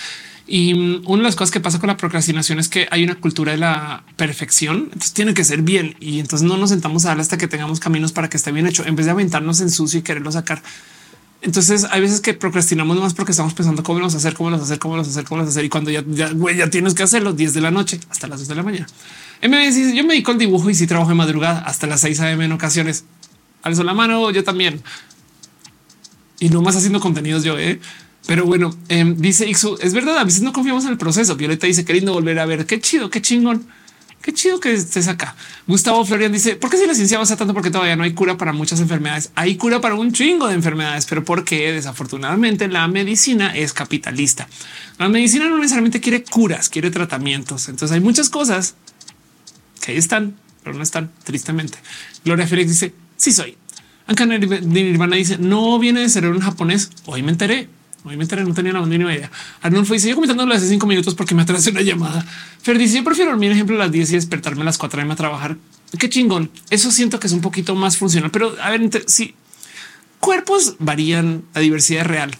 [0.48, 3.14] Y mm, una de las cosas que pasa con la procrastinación es que hay una
[3.14, 4.88] cultura de la perfección.
[4.92, 7.78] Entonces tiene que ser bien y entonces no nos sentamos a dar hasta que tengamos
[7.78, 10.60] caminos para que esté bien hecho en vez de aventarnos en sucio y quererlo sacar.
[11.40, 14.80] Entonces hay veces que procrastinamos más porque estamos pensando cómo los hacer, cómo los hacer,
[14.80, 15.64] cómo los hacer, cómo los hacer.
[15.64, 18.48] Y cuando ya, ya, ya tienes que hacerlo 10 de la noche hasta las 2
[18.48, 18.88] de la mañana.
[19.40, 22.18] Me dice, yo me dedico al dibujo y si trabajo de madrugada hasta las 6
[22.18, 22.44] a.m.
[22.44, 23.04] en ocasiones.
[23.62, 24.82] Alzo la mano, yo también.
[26.38, 27.80] Y no más haciendo contenidos yo, ¿eh?
[28.26, 31.36] Pero bueno, em, dice Ixu, es verdad, a veces no confiamos en el proceso.
[31.36, 33.66] Violeta dice, queriendo volver a ver, qué chido, qué chingón.
[34.26, 35.36] Qué chido que estés acá.
[35.68, 37.54] Gustavo Florian dice, ¿por qué si la ciencia avanza tanto?
[37.54, 39.30] Porque todavía no hay cura para muchas enfermedades.
[39.36, 44.48] Hay cura para un chingo de enfermedades, pero porque desafortunadamente la medicina es capitalista.
[44.98, 47.68] La medicina no necesariamente quiere curas, quiere tratamientos.
[47.68, 48.74] Entonces hay muchas cosas
[49.80, 50.34] que ahí están,
[50.64, 51.78] pero no están tristemente.
[52.24, 53.56] Gloria Félix dice, sí soy.
[54.06, 56.90] Anka Nirvana dice no viene de cerebro en japonés.
[57.06, 57.68] Hoy me enteré.
[58.04, 59.30] Hoy me enteré, no tenía la mínima idea.
[59.62, 62.24] Arnulfo dice yo comentándolo hace cinco minutos porque me atrasé una llamada.
[62.62, 65.56] Fer dice yo prefiero dormir, ejemplo, las 10 y despertarme a las 4 a trabajar.
[65.98, 66.50] Qué chingón.
[66.70, 69.34] Eso siento que es un poquito más funcional, pero a ver, si
[70.20, 72.30] cuerpos varían, la diversidad real.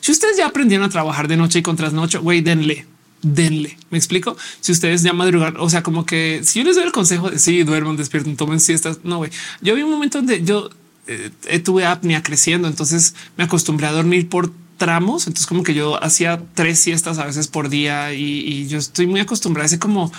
[0.00, 2.86] Si ustedes ya aprendieron a trabajar de noche y con trasnoche, güey, denle,
[3.22, 3.76] denle.
[3.90, 4.36] Me explico.
[4.60, 7.38] Si ustedes ya madrugan, o sea, como que si yo les doy el consejo de
[7.38, 9.00] sí, duerman, despierten, tomen siestas.
[9.04, 9.30] No, güey.
[9.60, 10.70] Yo vi un momento donde yo
[11.06, 15.26] eh, tuve apnea creciendo, entonces me acostumbré a dormir por tramos.
[15.26, 19.20] Entonces, como que yo hacía tres siestas a veces por día y, yo estoy muy
[19.20, 20.12] acostumbrada a ese como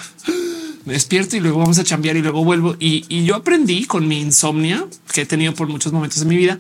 [0.85, 2.75] me despierto y luego vamos a chambear y luego vuelvo.
[2.79, 6.37] Y, y, yo aprendí con mi insomnia que he tenido por muchos momentos de mi
[6.37, 6.59] vida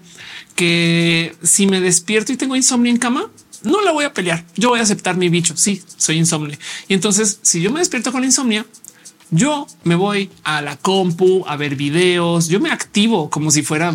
[0.55, 3.29] que si me despierto y tengo insomnio en cama,
[3.63, 4.45] no la voy a pelear.
[4.55, 5.55] Yo voy a aceptar mi bicho.
[5.57, 6.57] Sí, soy insomne.
[6.87, 8.65] Y entonces, si yo me despierto con insomnia,
[9.29, 12.47] yo me voy a la compu a ver videos.
[12.47, 13.93] Yo me activo como si fuera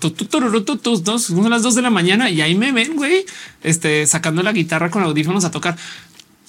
[0.00, 3.24] son las dos de la mañana y ahí me ven, güey,
[3.62, 5.76] este, sacando la guitarra con audífonos a tocar.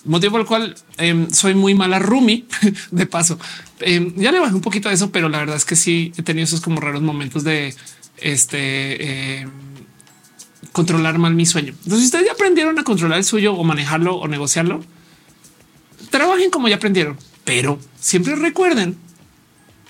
[0.06, 2.46] Motivo por el cual em, soy muy mala Rumi
[2.92, 3.38] de paso.
[3.82, 6.24] Em, ya le bajé un poquito a eso, pero la verdad es que sí he
[6.24, 7.76] tenido esos como raros momentos de
[8.18, 9.52] este em,
[10.72, 11.74] controlar mal mi sueño.
[11.84, 14.84] Entonces, si ustedes ya aprendieron a controlar el suyo o manejarlo o negociarlo,
[16.10, 18.98] trabajen como ya aprendieron, pero siempre recuerden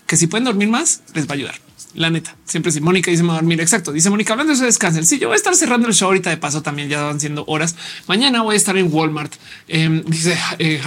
[0.05, 1.55] que si pueden dormir más, les va a ayudar.
[1.95, 3.59] La neta, siempre si Mónica dice me dormir.
[3.61, 3.91] Exacto.
[3.91, 5.05] Dice Mónica hablando de eso, descansen.
[5.05, 6.61] Sí, yo voy a estar cerrando el show ahorita de paso.
[6.61, 7.75] También ya van siendo horas.
[8.07, 9.33] Mañana voy a estar en Walmart.
[9.67, 10.81] Em, dice eh,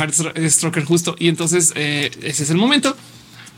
[0.49, 1.17] Stroker justo.
[1.19, 2.97] Y entonces eh, ese es el momento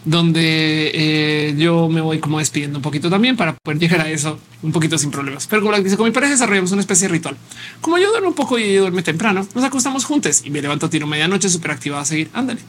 [0.05, 4.39] donde eh, yo me voy como despidiendo un poquito también para poder llegar a eso
[4.63, 5.47] un poquito sin problemas.
[5.47, 7.37] Pero como dice, con mi pareja desarrollamos una especie de ritual.
[7.81, 11.07] Como yo duermo un poco y duerme temprano, nos acostamos juntos y me levanto tiro
[11.07, 12.31] medianoche súper activado a seguir.
[12.35, 12.61] Ándale.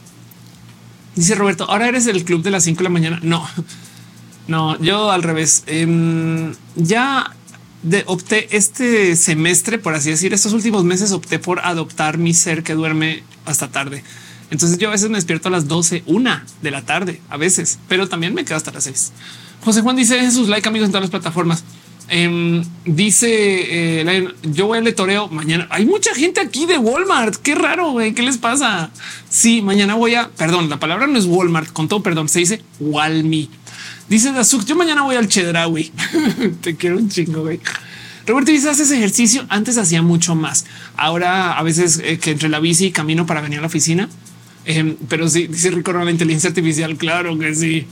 [1.14, 3.20] Dice Roberto, ahora eres del club de las 5 de la mañana.
[3.22, 3.46] No,
[4.48, 5.64] no, yo al revés.
[5.66, 7.34] Em, ya
[8.06, 12.74] opté este semestre, por así decir, estos últimos meses opté por adoptar mi ser que
[12.74, 14.02] duerme hasta tarde.
[14.50, 17.78] Entonces yo a veces me despierto a las 12, una de la tarde, a veces,
[17.88, 19.12] pero también me quedo hasta las seis.
[19.64, 21.64] José Juan dice sus like amigos en todas las plataformas.
[22.08, 25.66] Em, dice eh, yo voy al toreo mañana.
[25.70, 27.34] Hay mucha gente aquí de Walmart.
[27.36, 27.90] Qué raro.
[27.90, 28.14] güey.
[28.14, 28.90] ¿Qué les pasa?
[29.28, 30.70] Sí, mañana voy a perdón.
[30.70, 31.72] La palabra no es Walmart.
[31.72, 33.50] Con todo perdón, se dice Walmi.
[34.08, 35.90] Dice Dazuk, yo mañana voy al Chedraui.
[36.60, 37.58] Te quiero un chingo, güey.
[38.24, 39.44] Roberto dice, haces ejercicio.
[39.48, 40.64] Antes hacía mucho más.
[40.96, 44.08] Ahora a veces eh, que entre la bici y camino para venir a la oficina.
[44.66, 46.96] Em, pero sí, dice Rico, la inteligencia artificial.
[46.96, 47.86] Claro que sí.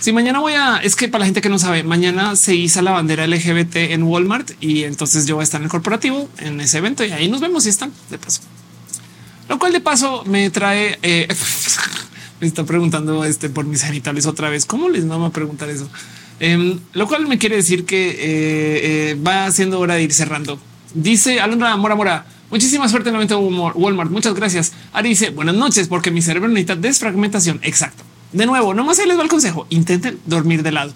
[0.00, 2.82] Si mañana voy a, es que para la gente que no sabe, mañana se hizo
[2.82, 6.60] la bandera LGBT en Walmart y entonces yo voy a estar en el corporativo en
[6.60, 8.42] ese evento y ahí nos vemos si están de paso.
[9.48, 11.26] Lo cual de paso me trae eh,
[12.40, 14.66] me está preguntando este por mis genitales otra vez.
[14.66, 15.88] ¿Cómo les vamos a preguntar eso?
[16.40, 20.60] Em, lo cual me quiere decir que eh, eh, va siendo hora de ir cerrando.
[20.94, 22.26] Dice Alondra Mora Mora.
[22.50, 24.10] Muchísima suerte en el evento Walmart.
[24.10, 24.72] Muchas gracias.
[24.92, 27.60] Ari dice buenas noches porque mi cerebro necesita desfragmentación.
[27.62, 28.04] Exacto.
[28.32, 29.66] De nuevo, no más ahí les va el consejo.
[29.70, 30.92] Intenten dormir de lado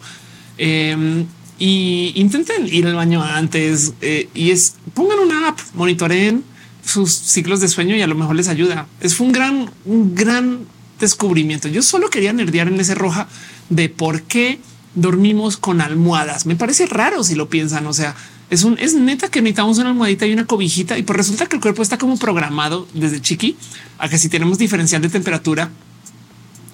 [0.59, 1.27] em,
[1.59, 6.45] y intenten ir al baño antes eh, y es pongan una app, monitoreen
[6.85, 8.87] sus ciclos de sueño y a lo mejor les ayuda.
[9.01, 10.67] Es un gran, un gran
[10.99, 11.69] descubrimiento.
[11.69, 13.29] Yo solo quería nerdear en ese roja
[13.69, 14.59] de por qué
[14.95, 16.47] dormimos con almohadas.
[16.47, 17.87] Me parece raro si lo piensan.
[17.87, 18.15] O sea,
[18.53, 20.99] es un es neta que necesitamos una almohadita y una cobijita.
[20.99, 23.57] Y por pues resulta que el cuerpo está como programado desde chiqui
[23.97, 25.71] a que si tenemos diferencial de temperatura,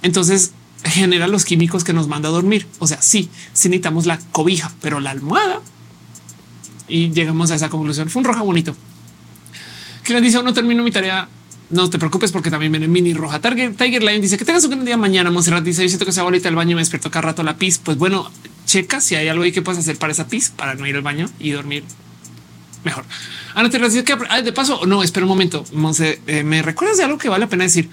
[0.02, 0.50] entonces
[0.82, 2.66] genera los químicos que nos manda a dormir.
[2.80, 5.60] O sea, sí, sí necesitamos la cobija, pero la almohada
[6.88, 8.10] y llegamos a esa conclusión.
[8.10, 8.74] Fue un roja bonito.
[10.02, 11.28] Que le dice no termino mi tarea
[11.70, 13.40] no te preocupes porque también viene mini roja.
[13.40, 15.30] Tiger, Lion dice que tengas un gran día mañana.
[15.30, 17.56] Monserrat dice yo siento que se ahorita el baño y me despierto cada rato la
[17.56, 17.78] pis.
[17.78, 18.30] Pues bueno,
[18.64, 21.02] checa si hay algo ahí que puedes hacer para esa pis para no ir al
[21.02, 21.84] baño y dormir
[22.84, 23.04] mejor.
[23.54, 25.64] Ana te que de paso, no, espera un momento.
[25.72, 27.90] Monse, eh, me recuerdas de algo que vale la pena decir.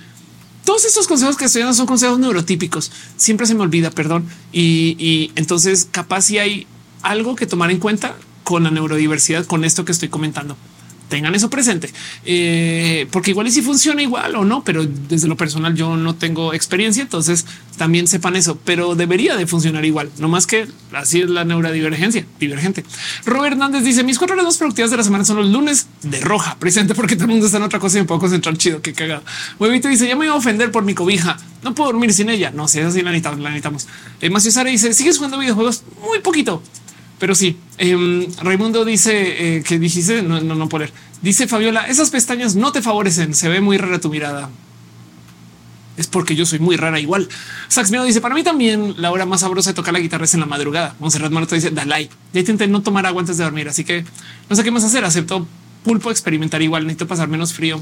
[0.63, 2.91] Todos estos consejos que estoy dando son consejos neurotípicos.
[3.17, 4.25] Siempre se me olvida, perdón.
[4.51, 6.65] Y, y entonces capaz si hay
[7.01, 10.55] algo que tomar en cuenta con la neurodiversidad, con esto que estoy comentando
[11.09, 11.91] tengan eso presente,
[12.25, 16.15] eh, porque igual y si funciona igual o no, pero desde lo personal yo no
[16.15, 17.45] tengo experiencia, entonces
[17.77, 22.25] también sepan eso, pero debería de funcionar igual, no más que así es la neurodivergencia
[22.39, 22.83] divergente.
[23.25, 26.21] Robert Hernández dice mis cuatro horas más productivas de la semana son los lunes de
[26.21, 28.81] roja, presente porque todo el mundo está en otra cosa y me puedo concentrar chido,
[28.81, 29.23] que cagado.
[29.59, 32.51] Huevito dice ya me iba a ofender por mi cobija, no puedo dormir sin ella.
[32.51, 33.87] No sé, así la necesitamos, la necesitamos.
[34.21, 36.61] Eh, Sara dice sigues jugando videojuegos muy poquito.
[37.19, 40.91] Pero sí, eh, Raimundo dice eh, que dijiste no, no, no poner.
[41.21, 43.33] Dice Fabiola, esas pestañas no te favorecen.
[43.33, 44.49] Se ve muy rara tu mirada.
[45.97, 47.29] es porque yo soy muy rara igual.
[47.69, 50.33] Sax Miedo dice para mí también la hora más sabrosa de tocar la guitarra es
[50.33, 50.95] en la madrugada.
[50.99, 52.09] Monserrat Maroto dice Dalai.
[52.33, 54.03] Ya intenté no tomar agua antes de dormir, así que
[54.49, 55.05] no sé qué más hacer.
[55.05, 55.47] Acepto
[55.83, 56.83] pulpo experimentar igual.
[56.83, 57.81] Necesito pasar menos frío.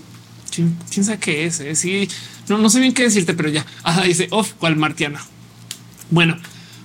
[0.54, 1.60] ¿Quién, sabe qué es?
[1.62, 1.76] Eh?
[1.76, 2.08] Sí,
[2.48, 3.66] no, no sé bien qué decirte, pero ya
[4.06, 5.20] dice off cual martiana.
[6.12, 6.38] Bueno,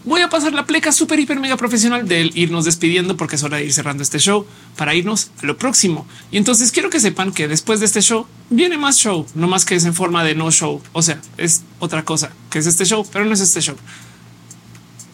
[0.09, 3.59] voy a pasar la pleca súper, hiper, mega profesional de irnos despidiendo porque es hora
[3.59, 4.47] de ir cerrando este show
[4.77, 6.07] para irnos a lo próximo.
[6.31, 9.65] Y entonces quiero que sepan que después de este show viene más show, no más
[9.65, 10.83] que es en forma de no show.
[10.93, 13.77] O sea, es otra cosa que es este show, pero no es este show.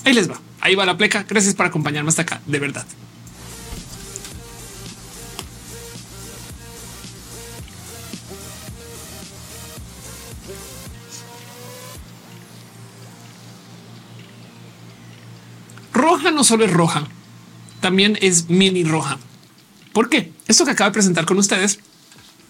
[0.05, 0.40] Ahí les va.
[0.60, 1.26] Ahí va la pleca.
[1.28, 2.40] Gracias por acompañarme hasta acá.
[2.47, 2.86] De verdad.
[15.94, 17.06] Roja no solo es roja,
[17.81, 19.18] también es mini roja.
[19.92, 20.32] ¿Por qué?
[20.48, 21.78] Esto que acabo de presentar con ustedes,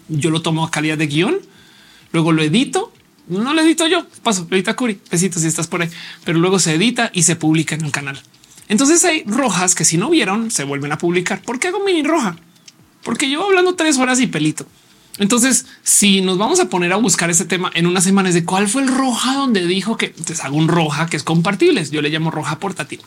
[0.09, 1.37] yo lo tomo a calidad de guion,
[2.11, 2.91] luego lo edito,
[3.27, 5.89] no lo edito yo, paso, lo edita Curi, besitos si estás por ahí,
[6.23, 8.19] pero luego se edita y se publica en el canal.
[8.67, 11.43] Entonces hay rojas que si no vieron se vuelven a publicar.
[11.43, 12.35] ¿Por qué hago mini roja?
[13.03, 14.65] Porque llevo hablando tres horas y pelito.
[15.17, 18.67] Entonces, si nos vamos a poner a buscar ese tema en unas semanas de cuál
[18.67, 22.09] fue el roja donde dijo que te hago un roja que es compartible, yo le
[22.09, 23.01] llamo roja portátil.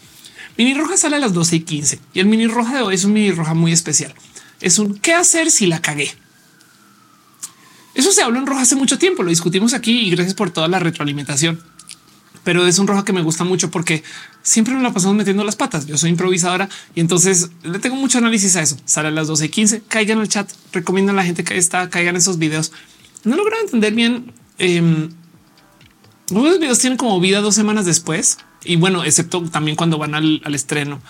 [0.58, 3.04] Mini roja sale a las 12 y 15 y el mini roja de hoy es
[3.04, 4.12] un mini roja muy especial.
[4.60, 6.12] Es un qué hacer si la cagué.
[7.94, 9.22] Eso se habló en roja hace mucho tiempo.
[9.22, 11.62] Lo discutimos aquí y gracias por toda la retroalimentación.
[12.42, 14.02] Pero es un roja que me gusta mucho porque
[14.42, 15.86] siempre nos la pasamos metiendo las patas.
[15.86, 18.76] Yo soy improvisadora y entonces le tengo mucho análisis a eso.
[18.84, 19.82] Sale a las 12 y 15.
[19.86, 20.50] Caigan el chat.
[20.72, 22.72] Recomiendo a la gente que está, caigan esos videos.
[23.22, 24.32] No logro entender bien.
[24.58, 25.08] Eh,
[26.32, 30.54] los videos tienen como vida dos semanas después y bueno, excepto también cuando van al,
[30.54, 31.00] estreno.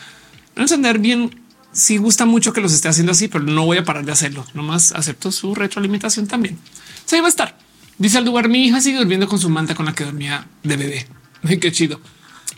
[0.56, 3.84] No entender bien si gusta mucho que los esté haciendo así, pero no voy a
[3.84, 4.44] parar de hacerlo.
[4.54, 6.58] Nomás acepto su retroalimentación también.
[7.04, 7.58] Se ahí va a estar.
[7.98, 10.76] Dice al lugar, mi hija sigue durmiendo con su manta con la que dormía de
[10.76, 11.08] bebé.
[11.60, 12.00] Qué chido.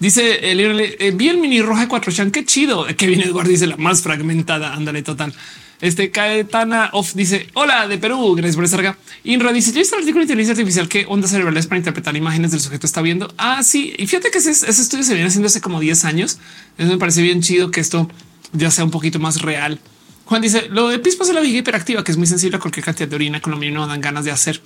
[0.00, 2.30] Dice el eh, vi el mini roja de cuatro chan.
[2.30, 2.86] Qué chido.
[2.96, 4.72] Que viene Eduardo dice la más fragmentada.
[4.72, 5.34] Ándale, total.
[5.82, 8.34] Este Caetana Off dice hola de Perú.
[8.34, 8.98] Gracias por estar acá.
[9.24, 12.50] Inra dice yo hice el artículo de inteligencia artificial que ondas cerebrales para interpretar imágenes
[12.50, 13.32] del sujeto está viendo.
[13.36, 13.92] Ah, sí.
[13.98, 16.38] Y fíjate que ese, estudio se viene haciendo hace como 10 años.
[16.78, 18.10] Eso me parece bien chido que esto
[18.54, 19.80] ya sea un poquito más real.
[20.24, 22.86] Juan dice lo de pispas es la viga hiperactiva, que es muy sensible a cualquier
[22.86, 24.62] cantidad de orina con lo mínimo dan ganas de hacer.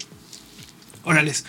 [1.02, 1.44] Órales.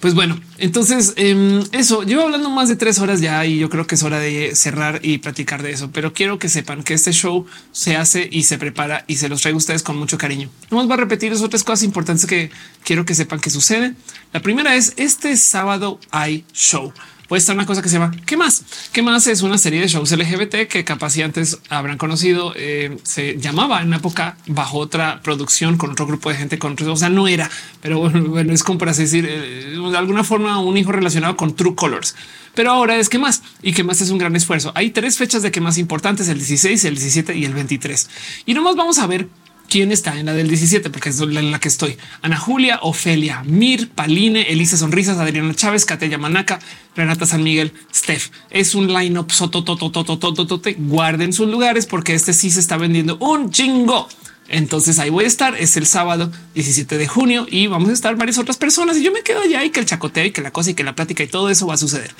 [0.00, 3.86] Pues bueno, entonces em, eso llevo hablando más de tres horas ya y yo creo
[3.86, 7.12] que es hora de cerrar y platicar de eso, pero quiero que sepan que este
[7.12, 10.48] show se hace y se prepara y se los traigo a ustedes con mucho cariño.
[10.70, 12.50] Vamos a repetir esas otras cosas importantes que
[12.82, 13.94] quiero que sepan que suceden.
[14.32, 16.94] La primera es este sábado hay show
[17.30, 18.64] puede estar una cosa que se llama ¿Qué más?
[18.92, 19.28] ¿Qué más?
[19.28, 22.54] Es una serie de shows LGBT que capaz si antes habrán conocido.
[22.56, 26.76] Eh, se llamaba en una época bajo otra producción con otro grupo de gente con
[26.76, 27.48] o sea, no era,
[27.80, 31.76] pero bueno, es como para decir eh, de alguna forma un hijo relacionado con True
[31.76, 32.16] Colors.
[32.56, 34.72] Pero ahora es que más y que más es un gran esfuerzo.
[34.74, 38.10] Hay tres fechas de que más importantes, el 16, el 17 y el 23.
[38.46, 39.28] Y nomás vamos a ver
[39.70, 41.96] quién está en la del 17, porque es en la que estoy.
[42.20, 46.58] Ana Julia, Ofelia, Mir, Paline, Elisa Sonrisas, Adriana Chávez, Catella Manaca,
[46.94, 48.30] Renata San Miguel, Steph.
[48.50, 50.74] Es un lineup sotototototototote.
[50.78, 54.08] Guarden sus lugares porque este sí se está vendiendo un chingo.
[54.48, 55.54] Entonces ahí voy a estar.
[55.54, 58.96] Es el sábado 17 de junio y vamos a estar varias otras personas.
[58.98, 60.82] Y yo me quedo allá y que el chacoteo y que la cosa y que
[60.82, 62.12] la plática y todo eso va a suceder.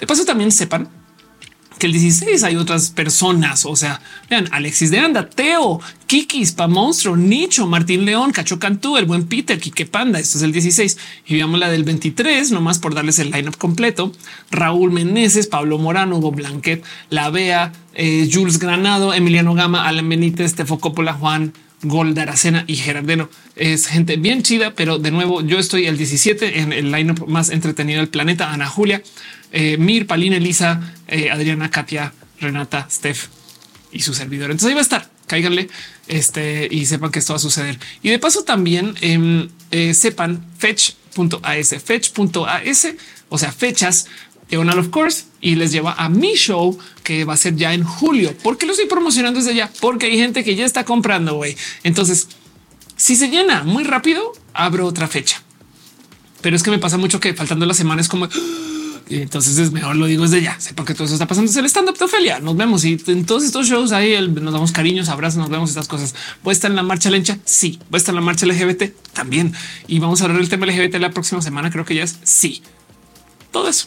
[0.00, 0.88] De paso, también sepan
[1.78, 3.64] que el 16 hay otras personas.
[3.66, 8.96] O sea, vean Alexis de Anda, Teo, Kikis, Pa Monstruo, Nicho, Martín León, Cacho Cantú,
[8.96, 10.18] el buen Peter, Kike Panda.
[10.18, 14.12] Esto es el 16 y veamos la del 23, nomás por darles el lineup completo.
[14.50, 20.54] Raúl Meneses, Pablo Morano, Hugo Blanquet, La Bea, eh, Jules Granado, Emiliano Gama, Alan Benítez,
[20.54, 23.28] Tefo Coppola, Juan Gol Aracena y Gerardeno.
[23.54, 27.50] Es gente bien chida, pero de nuevo yo estoy el 17 en el lineup más
[27.50, 28.52] entretenido del planeta.
[28.52, 29.02] Ana Julia,
[29.52, 33.28] eh, Mir, Palina, Elisa, eh, Adriana, Katia, Renata, Steph
[33.92, 34.50] y su servidor.
[34.50, 35.10] Entonces ahí va a estar.
[35.26, 35.68] Cáiganle
[36.06, 37.78] este y sepan que esto va a suceder.
[38.02, 42.88] Y de paso también em, eh, sepan fetch.as, fetch.as,
[43.28, 44.06] o sea, fechas
[44.52, 48.36] of course y les lleva a mi show que va a ser ya en julio.
[48.42, 49.70] ¿Por qué lo estoy promocionando desde ya?
[49.80, 51.34] Porque hay gente que ya está comprando.
[51.34, 51.56] güey.
[51.84, 52.26] Entonces,
[52.96, 55.40] si se llena muy rápido, abro otra fecha.
[56.40, 58.28] Pero es que me pasa mucho que faltando las semanas como
[59.08, 60.58] y entonces es mejor lo digo desde ya.
[60.58, 61.48] Sepan que todo eso está pasando.
[61.48, 62.40] Es el stand up de Ofelia.
[62.40, 65.86] Nos vemos y en todos estos shows ahí nos damos cariños, abrazos, nos vemos estas
[65.86, 66.16] cosas.
[66.42, 67.38] Voy a estar en la marcha lencha.
[67.44, 69.54] Sí, voy a estar en la marcha LGBT también.
[69.86, 71.70] Y vamos a hablar del tema LGBT la próxima semana.
[71.70, 72.64] Creo que ya es sí.
[73.52, 73.86] Todo eso.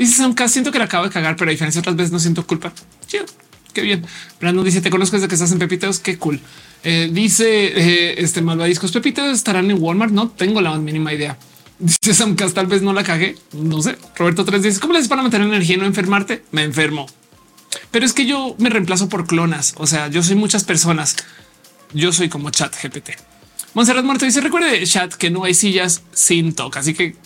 [0.00, 2.46] Dice aunque siento que la acabo de cagar, pero a diferencia otras veces no siento
[2.46, 2.72] culpa.
[3.06, 3.26] Chido.
[3.74, 4.02] Qué bien.
[4.40, 5.98] Brandon dice: Te conozco desde que estás en Pepitos.
[5.98, 6.40] Qué cool.
[6.82, 10.10] Eh, dice eh, este malvadiscos Pepitos estarán en Walmart.
[10.10, 11.36] No tengo la mínima idea.
[11.78, 13.36] Dice Samcast, tal vez no la cagué.
[13.52, 13.98] No sé.
[14.16, 16.44] Roberto 3 dice, ¿cómo le haces para mantener energía y no enfermarte?
[16.50, 17.06] Me enfermo.
[17.90, 19.74] Pero es que yo me reemplazo por clonas.
[19.76, 21.16] O sea, yo soy muchas personas.
[21.92, 23.10] Yo soy como chat GPT.
[23.74, 26.80] Monserrat Muerto dice, recuerde chat que no hay sillas sin toca.
[26.80, 27.16] Así que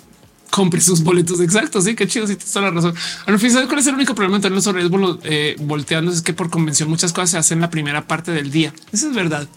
[0.55, 1.83] compre sus boletos exactos.
[1.83, 2.29] Sí, qué chido.
[2.29, 2.95] Si sí, toda la razón.
[3.27, 6.13] Al final, ¿cuál es el único problema de los horarios eh, volteando?
[6.13, 8.73] Es que por convención muchas cosas se hacen en la primera parte del día.
[8.93, 9.49] Eso es verdad.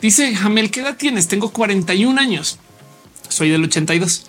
[0.00, 1.26] Dice Jamel, ¿qué edad tienes?
[1.26, 2.60] Tengo 41 años.
[3.28, 4.24] Soy del 82.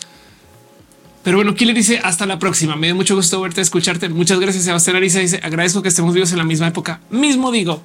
[1.23, 2.75] Pero bueno, le dice hasta la próxima.
[2.75, 4.09] Me dio mucho gusto verte, escucharte.
[4.09, 5.19] Muchas gracias, Sebastián Arisa.
[5.19, 7.01] Dice agradezco que estemos vivos en la misma época.
[7.11, 7.83] Mismo digo,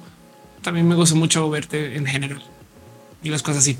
[0.63, 2.41] también me gozo mucho verte en general
[3.21, 3.77] y las cosas así.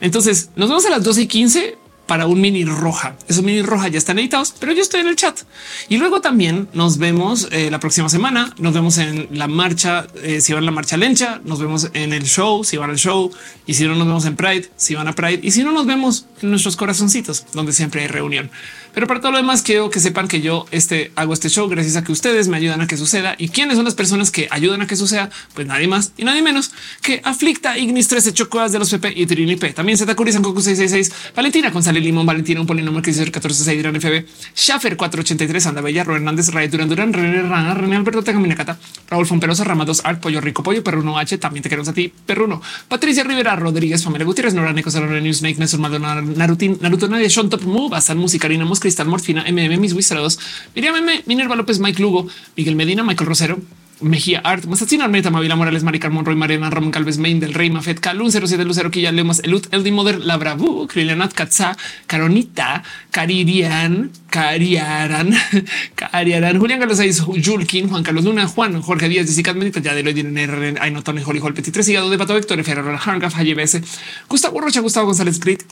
[0.00, 1.78] Entonces nos vemos a las 12 y 15
[2.10, 3.14] para un mini roja.
[3.28, 5.42] Esos mini roja ya están editados, pero yo estoy en el chat.
[5.88, 8.52] Y luego también nos vemos eh, la próxima semana.
[8.58, 12.12] Nos vemos en la marcha, eh, si van a la marcha lencha, nos vemos en
[12.12, 13.30] el show, si van al show,
[13.64, 15.86] y si no nos vemos en Pride, si van a Pride, y si no nos
[15.86, 18.50] vemos en nuestros corazoncitos, donde siempre hay reunión.
[18.94, 21.96] Pero para todo lo demás, quiero que sepan que yo este, hago este show gracias
[21.96, 23.34] a que ustedes me ayudan a que suceda.
[23.38, 25.30] ¿Y quiénes son las personas que ayudan a que suceda?
[25.54, 29.26] Pues nadie más y nadie menos que Aflicta, Ignis 13, Chocoas de los PP y
[29.26, 29.72] Trini P.
[29.72, 34.26] También Zeta Coco 666, Valentina González Limón, Valentina, un polinomio que dice 14 Dirán FB,
[34.54, 38.78] Schaffer 483, Anda Bella, Hernández, Ray Durán Durán, René Rana, René Alberto Tejaminacata,
[39.08, 42.60] Raúl Fomperosa, Ramados Art, Pollo Rico, Pollo, Perruno H, también te queremos a ti, Perruno,
[42.88, 47.62] Patricia Rivera, Rodríguez, Pamela Gutiérrez, Nora Neco, News, Snake, Maldonado, Narutin, Naruto Nadia, Sean Top
[47.62, 50.38] Move, Asal Musicarina, Cristal, Morfina, MM, mis Wizardos,
[50.74, 52.26] Miriam M, Minerva López, Mike Lugo,
[52.56, 53.58] Miguel Medina, Michael Rosero,
[54.00, 57.70] Mejía Art, Mazatina Armeta, Mavila Morales, Mari Carmón, Roy Mariana, Ramón Calves, Main del Rey,
[57.70, 64.10] Mafet, Calun, 07 Lucero, Quilla, Lemas, Elut, Eldi Moder, La Bravu, Krilianat, Katza, Caronita, Caririan,
[64.30, 65.34] Cariaran,
[65.94, 70.02] Cariaran, Julián Carlos 6, Julkin, Juan Carlos Luna, Juan, Jorge Díaz, Jessica Medita, ya de
[70.02, 73.54] lo R, Aino, Tony, Holly, Hall, Petit, 3, Hígado de Pato, Vector, Ferrero, Hargaf, Halle
[73.54, 73.82] BS,
[74.28, 75.64] Gustavo Rocha, Gustavo González, Grit,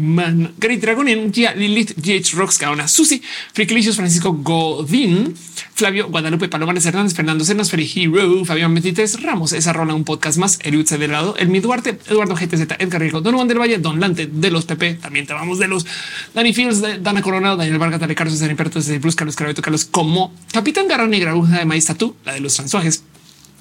[0.00, 3.22] Man, Grit Dragonian, Gia, Lilith, GH Rocks, Gaona, Susi,
[3.52, 5.34] Friclicios, Francisco Godín,
[5.74, 10.38] Flavio, Guadalupe, Palomares Hernández, Fernando Cernas, Feri Hero, Fabián 23, Ramos, esa rola, un podcast
[10.38, 14.26] más, Eliud Cederado, Elmi Duarte, Eduardo GTZ, Edgar Rico, Don Juan del Valle, Don Lante,
[14.26, 15.86] de los PP, también te vamos de los
[16.34, 19.84] Dani Fields, Dana Coronado, Daniel Vargas, Dale Carlos, César Imperto, César Bruce, Carlos Carabeto, Carlos
[19.84, 23.02] como Capitán Garra Negra, Bruja de Maíz Tatú, la de los transuajes.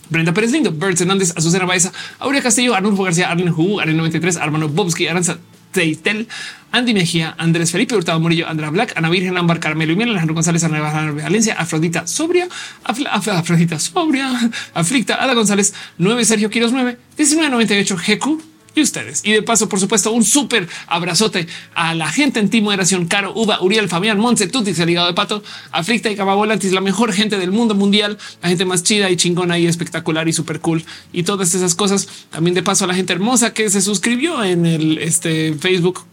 [0.10, 4.38] Brenda Pérez Lindo, Birds Hernández, Azucena Baeza, Aurea Castillo, Arnulfo García, Arlen Hu, Arlen 93,
[4.38, 5.40] Armando Bobsky, Aranza
[5.76, 6.28] Teitel,
[6.72, 10.34] Andy Mejía, Andrés Felipe Hurtado Murillo, Andra Black, Ana Virgen Ámbar, Carmelo y Miel, Alejandro
[10.34, 10.80] González, Ana
[11.12, 12.48] Valencia, Afrodita Sobria,
[12.84, 14.32] Afrodita Sobria,
[14.74, 19.22] Aflicta, Ada González, 9 Sergio Quiros 9, 1998 GQ, y ustedes.
[19.24, 23.34] Y de paso, por supuesto, un súper abrazote a la gente en Team Moderación, Caro,
[23.36, 27.38] Uva, Uriel, Fabián, Monse, Tutis, el hígado de pato, Aflicta y Cababolantis, la mejor gente
[27.38, 31.24] del mundo mundial, la gente más chida y chingona y espectacular y súper cool y
[31.24, 32.08] todas esas cosas.
[32.30, 36.06] También de paso a la gente hermosa que se suscribió en el este, Facebook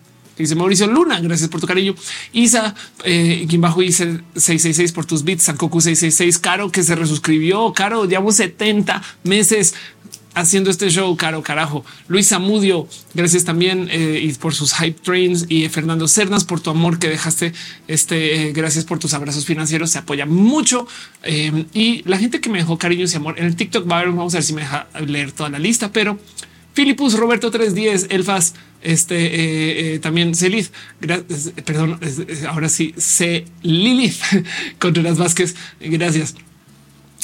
[0.43, 1.95] dice Mauricio Luna, gracias por tu cariño.
[2.33, 2.75] Isa,
[3.05, 8.07] eh, quien bajo dice 666 por tus bits, Sankoku 666, Caro que se resuscribió, Caro,
[8.07, 9.75] llevamos 70 meses
[10.35, 11.85] haciendo este show, caro carajo.
[12.09, 16.99] Luis Amudio, gracias también eh, por sus hype trains y Fernando Cernas por tu amor
[16.99, 17.53] que dejaste.
[17.89, 20.87] Este, eh, gracias por tus abrazos financieros, se apoya mucho.
[21.23, 24.39] Eh, y la gente que me dejó cariños y amor en el TikTok vamos a
[24.39, 26.19] ver si me deja leer toda la lista, pero
[26.75, 30.73] Filipus Roberto 310, Elfas, este también Celith,
[31.65, 32.01] perdón,
[32.49, 34.17] ahora sí, C Lilith
[34.79, 36.35] Contreras Vázquez, gracias.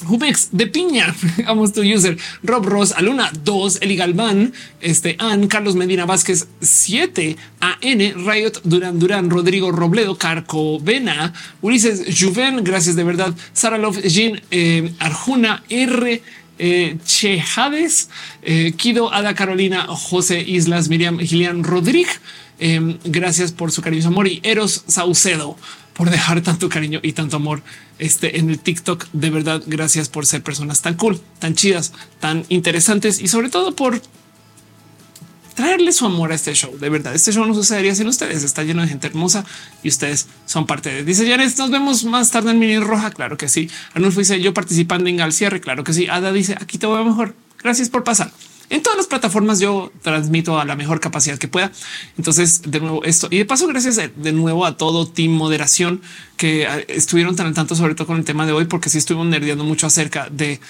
[0.06, 1.14] Hubex de piña,
[1.46, 7.36] vamos tu user, Rob Ross, Aluna 2, Eli Galván, este Ann, Carlos Medina Vázquez 7,
[7.60, 14.40] AN, Riot, Durán Durán, Rodrigo Robledo, Carcovena, Ulises Juven, gracias de verdad, Sara Love, Jean,
[14.50, 16.22] eh, Arjuna, R,
[16.58, 18.08] eh, Chejades,
[18.42, 22.20] eh, Kido, Ada Carolina, José Islas, Miriam Gilian Rodríguez.
[22.60, 25.56] Eh, gracias por su cariño, amor y Eros Saucedo
[25.98, 27.60] por dejar tanto cariño y tanto amor
[27.98, 29.08] este, en el TikTok.
[29.12, 33.74] De verdad, gracias por ser personas tan cool, tan chidas, tan interesantes y sobre todo
[33.74, 34.00] por
[35.56, 36.78] traerle su amor a este show.
[36.78, 38.44] De verdad, este show no sucedería sin ustedes.
[38.44, 39.44] Está lleno de gente hermosa
[39.82, 41.02] y ustedes son parte de.
[41.02, 43.10] Dice Janet, nos vemos más tarde en Mini Roja.
[43.10, 43.68] Claro que sí.
[43.92, 45.60] Arnulfo dice yo participando en al cierre.
[45.60, 46.06] Claro que sí.
[46.06, 47.34] Ada dice aquí te voy mejor.
[47.60, 48.30] Gracias por pasar.
[48.70, 51.72] En todas las plataformas yo transmito a la mejor capacidad que pueda.
[52.18, 56.02] Entonces, de nuevo esto y de paso, gracias de nuevo a todo Team Moderación
[56.36, 58.98] que ah, estuvieron tan al tanto, sobre todo con el tema de hoy, porque sí
[58.98, 60.60] estuvimos nerdeando mucho acerca de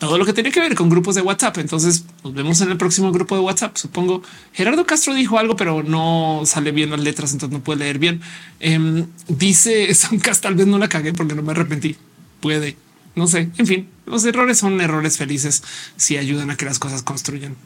[0.00, 1.58] todo lo que tiene que ver con grupos de WhatsApp.
[1.58, 3.76] Entonces nos vemos en el próximo grupo de WhatsApp.
[3.76, 4.22] Supongo
[4.52, 8.20] Gerardo Castro dijo algo, pero no sale bien las letras, entonces no puede leer bien.
[8.58, 11.96] Eh, dice Samcast, tal vez no la cagué porque no me arrepentí.
[12.40, 12.76] Puede
[13.14, 13.50] no sé.
[13.58, 15.62] En fin, los errores son errores felices
[15.96, 17.56] si ayudan a que las cosas construyan.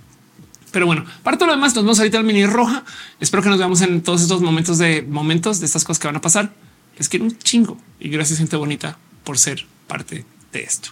[0.73, 2.85] Pero bueno, para todo lo demás, nos vemos ahorita al mini roja.
[3.21, 6.17] Espero que nos veamos en todos estos momentos de momentos de estas cosas que van
[6.17, 6.53] a pasar.
[6.99, 10.91] Les quiero un chingo y gracias, gente bonita, por ser parte de esto.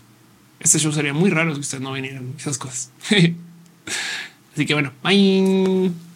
[0.60, 2.90] Este show sería muy raro si ustedes no vinieran esas cosas.
[4.54, 6.13] Así que bueno, bye.